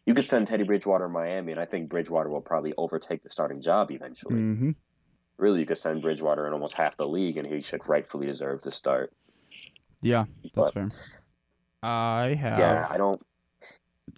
you 0.07 0.15
could 0.15 0.25
send 0.25 0.47
Teddy 0.47 0.65
Bridgewater 0.65 1.07
to 1.07 1.11
Miami, 1.11 1.53
and 1.53 1.61
I 1.61 1.65
think 1.65 1.89
Bridgewater 1.89 2.29
will 2.29 2.41
probably 2.41 2.73
overtake 2.77 3.23
the 3.23 3.31
starting 3.31 3.61
job 3.61 3.91
eventually. 3.91 4.35
hmm 4.35 4.71
Really, 5.37 5.61
you 5.61 5.67
could 5.67 5.79
send 5.79 6.03
Bridgewater 6.03 6.47
in 6.47 6.53
almost 6.53 6.77
half 6.77 6.97
the 6.99 7.09
league, 7.09 7.39
and 7.39 7.47
he 7.47 7.63
should 7.63 7.89
rightfully 7.89 8.27
deserve 8.27 8.61
to 8.63 8.71
start. 8.71 9.11
Yeah, 10.03 10.27
that's 10.43 10.53
But, 10.55 10.75
fair. 10.75 10.91
I 11.83 12.35
have. 12.35 12.59
yeah, 12.59 12.87
I 12.89 12.97
don't. 12.97 13.21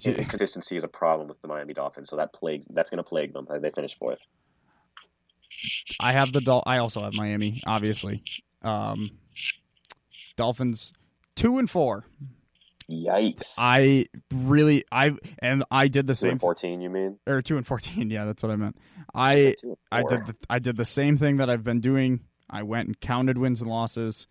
Inconsistency 0.05 0.77
is 0.77 0.85
a 0.85 0.89
problem 0.89 1.29
with 1.29 1.41
the 1.43 1.49
Miami 1.49 1.75
Dolphins, 1.75 2.09
so 2.09 2.17
that 2.17 2.33
plagues 2.33 2.67
that's 2.71 2.91
going 2.91 2.99
to 2.99 3.05
plague 3.05 3.33
them. 3.35 3.47
They 3.61 3.71
finished 3.71 3.99
fourth. 3.99 4.21
I 6.01 6.13
have 6.13 6.33
the 6.33 6.41
Dol- 6.41 6.63
I 6.67 6.79
also 6.79 7.03
have 7.03 7.15
Miami, 7.15 7.61
obviously. 7.67 8.21
Um, 8.63 9.11
Dolphins 10.37 10.93
two 11.37 11.59
and 11.59 11.69
four. 11.69 12.05
Yikes! 12.91 13.55
I 13.59 14.07
really 14.35 14.85
I 14.91 15.13
and 15.39 15.65
I 15.71 15.89
did 15.89 16.07
the 16.07 16.15
Two 16.15 16.19
same 16.19 16.31
and 16.33 16.41
fourteen, 16.41 16.81
you 16.81 16.91
mean? 16.91 17.19
or 17.27 17.43
two 17.43 17.57
and 17.57 17.67
fourteen. 17.67 18.11
Yeah, 18.11 18.25
that's 18.25 18.43
what 18.43 18.51
I 18.51 18.57
meant. 18.57 18.77
I 19.15 19.55
I 19.91 20.03
did 20.03 20.27
the, 20.27 20.37
I 20.51 20.59
did 20.59 20.77
the 20.77 20.85
same 20.85 21.17
thing 21.17 21.37
that 21.37 21.49
I've 21.49 21.65
been 21.65 21.81
doing. 21.81 22.21
I 22.51 22.65
went 22.65 22.89
and 22.89 23.01
counted 23.01 23.39
wins 23.39 23.61
and 23.61 23.71
losses, 23.71 24.27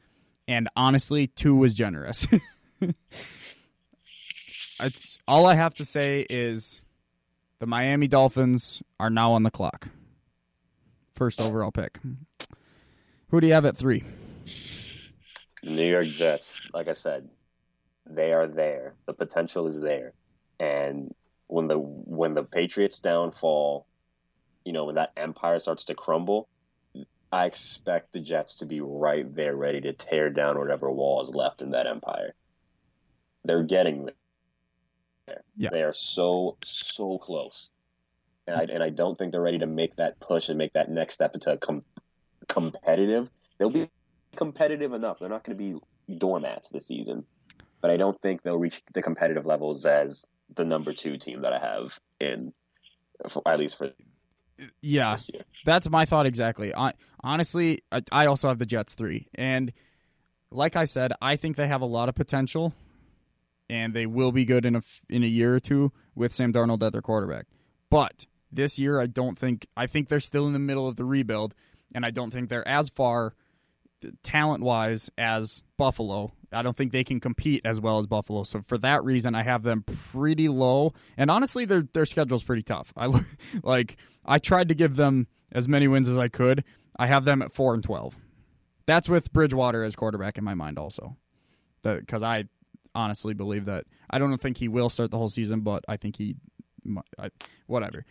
and 0.47 0.69
honestly, 0.75 1.27
two 1.27 1.55
was 1.55 1.73
generous. 1.73 2.27
all 5.27 5.45
I 5.45 5.55
have 5.55 5.73
to 5.75 5.85
say 5.85 6.25
is 6.29 6.85
the 7.59 7.67
Miami 7.67 8.07
Dolphins 8.07 8.81
are 8.99 9.09
now 9.09 9.33
on 9.33 9.43
the 9.43 9.51
clock. 9.51 9.87
First 11.13 11.39
overall 11.39 11.71
pick. 11.71 11.99
Who 13.29 13.39
do 13.39 13.47
you 13.47 13.53
have 13.53 13.65
at 13.65 13.77
three? 13.77 14.03
New 15.63 15.85
York 15.85 16.05
Jets, 16.05 16.69
like 16.73 16.87
I 16.87 16.93
said, 16.93 17.29
they 18.05 18.33
are 18.33 18.47
there. 18.47 18.95
The 19.05 19.13
potential 19.13 19.67
is 19.67 19.79
there, 19.79 20.13
and 20.59 21.13
when 21.47 21.67
the 21.67 21.77
when 21.77 22.33
the 22.33 22.43
Patriots 22.43 22.99
downfall, 22.99 23.85
you 24.65 24.73
know, 24.73 24.85
when 24.85 24.95
that 24.95 25.11
empire 25.15 25.59
starts 25.59 25.83
to 25.85 25.93
crumble, 25.93 26.49
I 27.31 27.45
expect 27.45 28.11
the 28.11 28.19
Jets 28.19 28.55
to 28.55 28.65
be 28.65 28.81
right 28.81 29.33
there, 29.35 29.55
ready 29.55 29.81
to 29.81 29.93
tear 29.93 30.29
down 30.29 30.57
whatever 30.57 30.91
wall 30.91 31.21
is 31.21 31.29
left 31.29 31.61
in 31.61 31.71
that 31.71 31.87
empire. 31.87 32.33
They're 33.43 33.63
getting 33.63 34.05
there. 35.27 35.43
Yeah. 35.55 35.69
They 35.72 35.84
are 35.84 35.93
so 35.93 36.57
so 36.63 37.18
close, 37.18 37.69
and 38.47 38.55
I 38.55 38.63
and 38.63 38.84
I 38.84 38.89
don't 38.89 39.18
think 39.18 39.31
they're 39.31 39.41
ready 39.41 39.59
to 39.59 39.68
make 39.68 39.95
that 39.97 40.19
push 40.19 40.49
and 40.49 40.57
make 40.57 40.73
that 40.73 40.89
next 40.89 41.13
step 41.13 41.34
into 41.34 41.57
com- 41.57 41.84
competitive. 42.47 43.30
They'll 43.57 43.69
be 43.69 43.89
competitive 44.35 44.93
enough. 44.93 45.19
They're 45.19 45.30
not 45.30 45.43
going 45.43 45.57
to 45.57 45.63
be 45.63 45.80
doormats 46.18 46.69
this 46.69 46.88
season, 46.88 47.26
but 47.81 47.91
I 47.91 47.97
don't 47.97 48.19
think 48.22 48.41
they'll 48.41 48.57
reach 48.57 48.81
the 48.93 49.01
competitive 49.01 49.45
levels 49.45 49.85
as 49.85 50.26
the 50.55 50.65
number 50.65 50.93
two 50.93 51.18
team 51.18 51.41
that 51.41 51.53
I 51.53 51.59
have 51.59 51.99
in, 52.19 52.53
for, 53.27 53.41
at 53.45 53.59
least 53.59 53.77
for 53.77 53.91
Yeah, 54.81 55.18
that's 55.65 55.89
my 55.89 56.05
thought 56.05 56.26
exactly. 56.26 56.73
I, 56.76 56.93
honestly, 57.23 57.84
I, 57.91 58.01
I 58.11 58.26
also 58.26 58.47
have 58.47 58.59
the 58.59 58.65
Jets 58.65 58.93
three, 58.93 59.27
and 59.35 59.72
like 60.51 60.76
I 60.76 60.84
said, 60.84 61.13
I 61.22 61.35
think 61.35 61.55
they 61.55 61.68
have 61.68 61.81
a 61.81 61.85
lot 61.85 62.09
of 62.09 62.15
potential, 62.15 62.73
and 63.72 63.93
they 63.93 64.06
will 64.06 64.34
be 64.34 64.43
good 64.43 64.65
in 64.65 64.76
a 64.76 64.84
in 65.10 65.23
a 65.23 65.27
year 65.27 65.56
or 65.56 65.60
two 65.60 65.93
with 66.14 66.34
Sam 66.34 66.52
Darnold 66.52 66.84
at 66.84 66.91
their 66.91 67.02
quarterback. 67.02 67.48
But 67.89 68.27
this 68.52 68.77
year, 68.77 68.99
I 68.99 69.07
don't 69.07 69.39
think. 69.39 69.65
I 69.76 69.88
think 69.88 70.10
they're 70.10 70.19
still 70.19 70.45
in 70.45 70.53
the 70.53 70.60
middle 70.60 70.88
of 70.88 70.98
the 70.98 71.06
rebuild, 71.06 71.56
and 71.95 72.06
I 72.06 72.11
don't 72.11 72.31
think 72.31 72.49
they're 72.49 72.68
as 72.68 72.89
far 72.89 73.34
talent 74.23 74.61
wise 74.61 75.10
as 75.18 75.64
Buffalo. 75.77 76.34
I 76.52 76.64
don't 76.64 76.76
think 76.76 76.91
they 76.91 77.06
can 77.06 77.22
compete 77.22 77.61
as 77.64 77.80
well 77.80 77.98
as 77.98 78.07
Buffalo. 78.07 78.43
So 78.43 78.61
for 78.61 78.77
that 78.80 79.06
reason, 79.06 79.35
I 79.35 79.43
have 79.43 79.64
them 79.64 79.84
pretty 79.84 80.49
low. 80.49 80.93
And 81.15 81.31
honestly, 81.31 81.64
their 81.64 81.84
their 81.93 82.06
schedule's 82.06 82.43
pretty 82.43 82.64
tough. 82.64 82.91
I 82.98 83.23
like 83.64 83.95
I 84.26 84.38
tried 84.38 84.68
to 84.68 84.76
give 84.76 84.98
them 84.98 85.27
as 85.53 85.69
many 85.69 85.88
wins 85.88 86.10
as 86.10 86.18
I 86.18 86.27
could. 86.27 86.65
I 86.99 87.07
have 87.07 87.23
them 87.23 87.41
at 87.41 87.53
four 87.53 87.73
and 87.73 87.81
twelve. 87.81 88.18
That's 88.85 89.07
with 89.07 89.31
Bridgewater 89.31 89.81
as 89.81 89.95
quarterback 89.95 90.38
in 90.38 90.43
my 90.43 90.56
mind, 90.56 90.77
also, 90.77 91.15
because 91.84 92.22
I 92.22 92.45
honestly 92.95 93.34
believe 93.34 93.65
that 93.65 93.85
I 94.09 94.19
don't 94.19 94.38
think 94.38 94.57
he 94.57 94.68
will 94.68 94.89
start 94.89 95.11
the 95.11 95.18
whole 95.18 95.27
season, 95.27 95.61
but 95.61 95.84
I 95.88 95.97
think 95.97 96.18
he, 96.18 96.35
I, 97.19 97.30
whatever. 97.68 98.05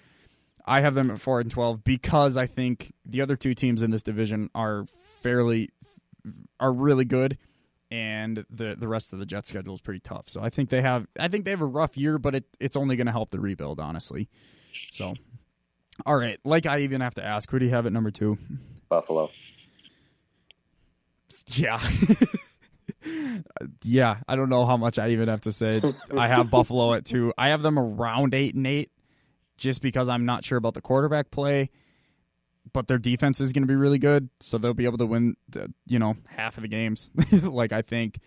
I 0.67 0.81
have 0.81 0.95
them 0.95 1.11
at 1.11 1.21
four 1.21 1.41
and 1.41 1.51
twelve 1.51 1.83
because 1.85 2.37
I 2.37 2.47
think 2.47 2.93
the 3.05 3.23
other 3.23 3.37
two 3.37 3.55
teams 3.55 3.83
in 3.83 3.91
this 3.91 4.03
division 4.03 4.51
are 4.55 4.85
fairly 5.23 5.71
are 6.59 6.73
really 6.73 7.05
good, 7.05 7.39
and 7.91 8.45
the 8.51 8.77
the 8.79 8.87
rest 8.87 9.13
of 9.13 9.19
the 9.19 9.27
Jets 9.27 9.49
schedule 9.49 9.75
is 9.75 9.81
pretty 9.81 10.01
tough. 10.01 10.29
So 10.29 10.43
I 10.43 10.51
think 10.51 10.69
they 10.69 10.83
have 10.83 11.07
I 11.19 11.29
think 11.29 11.45
they 11.45 11.51
have 11.51 11.63
a 11.63 11.67
rough 11.67 11.97
year, 11.97 12.19
but 12.19 12.35
it, 12.35 12.45
it's 12.61 12.77
only 12.77 12.97
going 12.97 13.07
to 13.07 13.13
help 13.13 13.31
the 13.31 13.41
rebuild, 13.41 13.81
honestly. 13.81 14.29
So, 14.93 15.15
all 16.07 16.17
right, 16.17 16.39
like 16.45 16.67
I 16.67 16.81
even 16.81 17.01
have 17.01 17.15
to 17.15 17.25
ask, 17.25 17.51
who 17.51 17.59
do 17.59 17.65
you 17.65 17.73
have 17.73 17.87
at 17.87 17.93
number 17.93 18.11
two? 18.11 18.39
Buffalo. 18.89 19.31
Yeah. 21.47 21.81
yeah, 23.85 24.19
I 24.29 24.37
don't 24.37 24.49
know 24.49 24.67
how 24.67 24.77
much 24.77 24.99
I 24.99 25.11
even 25.11 25.29
have 25.29 25.43
to 25.43 25.53
say. 25.53 25.81
I 26.17 26.29
have 26.29 26.51
Buffalo 26.51 26.93
at 26.95 27.05
two. 27.05 27.33
I 27.39 27.49
have 27.49 27.63
them 27.63 27.79
around 27.79 28.35
eight 28.35 28.55
and 28.55 28.67
eight, 28.67 28.91
just 29.59 29.83
because 29.83 30.09
I'm 30.09 30.25
not 30.27 30.45
sure 30.45 30.59
about 30.59 30.75
the 30.75 30.81
quarterback 30.81 31.31
play. 31.31 31.71
But 32.73 32.87
their 32.87 32.99
defense 32.99 33.41
is 33.41 33.53
going 33.53 33.63
to 33.63 33.69
be 33.69 33.75
really 33.75 33.99
good, 33.99 34.29
so 34.39 34.57
they'll 34.59 34.75
be 34.75 34.85
able 34.85 34.99
to 34.99 35.07
win, 35.07 35.35
the, 35.49 35.73
you 35.87 35.99
know, 35.99 36.17
half 36.29 36.57
of 36.57 36.63
the 36.63 36.69
games. 36.69 37.11
like 37.33 37.73
I 37.73 37.83
think, 37.83 38.19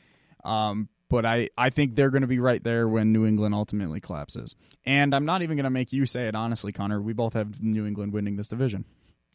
um, 0.44 0.90
but 1.10 1.26
I 1.26 1.50
I 1.58 1.70
think 1.70 1.96
they're 1.96 2.10
going 2.10 2.24
to 2.24 2.28
be 2.28 2.40
right 2.40 2.62
there 2.62 2.88
when 2.88 3.14
New 3.14 3.26
England 3.26 3.54
ultimately 3.56 4.02
collapses. 4.02 4.56
And 4.86 5.14
I'm 5.16 5.24
not 5.26 5.44
even 5.44 5.56
going 5.56 5.64
to 5.66 5.70
make 5.70 5.94
you 5.94 6.06
say 6.06 6.28
it 6.28 6.36
honestly, 6.36 6.72
Connor. 6.74 7.02
We 7.02 7.14
both 7.14 7.34
have 7.34 7.62
New 7.62 7.86
England 7.86 8.12
winning 8.12 8.36
this 8.36 8.48
division. 8.50 8.86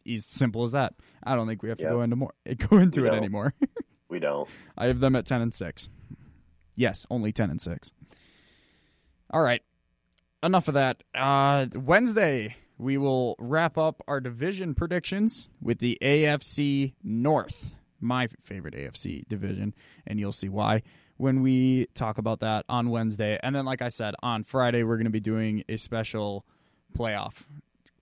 As 0.07 0.25
simple 0.25 0.63
as 0.63 0.71
that. 0.73 0.93
I 1.23 1.35
don't 1.35 1.47
think 1.47 1.63
we 1.63 1.69
have 1.69 1.77
to 1.79 1.83
Yep. 1.85 1.91
go 1.91 2.01
into 2.01 2.15
more 2.15 2.33
go 2.69 2.77
into 2.77 3.01
We 3.01 3.07
it 3.07 3.11
don't. 3.11 3.17
anymore. 3.19 3.53
We 4.09 4.19
don't. 4.19 4.49
I 4.77 4.87
have 4.87 4.99
them 4.99 5.15
at 5.15 5.25
10 5.25 5.41
and 5.41 5.53
6. 5.53 5.89
Yes, 6.75 7.05
only 7.09 7.31
10 7.31 7.49
and 7.51 7.61
6. 7.61 7.91
All 9.31 9.41
right. 9.41 9.61
Enough 10.41 10.67
of 10.67 10.73
that. 10.73 11.03
Uh, 11.13 11.67
Wednesday, 11.75 12.55
we 12.77 12.97
will 12.97 13.35
wrap 13.39 13.77
up 13.77 14.01
our 14.07 14.19
division 14.19 14.73
predictions 14.73 15.49
with 15.61 15.79
the 15.79 15.97
AFC 16.01 16.93
North, 17.03 17.75
my 17.99 18.27
favorite 18.41 18.73
AFC 18.73 19.27
division, 19.27 19.75
and 20.07 20.19
you'll 20.19 20.31
see 20.31 20.49
why 20.49 20.81
when 21.17 21.41
we 21.41 21.85
talk 21.93 22.17
about 22.17 22.39
that 22.39 22.63
on 22.69 22.89
Wednesday. 22.89 23.37
And 23.43 23.53
then, 23.53 23.65
like 23.65 23.81
I 23.81 23.89
said, 23.89 24.15
on 24.23 24.45
Friday, 24.45 24.83
we're 24.83 24.95
going 24.95 25.03
to 25.03 25.11
be 25.11 25.19
doing 25.19 25.65
a 25.67 25.75
special 25.75 26.45
playoff 26.97 27.43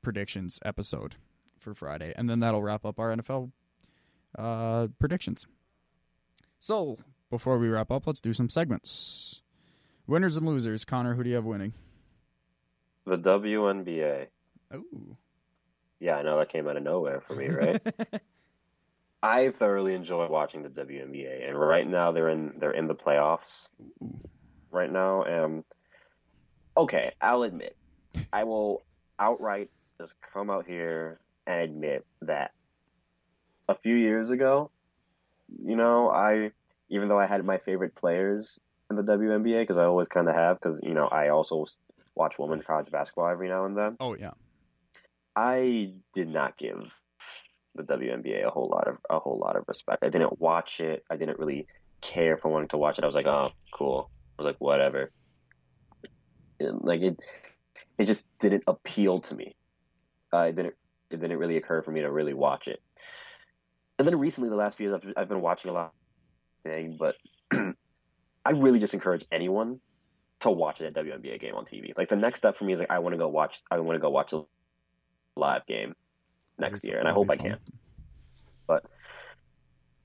predictions 0.04 0.60
episode 0.64 1.16
for 1.58 1.74
Friday. 1.74 2.14
And 2.16 2.30
then 2.30 2.40
that'll 2.42 2.62
wrap 2.62 2.86
up 2.86 3.00
our 3.00 3.16
NFL 3.16 3.52
uh, 4.38 4.88
predictions. 5.00 5.48
So, 6.60 6.98
before 7.30 7.58
we 7.58 7.68
wrap 7.68 7.92
up, 7.92 8.08
let's 8.08 8.22
do 8.22 8.34
some 8.34 8.50
segments. 8.50 9.42
Winners 10.08 10.38
and 10.38 10.46
losers. 10.46 10.86
Connor, 10.86 11.16
who 11.16 11.24
do 11.24 11.30
you 11.30 11.36
have 11.36 11.46
winning? 11.46 11.74
The 13.06 13.18
WNBA. 13.18 14.28
Oh. 14.74 14.84
Yeah, 16.00 16.16
I 16.16 16.24
know 16.24 16.38
that 16.40 16.50
came 16.50 16.68
out 16.68 16.78
of 16.78 16.84
nowhere 16.84 17.22
for 17.22 17.34
me, 17.34 17.48
right? 17.48 17.82
I 19.24 19.50
thoroughly 19.50 19.94
enjoy 19.94 20.28
watching 20.28 20.64
the 20.64 20.70
WNBA, 20.70 21.48
and 21.48 21.60
right 21.60 21.88
now 21.88 22.12
they're 22.12 22.30
in 22.30 22.54
they're 22.60 22.72
in 22.72 22.88
the 22.88 22.96
playoffs. 22.96 23.68
Right 24.70 24.92
now, 24.92 25.24
and 25.24 25.64
okay, 26.76 27.12
I'll 27.20 27.44
admit, 27.44 27.76
I 28.32 28.44
will 28.44 28.84
outright 29.18 29.72
just 30.00 30.16
come 30.22 30.50
out 30.50 30.68
here 30.68 31.20
and 31.48 31.62
admit 31.62 32.06
that 32.22 32.52
a 33.68 33.76
few 33.76 33.96
years 33.96 34.30
ago, 34.30 34.70
you 35.64 35.76
know, 35.76 36.10
I 36.10 36.52
even 36.90 37.10
though 37.10 37.20
I 37.20 37.28
had 37.28 37.44
my 37.46 37.58
favorite 37.58 37.96
players 37.96 38.60
in 38.90 38.96
the 38.96 39.04
WNBA 39.04 39.62
because 39.62 39.78
I 39.78 39.84
always 39.84 40.08
kind 40.08 40.30
of 40.30 40.36
have 40.36 40.60
because 40.60 40.80
you 40.84 40.94
know 40.94 41.08
I 41.08 41.30
also 41.30 41.66
watch 42.16 42.40
women's 42.40 42.66
college 42.66 42.92
basketball 42.92 43.30
every 43.30 43.50
now 43.50 43.66
and 43.66 43.78
then. 43.78 43.98
oh, 44.00 44.16
yeah. 44.16 44.32
I 45.36 45.94
did 46.16 46.30
not 46.30 46.58
give 46.58 46.92
the 47.76 47.84
WNBA 47.84 48.46
a 48.46 48.50
whole 48.50 48.70
lot 48.70 48.88
of 48.88 48.98
a 49.10 49.20
whole 49.20 49.38
lot 49.38 49.56
of 49.56 49.66
respect. 49.68 50.04
I 50.04 50.10
didn't 50.10 50.40
watch 50.40 50.80
it. 50.80 51.06
I 51.10 51.16
didn't 51.16 51.38
really 51.38 51.68
care 52.02 52.38
for 52.38 52.50
wanting 52.50 52.70
to 52.70 52.78
watch 52.78 52.98
it. 52.98 53.04
I 53.04 53.08
was 53.08 53.16
like, 53.16 53.28
oh, 53.28 53.52
cool. 53.72 54.10
I 54.38 54.42
was 54.42 54.46
like, 54.46 54.60
whatever. 54.60 55.12
And, 56.60 56.82
like 56.82 57.02
it, 57.02 57.20
it 58.00 58.06
just 58.06 58.28
didn't 58.40 58.64
appeal 58.68 59.20
to 59.22 59.36
me. 59.36 59.56
Uh, 60.34 60.46
it 60.50 60.56
didn't. 60.56 60.76
It 61.10 61.22
didn't 61.22 61.38
really 61.38 61.56
occur 61.56 61.84
for 61.84 61.92
me 61.92 62.02
to 62.02 62.12
really 62.12 62.34
watch 62.34 62.68
it. 62.68 62.82
And 63.98 64.08
then 64.08 64.18
recently, 64.20 64.50
the 64.50 64.56
last 64.56 64.78
few 64.78 64.90
years, 64.90 65.02
I've, 65.04 65.14
I've 65.18 65.30
been 65.30 65.42
watching 65.42 65.72
a 65.72 65.74
lot. 65.74 65.94
Thing, 66.64 66.98
but 67.00 67.16
I 67.54 68.52
really 68.52 68.80
just 68.80 68.94
encourage 68.94 69.26
anyone 69.32 69.80
to 70.40 70.52
watch 70.52 70.82
a 70.82 70.92
WNBA 70.92 71.40
game 71.40 71.56
on 71.56 71.66
TV. 71.66 71.98
Like 71.98 72.10
the 72.10 72.16
next 72.16 72.40
step 72.40 72.58
for 72.58 72.66
me 72.66 72.74
is 72.74 72.80
like 72.80 72.92
I 72.92 73.00
want 73.00 73.14
to 73.14 73.18
go 73.18 73.28
watch. 73.28 73.62
I 73.72 73.80
want 73.80 73.96
to 73.96 74.00
go 74.00 74.10
watch 74.10 74.34
a 74.34 74.44
live 75.36 75.66
game 75.66 75.96
next 76.58 76.84
year, 76.84 77.00
and 77.00 77.08
I 77.08 77.14
hope 77.14 77.30
I 77.30 77.38
can. 77.38 77.58
But 78.68 78.86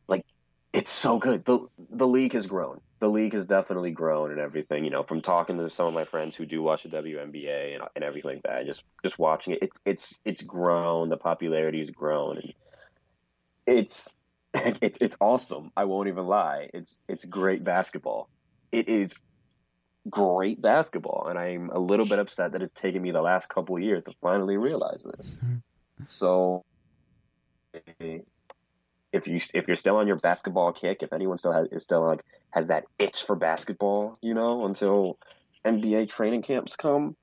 like, 0.06 0.24
it's 0.72 0.90
so 0.90 1.18
good. 1.18 1.44
the 1.44 1.66
The 1.90 2.06
league 2.06 2.34
has 2.34 2.46
grown. 2.46 2.80
The 3.00 3.08
league 3.08 3.32
has 3.32 3.46
definitely 3.46 3.90
grown 3.90 4.30
and 4.30 4.38
everything. 4.38 4.84
You 4.84 4.90
know, 4.90 5.02
from 5.02 5.20
talking 5.20 5.58
to 5.58 5.68
some 5.70 5.88
of 5.88 5.94
my 5.94 6.04
friends 6.04 6.36
who 6.36 6.46
do 6.46 6.62
watch 6.62 6.84
the 6.84 6.88
WNBA 6.90 7.74
and, 7.74 7.84
and 7.96 8.04
everything 8.04 8.34
like 8.34 8.42
that, 8.44 8.66
just 8.66 8.84
just 9.02 9.18
watching 9.18 9.54
it, 9.54 9.62
it, 9.62 9.70
it's 9.84 10.18
it's 10.24 10.42
grown. 10.42 11.08
The 11.08 11.16
popularity 11.16 11.80
has 11.80 11.90
grown, 11.90 12.38
and 12.38 12.54
it's 13.66 14.10
it's 14.54 14.98
it's 15.00 15.16
awesome. 15.20 15.72
I 15.76 15.84
won't 15.84 16.08
even 16.08 16.26
lie. 16.26 16.70
It's 16.74 16.98
it's 17.08 17.24
great 17.24 17.64
basketball. 17.64 18.28
It 18.70 18.88
is 18.88 19.12
great 20.08 20.60
basketball, 20.60 21.26
and 21.28 21.38
I'm 21.38 21.70
a 21.70 21.78
little 21.78 22.06
bit 22.06 22.18
upset 22.18 22.52
that 22.52 22.62
it's 22.62 22.72
taken 22.72 23.02
me 23.02 23.10
the 23.12 23.22
last 23.22 23.48
couple 23.48 23.78
years 23.78 24.04
to 24.04 24.12
finally 24.20 24.56
realize 24.56 25.04
this. 25.04 25.38
So, 26.06 26.64
if 27.72 29.26
you 29.26 29.40
if 29.54 29.68
you're 29.68 29.76
still 29.76 29.96
on 29.96 30.06
your 30.06 30.16
basketball 30.16 30.72
kick, 30.72 31.02
if 31.02 31.12
anyone 31.12 31.38
still 31.38 31.52
has 31.52 31.68
is 31.70 31.82
still 31.82 32.06
like 32.06 32.22
has 32.50 32.66
that 32.68 32.84
itch 32.98 33.22
for 33.22 33.36
basketball, 33.36 34.18
you 34.20 34.34
know, 34.34 34.66
until 34.66 35.18
NBA 35.64 36.10
training 36.10 36.42
camps 36.42 36.76
come, 36.76 37.16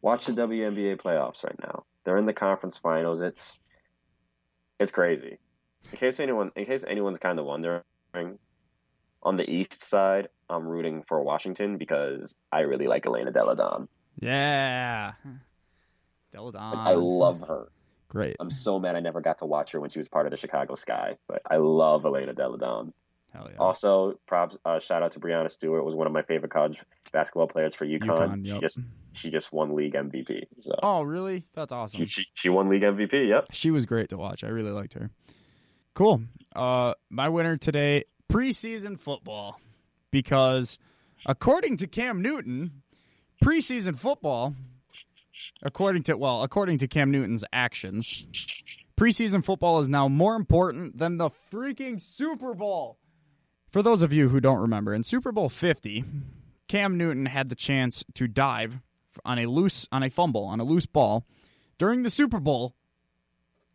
watch 0.00 0.26
the 0.26 0.32
WNBA 0.32 1.00
playoffs 1.00 1.44
right 1.44 1.58
now. 1.60 1.84
They're 2.04 2.18
in 2.18 2.26
the 2.26 2.32
conference 2.32 2.78
finals. 2.78 3.20
It's 3.20 3.58
it's 4.82 4.92
crazy. 4.92 5.38
In 5.90 5.98
case 5.98 6.20
anyone 6.20 6.52
in 6.56 6.64
case 6.64 6.84
anyone's 6.86 7.18
kind 7.18 7.38
of 7.38 7.44
wondering, 7.44 7.82
on 9.22 9.36
the 9.36 9.48
East 9.48 9.88
side, 9.88 10.28
I'm 10.48 10.66
rooting 10.66 11.02
for 11.02 11.22
Washington 11.22 11.78
because 11.78 12.34
I 12.50 12.60
really 12.60 12.86
like 12.86 13.06
Elena 13.06 13.30
Delle 13.30 13.54
Donne. 13.54 13.88
Yeah. 14.20 15.12
Delle 16.32 16.50
Donne. 16.50 16.78
I 16.78 16.94
love 16.94 17.40
her. 17.46 17.70
Great. 18.08 18.36
I'm 18.40 18.50
so 18.50 18.78
mad 18.78 18.94
I 18.94 19.00
never 19.00 19.20
got 19.20 19.38
to 19.38 19.46
watch 19.46 19.72
her 19.72 19.80
when 19.80 19.90
she 19.90 19.98
was 19.98 20.08
part 20.08 20.26
of 20.26 20.30
the 20.32 20.36
Chicago 20.36 20.74
Sky, 20.74 21.16
but 21.28 21.40
I 21.50 21.56
love 21.56 22.04
Elena 22.04 22.34
Delle 22.34 22.56
Donne. 22.56 22.92
Hell 23.32 23.48
yeah. 23.50 23.58
Also, 23.58 24.18
props 24.26 24.56
uh, 24.64 24.78
shout 24.78 25.02
out 25.02 25.12
to 25.12 25.20
Breanna 25.20 25.50
Stewart 25.50 25.84
was 25.84 25.94
one 25.94 26.06
of 26.06 26.12
my 26.12 26.22
favorite 26.22 26.52
college 26.52 26.82
basketball 27.12 27.46
players 27.46 27.74
for 27.74 27.86
UConn. 27.86 28.00
UConn 28.00 28.46
yep. 28.46 28.54
She 28.54 28.60
just 28.60 28.78
she 29.12 29.30
just 29.30 29.52
won 29.52 29.74
league 29.74 29.94
MVP. 29.94 30.42
So. 30.60 30.74
Oh, 30.82 31.02
really? 31.02 31.42
That's 31.54 31.72
awesome. 31.72 32.00
She, 32.00 32.06
she, 32.06 32.26
she 32.34 32.48
won 32.48 32.68
league 32.68 32.82
MVP. 32.82 33.28
Yep. 33.28 33.46
She 33.52 33.70
was 33.70 33.86
great 33.86 34.10
to 34.10 34.18
watch. 34.18 34.44
I 34.44 34.48
really 34.48 34.70
liked 34.70 34.94
her. 34.94 35.10
Cool. 35.94 36.22
Uh, 36.54 36.94
my 37.10 37.28
winner 37.28 37.56
today 37.56 38.04
preseason 38.30 38.98
football 38.98 39.60
because 40.10 40.78
according 41.26 41.78
to 41.78 41.86
Cam 41.86 42.20
Newton, 42.20 42.82
preseason 43.42 43.96
football 43.98 44.54
according 45.62 46.02
to 46.04 46.16
well, 46.16 46.42
according 46.42 46.78
to 46.78 46.88
Cam 46.88 47.10
Newton's 47.10 47.44
actions, 47.52 48.26
preseason 48.98 49.44
football 49.44 49.78
is 49.80 49.88
now 49.88 50.08
more 50.08 50.36
important 50.36 50.98
than 50.98 51.18
the 51.18 51.30
freaking 51.50 52.00
Super 52.00 52.54
Bowl. 52.54 52.98
For 53.72 53.82
those 53.82 54.02
of 54.02 54.12
you 54.12 54.28
who 54.28 54.38
don't 54.38 54.60
remember, 54.60 54.92
in 54.92 55.02
Super 55.02 55.32
Bowl 55.32 55.48
50, 55.48 56.04
Cam 56.68 56.98
Newton 56.98 57.24
had 57.24 57.48
the 57.48 57.54
chance 57.54 58.04
to 58.14 58.28
dive 58.28 58.80
on 59.24 59.38
a 59.38 59.46
loose 59.46 59.88
on 59.90 60.02
a 60.02 60.10
fumble 60.10 60.44
on 60.44 60.60
a 60.60 60.64
loose 60.64 60.84
ball 60.84 61.24
during 61.78 62.02
the 62.02 62.10
Super 62.10 62.38
Bowl 62.38 62.74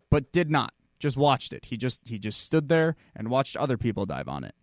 but 0.09 0.31
did 0.31 0.49
not. 0.51 0.73
Just 0.99 1.17
watched 1.17 1.51
it. 1.51 1.65
He 1.65 1.77
just 1.77 2.01
he 2.05 2.19
just 2.19 2.41
stood 2.41 2.69
there 2.69 2.95
and 3.15 3.29
watched 3.29 3.57
other 3.57 3.75
people 3.75 4.05
dive 4.05 4.27
on 4.27 4.43
it. 4.43 4.53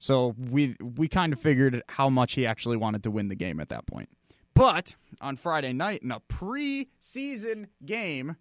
So 0.00 0.34
we 0.36 0.76
we 0.80 1.06
kind 1.06 1.32
of 1.32 1.40
figured 1.40 1.82
how 1.88 2.10
much 2.10 2.32
he 2.32 2.44
actually 2.44 2.76
wanted 2.76 3.04
to 3.04 3.12
win 3.12 3.28
the 3.28 3.36
game 3.36 3.60
at 3.60 3.68
that 3.68 3.86
point. 3.86 4.08
But 4.54 4.96
on 5.20 5.36
Friday 5.36 5.72
night 5.72 6.02
in 6.02 6.10
a 6.10 6.20
preseason 6.20 7.68
game, 7.84 8.36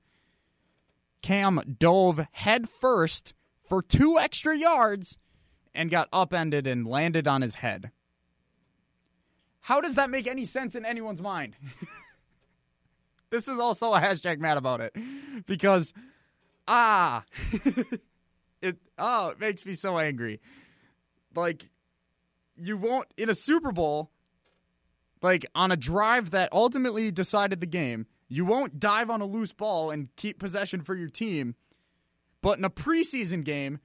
Cam 1.22 1.76
dove 1.80 2.26
head 2.32 2.68
first 2.70 3.36
for 3.64 3.84
two 3.84 4.18
extra 4.18 4.58
yards 4.58 5.18
and 5.78 5.92
got 5.92 6.10
upended 6.12 6.66
and 6.68 6.88
landed 6.88 7.28
on 7.28 7.42
his 7.42 7.56
head. 7.56 7.92
How 9.62 9.80
does 9.80 9.96
that 9.96 10.10
make 10.10 10.28
any 10.28 10.44
sense 10.44 10.76
in 10.76 10.86
anyone's 10.86 11.22
mind? 11.22 11.56
this 13.30 13.48
is 13.48 13.60
also 13.60 13.94
a 13.94 14.00
hashtag 14.00 14.40
mad 14.40 14.58
about 14.58 14.82
it 14.82 14.96
because 15.46 15.94
ah 16.68 17.24
it 18.62 18.78
oh 18.98 19.30
it 19.30 19.40
makes 19.40 19.66
me 19.66 19.74
so 19.74 19.98
angry 19.98 20.42
like 21.36 21.70
you 22.56 22.78
won't 22.78 23.08
in 23.18 23.30
a 23.30 23.36
super 23.36 23.72
bowl 23.72 24.12
like 25.22 25.46
on 25.54 25.72
a 25.72 25.78
drive 25.78 26.32
that 26.32 26.52
ultimately 26.52 27.12
decided 27.12 27.60
the 27.60 27.66
game 27.66 28.06
you 28.28 28.46
won't 28.46 28.80
dive 28.80 29.10
on 29.10 29.22
a 29.22 29.26
loose 29.26 29.54
ball 29.54 29.92
and 29.92 30.10
keep 30.16 30.40
possession 30.40 30.82
for 30.82 30.96
your 30.96 31.10
team 31.10 31.56
but 32.42 32.58
in 32.58 32.66
a 32.66 32.70
preseason 32.70 33.44
game 33.44 33.80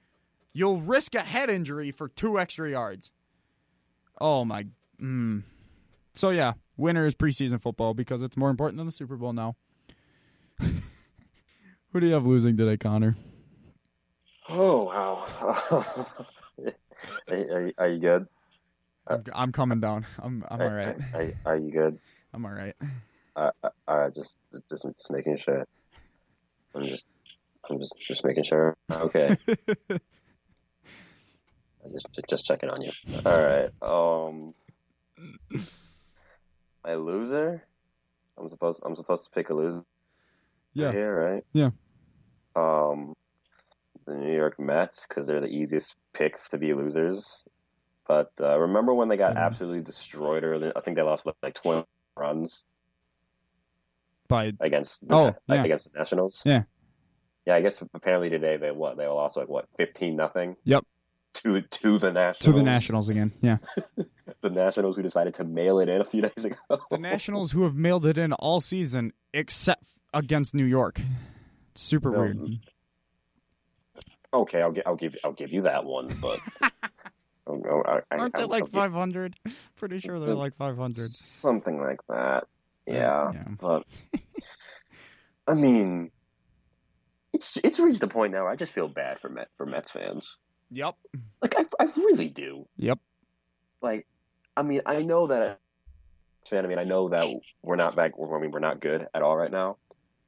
you'll 0.53 0.81
risk 0.81 1.15
a 1.15 1.21
head 1.21 1.51
injury 1.51 1.91
for 1.91 2.09
two 2.09 2.39
extra 2.39 2.71
yards 2.71 3.11
oh 4.21 4.45
my 4.45 4.67
mm. 5.01 5.43
so 6.13 6.31
yeah 6.31 6.53
winner 6.77 7.07
is 7.07 7.15
preseason 7.15 7.61
football 7.61 7.95
because 7.95 8.23
it's 8.23 8.37
more 8.37 8.51
important 8.51 8.77
than 8.79 8.87
the 8.87 8.93
super 8.93 9.17
bowl 9.17 9.33
now 9.33 9.57
who 10.59 12.01
do 12.01 12.07
you 12.07 12.13
have 12.13 12.27
losing 12.27 12.57
today 12.57 12.77
connor 12.77 13.17
Oh 14.49 14.85
wow! 14.85 15.27
are, 17.29 17.73
are, 17.79 17.89
you 17.89 17.99
good? 18.01 18.27
I'm, 19.07 19.25
I'm, 19.33 19.53
coming 19.53 19.81
down. 19.81 20.05
I'm 20.19 20.45
I'm 20.49 20.61
all 20.61 20.69
right. 20.69 20.97
Are, 21.15 21.33
are 21.47 21.57
you 21.57 21.71
good? 21.71 21.99
I'm 22.35 22.45
all 22.45 22.53
right. 22.53 22.75
Uh, 23.37 23.51
uh, 23.87 24.11
just 24.11 24.41
just 24.69 24.85
just 24.85 25.11
making 25.11 25.37
sure. 25.37 25.67
I'm 26.75 26.85
just 26.85 27.07
I'm 27.71 27.79
just 27.79 27.95
just 27.99 28.25
making 28.25 28.45
sure. 28.45 28.77
Okay. 28.91 29.37
just 31.91 32.07
just 32.29 32.45
checking 32.45 32.71
on 32.71 32.83
you. 32.83 32.91
All 33.25 33.41
right. 33.41 33.71
Um, 33.83 34.55
my 36.85 36.95
loser. 36.95 37.65
I'm 38.39 38.49
supposed 38.49 38.83
I'm 38.85 38.97
supposed 38.97 39.25
to 39.25 39.31
pick 39.31 39.51
a 39.51 39.55
loser. 39.55 39.85
Yeah. 40.75 40.93
Here, 40.93 41.15
right? 41.15 41.45
Yeah. 41.53 41.71
Um, 42.55 43.15
the 44.07 44.15
New 44.15 44.35
York 44.35 44.59
Mets 44.59 45.07
because 45.07 45.27
they're 45.27 45.41
the 45.41 45.47
easiest 45.47 45.97
pick 46.13 46.43
to 46.51 46.59
be 46.59 46.75
losers. 46.75 47.45
But 48.07 48.33
uh, 48.41 48.59
remember 48.59 48.93
when 48.95 49.09
they 49.09 49.17
got 49.17 49.37
absolutely 49.37 49.81
destroyed 49.81 50.45
early? 50.45 50.73
I 50.75 50.81
think 50.81 50.97
they 50.97 51.03
lost 51.03 51.25
like 51.43 51.55
20 51.55 51.87
runs 52.17 52.65
by 54.29 54.53
against 54.61 55.07
the, 55.07 55.15
oh 55.15 55.35
yeah. 55.49 55.63
against 55.63 55.93
the 55.93 55.99
Nationals. 55.99 56.43
Yeah, 56.45 56.63
yeah. 57.47 57.55
I 57.55 57.61
guess 57.61 57.83
apparently 57.95 58.31
today 58.31 58.57
they 58.57 58.71
what 58.71 58.97
they 58.97 59.07
lost 59.07 59.37
like 59.37 59.49
what 59.49 59.67
15 59.77 60.17
nothing. 60.17 60.57
Yep. 60.65 60.85
To 61.35 61.61
to 61.61 61.99
the 61.99 62.13
Nationals. 62.13 62.45
To 62.45 62.53
the 62.53 62.63
Nationals 62.63 63.09
again. 63.09 63.33
Yeah. 63.41 63.59
the 64.43 64.51
Nationals 64.51 64.97
who 64.97 65.03
decided 65.03 65.35
to 65.35 65.45
mail 65.45 65.79
it 65.79 65.89
in 65.89 66.01
a 66.01 66.05
few 66.05 66.23
days 66.23 66.45
ago. 66.45 66.57
the 66.91 66.99
Nationals 66.99 67.53
who 67.53 67.65
have 67.65 67.75
mailed 67.75 68.05
it 68.05 68.19
in 68.19 68.33
all 68.35 68.61
season 68.61 69.13
except 69.33 69.85
against 70.13 70.55
New 70.55 70.65
York. 70.65 71.01
super 71.75 72.11
no, 72.11 72.21
weird. 72.21 72.59
Okay, 74.35 74.63
I'll, 74.63 74.73
give 74.73 74.85
I'll 74.87 74.97
give 74.97 75.17
I'll 75.25 75.33
give 75.33 75.53
you 75.53 75.63
that 75.63 75.85
one, 75.85 76.15
but 76.21 76.41
I, 77.47 78.01
aren't 78.11 78.35
they 78.35 78.45
like 78.45 78.71
five 78.71 78.93
hundred? 78.93 79.37
Pretty 79.77 79.99
sure 79.99 80.19
they're 80.21 80.35
like 80.35 80.57
five 80.57 80.77
hundred. 80.77 81.05
Something 81.05 81.81
like 81.81 82.01
that. 82.09 82.45
Yeah, 82.87 83.33
yeah. 83.35 83.45
but 83.61 83.85
I 85.47 85.55
mean, 85.55 86.11
it's 87.33 87.59
it's 87.63 87.79
reached 87.79 88.03
a 88.03 88.07
point 88.07 88.33
now. 88.33 88.47
I 88.47 88.57
just 88.57 88.73
feel 88.73 88.89
bad 88.89 89.21
for 89.21 89.29
Met 89.29 89.49
for 89.57 89.67
Mets 89.67 89.91
fans. 89.91 90.39
Yep. 90.73 90.97
Like 91.43 91.55
I 91.57 91.67
I 91.79 91.85
really 91.97 92.29
do. 92.29 92.67
Yep. 92.77 92.99
Like, 93.83 94.07
I 94.57 94.63
mean, 94.63 94.81
I 94.87 95.03
know 95.03 95.27
that. 95.27 95.61
Fan, 96.49 96.65
I 96.65 96.69
mean, 96.69 96.79
I 96.79 96.85
know 96.85 97.09
that 97.11 97.27
we're 97.63 97.77
not 97.77 97.95
back. 97.95 98.13
I 98.19 98.39
mean, 98.39 98.51
we're 98.51 98.59
not 98.59 98.81
good 98.81 99.07
at 99.15 99.23
all 99.23 99.37
right 99.37 99.51
now. 99.51 99.77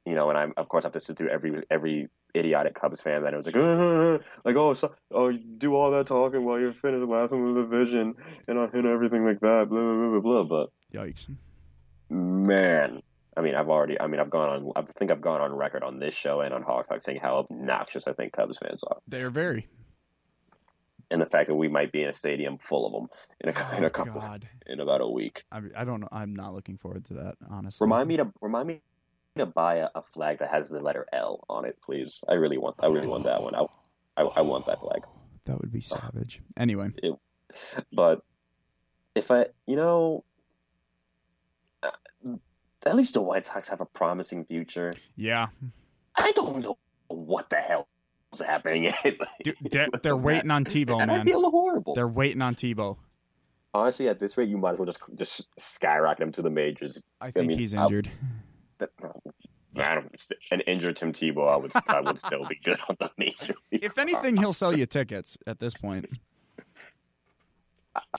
You 0.05 0.13
know, 0.13 0.29
and 0.29 0.37
I'm 0.37 0.53
of 0.55 0.69
course 0.69 0.85
I 0.85 0.87
have 0.87 0.93
to 0.93 1.01
sit 1.01 1.17
through 1.17 1.29
every 1.29 1.63
every 1.69 2.09
idiotic 2.35 2.75
Cubs 2.75 3.01
fan 3.01 3.23
that 3.23 3.33
it 3.33 3.37
was 3.37 3.45
like, 3.47 3.55
uh, 3.55 4.19
like 4.45 4.55
oh, 4.55 4.73
so, 4.73 4.93
oh, 5.11 5.31
do 5.31 5.75
all 5.75 5.91
that 5.91 6.07
talking 6.07 6.45
while 6.45 6.59
you're 6.59 6.73
finished 6.73 7.07
last 7.07 7.33
in 7.33 7.53
the 7.53 7.61
division 7.61 8.15
and 8.47 8.57
and 8.57 8.85
everything 8.85 9.25
like 9.25 9.39
that, 9.41 9.67
blah 9.67 9.81
blah 9.81 10.19
blah 10.19 10.43
blah. 10.43 10.43
But 10.43 10.69
yikes, 10.93 11.27
man. 12.09 13.01
I 13.37 13.41
mean, 13.41 13.55
I've 13.55 13.67
already. 13.67 13.99
I 13.99 14.07
mean, 14.07 14.21
I've 14.21 14.29
gone 14.29 14.49
on. 14.49 14.71
I 14.75 14.83
think 14.83 15.11
I've 15.11 15.21
gone 15.21 15.41
on 15.41 15.53
record 15.53 15.83
on 15.83 15.99
this 15.99 16.13
show 16.13 16.39
and 16.39 16.53
on 16.53 16.61
Hawk 16.61 16.87
Talk 16.87 17.01
saying 17.01 17.19
how 17.21 17.39
obnoxious 17.39 18.07
I 18.07 18.13
think 18.13 18.31
Cubs 18.31 18.57
fans 18.57 18.83
are. 18.83 18.97
They 19.07 19.21
are 19.21 19.29
very. 19.29 19.67
And 21.11 21.21
the 21.21 21.25
fact 21.25 21.47
that 21.47 21.55
we 21.55 21.67
might 21.67 21.91
be 21.91 22.01
in 22.01 22.09
a 22.09 22.13
stadium 22.13 22.57
full 22.57 22.85
of 22.87 22.93
them 22.93 23.09
in 23.41 23.49
a, 23.49 23.53
oh, 23.55 23.77
in 23.77 23.83
a 23.83 23.89
couple 23.89 24.21
God. 24.21 24.47
in 24.65 24.79
about 24.79 25.01
a 25.01 25.07
week. 25.07 25.43
I, 25.51 25.61
I 25.77 25.83
don't 25.83 26.01
know. 26.01 26.09
I'm 26.11 26.35
not 26.35 26.53
looking 26.53 26.77
forward 26.77 27.05
to 27.05 27.13
that. 27.15 27.35
Honestly, 27.49 27.85
remind 27.85 28.07
me 28.07 28.17
to 28.17 28.31
remind 28.41 28.67
me 28.67 28.81
to 29.37 29.45
buy 29.45 29.75
a, 29.75 29.89
a, 29.95 30.01
flag 30.13 30.39
that 30.39 30.49
has 30.49 30.69
the 30.69 30.79
letter 30.79 31.05
L 31.13 31.43
on 31.49 31.65
it, 31.65 31.77
please. 31.83 32.23
I 32.27 32.33
really 32.33 32.57
want. 32.57 32.77
I 32.79 32.87
really 32.87 33.07
want 33.07 33.25
that 33.25 33.41
one. 33.43 33.53
I, 33.55 33.65
I, 34.17 34.23
I 34.23 34.41
want 34.41 34.65
that 34.67 34.79
flag. 34.79 35.03
That 35.45 35.61
would 35.61 35.71
be 35.71 35.81
savage. 35.81 36.41
Anyway, 36.57 36.89
it, 37.03 37.13
but 37.93 38.23
if 39.13 39.29
I, 39.29 39.45
you 39.67 39.75
know, 39.75 40.23
uh, 41.83 41.91
at 42.85 42.95
least 42.95 43.13
the 43.13 43.21
White 43.21 43.45
Sox 43.45 43.69
have 43.69 43.81
a 43.81 43.85
promising 43.85 44.45
future. 44.45 44.93
Yeah. 45.15 45.47
I 46.15 46.31
don't 46.31 46.63
know 46.63 46.77
what 47.07 47.49
the 47.49 47.57
hell 47.57 47.87
happening. 48.39 48.91
Dude, 49.43 49.55
they're, 49.61 49.87
they're 50.01 50.17
waiting 50.17 50.51
on 50.51 50.65
Tebow, 50.65 51.01
and 51.01 51.11
I 51.11 51.17
man. 51.17 51.25
feel 51.25 51.49
horrible. 51.49 51.93
They're 51.95 52.07
waiting 52.07 52.41
on 52.41 52.55
Tebow. 52.55 52.97
Honestly, 53.73 54.07
at 54.07 54.19
this 54.19 54.37
rate, 54.37 54.47
you 54.47 54.57
might 54.57 54.73
as 54.73 54.79
well 54.79 54.85
just 54.85 54.99
just 55.15 55.47
skyrocket 55.59 56.23
him 56.23 56.31
to 56.33 56.41
the 56.41 56.49
majors. 56.49 57.01
I 57.19 57.31
think 57.31 57.47
mean, 57.47 57.57
he's 57.59 57.73
injured. 57.73 58.09
I 59.77 59.95
don't, 59.95 60.33
an 60.51 60.61
injured 60.61 60.95
Tim 60.97 61.11
Tebow, 61.11 61.51
I 61.51 61.57
would 61.57 61.71
I 61.87 61.99
would 61.99 62.19
still 62.19 62.45
be 62.47 62.59
good 62.63 62.79
on 62.87 62.95
the 62.99 63.11
major. 63.17 63.55
If 63.71 63.97
anything, 63.97 64.37
he'll 64.37 64.53
sell 64.53 64.75
you 64.75 64.85
tickets 64.85 65.37
at 65.45 65.59
this 65.59 65.73
point. 65.73 66.05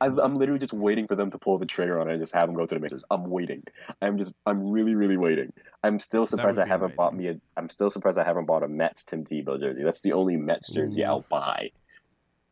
I, 0.01 0.07
I'm 0.07 0.37
literally 0.39 0.59
just 0.59 0.73
waiting 0.73 1.07
for 1.07 1.17
them 1.17 1.31
to 1.31 1.39
pull 1.39 1.59
the 1.59 1.67
trigger 1.67 2.01
on 2.01 2.09
it 2.09 2.15
and 2.15 2.23
just 2.23 2.33
have 2.35 2.49
them 2.49 2.57
go 2.57 2.65
to 2.67 2.75
the 2.75 2.81
majors. 2.81 3.05
I'm 3.11 3.25
waiting. 3.29 3.63
I'm 4.01 4.17
just, 4.19 4.33
I'm 4.47 4.71
really, 4.71 4.95
really 4.95 5.17
waiting. 5.19 5.53
I'm 5.83 5.99
still 6.01 6.27
surprised 6.27 6.59
I 6.59 6.67
haven't 6.67 6.97
bought 6.97 7.15
me 7.15 7.29
a. 7.29 7.41
I'm 7.57 7.69
still 7.69 7.91
surprised 7.91 8.17
I 8.19 8.25
haven't 8.25 8.47
bought 8.47 8.63
a 8.63 8.69
Mets 8.69 9.05
Tim 9.05 9.25
Tebow 9.25 9.61
jersey. 9.61 9.83
That's 9.83 10.01
the 10.01 10.13
only 10.13 10.37
Mets 10.37 10.69
jersey 10.71 11.03
Ooh. 11.03 11.07
I'll 11.07 11.21
buy. 11.29 11.71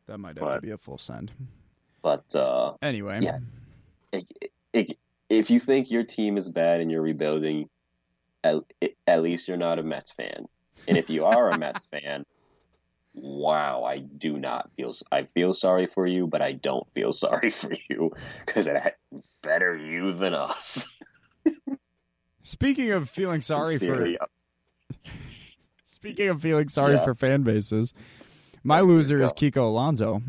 That 0.06 0.18
might 0.18 0.36
have 0.36 0.46
But- 0.46 0.54
to 0.56 0.60
be 0.60 0.70
a 0.72 0.78
full 0.78 0.98
send. 0.98 1.32
But 2.02 2.34
uh, 2.36 2.74
Anyway, 2.82 3.20
Yeah. 3.22 3.38
i- 4.12 4.22
i- 4.76 4.96
if 5.30 5.48
you 5.50 5.58
think 5.58 5.90
your 5.90 6.04
team 6.04 6.36
is 6.36 6.50
bad 6.50 6.82
and 6.82 6.90
you're 6.90 7.00
rebuilding, 7.00 7.70
at, 8.44 8.56
at 9.06 9.22
least 9.22 9.48
you're 9.48 9.56
not 9.56 9.78
a 9.78 9.82
Mets 9.82 10.12
fan. 10.12 10.44
And 10.86 10.98
if 10.98 11.08
you 11.08 11.24
are 11.24 11.48
a 11.48 11.56
Mets 11.56 11.86
fan, 11.90 12.26
wow, 13.14 13.84
I 13.84 13.98
do 13.98 14.38
not 14.38 14.70
feel. 14.76 14.94
I 15.10 15.24
feel 15.34 15.54
sorry 15.54 15.86
for 15.86 16.06
you, 16.06 16.26
but 16.26 16.42
I 16.42 16.52
don't 16.52 16.86
feel 16.94 17.12
sorry 17.24 17.50
for 17.50 17.72
you 17.88 18.12
because 18.44 18.66
it 18.66 18.76
had 18.76 18.94
better 19.42 19.76
you 19.76 20.12
than 20.12 20.34
us. 20.34 20.86
speaking 22.42 22.90
of 22.90 23.08
feeling 23.08 23.40
sorry 23.40 23.78
for 23.78 24.06
speaking 25.84 26.28
of 26.28 26.40
feeling 26.42 26.68
sorry 26.68 26.94
Yeah. 26.94 27.04
for 27.04 27.14
fan 27.14 27.42
bases, 27.42 27.94
my 28.62 28.80
loser 28.80 29.22
is 29.22 29.32
Kiko 29.32 29.62
Alonso. 29.68 30.22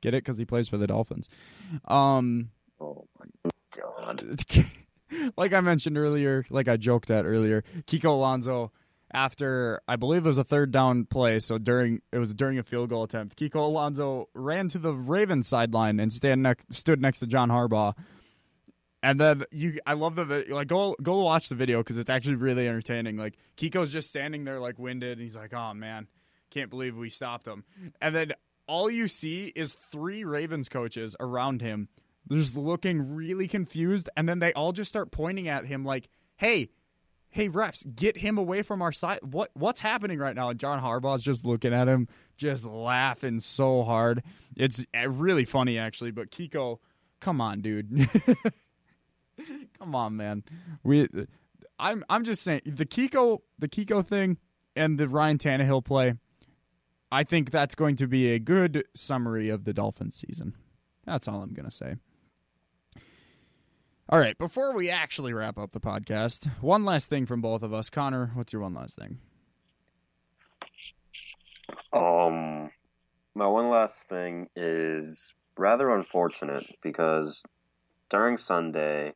Get 0.00 0.14
it 0.14 0.24
because 0.24 0.38
he 0.38 0.44
plays 0.44 0.68
for 0.68 0.78
the 0.78 0.86
Dolphins. 0.86 1.28
Um, 1.86 2.50
Oh 2.80 3.06
my 3.18 3.50
god. 3.76 4.24
like 5.36 5.52
I 5.52 5.60
mentioned 5.60 5.96
earlier, 5.96 6.44
like 6.50 6.66
I 6.68 6.76
joked 6.76 7.10
at 7.12 7.24
earlier, 7.24 7.62
Kiko 7.86 8.06
Alonso, 8.06 8.72
after 9.12 9.80
I 9.86 9.96
believe 9.96 10.24
it 10.24 10.28
was 10.28 10.38
a 10.38 10.44
third 10.44 10.70
down 10.70 11.04
play, 11.04 11.38
so 11.38 11.58
during 11.58 12.00
it 12.12 12.18
was 12.18 12.32
during 12.34 12.58
a 12.58 12.62
field 12.62 12.88
goal 12.88 13.04
attempt, 13.04 13.36
Kiko 13.36 13.56
Alonso 13.56 14.28
ran 14.34 14.68
to 14.70 14.78
the 14.78 14.92
Ravens 14.94 15.48
sideline 15.48 16.00
and 16.00 16.12
stand 16.12 16.42
next, 16.42 16.72
stood 16.72 17.00
next 17.00 17.18
to 17.18 17.26
John 17.26 17.50
Harbaugh. 17.50 17.94
And 19.02 19.20
then 19.20 19.44
you, 19.50 19.80
I 19.84 19.94
love 19.94 20.14
the 20.14 20.24
vi- 20.24 20.44
like 20.48 20.68
go 20.68 20.94
go 21.02 21.22
watch 21.22 21.48
the 21.48 21.54
video 21.54 21.78
because 21.78 21.98
it's 21.98 22.08
actually 22.10 22.36
really 22.36 22.68
entertaining. 22.68 23.16
Like 23.16 23.34
Kiko's 23.56 23.92
just 23.92 24.08
standing 24.08 24.44
there 24.44 24.60
like 24.60 24.78
winded, 24.78 25.18
and 25.18 25.20
he's 25.20 25.36
like, 25.36 25.52
"Oh 25.52 25.74
man, 25.74 26.06
can't 26.50 26.70
believe 26.70 26.96
we 26.96 27.10
stopped 27.10 27.46
him." 27.46 27.64
And 28.00 28.14
then 28.14 28.32
all 28.68 28.88
you 28.88 29.08
see 29.08 29.52
is 29.54 29.74
three 29.74 30.24
Ravens 30.24 30.68
coaches 30.68 31.16
around 31.18 31.62
him, 31.62 31.88
just 32.30 32.56
looking 32.56 33.14
really 33.14 33.48
confused, 33.48 34.08
and 34.16 34.28
then 34.28 34.38
they 34.38 34.52
all 34.52 34.72
just 34.72 34.88
start 34.88 35.10
pointing 35.10 35.48
at 35.48 35.66
him 35.66 35.84
like, 35.84 36.08
"Hey, 36.36 36.70
hey 37.32 37.48
refs, 37.48 37.84
get 37.94 38.16
him 38.16 38.38
away 38.38 38.62
from 38.62 38.80
our 38.80 38.92
side. 38.92 39.18
What 39.22 39.50
what's 39.54 39.80
happening 39.80 40.18
right 40.18 40.36
now?" 40.36 40.50
And 40.50 40.60
John 40.60 40.80
Harbaugh's 40.80 41.22
just 41.22 41.44
looking 41.44 41.74
at 41.74 41.88
him, 41.88 42.08
just 42.36 42.64
laughing 42.64 43.40
so 43.40 43.82
hard. 43.82 44.22
It's 44.56 44.84
uh, 44.96 45.08
really 45.08 45.44
funny 45.44 45.78
actually, 45.78 46.12
but 46.12 46.30
Kiko, 46.30 46.78
come 47.20 47.40
on, 47.40 47.60
dude. 47.60 48.08
come 49.78 49.94
on, 49.94 50.16
man. 50.16 50.44
We 50.84 51.08
I'm 51.78 52.04
I'm 52.08 52.24
just 52.24 52.42
saying 52.42 52.62
the 52.64 52.86
Kiko 52.86 53.40
the 53.58 53.68
Kiko 53.68 54.06
thing 54.06 54.38
and 54.76 54.98
the 54.98 55.08
Ryan 55.08 55.38
Tannehill 55.38 55.84
play. 55.84 56.14
I 57.10 57.24
think 57.24 57.50
that's 57.50 57.74
going 57.74 57.96
to 57.96 58.06
be 58.06 58.30
a 58.30 58.38
good 58.38 58.84
summary 58.94 59.50
of 59.50 59.64
the 59.64 59.74
Dolphins 59.74 60.16
season. 60.16 60.54
That's 61.04 61.28
all 61.28 61.42
I'm 61.42 61.52
going 61.52 61.68
to 61.68 61.74
say. 61.74 61.96
All 64.12 64.18
right, 64.20 64.36
before 64.36 64.74
we 64.74 64.90
actually 64.90 65.32
wrap 65.32 65.56
up 65.56 65.72
the 65.72 65.80
podcast, 65.80 66.46
one 66.60 66.84
last 66.84 67.08
thing 67.08 67.24
from 67.24 67.40
both 67.40 67.62
of 67.62 67.72
us. 67.72 67.88
Connor, 67.88 68.30
what's 68.34 68.52
your 68.52 68.60
one 68.60 68.74
last 68.74 68.94
thing? 68.94 69.16
Um, 71.94 72.70
my 73.34 73.46
one 73.46 73.70
last 73.70 74.02
thing 74.10 74.50
is 74.54 75.32
rather 75.56 75.88
unfortunate 75.88 76.70
because 76.82 77.42
during 78.10 78.36
Sunday, 78.36 79.14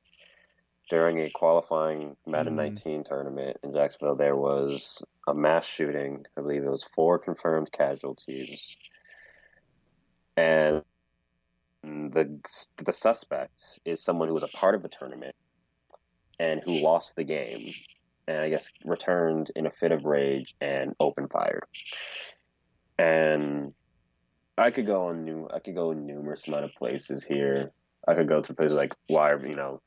during 0.88 1.18
a 1.20 1.28
qualifying 1.28 2.16
Madden 2.26 2.54
Mhm. 2.54 2.56
19 2.56 3.04
tournament 3.04 3.58
in 3.62 3.74
Jacksonville, 3.74 4.16
there 4.16 4.34
was 4.34 5.04
a 5.28 5.34
mass 5.34 5.66
shooting. 5.66 6.24
I 6.38 6.40
believe 6.40 6.64
it 6.64 6.70
was 6.70 6.84
four 6.84 7.18
confirmed 7.18 7.70
casualties, 7.70 8.78
and 10.38 10.82
the 11.82 12.40
the 12.76 12.92
suspect 12.92 13.62
is 13.84 14.02
someone 14.02 14.28
who 14.28 14.34
was 14.34 14.42
a 14.42 14.48
part 14.48 14.74
of 14.74 14.82
the 14.82 14.88
tournament 14.88 15.34
and 16.38 16.60
who 16.64 16.82
lost 16.82 17.16
the 17.16 17.24
game, 17.24 17.72
and 18.26 18.38
I 18.38 18.50
guess 18.50 18.70
returned 18.84 19.50
in 19.54 19.66
a 19.66 19.70
fit 19.70 19.92
of 19.92 20.04
rage 20.04 20.54
and 20.60 20.94
open 21.00 21.28
fired 21.28 21.64
and 22.98 23.72
I 24.58 24.70
could 24.70 24.86
go 24.86 25.08
on 25.08 25.24
new. 25.24 25.48
I 25.52 25.58
could 25.58 25.74
go 25.74 25.92
numerous 25.92 26.48
amount 26.48 26.64
of 26.64 26.74
places 26.74 27.24
here. 27.24 27.72
I 28.08 28.14
could 28.14 28.28
go 28.28 28.40
to 28.40 28.54
places 28.54 28.72
like 28.72 28.94
why 29.08 29.34
you 29.34 29.56
know 29.56 29.80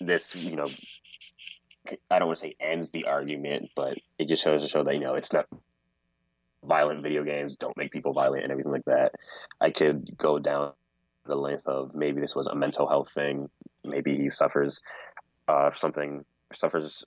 this 0.00 0.34
you 0.34 0.56
know 0.56 0.66
I 2.10 2.18
don't 2.18 2.28
want 2.28 2.40
to 2.40 2.46
say 2.46 2.56
ends 2.60 2.90
the 2.90 3.06
argument, 3.06 3.70
but 3.74 3.98
it 4.18 4.28
just 4.28 4.42
shows 4.42 4.62
to 4.62 4.68
show 4.68 4.82
that 4.84 4.94
you 4.94 5.00
know 5.00 5.14
it's 5.14 5.32
not 5.32 5.46
violent 6.66 7.02
video 7.02 7.24
games 7.24 7.56
don't 7.56 7.76
make 7.76 7.92
people 7.92 8.12
violent 8.12 8.42
and 8.42 8.52
everything 8.52 8.72
like 8.72 8.84
that. 8.86 9.12
I 9.60 9.70
could 9.70 10.16
go 10.16 10.38
down 10.38 10.72
the 11.26 11.36
length 11.36 11.66
of 11.66 11.94
maybe 11.94 12.20
this 12.20 12.34
was 12.34 12.46
a 12.46 12.54
mental 12.54 12.86
health 12.86 13.10
thing. 13.12 13.48
Maybe 13.84 14.16
he 14.16 14.30
suffers 14.30 14.80
uh, 15.48 15.70
something 15.70 16.24
suffers 16.52 17.04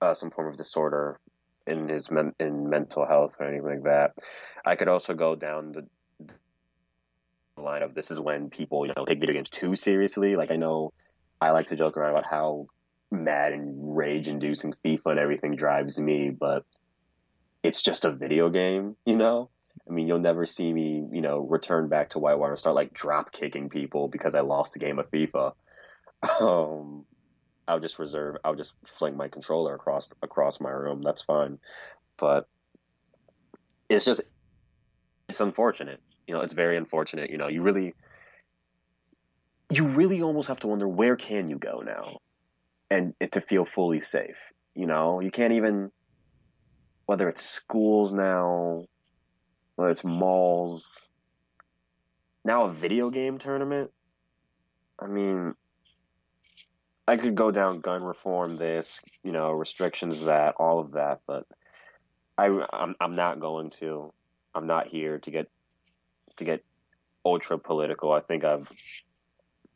uh, 0.00 0.14
some 0.14 0.30
form 0.30 0.48
of 0.48 0.56
disorder 0.56 1.18
in 1.66 1.88
his 1.88 2.10
men- 2.10 2.34
in 2.40 2.68
mental 2.68 3.06
health 3.06 3.36
or 3.38 3.46
anything 3.46 3.66
like 3.66 3.82
that. 3.84 4.14
I 4.64 4.76
could 4.76 4.88
also 4.88 5.14
go 5.14 5.34
down 5.34 5.72
the 5.72 5.86
line 7.60 7.82
of 7.82 7.94
this 7.94 8.10
is 8.10 8.20
when 8.20 8.50
people 8.50 8.86
you 8.86 8.92
know 8.96 9.04
take 9.04 9.20
video 9.20 9.34
games 9.34 9.50
too 9.50 9.76
seriously. 9.76 10.36
Like 10.36 10.50
I 10.50 10.56
know 10.56 10.92
I 11.40 11.50
like 11.50 11.66
to 11.66 11.76
joke 11.76 11.96
around 11.96 12.10
about 12.10 12.26
how 12.26 12.66
mad 13.10 13.52
and 13.52 13.96
rage 13.96 14.28
inducing 14.28 14.74
FIFA 14.84 15.06
and 15.06 15.18
everything 15.18 15.56
drives 15.56 15.98
me, 15.98 16.30
but 16.30 16.64
it's 17.62 17.82
just 17.82 18.04
a 18.04 18.12
video 18.12 18.50
game, 18.50 18.96
you 19.04 19.16
know. 19.16 19.50
I 19.88 19.92
mean, 19.92 20.06
you'll 20.06 20.18
never 20.18 20.44
see 20.44 20.72
me, 20.72 21.06
you 21.12 21.20
know, 21.20 21.40
return 21.40 21.88
back 21.88 22.10
to 22.10 22.18
Whitewater 22.18 22.52
and 22.52 22.58
start 22.58 22.76
like 22.76 22.92
drop 22.92 23.32
kicking 23.32 23.68
people 23.68 24.08
because 24.08 24.34
I 24.34 24.40
lost 24.40 24.76
a 24.76 24.78
game 24.78 24.98
of 24.98 25.10
FIFA. 25.10 25.52
Um, 26.40 27.04
I'll 27.68 27.78
just 27.78 28.00
reserve. 28.00 28.38
I'll 28.42 28.56
just 28.56 28.74
fling 28.84 29.16
my 29.16 29.28
controller 29.28 29.74
across 29.74 30.08
across 30.20 30.58
my 30.58 30.70
room. 30.70 31.00
That's 31.02 31.22
fine, 31.22 31.60
but 32.16 32.48
it's 33.88 34.04
just 34.04 34.22
it's 35.28 35.40
unfortunate. 35.40 36.00
You 36.26 36.34
know, 36.34 36.40
it's 36.40 36.54
very 36.54 36.76
unfortunate. 36.76 37.30
You 37.30 37.36
know, 37.36 37.48
you 37.48 37.62
really 37.62 37.94
you 39.70 39.86
really 39.86 40.22
almost 40.22 40.48
have 40.48 40.58
to 40.60 40.66
wonder 40.66 40.88
where 40.88 41.14
can 41.14 41.50
you 41.50 41.58
go 41.58 41.82
now, 41.86 42.18
and 42.90 43.14
to 43.30 43.40
feel 43.40 43.64
fully 43.64 44.00
safe. 44.00 44.38
You 44.74 44.86
know, 44.86 45.20
you 45.20 45.30
can't 45.30 45.52
even 45.52 45.92
whether 47.08 47.26
it's 47.30 47.42
schools 47.42 48.12
now, 48.12 48.84
whether 49.76 49.90
it's 49.90 50.04
malls. 50.04 51.08
Now 52.44 52.66
a 52.66 52.70
video 52.70 53.08
game 53.08 53.38
tournament. 53.38 53.90
I 54.98 55.06
mean, 55.06 55.54
I 57.06 57.16
could 57.16 57.34
go 57.34 57.50
down 57.50 57.80
gun 57.80 58.02
reform, 58.02 58.58
this, 58.58 59.00
you 59.24 59.32
know, 59.32 59.52
restrictions, 59.52 60.26
that, 60.26 60.56
all 60.58 60.80
of 60.80 60.92
that, 60.92 61.22
but 61.26 61.46
I, 62.36 62.48
I'm, 62.70 62.94
I'm 63.00 63.16
not 63.16 63.40
going 63.40 63.70
to. 63.80 64.12
I'm 64.54 64.66
not 64.66 64.88
here 64.88 65.18
to 65.20 65.30
get 65.30 65.48
to 66.36 66.44
get 66.44 66.62
ultra 67.24 67.58
political. 67.58 68.12
I 68.12 68.20
think 68.20 68.44
I've 68.44 68.70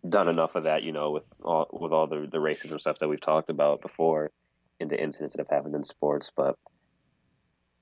done 0.06 0.28
enough 0.28 0.54
of 0.54 0.64
that, 0.64 0.82
you 0.82 0.92
know, 0.92 1.12
with 1.12 1.24
all 1.42 1.66
with 1.72 1.92
all 1.92 2.06
the 2.06 2.28
the 2.30 2.38
racism 2.38 2.78
stuff 2.78 2.98
that 2.98 3.08
we've 3.08 3.20
talked 3.20 3.48
about 3.48 3.80
before, 3.80 4.32
in 4.80 4.88
the 4.88 5.02
incidents 5.02 5.34
that 5.34 5.40
have 5.40 5.56
happened 5.56 5.74
in 5.74 5.82
sports. 5.82 6.30
But 6.36 6.58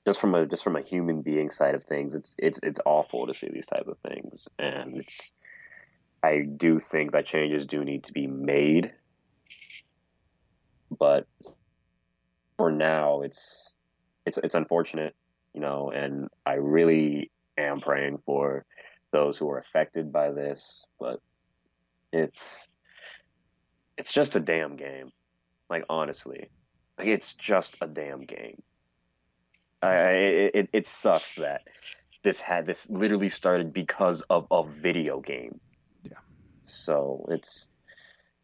just 0.06 0.20
from 0.20 0.34
a 0.34 0.46
just 0.46 0.64
from 0.64 0.76
a 0.76 0.82
human 0.82 1.22
being 1.22 1.50
side 1.50 1.74
of 1.74 1.84
things, 1.84 2.14
it's 2.14 2.34
it's 2.38 2.60
it's 2.62 2.80
awful 2.86 3.26
to 3.26 3.34
see 3.34 3.48
these 3.48 3.66
type 3.66 3.86
of 3.86 3.98
things, 3.98 4.48
and 4.58 4.98
it's. 4.98 5.32
I 6.22 6.40
do 6.40 6.80
think 6.80 7.12
that 7.12 7.24
changes 7.24 7.64
do 7.64 7.82
need 7.82 8.04
to 8.04 8.12
be 8.12 8.26
made. 8.26 8.92
But 10.90 11.26
for 12.58 12.70
now 12.70 13.22
it's 13.22 13.74
it's 14.26 14.36
it's 14.36 14.54
unfortunate 14.54 15.14
you 15.54 15.62
know 15.62 15.90
and 15.90 16.28
i 16.44 16.54
really 16.54 17.30
am 17.56 17.80
praying 17.80 18.18
for 18.26 18.66
those 19.12 19.38
who 19.38 19.48
are 19.48 19.58
affected 19.58 20.12
by 20.12 20.30
this. 20.30 20.84
But 20.98 21.20
it's 22.12 22.68
it's 23.96 24.12
just 24.12 24.36
a 24.36 24.40
damn 24.40 24.76
game. 24.76 25.10
Like 25.70 25.84
honestly 25.88 26.50
like 26.98 27.08
it's 27.08 27.32
just 27.32 27.76
a 27.80 27.86
damn 27.86 28.26
game 28.26 28.62
I, 29.82 30.10
it 30.54 30.68
it 30.72 30.86
sucks 30.86 31.36
that 31.36 31.62
this 32.22 32.40
had 32.40 32.66
this 32.66 32.88
literally 32.90 33.30
started 33.30 33.72
because 33.72 34.22
of 34.28 34.46
a 34.50 34.64
video 34.64 35.20
game. 35.20 35.60
Yeah. 36.02 36.18
So 36.64 37.26
it's 37.30 37.68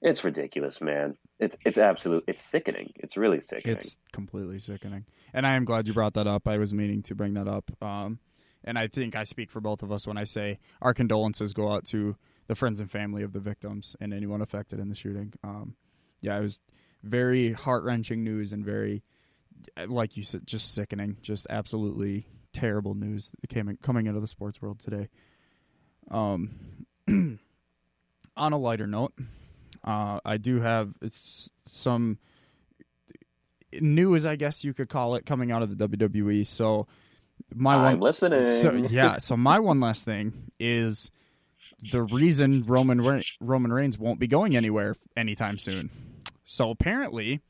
it's 0.00 0.24
ridiculous, 0.24 0.80
man. 0.80 1.16
It's 1.38 1.56
it's 1.64 1.78
absolute. 1.78 2.24
It's 2.26 2.42
sickening. 2.42 2.92
It's 2.96 3.16
really 3.16 3.40
sickening. 3.40 3.76
It's 3.76 3.96
completely 4.12 4.58
sickening, 4.58 5.04
and 5.34 5.46
I 5.46 5.56
am 5.56 5.64
glad 5.64 5.86
you 5.86 5.94
brought 5.94 6.14
that 6.14 6.26
up. 6.26 6.48
I 6.48 6.58
was 6.58 6.72
meaning 6.72 7.02
to 7.04 7.14
bring 7.14 7.34
that 7.34 7.48
up, 7.48 7.70
um, 7.82 8.18
and 8.64 8.78
I 8.78 8.88
think 8.88 9.14
I 9.14 9.24
speak 9.24 9.50
for 9.50 9.60
both 9.60 9.82
of 9.82 9.92
us 9.92 10.06
when 10.06 10.16
I 10.16 10.24
say 10.24 10.58
our 10.80 10.94
condolences 10.94 11.52
go 11.52 11.70
out 11.70 11.84
to 11.86 12.16
the 12.46 12.54
friends 12.54 12.80
and 12.80 12.90
family 12.90 13.22
of 13.22 13.32
the 13.32 13.40
victims 13.40 13.96
and 14.00 14.14
anyone 14.14 14.40
affected 14.40 14.78
in 14.80 14.88
the 14.88 14.94
shooting. 14.94 15.32
Um, 15.42 15.76
yeah, 16.20 16.38
it 16.38 16.42
was 16.42 16.60
very 17.02 17.52
heart 17.52 17.84
wrenching 17.84 18.24
news 18.24 18.52
and 18.52 18.64
very, 18.64 19.02
like 19.86 20.16
you 20.16 20.22
said, 20.22 20.46
just 20.46 20.74
sickening, 20.74 21.16
just 21.22 21.46
absolutely 21.50 22.26
terrible 22.52 22.94
news 22.94 23.30
that 23.40 23.48
came 23.48 23.76
coming 23.82 24.06
into 24.06 24.20
the 24.20 24.26
sports 24.26 24.60
world 24.62 24.78
today. 24.80 25.08
Um, 26.10 26.86
on 27.08 28.52
a 28.52 28.58
lighter 28.58 28.86
note, 28.86 29.12
uh, 29.84 30.20
I 30.24 30.36
do 30.36 30.60
have 30.60 30.94
some 31.66 32.18
news, 33.72 34.26
I 34.26 34.36
guess 34.36 34.64
you 34.64 34.72
could 34.72 34.88
call 34.88 35.14
it, 35.16 35.26
coming 35.26 35.52
out 35.52 35.62
of 35.62 35.76
the 35.76 35.88
WWE. 35.88 36.46
So 36.46 36.86
my 37.54 37.74
I'm 37.74 37.82
one, 37.82 38.00
listening. 38.00 38.42
So, 38.42 38.72
yeah, 38.72 39.18
so 39.18 39.36
my 39.36 39.58
one 39.58 39.80
last 39.80 40.04
thing 40.04 40.50
is 40.58 41.10
the 41.92 42.02
reason 42.02 42.64
Roman 42.64 43.00
Re- 43.00 43.24
Roman 43.40 43.72
Reigns 43.72 43.98
won't 43.98 44.18
be 44.18 44.26
going 44.26 44.56
anywhere 44.56 44.96
anytime 45.16 45.58
soon. 45.58 45.90
So 46.44 46.70
apparently, 46.70 47.40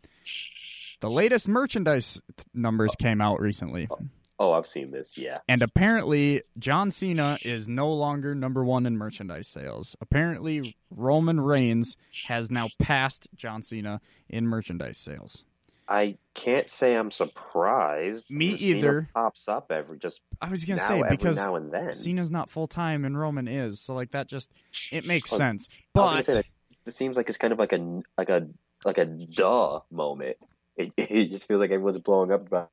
the 1.00 1.10
latest 1.10 1.48
merchandise 1.48 2.20
numbers 2.54 2.92
oh. 2.98 3.02
came 3.02 3.20
out 3.20 3.40
recently. 3.40 3.88
Oh, 3.90 3.98
oh, 4.38 4.52
I've 4.52 4.66
seen 4.66 4.90
this, 4.90 5.16
yeah. 5.16 5.38
And 5.48 5.62
apparently, 5.62 6.42
John 6.58 6.90
Cena 6.90 7.38
is 7.42 7.68
no 7.68 7.92
longer 7.92 8.34
number 8.34 8.64
one 8.64 8.86
in 8.86 8.96
merchandise 8.96 9.48
sales. 9.48 9.96
Apparently, 10.00 10.74
Roman 10.90 11.40
Reigns 11.40 11.96
has 12.26 12.50
now 12.50 12.68
passed 12.80 13.28
John 13.34 13.62
Cena 13.62 14.00
in 14.28 14.46
merchandise 14.46 14.98
sales. 14.98 15.44
I 15.88 16.16
can't 16.34 16.68
say 16.68 16.94
I'm 16.94 17.10
surprised. 17.12 18.24
Me 18.28 18.56
Cena 18.56 18.78
either. 18.78 19.08
Pops 19.14 19.46
up 19.46 19.70
every 19.70 19.98
just. 19.98 20.20
I 20.40 20.48
was 20.48 20.64
gonna 20.64 20.80
now, 20.80 20.88
say 20.88 21.02
because 21.08 21.36
now 21.36 21.54
and 21.54 21.72
then. 21.72 21.92
Cena's 21.92 22.30
not 22.30 22.50
full 22.50 22.66
time 22.66 23.04
and 23.04 23.18
Roman 23.18 23.46
is, 23.46 23.80
so 23.80 23.94
like 23.94 24.10
that 24.10 24.26
just 24.26 24.50
it 24.90 25.06
makes 25.06 25.32
Oh, 25.32 25.36
sense. 25.36 25.68
But 25.92 26.10
gonna 26.10 26.22
say 26.24 26.34
that 26.34 26.46
this 26.84 26.96
seems 26.96 27.16
like 27.16 27.28
it's 27.28 27.38
kind 27.38 27.52
of 27.52 27.58
like 27.60 27.72
a 27.72 28.02
like 28.18 28.30
a 28.30 28.48
like 28.84 28.98
a 28.98 29.04
duh 29.04 29.80
moment. 29.90 30.38
It, 30.76 30.92
it 30.96 31.30
just 31.30 31.48
feels 31.48 31.60
like 31.60 31.70
everyone's 31.70 31.98
blowing 31.98 32.32
up 32.32 32.46
about 32.46 32.70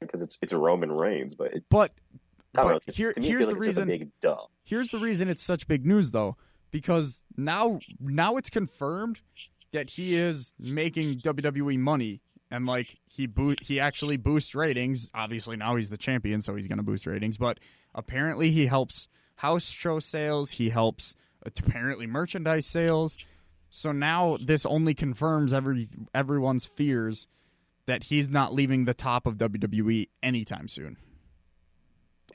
because 0.00 0.22
it's 0.22 0.38
it's 0.42 0.52
Roman 0.52 0.92
Reigns, 0.92 1.34
but 1.34 1.54
it, 1.54 1.64
but 1.70 1.92
don't 2.54 2.66
know. 2.86 2.92
Here- 2.92 3.12
here's 3.16 3.46
the 3.46 3.54
like 3.54 3.66
it's 3.66 3.76
just 3.76 3.78
a 3.78 3.84
reason- 3.86 4.12
here's 4.64 4.88
the 4.90 4.98
reason 4.98 5.28
it's 5.28 5.42
such 5.42 5.66
big 5.68 5.86
news 5.86 6.10
though 6.10 6.36
because 6.70 7.22
now 7.36 7.78
now 8.00 8.36
it's 8.36 8.50
confirmed 8.50 9.20
that 9.72 9.90
he 9.90 10.14
is 10.16 10.54
making 10.58 11.14
WWE 11.16 11.78
money 11.78 12.20
and 12.50 12.66
like 12.66 12.98
he 13.06 13.26
boo- 13.26 13.56
he 13.60 13.80
actually 13.80 14.16
boosts 14.16 14.54
ratings. 14.54 15.10
Obviously 15.14 15.56
now 15.56 15.76
he's 15.76 15.88
the 15.88 15.96
champion 15.96 16.40
so 16.42 16.54
he's 16.54 16.66
going 16.66 16.78
to 16.78 16.82
boost 16.84 17.06
ratings 17.06 17.36
but 17.38 17.58
apparently 17.94 18.50
he 18.50 18.66
helps 18.66 19.08
house 19.36 19.68
show 19.68 19.98
sales. 19.98 20.52
He 20.52 20.70
helps 20.70 21.14
apparently 21.44 22.06
merchandise 22.06 22.66
sales 22.66 23.18
so 23.70 23.92
now 23.92 24.36
this 24.40 24.64
only 24.66 24.94
confirms 24.94 25.52
every 25.52 25.88
everyone's 26.14 26.66
fears 26.66 27.26
that 27.86 28.04
he's 28.04 28.28
not 28.28 28.52
leaving 28.52 28.84
the 28.84 28.94
top 28.94 29.26
of 29.26 29.36
WWE 29.36 30.08
anytime 30.22 30.68
soon 30.68 30.96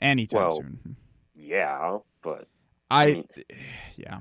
anytime 0.00 0.40
Well, 0.40 0.52
soon 0.52 0.96
Yeah, 1.34 1.98
but 2.22 2.48
I, 2.90 3.02
I 3.04 3.14
mean- 3.14 3.28
yeah. 3.96 4.18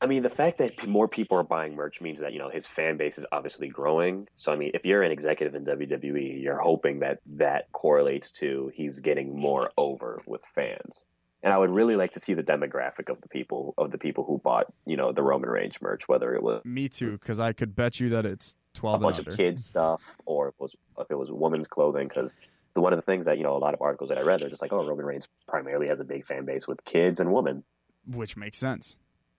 I 0.00 0.06
mean, 0.06 0.22
the 0.22 0.30
fact 0.30 0.58
that 0.58 0.86
more 0.86 1.08
people 1.08 1.38
are 1.38 1.42
buying 1.44 1.74
merch 1.74 2.00
means 2.00 2.20
that 2.20 2.32
you 2.32 2.38
know 2.38 2.50
his 2.50 2.66
fan 2.66 2.96
base 2.96 3.18
is 3.18 3.26
obviously 3.32 3.68
growing. 3.68 4.28
So 4.36 4.52
I 4.52 4.56
mean, 4.56 4.70
if 4.74 4.84
you're 4.84 5.02
an 5.02 5.10
executive 5.10 5.54
in 5.56 5.64
WWE, 5.64 6.40
you're 6.40 6.58
hoping 6.60 7.00
that 7.00 7.18
that 7.26 7.72
correlates 7.72 8.30
to 8.32 8.70
he's 8.74 9.00
getting 9.00 9.36
more 9.36 9.70
over 9.76 10.22
with 10.24 10.42
fans. 10.54 11.06
And 11.42 11.52
I 11.52 11.58
would 11.58 11.70
really 11.70 11.94
like 11.94 12.12
to 12.12 12.20
see 12.20 12.34
the 12.34 12.42
demographic 12.42 13.10
of 13.10 13.20
the 13.20 13.28
people 13.28 13.74
of 13.78 13.92
the 13.92 13.98
people 13.98 14.24
who 14.24 14.38
bought 14.38 14.66
you 14.86 14.96
know 14.96 15.12
the 15.12 15.22
Roman 15.22 15.50
Reigns 15.50 15.80
merch, 15.80 16.08
whether 16.08 16.34
it 16.34 16.42
was 16.42 16.64
Me 16.64 16.88
too, 16.88 17.12
because 17.12 17.40
I 17.40 17.52
could 17.52 17.76
bet 17.76 18.00
you 18.00 18.10
that 18.10 18.26
it's 18.26 18.54
a 18.74 18.78
twelve 18.78 19.00
bunch 19.00 19.18
and 19.18 19.28
of 19.28 19.36
kids 19.36 19.64
stuff 19.64 20.02
or 20.26 20.48
if 20.48 20.54
it 20.54 20.60
was 20.60 20.76
if 20.98 21.10
it 21.10 21.18
was 21.18 21.30
women's 21.30 21.68
clothing 21.68 22.08
because. 22.08 22.34
The, 22.74 22.82
one 22.82 22.92
of 22.92 22.98
the 22.98 23.02
things 23.02 23.24
that 23.24 23.38
you 23.38 23.44
know, 23.44 23.56
a 23.56 23.58
lot 23.58 23.72
of 23.72 23.80
articles 23.80 24.10
that 24.10 24.18
I 24.18 24.22
read, 24.22 24.40
they're 24.40 24.50
just 24.50 24.60
like, 24.60 24.74
"Oh, 24.74 24.86
Roman 24.86 25.04
Reigns 25.06 25.26
primarily 25.48 25.88
has 25.88 26.00
a 26.00 26.04
big 26.04 26.26
fan 26.26 26.44
base 26.44 26.68
with 26.68 26.84
kids 26.84 27.18
and 27.18 27.32
women," 27.32 27.64
which 28.06 28.36
makes 28.36 28.58
sense 28.58 28.96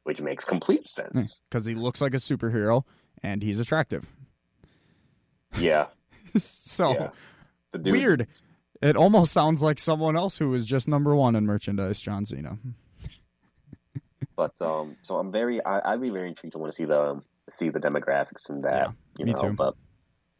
which 0.10 0.22
makes 0.22 0.44
complete 0.44 0.88
hmm, 0.96 1.02
sense. 1.14 1.40
because 1.50 1.66
he 1.66 1.76
looks 1.76 2.02
like 2.02 2.16
a 2.16 2.18
superhero 2.18 2.84
and 3.22 3.44
he's 3.44 3.60
attractive. 3.60 4.06
Yeah, 5.58 5.88
so 6.38 6.94
yeah. 6.94 7.10
The 7.72 7.78
dude, 7.78 7.92
weird. 7.92 8.28
It 8.82 8.96
almost 8.96 9.34
sounds 9.34 9.62
like 9.62 9.78
someone 9.80 10.16
else 10.16 10.38
who 10.38 10.50
was 10.50 10.66
just 10.66 10.88
number 10.88 11.16
one 11.16 11.36
in 11.36 11.46
merchandise, 11.46 12.00
John 12.02 12.26
Cena. 12.26 12.58
But 14.36 14.54
um, 14.62 14.96
so 15.02 15.18
I'm 15.18 15.34
very, 15.34 15.64
I, 15.64 15.94
I'd 15.94 16.02
be 16.02 16.10
very 16.10 16.30
intrigued 16.30 16.54
to 16.54 16.60
want 16.60 16.72
to 16.72 16.76
see 16.76 16.86
the 16.86 17.02
um, 17.02 17.24
see 17.50 17.70
the 17.70 17.80
demographics 17.80 18.50
and 18.50 18.64
that. 18.64 18.74
Yeah, 18.74 18.92
you 19.18 19.26
me 19.26 19.32
know, 19.34 19.38
too. 19.38 19.54
But 19.54 19.76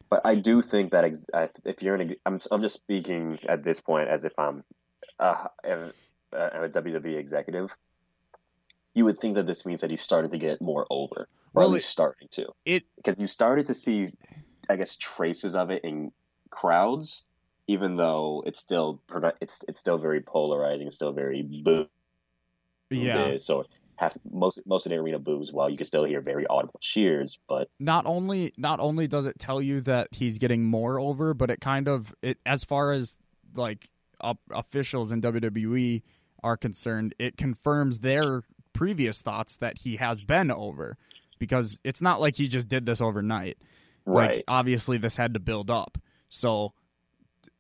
but 0.10 0.22
I 0.24 0.36
do 0.36 0.62
think 0.62 0.92
that 0.92 1.04
ex- 1.04 1.56
if 1.66 1.84
you're 1.84 1.96
in, 1.96 2.12
a, 2.12 2.16
I'm 2.26 2.40
I'm 2.50 2.62
just 2.62 2.76
speaking 2.76 3.40
at 3.48 3.64
this 3.64 3.82
point 3.82 4.08
as 4.08 4.24
if 4.24 4.32
I'm 4.40 4.64
uh, 5.20 5.48
a, 5.64 5.92
a 6.32 6.70
WWE 6.70 7.18
executive. 7.18 7.76
You 8.94 9.06
would 9.06 9.20
think 9.20 9.36
that 9.36 9.46
this 9.46 9.66
means 9.66 9.82
that 9.82 9.92
he's 9.92 10.02
starting 10.02 10.32
to 10.32 10.38
get 10.38 10.62
more 10.62 10.88
over, 10.90 11.16
or 11.16 11.28
Well, 11.54 11.68
at 11.68 11.72
least 11.72 11.90
starting 11.90 12.28
to. 12.32 12.48
It 12.66 12.86
because 12.96 13.20
you 13.20 13.28
started 13.28 13.68
to 13.68 13.74
see, 13.74 14.12
I 14.70 14.78
guess, 14.78 14.96
traces 14.96 15.56
of 15.56 15.70
it 15.72 15.84
in 15.84 16.12
crowds, 16.50 17.24
even 17.70 17.96
though 17.96 18.44
it's 18.48 18.60
still 18.60 19.00
it's 19.40 19.60
it's 19.68 19.80
still 19.80 20.00
very 20.00 20.22
polarizing, 20.22 20.88
it's 20.88 20.96
still 20.96 21.12
very 21.12 21.44
boo. 21.44 21.88
yeah. 22.90 23.38
So 23.38 23.68
half 23.96 24.18
most 24.32 24.60
most 24.66 24.88
of 24.88 24.90
the 24.90 24.96
arena 24.96 25.20
boos 25.20 25.54
while 25.54 25.70
you 25.70 25.78
can 25.78 25.86
still 25.86 26.04
hear 26.04 26.20
very 26.20 26.48
audible 26.48 26.80
cheers. 26.82 27.38
But 27.48 27.70
Not 27.80 28.08
only 28.08 28.54
not 28.58 28.80
only 28.80 29.08
does 29.08 29.28
it 29.28 29.38
tell 29.38 29.62
you 29.62 29.82
that 29.82 30.08
he's 30.10 30.40
getting 30.40 30.64
more 30.66 31.00
over, 31.00 31.36
but 31.36 31.52
it 31.52 31.62
kind 31.62 31.88
of 31.88 32.12
it 32.24 32.40
as 32.44 32.64
far 32.64 32.92
as 32.92 33.20
like 33.54 33.92
up, 34.20 34.40
officials 34.50 35.12
in 35.12 35.22
WWE 35.22 36.02
are 36.42 36.58
concerned, 36.58 37.14
it 37.20 37.38
confirms 37.38 38.00
their 38.00 38.42
previous 38.74 39.22
thoughts 39.22 39.58
that 39.58 39.78
he 39.78 39.98
has 39.98 40.22
been 40.24 40.50
over 40.50 40.98
because 41.38 41.80
it's 41.84 42.02
not 42.02 42.20
like 42.20 42.36
he 42.36 42.48
just 42.48 42.68
did 42.68 42.88
this 42.88 43.00
overnight. 43.00 43.60
right, 44.08 44.38
Like 44.38 44.44
obviously 44.48 44.98
this 44.98 45.18
had 45.18 45.36
to 45.36 45.40
build 45.40 45.70
up. 45.70 46.00
So 46.30 46.74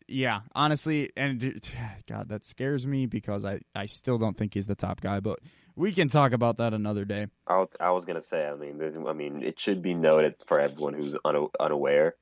yeah, 0.09 0.41
honestly, 0.55 1.11
and 1.15 1.61
God, 2.07 2.29
that 2.29 2.45
scares 2.45 2.85
me 2.85 3.05
because 3.05 3.45
I 3.45 3.59
I 3.75 3.85
still 3.85 4.17
don't 4.17 4.37
think 4.37 4.53
he's 4.53 4.67
the 4.67 4.75
top 4.75 5.01
guy. 5.01 5.19
But 5.19 5.39
we 5.75 5.91
can 5.91 6.09
talk 6.09 6.31
about 6.31 6.57
that 6.57 6.73
another 6.73 7.05
day. 7.05 7.27
I 7.47 7.57
was, 7.57 7.69
I 7.79 7.91
was 7.91 8.05
gonna 8.05 8.21
say. 8.21 8.47
I 8.47 8.55
mean, 8.55 8.77
there's, 8.77 8.95
I 8.97 9.13
mean, 9.13 9.43
it 9.43 9.59
should 9.59 9.81
be 9.81 9.93
noted 9.93 10.35
for 10.47 10.59
everyone 10.59 10.93
who's 10.93 11.15
una, 11.25 11.47
unaware. 11.59 12.15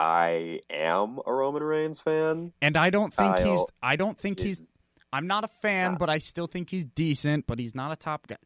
I 0.00 0.60
am 0.70 1.18
a 1.26 1.32
Roman 1.32 1.62
Reigns 1.62 2.00
fan. 2.00 2.52
And 2.62 2.76
I 2.76 2.90
don't 2.90 3.12
think 3.12 3.38
he's 3.38 3.64
I 3.82 3.96
don't 3.96 4.18
think 4.18 4.38
he's 4.38 4.72
I'm 5.12 5.26
not 5.26 5.44
a 5.44 5.48
fan, 5.48 5.92
not. 5.92 6.00
but 6.00 6.10
I 6.10 6.18
still 6.18 6.46
think 6.46 6.70
he's 6.70 6.84
decent. 6.84 7.46
But 7.46 7.58
he's 7.58 7.74
not 7.74 7.92
a 7.92 7.96
top 7.96 8.26
guy. 8.26 8.36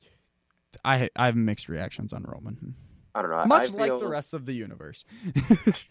I 0.85 1.11
I 1.15 1.27
have 1.27 1.37
mixed 1.37 1.69
reactions 1.69 2.13
on 2.13 2.23
Roman, 2.23 2.75
I 3.15 3.23
don't 3.23 3.31
know. 3.31 3.45
Much 3.45 3.73
I 3.73 3.77
like 3.77 3.91
feel 3.91 4.01
the 4.01 4.09
rest 4.09 4.35
of 4.35 4.47
the 4.47 4.55
universe. 4.55 5.05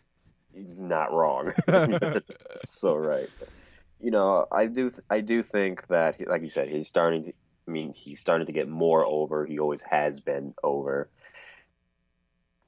Not 0.55 1.13
wrong. 1.13 1.53
so 2.65 2.95
right. 2.95 3.29
You 3.99 4.11
know, 4.11 4.47
I 4.51 4.65
do. 4.65 4.91
I 5.09 5.21
do 5.21 5.43
think 5.43 5.87
that, 5.87 6.15
he- 6.15 6.25
like 6.25 6.41
you 6.41 6.49
said, 6.49 6.67
he's 6.69 6.87
starting. 6.87 7.25
To, 7.25 7.33
I 7.67 7.71
mean, 7.71 7.93
he's 7.93 8.19
starting 8.19 8.47
to 8.47 8.53
get 8.53 8.67
more 8.67 9.05
over. 9.05 9.45
He 9.45 9.59
always 9.59 9.81
has 9.83 10.19
been 10.19 10.53
over. 10.63 11.09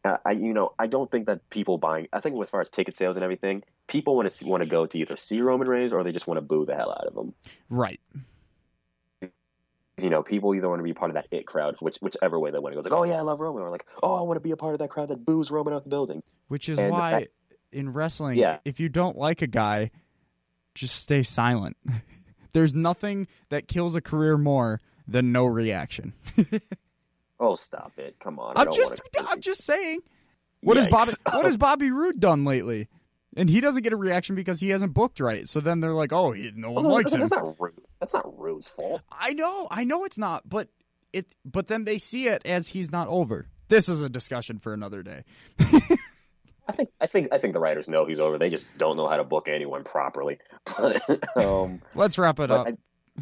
Uh, 0.05 0.18
I, 0.26 0.31
you 0.31 0.53
know, 0.53 0.73
I 0.77 0.88
don't 0.88 1.10
think 1.10 1.26
that 1.27 1.49
people 1.49 1.77
buying. 1.77 2.07
I 2.14 2.19
think 2.19 2.39
as 2.41 2.49
far 2.49 2.61
as 2.61 2.69
ticket 2.69 2.95
sales 2.95 3.15
and 3.15 3.23
everything, 3.23 3.64
people 3.88 4.15
want 4.15 4.30
to 4.30 4.35
see, 4.35 4.45
want 4.45 4.61
to 4.61 4.69
go 4.69 4.85
to 4.85 4.97
either 4.97 5.18
see 5.18 5.41
Roman 5.41 5.68
Reigns 5.68 5.93
or 5.93 6.03
they 6.03 6.11
just 6.11 6.27
want 6.27 6.38
to 6.38 6.41
boo 6.41 6.65
the 6.65 6.76
hell 6.76 6.91
out 6.91 7.07
of 7.07 7.15
him. 7.18 7.34
right. 7.69 7.99
You 10.01 10.10
know, 10.10 10.23
people 10.23 10.53
either 10.55 10.68
want 10.68 10.80
to 10.80 10.84
be 10.84 10.93
part 10.93 11.11
of 11.11 11.15
that 11.15 11.27
it 11.31 11.45
crowd, 11.45 11.76
which 11.80 11.97
whichever 12.01 12.39
way 12.39 12.49
they 12.51 12.57
want 12.57 12.73
to 12.73 12.76
go. 12.76 12.80
It's 12.81 12.89
like, 12.91 12.99
oh 12.99 13.03
yeah, 13.03 13.14
I 13.18 13.22
love 13.22 13.39
Roman, 13.39 13.61
or 13.61 13.69
like, 13.69 13.85
oh, 14.01 14.15
I 14.15 14.22
want 14.22 14.38
to 14.38 14.41
be 14.41 14.49
a 14.51 14.57
part 14.57 14.73
of 14.73 14.80
that 14.80 14.89
crowd 14.89 15.10
that 15.10 15.23
boos 15.23 15.51
Roman 15.51 15.73
out 15.73 15.84
the 15.84 15.89
building. 15.89 16.23
Which 16.47 16.68
is 16.68 16.80
And 16.80 16.89
why 16.89 17.11
fact- 17.11 17.27
in 17.74 17.91
wrestling, 17.94 18.38
Yeah. 18.38 18.60
if 18.66 18.80
you 18.80 18.90
don't 18.90 19.18
like 19.18 19.41
a 19.41 19.48
guy, 19.48 19.91
just 20.76 20.95
stay 21.02 21.24
silent. 21.24 21.76
There's 22.54 22.74
nothing 22.74 23.28
that 23.50 23.68
kills 23.68 23.95
a 23.95 24.02
career 24.02 24.38
more 24.38 24.80
than 25.08 25.32
no 25.32 25.45
reaction. 25.45 26.14
Oh, 27.40 27.56
stop 27.56 27.91
it! 27.98 28.16
Come 28.20 28.40
on, 28.40 28.54
I'm 28.56 28.72
just 28.72 29.02
I'm 29.28 29.41
just 29.41 29.64
saying. 29.64 30.00
What 30.62 30.78
has 30.78 30.88
Bobby 30.88 31.12
Yikes. 31.12 31.34
what 31.36 31.45
has 31.45 31.58
Bobby 31.68 31.91
Roode 31.91 32.20
done 32.22 32.45
lately? 32.45 32.88
And 33.36 33.50
he 33.50 33.60
doesn't 33.60 33.82
get 33.84 33.91
a 33.91 33.98
reaction 33.98 34.36
because 34.36 34.62
he 34.62 34.70
hasn't 34.70 34.94
booked 34.94 35.20
right. 35.20 35.50
So 35.50 35.60
then 35.60 35.82
they're 35.82 35.91
like, 35.91 36.14
"Oh, 36.14 36.32
he, 36.32 36.52
no 36.56 36.72
one 36.72 36.86
Well, 36.86 36.94
likes 36.94 37.12
him." 37.12 37.20
that's 37.20 37.32
not 37.34 37.60
Roode. 37.60 37.74
That's 38.00 38.14
not 38.14 38.40
Roode's 38.40 38.70
fault. 38.70 39.02
I 39.12 39.34
know, 39.34 39.68
I 39.70 39.84
know 39.84 40.06
it's 40.06 40.18
not, 40.18 40.48
but 40.48 40.70
it. 41.12 41.36
But 41.44 41.68
then 41.68 41.84
they 41.84 41.98
see 41.98 42.28
it 42.28 42.44
as 42.45 42.70
he's 42.70 42.91
not 42.94 43.10
over. 43.10 43.48
This 43.68 43.90
is 43.90 44.04
a 44.04 44.10
discussion 44.10 44.60
for 44.60 44.72
another 44.74 45.04
day. 45.04 45.24
I 46.68 46.72
think 46.72 46.90
I 47.02 47.07
think 47.07 47.34
I 47.34 47.38
think 47.38 47.53
the 47.53 47.60
writers 47.60 47.88
know 47.88 48.06
he's 48.06 48.19
over. 48.19 48.38
They 48.38 48.49
just 48.49 48.65
don't 48.77 48.98
know 48.98 49.07
how 49.07 49.18
to 49.18 49.23
book 49.23 49.48
anyone 49.48 49.84
properly. 49.84 50.40
But 50.77 51.38
um, 51.38 51.81
Let's 51.94 52.18
wrap 52.18 52.40
it 52.40 52.49
up. 52.49 52.68
I, 52.68 52.77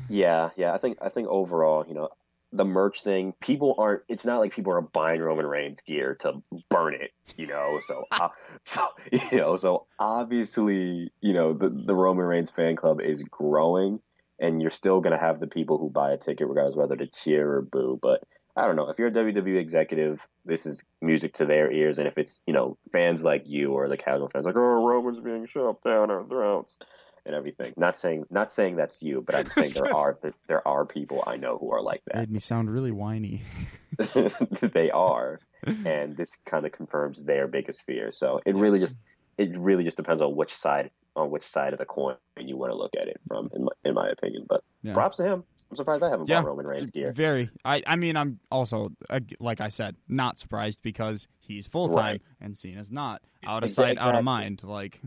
yeah, 0.09 0.51
yeah. 0.55 0.73
I 0.73 0.77
think 0.77 0.99
I 1.01 1.09
think 1.09 1.27
overall, 1.27 1.85
you 1.87 1.95
know, 1.95 2.09
the 2.53 2.65
merch 2.65 3.03
thing, 3.03 3.33
people 3.39 3.75
aren't. 3.77 4.03
It's 4.07 4.25
not 4.25 4.39
like 4.39 4.53
people 4.53 4.73
are 4.73 4.81
buying 4.81 5.21
Roman 5.21 5.47
Reigns 5.47 5.81
gear 5.81 6.15
to 6.21 6.41
burn 6.69 6.93
it, 6.93 7.11
you 7.35 7.47
know. 7.47 7.79
So 7.85 8.05
uh, 8.11 8.29
so 8.63 8.87
you 9.11 9.37
know, 9.37 9.55
so 9.55 9.87
obviously, 9.97 11.11
you 11.21 11.33
know, 11.33 11.53
the 11.53 11.69
the 11.69 11.95
Roman 11.95 12.25
Reigns 12.25 12.51
fan 12.51 12.75
club 12.75 13.01
is 13.01 13.23
growing, 13.23 13.99
and 14.39 14.61
you're 14.61 14.71
still 14.71 15.01
gonna 15.01 15.19
have 15.19 15.39
the 15.39 15.47
people 15.47 15.77
who 15.77 15.89
buy 15.89 16.11
a 16.11 16.17
ticket 16.17 16.47
regardless 16.47 16.75
whether 16.75 16.95
to 16.95 17.07
cheer 17.07 17.55
or 17.55 17.61
boo. 17.61 17.97
But 18.01 18.23
I 18.55 18.65
don't 18.65 18.75
know. 18.75 18.89
If 18.89 18.99
you're 18.99 19.07
a 19.07 19.11
WWE 19.11 19.57
executive, 19.57 20.25
this 20.45 20.65
is 20.65 20.83
music 21.01 21.35
to 21.35 21.45
their 21.45 21.71
ears, 21.71 21.97
and 21.97 22.07
if 22.07 22.17
it's 22.17 22.41
you 22.45 22.53
know 22.53 22.77
fans 22.91 23.23
like 23.23 23.43
you 23.45 23.71
or 23.71 23.87
the 23.87 23.97
casual 23.97 24.27
fans 24.27 24.45
like, 24.45 24.55
oh, 24.55 24.85
Roman's 24.85 25.19
being 25.19 25.45
shoved 25.45 25.83
down 25.83 26.11
our 26.11 26.25
throats 26.25 26.77
and 27.25 27.35
everything. 27.35 27.73
Not 27.77 27.97
saying 27.97 28.25
not 28.29 28.51
saying 28.51 28.75
that's 28.75 29.01
you, 29.01 29.23
but 29.25 29.35
I'm 29.35 29.51
saying 29.57 29.71
there 29.73 29.93
are 29.93 30.19
there 30.47 30.67
are 30.67 30.85
people 30.85 31.23
I 31.25 31.37
know 31.37 31.57
who 31.57 31.71
are 31.71 31.81
like 31.81 32.01
that. 32.07 32.17
Made 32.17 32.31
me 32.31 32.39
sound 32.39 32.71
really 32.71 32.91
whiny. 32.91 33.43
they 34.73 34.89
are, 34.91 35.39
and 35.85 36.17
this 36.17 36.37
kind 36.45 36.65
of 36.65 36.71
confirms 36.71 37.23
their 37.23 37.47
biggest 37.47 37.83
fear. 37.85 38.11
So 38.11 38.41
it 38.45 38.55
really 38.55 38.79
just 38.79 38.95
it 39.37 39.57
really 39.57 39.83
just 39.83 39.97
depends 39.97 40.21
on 40.21 40.35
which 40.35 40.53
side 40.53 40.91
on 41.15 41.29
which 41.29 41.43
side 41.43 41.73
of 41.73 41.79
the 41.79 41.85
coin 41.85 42.15
you 42.39 42.57
want 42.57 42.71
to 42.71 42.75
look 42.75 42.93
at 42.99 43.07
it 43.07 43.19
from, 43.27 43.49
in 43.53 43.65
my, 43.65 43.71
in 43.83 43.93
my 43.93 44.09
opinion. 44.09 44.45
But 44.47 44.63
Yeah. 44.81 44.93
props 44.93 45.17
to 45.17 45.23
him. 45.23 45.43
I'm 45.71 45.77
surprised 45.77 46.03
I 46.03 46.09
haven't 46.09 46.27
Yeah. 46.29 46.41
bought 46.41 46.47
Roman 46.49 46.67
Reigns 46.67 46.91
gear. 46.91 47.11
Very. 47.13 47.49
I. 47.65 47.81
I 47.87 47.95
mean, 47.95 48.17
I'm 48.17 48.39
also 48.51 48.91
uh, 49.09 49.21
like 49.39 49.61
I 49.61 49.69
said, 49.69 49.95
not 50.09 50.37
surprised 50.37 50.81
because 50.81 51.27
he's 51.39 51.65
full 51.67 51.87
time 51.87 51.95
Right. 51.95 52.21
and 52.41 52.57
Cena's 52.57 52.91
not. 52.91 53.21
Out 53.45 53.59
of 53.63 53.69
Exactly. 53.69 53.95
sight, 53.95 54.05
out 54.05 54.15
of 54.15 54.23
mind. 54.25 54.63
Like, 54.63 54.99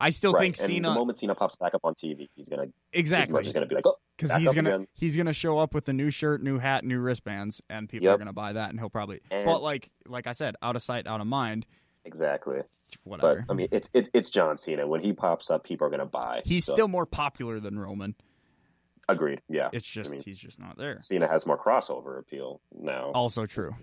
I 0.00 0.10
still 0.10 0.32
right. 0.32 0.40
think 0.40 0.56
and 0.58 0.66
Cena 0.66 0.88
the 0.90 0.94
moment 0.94 1.18
Cena 1.18 1.34
pops 1.34 1.56
back 1.56 1.74
up 1.74 1.80
on 1.84 1.94
TV, 1.94 2.28
he's 2.36 2.48
gonna 2.48 2.66
exactly 2.92 3.42
he's 3.42 3.52
gonna 3.52 3.66
be 3.66 3.74
like, 3.74 3.86
oh, 3.86 3.96
because 4.16 4.34
he's 4.36 4.54
gonna 4.54 4.70
again. 4.76 4.86
he's 4.94 5.16
gonna 5.16 5.32
show 5.32 5.58
up 5.58 5.74
with 5.74 5.88
a 5.88 5.92
new 5.92 6.10
shirt, 6.10 6.42
new 6.42 6.58
hat, 6.58 6.84
new 6.84 7.00
wristbands, 7.00 7.60
and 7.68 7.88
people 7.88 8.08
are 8.08 8.16
gonna 8.18 8.32
buy 8.32 8.52
that, 8.52 8.70
and 8.70 8.78
he'll 8.78 8.90
probably. 8.90 9.20
And- 9.30 9.44
but 9.44 9.62
like 9.62 9.90
like 10.06 10.26
I 10.26 10.32
said, 10.32 10.54
out 10.62 10.76
of 10.76 10.82
sight, 10.82 11.06
out 11.06 11.20
of 11.20 11.26
mind. 11.26 11.66
exactly. 12.04 12.60
Whatever. 13.04 13.44
But 13.46 13.52
I 13.52 13.56
mean, 13.56 13.68
it's 13.72 13.90
it's 13.92 14.08
it's 14.14 14.30
John 14.30 14.56
Cena. 14.56 14.86
When 14.86 15.00
he 15.02 15.12
pops 15.12 15.50
up, 15.50 15.64
people 15.64 15.86
are 15.86 15.90
gonna 15.90 16.06
buy. 16.06 16.42
he's 16.44 16.64
So, 16.64 16.74
still 16.74 16.88
more 16.88 17.04
popular 17.06 17.58
than 17.60 17.78
Roman. 17.78 18.14
Agreed. 19.08 19.40
Yeah, 19.48 19.70
It's 19.72 19.86
just 19.86 20.12
mean- 20.12 20.22
he's 20.22 20.38
just 20.38 20.60
not 20.60 20.76
there. 20.78 21.00
Cena 21.02 21.26
has 21.28 21.46
more 21.46 21.58
crossover 21.58 22.18
appeal 22.18 22.60
now. 22.78 23.10
Also 23.14 23.46
true. 23.46 23.74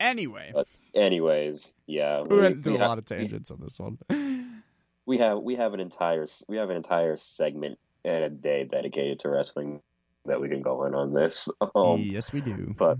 Anyway, 0.00 0.50
But 0.52 0.66
Anyways, 0.94 1.72
yeah, 1.86 2.22
we 2.22 2.38
went 2.38 2.62
through 2.62 2.72
we 2.72 2.78
a 2.78 2.80
have- 2.80 2.88
lot 2.88 2.98
of 2.98 3.04
tangents 3.04 3.50
on 3.50 3.60
this 3.60 3.78
one. 3.78 3.98
we 5.06 5.18
have 5.18 5.38
we 5.38 5.56
have 5.56 5.74
an 5.74 5.80
entire 5.80 6.26
we 6.48 6.56
have 6.56 6.70
an 6.70 6.76
entire 6.76 7.16
segment 7.16 7.78
and 8.04 8.24
a 8.24 8.28
day 8.30 8.64
dedicated 8.64 9.20
to 9.20 9.28
wrestling 9.28 9.80
that 10.26 10.40
we 10.40 10.48
can 10.48 10.62
go 10.62 10.84
in 10.84 10.94
on 10.94 11.12
this. 11.14 11.48
Um, 11.74 12.00
yes, 12.00 12.32
we 12.32 12.40
do. 12.40 12.74
but- 12.76 12.98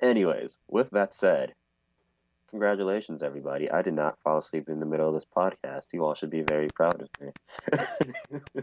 anyways, 0.00 0.58
with 0.68 0.90
that 0.90 1.14
said, 1.14 1.54
congratulations 2.50 3.22
everybody. 3.22 3.70
I 3.70 3.82
did 3.82 3.94
not 3.94 4.18
fall 4.24 4.38
asleep 4.38 4.68
in 4.68 4.80
the 4.80 4.86
middle 4.86 5.08
of 5.08 5.14
this 5.14 5.24
podcast. 5.24 5.82
You 5.92 6.04
all 6.04 6.14
should 6.14 6.30
be 6.30 6.42
very 6.42 6.68
proud 6.68 7.00
of 7.02 7.08
me. 7.20 7.32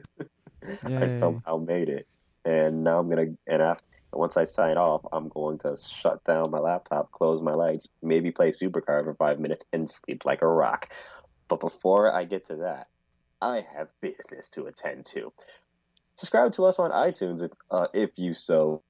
I 0.86 1.07
somehow 1.07 1.57
made 1.57 1.90
it, 1.90 2.07
and 2.45 2.84
now 2.84 2.99
I'm 2.99 3.10
gonna 3.10 3.36
and 3.48 3.61
after 3.61 3.84
once 4.11 4.38
I 4.38 4.45
sign 4.45 4.77
off, 4.77 5.02
I'm 5.11 5.30
going 5.30 5.60
to 5.60 5.77
shut 5.77 6.23
down 6.23 6.52
my 6.52 6.60
laptop, 6.60 7.11
close 7.11 7.41
my 7.41 7.53
lights, 7.53 7.88
maybe 8.02 8.31
play 8.31 8.52
Supercard 8.52 9.03
for 9.03 9.14
five 9.14 9.40
minutes, 9.40 9.64
and 9.72 9.90
sleep 9.90 10.26
like 10.26 10.41
a 10.41 10.48
rock. 10.48 10.90
But 11.48 11.60
before 11.60 12.14
I 12.14 12.23
get 12.26 12.48
to 12.48 12.57
that, 12.57 12.88
I 13.41 13.64
have 13.76 13.88
business 14.02 14.49
to 14.49 14.65
attend 14.65 15.06
to. 15.07 15.31
Subscribe 16.18 16.53
to 16.53 16.65
us 16.65 16.80
on 16.80 16.91
iTunes 16.91 17.44
if, 17.44 17.52
uh, 17.72 17.88
if 17.94 18.11
you 18.18 18.34
so 18.34 18.81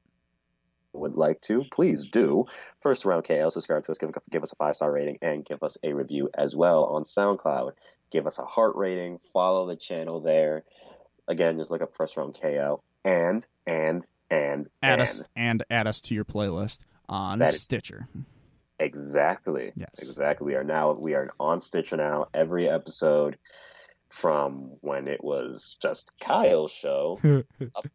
would 0.93 1.15
like 1.15 1.41
to. 1.41 1.63
Please 1.71 2.07
do. 2.09 2.45
First 2.81 3.05
round 3.05 3.25
KO, 3.25 3.49
subscribe 3.49 3.85
to 3.85 3.91
us, 3.91 3.97
give, 3.97 4.11
give 4.31 4.43
us 4.43 4.51
a 4.51 4.55
five 4.55 4.75
star 4.75 4.91
rating, 4.91 5.17
and 5.21 5.45
give 5.45 5.61
us 5.63 5.77
a 5.83 5.93
review 5.93 6.29
as 6.35 6.55
well 6.55 6.85
on 6.85 7.03
SoundCloud. 7.03 7.73
Give 8.11 8.25
us 8.25 8.39
a 8.39 8.45
heart 8.45 8.75
rating, 8.75 9.19
follow 9.33 9.67
the 9.67 9.75
channel 9.75 10.21
there. 10.21 10.63
Again, 11.29 11.57
just 11.57 11.71
look 11.71 11.81
up 11.81 11.95
First 11.95 12.17
Round 12.17 12.35
KO. 12.39 12.81
And, 13.05 13.45
and, 13.65 14.05
and, 14.29 14.67
add 14.83 14.93
and. 14.93 15.01
us 15.01 15.23
and 15.35 15.63
add 15.69 15.87
us 15.87 16.01
to 16.01 16.15
your 16.15 16.25
playlist 16.25 16.79
on 17.07 17.39
That 17.39 17.49
is- 17.53 17.61
Stitcher. 17.61 18.07
Exactly. 18.81 19.71
Yes. 19.75 19.89
Exactly. 19.99 20.45
We 20.47 20.55
are 20.55 20.63
now 20.63 20.93
we 20.93 21.13
are 21.13 21.29
on 21.39 21.59
Stitcher 21.61 21.97
now. 21.97 22.27
Every 22.33 22.69
episode 22.69 23.37
from 24.09 24.71
when 24.81 25.07
it 25.09 25.21
was 25.23 25.77
just 25.81 26.11
Kyle's 26.21 26.71
show 26.71 27.19
up, 27.75 27.87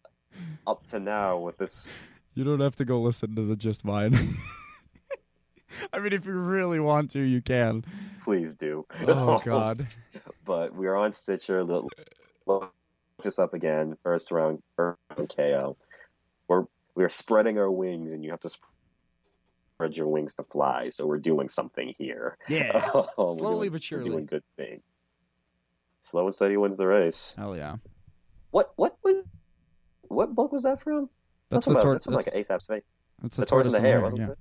up 0.66 0.86
to 0.89 1.01
now 1.01 1.39
with 1.39 1.56
this 1.56 1.89
You 2.35 2.44
don't 2.44 2.61
have 2.61 2.77
to 2.77 2.85
go 2.85 3.01
listen 3.01 3.35
to 3.36 3.43
the 3.47 3.56
Just 3.56 3.82
Mine. 3.85 4.15
I 5.93 5.98
mean, 6.01 6.12
if 6.12 6.27
you 6.27 6.32
really 6.32 6.78
want 6.81 7.11
to, 7.12 7.20
you 7.20 7.40
can. 7.40 7.85
please 8.23 8.52
do. 8.55 8.85
Oh 9.06 9.40
God. 9.44 9.86
but 10.44 10.74
we 10.74 10.86
are 10.86 10.97
on 10.97 11.12
Stitcher. 11.12 11.65
Look 11.65 11.86
us 13.26 13.38
up 13.38 13.55
again. 13.55 13.96
First 14.02 14.30
round, 14.30 14.62
first 14.76 14.98
round 15.16 15.32
KO. 15.36 15.76
We're 16.48 16.64
we're 16.94 17.09
spreading 17.09 17.59
our 17.59 17.70
wings, 17.70 18.12
and 18.12 18.24
you 18.24 18.30
have 18.30 18.40
to 18.40 18.48
spread 18.51 19.96
your 19.96 20.06
wings 20.09 20.34
to 20.34 20.44
fly. 20.44 20.90
So 20.90 21.06
we're 21.06 21.18
doing 21.18 21.48
something 21.48 21.94
here. 21.98 22.36
Yeah. 22.48 22.90
Um, 22.94 23.06
we're 23.16 23.32
Slowly 23.32 23.66
doing- 23.68 23.72
but 23.72 23.82
surely. 23.82 24.10
Doing 24.10 24.26
good 24.26 24.44
things. 24.56 24.82
Slow 26.02 26.26
and 26.26 26.34
steady 26.34 26.56
wins 26.56 26.76
the 26.76 26.86
race. 26.86 27.34
Hell 27.36 27.56
yeah. 27.56 27.76
What 28.51 28.72
what 28.76 28.96
what, 29.02 29.16
what 30.02 30.34
book 30.34 30.52
was 30.52 30.62
that 30.64 30.82
from? 30.82 31.09
That's 31.51 31.66
the 31.66 31.72
a- 31.76 31.80
tor- 31.82 31.94
that's 31.94 32.05
from 32.05 32.14
that's, 32.14 32.26
like 32.26 32.34
an 32.34 32.40
Aesop's 32.40 32.66
fable. 32.66 32.82
that's 33.22 33.36
The, 33.36 33.42
the 33.42 33.46
tortoise 33.46 33.74
and 33.74 33.84
the 33.84 33.88
hare, 33.88 34.01
wasn't 34.01 34.20
yeah. 34.22 34.28
it? 34.30 34.38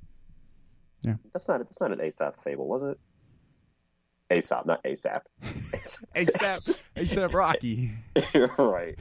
Yeah. 1.01 1.15
That's 1.34 1.47
not 1.47 1.60
that's 1.60 1.80
not 1.81 1.91
an 1.91 2.01
Aesop 2.01 2.43
fable, 2.43 2.68
was 2.68 2.84
it? 2.84 2.99
Aesop, 4.34 4.65
not 4.65 4.84
ASAP. 4.84 5.22
ASAP, 6.15 6.80
ASAP 6.95 7.34
Rocky. 7.34 7.91
You're 8.34 8.47
right. 8.57 8.97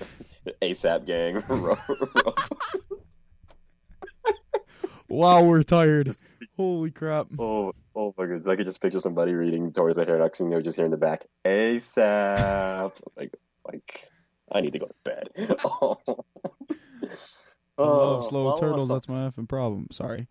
ASAP 0.60 1.06
gang. 1.06 1.42
Wow, 5.08 5.42
we're 5.44 5.62
tired. 5.62 6.14
Holy 6.56 6.90
crap. 6.90 7.26
oh, 7.38 7.74
oh 7.94 8.14
my 8.16 8.24
goodness! 8.24 8.48
I 8.48 8.56
could 8.56 8.64
just 8.64 8.80
picture 8.80 8.98
somebody 8.98 9.34
reading 9.34 9.70
Toys 9.70 9.94
the 9.94 10.06
Hair 10.06 10.18
Next 10.18 10.38
thing 10.38 10.48
they're 10.48 10.62
just 10.62 10.76
hearing 10.76 10.86
in 10.90 10.90
the 10.92 10.96
back 10.96 11.26
ASAP. 11.44 12.92
like, 13.14 13.34
like 13.70 14.08
I 14.50 14.62
need 14.62 14.72
to 14.72 14.78
go 14.78 14.86
to 14.86 14.94
bed. 15.04 15.28
oh. 15.66 15.98
I 17.76 17.82
love 17.82 18.18
Oh, 18.18 18.20
slow 18.22 18.48
us 18.52 18.60
turtles. 18.60 18.88
That's 18.88 19.06
my 19.06 19.28
effing 19.28 19.46
problem. 19.48 19.88
Sorry. 19.90 20.28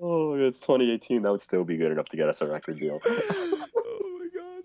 Oh, 0.00 0.34
it's 0.34 0.60
2018. 0.60 1.22
That 1.22 1.32
would 1.32 1.42
still 1.42 1.64
be 1.64 1.76
good 1.76 1.92
enough 1.92 2.08
to 2.10 2.16
get 2.16 2.28
us 2.28 2.40
a 2.40 2.46
record 2.46 2.78
deal. 2.78 3.00
oh 3.06 4.18
my 4.18 4.28
god. 4.34 4.62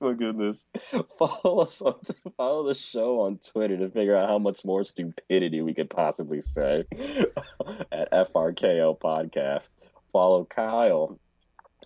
Oh 0.00 0.14
goodness! 0.14 0.64
Follow 1.18 1.60
us 1.60 1.82
on 1.82 1.94
follow 2.36 2.66
the 2.66 2.74
show 2.74 3.20
on 3.22 3.38
Twitter 3.38 3.76
to 3.78 3.90
figure 3.90 4.16
out 4.16 4.28
how 4.28 4.38
much 4.38 4.64
more 4.64 4.84
stupidity 4.84 5.60
we 5.60 5.74
could 5.74 5.90
possibly 5.90 6.40
say 6.40 6.84
at 7.92 8.12
FRKO 8.12 8.98
Podcast. 8.98 9.68
Follow 10.12 10.44
Kyle, 10.44 11.18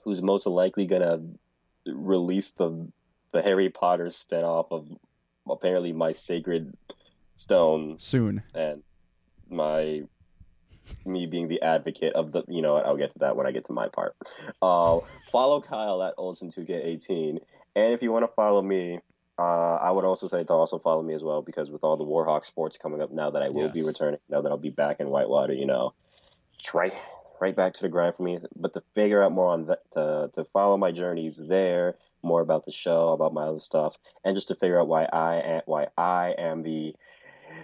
who's 0.05 0.20
most 0.22 0.47
likely 0.47 0.86
gonna 0.86 1.20
release 1.86 2.52
the 2.52 2.86
the 3.32 3.43
Harry 3.43 3.70
Potter 3.70 4.06
spinoff 4.06 4.66
of 4.70 4.86
apparently 5.48 5.93
my 5.93 6.12
Sacred 6.12 6.76
Stone 7.34 7.98
Soon. 7.98 8.43
and 8.55 8.82
my 9.48 10.02
me 11.04 11.26
being 11.26 11.48
the 11.48 11.62
advocate 11.62 12.12
of 12.14 12.32
the 12.32 12.44
you 12.48 12.62
know 12.62 12.76
I'll 12.76 12.96
get 12.96 13.12
to 13.12 13.18
that 13.20 13.36
when 13.36 13.46
I 13.46 13.52
get 13.52 13.64
to 13.66 13.72
my 13.72 13.88
part. 13.88 14.16
Uh, 14.60 15.00
follow 15.30 15.60
Kyle 15.60 16.02
at 16.02 16.16
Olsen2K18, 16.16 17.38
and 17.76 17.92
if 17.92 18.02
you 18.02 18.12
want 18.12 18.24
to 18.24 18.32
follow 18.34 18.62
me, 18.62 19.00
uh, 19.38 19.76
I 19.76 19.90
would 19.90 20.04
also 20.04 20.28
say 20.28 20.44
to 20.44 20.52
also 20.52 20.78
follow 20.78 21.02
me 21.02 21.14
as 21.14 21.22
well 21.22 21.42
because 21.42 21.70
with 21.70 21.84
all 21.84 21.96
the 21.96 22.04
Warhawk 22.04 22.44
sports 22.44 22.78
coming 22.78 23.00
up 23.00 23.10
now 23.10 23.30
that 23.30 23.42
I 23.42 23.48
will 23.48 23.70
be 23.70 23.82
returning, 23.82 24.20
now 24.30 24.42
that 24.42 24.50
I'll 24.50 24.59
be 24.59 24.70
back 24.70 25.00
in 25.00 25.09
Whitewater, 25.09 25.54
you 25.54 25.66
know, 25.66 25.94
it's 26.59 26.74
right 26.74 26.94
right 27.40 27.56
back 27.56 27.74
to 27.74 27.82
the 27.82 27.88
grind 27.88 28.14
for 28.14 28.22
me. 28.22 28.38
But 28.54 28.74
to 28.74 28.82
figure 28.94 29.22
out 29.22 29.32
more 29.32 29.48
on 29.48 29.66
that, 29.66 29.80
to 29.92 30.30
to 30.34 30.44
follow 30.52 30.76
my 30.76 30.92
journeys 30.92 31.40
there, 31.42 31.96
more 32.22 32.40
about 32.40 32.64
the 32.64 32.72
show, 32.72 33.09
about 33.09 33.34
my 33.34 33.44
other 33.44 33.60
stuff, 33.60 33.96
and 34.24 34.36
just 34.36 34.48
to 34.48 34.54
figure 34.54 34.80
out 34.80 34.88
why 34.88 35.04
I 35.04 35.36
am, 35.36 35.62
why 35.66 35.88
I 35.96 36.34
am 36.38 36.62
the 36.62 36.94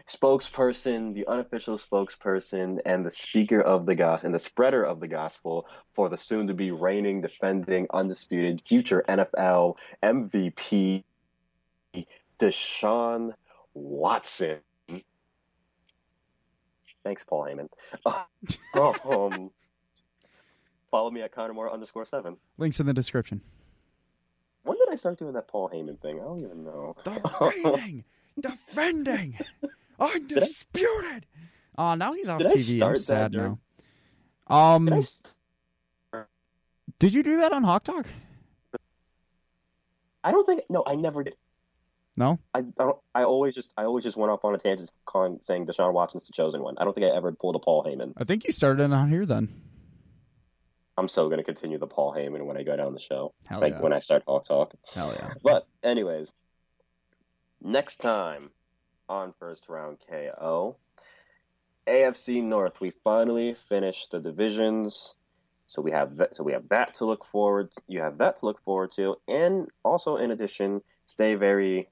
spokesperson, 0.09 1.15
the 1.15 1.27
unofficial 1.27 1.77
spokesperson, 1.77 2.79
and 2.85 3.05
the 3.05 3.11
speaker 3.11 3.61
of 3.61 3.87
the 3.87 3.95
gospel 3.95 4.27
and 4.27 4.35
the 4.35 4.39
spreader 4.39 4.83
of 4.83 5.01
the 5.01 5.09
gospel 5.09 5.67
for 5.95 6.09
the 6.09 6.17
soon-to-be 6.17 6.71
reigning, 6.71 7.21
defending, 7.21 7.87
undisputed 7.93 8.63
future 8.67 9.05
NFL 9.09 9.75
MVP, 10.03 11.05
Deshaun 12.39 13.35
Watson. 13.75 14.59
Thanks, 17.05 17.25
Paul 17.25 17.47
Heyman. 17.47 17.69
um, 19.05 19.51
follow 20.91 21.11
me 21.11 21.23
at 21.23 21.33
Connor 21.33 21.55
Moore 21.55 21.73
underscore 21.73 22.05
seven. 22.07 22.37
Links 22.57 22.81
in 22.81 22.87
the 22.87 22.95
description. 22.95 23.41
When 24.65 24.77
did 24.79 24.89
I 24.91 24.97
start 24.97 25.19
doing 25.19 25.35
that 25.35 25.49
Paul 25.49 25.71
Heyman 25.71 26.01
thing? 26.01 26.21
I 26.21 26.25
don't 26.25 26.41
even 26.41 26.65
know. 26.65 26.97
Defending, 27.05 28.05
defending, 28.41 29.39
undisputed. 29.99 31.27
Oh, 31.77 31.95
now 31.95 32.13
he's 32.13 32.29
off 32.29 32.41
Did 32.41 32.53
TV. 32.53 32.83
I'm 32.83 32.97
sad 32.97 33.33
now. 33.33 33.59
Um, 34.49 34.87
Did 34.87 35.07
did, 36.99 37.15
you 37.15 37.23
do 37.23 37.37
that 37.39 37.53
on 37.53 37.63
Hawk 37.63 37.85
Talk? 37.85 38.07
I 40.25 40.33
don't 40.33 40.47
think. 40.47 40.63
No, 40.69 40.83
I 40.87 40.97
never 40.97 41.23
did. 41.23 41.37
No. 42.17 42.41
I, 42.53 42.59
I 42.59 42.63
don't. 42.79 42.99
I 43.15 43.23
always 43.25 43.55
just. 43.55 43.73
I 43.77 43.85
always 43.85 44.03
just 44.03 44.17
went 44.17 44.33
off 44.33 44.45
on 44.45 44.55
a 44.55 44.59
tangent, 44.59 44.91
calling 45.05 45.39
saying 45.41 45.67
Deshaun 45.67 45.93
Watson's 45.93 46.27
the 46.27 46.33
chosen 46.33 46.63
one. 46.63 46.77
I 46.79 46.85
don't 46.85 46.95
think 46.95 47.07
I 47.07 47.17
ever 47.17 47.31
pulled 47.33 47.55
a 47.55 47.61
Paul 47.61 47.85
Heyman. 47.85 48.15
I 48.17 48.25
think 48.25 48.45
you 48.45 48.53
started 48.53 48.83
it 48.83 48.93
on 48.93 49.11
here 49.11 49.25
then. 49.25 49.49
I'm 50.97 51.07
so 51.07 51.29
gonna 51.29 51.45
continue 51.45 51.79
the 51.79 51.87
Paul 51.87 52.13
Heyman 52.13 52.45
when 52.45 52.57
I 52.57 52.65
go 52.65 52.77
down 52.77 52.93
the 52.93 52.99
show. 52.99 53.33
Hell 53.47 53.61
like 53.61 53.75
yeah. 53.75 53.81
when 53.81 53.93
I 53.93 54.01
start 54.01 54.25
Hawk 54.27 54.47
Talk. 54.47 54.75
Hell 54.93 55.15
yeah. 55.15 55.35
But 55.45 55.69
anyways, 55.85 56.33
next 57.63 57.99
time 57.99 58.51
on 59.09 59.33
first 59.39 59.69
round 59.69 59.99
KO, 60.09 60.77
AFC 61.87 62.43
North. 62.43 62.81
We 62.81 62.93
finally 63.05 63.55
finished 63.55 64.11
the 64.11 64.21
divisions, 64.21 65.15
so 65.67 65.83
we 65.83 65.91
have 65.93 66.17
that, 66.19 66.37
so 66.37 66.43
we 66.43 66.53
have 66.53 66.69
that 66.69 66.95
to 66.95 67.05
look 67.07 67.25
forward. 67.25 67.73
To. 67.73 67.81
You 67.89 68.01
have 68.01 68.19
that 68.19 68.39
to 68.41 68.47
look 68.47 68.63
forward 68.65 68.93
to, 68.97 69.17
and 69.27 69.69
also 69.85 70.17
in 70.17 70.31
addition, 70.31 70.83
stay 71.07 71.35
very 71.35 71.89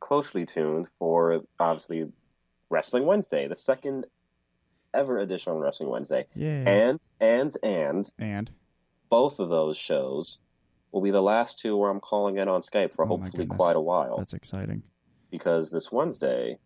closely 0.00 0.46
tuned 0.46 0.86
for 0.98 1.40
obviously 1.58 2.10
Wrestling 2.70 3.06
Wednesday, 3.06 3.48
the 3.48 3.56
second 3.56 4.06
ever 4.94 5.18
edition 5.18 5.52
on 5.52 5.58
Wrestling 5.58 5.88
Wednesday, 5.90 6.26
Yeah. 6.34 6.68
and 6.68 7.00
and 7.20 7.56
and 7.62 8.10
And 8.18 8.50
both 9.08 9.38
of 9.40 9.48
those 9.48 9.76
shows 9.76 10.38
will 10.92 11.00
be 11.02 11.10
the 11.10 11.22
last 11.22 11.58
two 11.58 11.76
where 11.76 11.90
I'm 11.90 12.00
calling 12.00 12.36
in 12.36 12.48
on 12.48 12.60
Skype 12.62 12.94
for 12.94 13.04
Oh 13.04 13.08
hopefully 13.08 13.46
quite 13.46 13.76
a 13.76 13.80
while. 13.80 14.18
that's 14.18 14.34
exciting. 14.34 14.82
Because 15.32 15.70
this 15.70 15.90
Wednesday, 15.90 16.58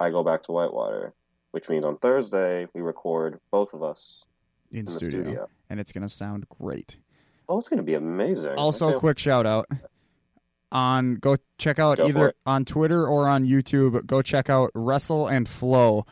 I 0.00 0.10
go 0.10 0.24
back 0.24 0.42
to 0.44 0.52
Whitewater, 0.52 1.12
which 1.52 1.68
means 1.68 1.84
on 1.84 1.98
Thursday 1.98 2.66
we 2.74 2.80
record 2.80 3.38
both 3.52 3.74
of 3.74 3.82
us 3.84 4.24
In 4.72 4.80
in 4.80 4.84
the 4.86 4.90
studio. 4.92 5.22
studio. 5.22 5.48
and 5.68 5.78
it's 5.78 5.92
gonna 5.92 6.08
sound 6.08 6.48
great. 6.48 6.96
Oh, 7.48 7.58
it's 7.58 7.68
going 7.68 7.78
to 7.78 7.82
be 7.84 7.94
amazing. 7.94 8.54
Also, 8.56 8.98
quick 9.00 9.18
shout 9.18 9.44
out 9.44 9.68
on 10.72 11.16
go 11.16 11.34
check 11.58 11.80
out 11.80 11.98
Go 11.98 12.06
either 12.06 12.34
on 12.46 12.64
Twitter 12.64 13.06
or 13.06 13.28
on 13.28 13.44
YouTube. 13.44 14.06
Go 14.06 14.22
check 14.22 14.48
out 14.48 14.70
Wrestle 14.74 15.26
and 15.26 15.48
Flow. 15.48 16.06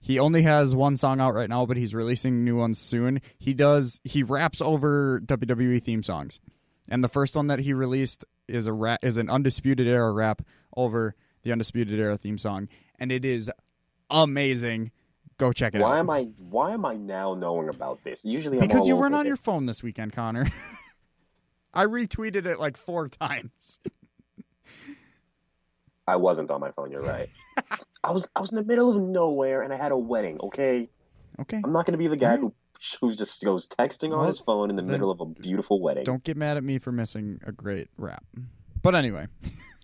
He 0.00 0.18
only 0.20 0.42
has 0.42 0.74
one 0.74 0.96
song 0.96 1.20
out 1.20 1.34
right 1.34 1.48
now, 1.48 1.66
but 1.66 1.76
he's 1.76 1.94
releasing 1.94 2.44
new 2.44 2.56
ones 2.56 2.78
soon. 2.78 3.20
He 3.38 3.54
does 3.54 4.00
he 4.04 4.22
raps 4.22 4.60
over 4.62 5.20
WWE 5.20 5.82
theme 5.82 6.02
songs, 6.04 6.38
and 6.88 7.02
the 7.02 7.08
first 7.08 7.34
one 7.34 7.48
that 7.48 7.58
he 7.58 7.72
released 7.72 8.24
is 8.46 8.66
a 8.68 8.72
rap 8.72 9.00
is 9.02 9.16
an 9.16 9.28
Undisputed 9.28 9.88
Era 9.88 10.12
rap 10.12 10.42
over 10.76 11.16
the 11.44 11.52
Undisputed 11.52 11.98
Era 11.98 12.16
theme 12.18 12.38
song, 12.38 12.68
and 12.98 13.12
it 13.12 13.24
is 13.24 13.50
amazing. 14.10 14.90
Go 15.38 15.52
check 15.52 15.74
it 15.74 15.80
Why 15.80 15.96
out. 15.96 16.00
am 16.00 16.10
I? 16.10 16.22
Why 16.38 16.72
am 16.72 16.84
I 16.84 16.94
now 16.94 17.34
knowing 17.34 17.68
about 17.68 18.02
this? 18.04 18.24
Usually, 18.24 18.58
I'm 18.58 18.66
because 18.66 18.86
you 18.88 18.96
weren't 18.96 19.14
on 19.14 19.26
it. 19.26 19.28
your 19.28 19.36
phone 19.36 19.66
this 19.66 19.82
weekend, 19.82 20.12
Connor. 20.12 20.46
I 21.74 21.86
retweeted 21.86 22.46
it 22.46 22.58
like 22.60 22.76
four 22.76 23.08
times. 23.08 23.80
I 26.06 26.16
wasn't 26.16 26.50
on 26.50 26.60
my 26.60 26.70
phone. 26.70 26.90
You're 26.90 27.02
right. 27.02 27.28
I 28.04 28.12
was. 28.12 28.28
I 28.36 28.40
was 28.40 28.50
in 28.50 28.56
the 28.56 28.64
middle 28.64 28.90
of 28.90 29.00
nowhere, 29.00 29.62
and 29.62 29.72
I 29.72 29.76
had 29.76 29.92
a 29.92 29.98
wedding. 29.98 30.38
Okay, 30.42 30.88
Okay. 31.40 31.60
I'm 31.64 31.72
not 31.72 31.86
going 31.86 31.92
to 31.92 31.98
be 31.98 32.08
the 32.08 32.16
guy 32.16 32.36
who 32.36 32.54
who 33.00 33.14
just 33.14 33.42
goes 33.42 33.66
texting 33.66 34.16
on 34.16 34.26
his 34.26 34.40
phone 34.40 34.68
in 34.70 34.76
the 34.76 34.82
middle 34.82 35.10
of 35.10 35.20
a 35.20 35.26
beautiful 35.26 35.80
wedding. 35.80 36.04
Don't 36.04 36.22
get 36.22 36.36
mad 36.36 36.56
at 36.56 36.64
me 36.64 36.78
for 36.78 36.92
missing 36.92 37.40
a 37.46 37.52
great 37.52 37.88
rap. 37.96 38.24
But 38.82 38.94
anyway, 38.94 39.26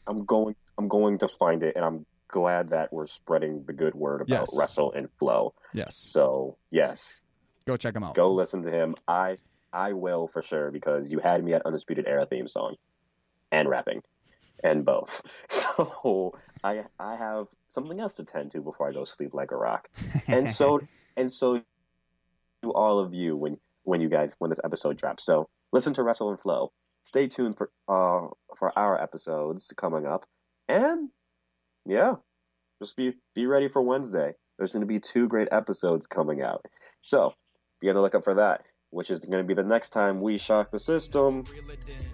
I'm 0.07 0.25
going. 0.27 0.55
I'm 0.81 0.89
going 0.89 1.19
to 1.19 1.29
find 1.29 1.63
it, 1.63 1.77
and 1.77 1.85
I'm 1.85 2.07
glad 2.29 2.71
that 2.71 2.91
we're 2.93 3.07
spreading 3.07 3.65
the 3.67 3.73
good 3.75 3.95
word 3.95 4.23
about 4.23 4.49
Yes. 4.49 4.57
Wrestle 4.59 4.93
and 4.93 5.09
Flow. 5.19 5.53
yes, 5.75 5.97
So 5.97 6.57
yes, 6.71 7.21
go 7.67 7.77
check 7.77 7.95
him 7.95 8.03
out. 8.05 8.15
go 8.15 8.33
listen 8.33 8.63
to 8.63 8.71
him. 8.71 8.95
I 9.07 9.37
I 9.73 9.93
will 9.93 10.27
for 10.29 10.43
sure 10.43 10.71
because 10.71 11.13
you 11.13 11.19
had 11.19 11.45
me 11.45 11.53
at 11.55 11.63
Undisputed 11.67 12.07
Era 12.07 12.25
theme 12.27 12.49
song 12.49 12.77
and 13.53 13.69
rapping 13.69 14.01
and 14.65 14.85
both. 14.85 15.21
So 15.51 16.35
I 16.65 16.85
I 16.99 17.17
have 17.17 17.47
something 17.69 17.99
else 18.01 18.15
to 18.15 18.25
tend 18.25 18.53
to 18.53 18.61
before 18.61 18.89
I 18.89 18.93
go 18.93 19.05
sleep 19.05 19.35
like 19.35 19.51
a 19.53 19.57
rock. 19.57 19.89
And 20.27 20.49
so 20.51 20.81
and 21.17 21.31
so 21.33 21.63
to 22.63 22.73
all 22.73 22.99
of 23.01 23.13
you 23.15 23.37
when 23.37 23.59
when 23.85 24.01
you 24.01 24.09
guys 24.09 24.35
when 24.39 24.51
this 24.51 24.61
episode 24.65 24.97
drops. 24.99 25.25
So 25.25 25.49
listen 25.73 25.95
to 25.95 26.03
Wrestle 26.03 26.31
and 26.31 26.41
Flow. 26.41 26.73
Stay 27.05 27.27
tuned 27.29 27.57
for 27.57 27.71
uh 27.89 28.29
for 28.59 28.77
our 28.79 29.01
episodes 29.03 29.73
coming 29.77 30.07
up. 30.07 30.27
And 30.71 31.09
yeah, 31.85 32.15
just 32.81 32.97
be 32.97 33.15
be 33.35 33.47
ready 33.47 33.69
for 33.69 33.83
Wednesday. 33.83 34.35
There's 34.57 34.73
going 34.73 34.83
to 34.83 34.87
be 34.87 35.01
two 35.01 35.27
great 35.27 35.49
episodes 35.51 36.07
coming 36.07 36.43
out. 36.43 36.65
So 37.01 37.33
be 37.81 37.89
on 37.89 37.97
the 37.97 38.01
lookout 38.01 38.25
for 38.25 38.35
that, 38.35 38.63
which 38.91 39.09
is 39.11 39.21
going 39.21 39.39
to 39.39 39.47
be 39.47 39.55
the 39.55 39.63
next 39.63 39.91
time 39.91 40.21
we 40.21 40.37
shock 40.37 40.71
the 40.71 40.81
system. 40.81 41.45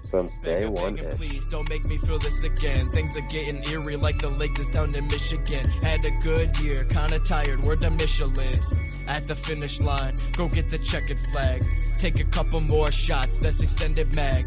Since 0.03 0.39
day 0.45 0.67
one. 0.67 0.95
please 0.95 1.47
don't 1.51 1.69
make 1.71 1.87
me 1.87 1.97
feel 1.99 2.19
this 2.19 2.45
again. 2.45 2.79
Things 2.93 3.17
are 3.17 3.27
getting 3.29 3.65
eerie 3.73 3.97
like 3.97 4.19
the 4.19 4.31
lake 4.31 4.55
that's 4.55 4.69
down 4.69 4.95
in 4.95 5.05
Michigan. 5.07 5.65
Had 5.83 6.05
a 6.05 6.11
good 6.23 6.59
year, 6.61 6.85
kinda 6.85 7.19
tired, 7.21 7.65
we're 7.65 7.77
the 7.77 7.91
Michelin. 7.91 9.07
At 9.09 9.25
the 9.25 9.35
finish 9.35 9.81
line, 9.81 10.15
go 10.37 10.49
get 10.49 10.69
the 10.69 10.79
checkered 10.79 11.19
flag. 11.33 11.63
Take 11.97 12.21
a 12.21 12.25
couple 12.25 12.61
more 12.61 12.93
shots, 12.93 13.39
that's 13.39 13.63
extended 13.63 14.15
mag. 14.15 14.43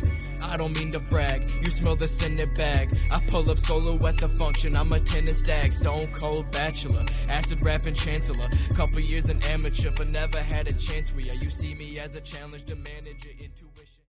I 0.46 0.56
don't 0.56 0.78
mean 0.78 0.92
to 0.92 1.00
brag, 1.00 1.50
you 1.50 1.68
smell 1.68 1.96
the 1.96 2.08
scented 2.08 2.54
bag. 2.56 2.96
I 3.12 3.20
pull 3.28 3.50
up 3.50 3.58
solo 3.58 3.96
at 4.08 4.18
the 4.18 4.30
function, 4.30 4.76
I'm 4.76 4.92
a 4.94 5.00
tennis 5.00 5.40
stag. 5.40 5.70
Stone 5.70 6.08
cold 6.14 6.52
bachelor, 6.52 7.06
acid 7.32 7.66
rapping 7.66 7.96
chancellor. 7.96 8.50
Couple 8.76 9.00
years 9.00 9.30
an 9.30 9.42
amateur, 9.46 9.92
but 9.96 10.08
never 10.10 10.40
had 10.40 10.68
a 10.68 10.74
chance 10.74 11.12
where 11.14 11.26
ya. 11.26 11.34
You 11.34 11.50
see 11.50 11.74
me 11.76 11.98
as 12.00 12.19
challenge 12.22 12.66
to 12.66 12.76
manage 12.76 13.26
your 13.26 13.34
intuition. 13.34 13.89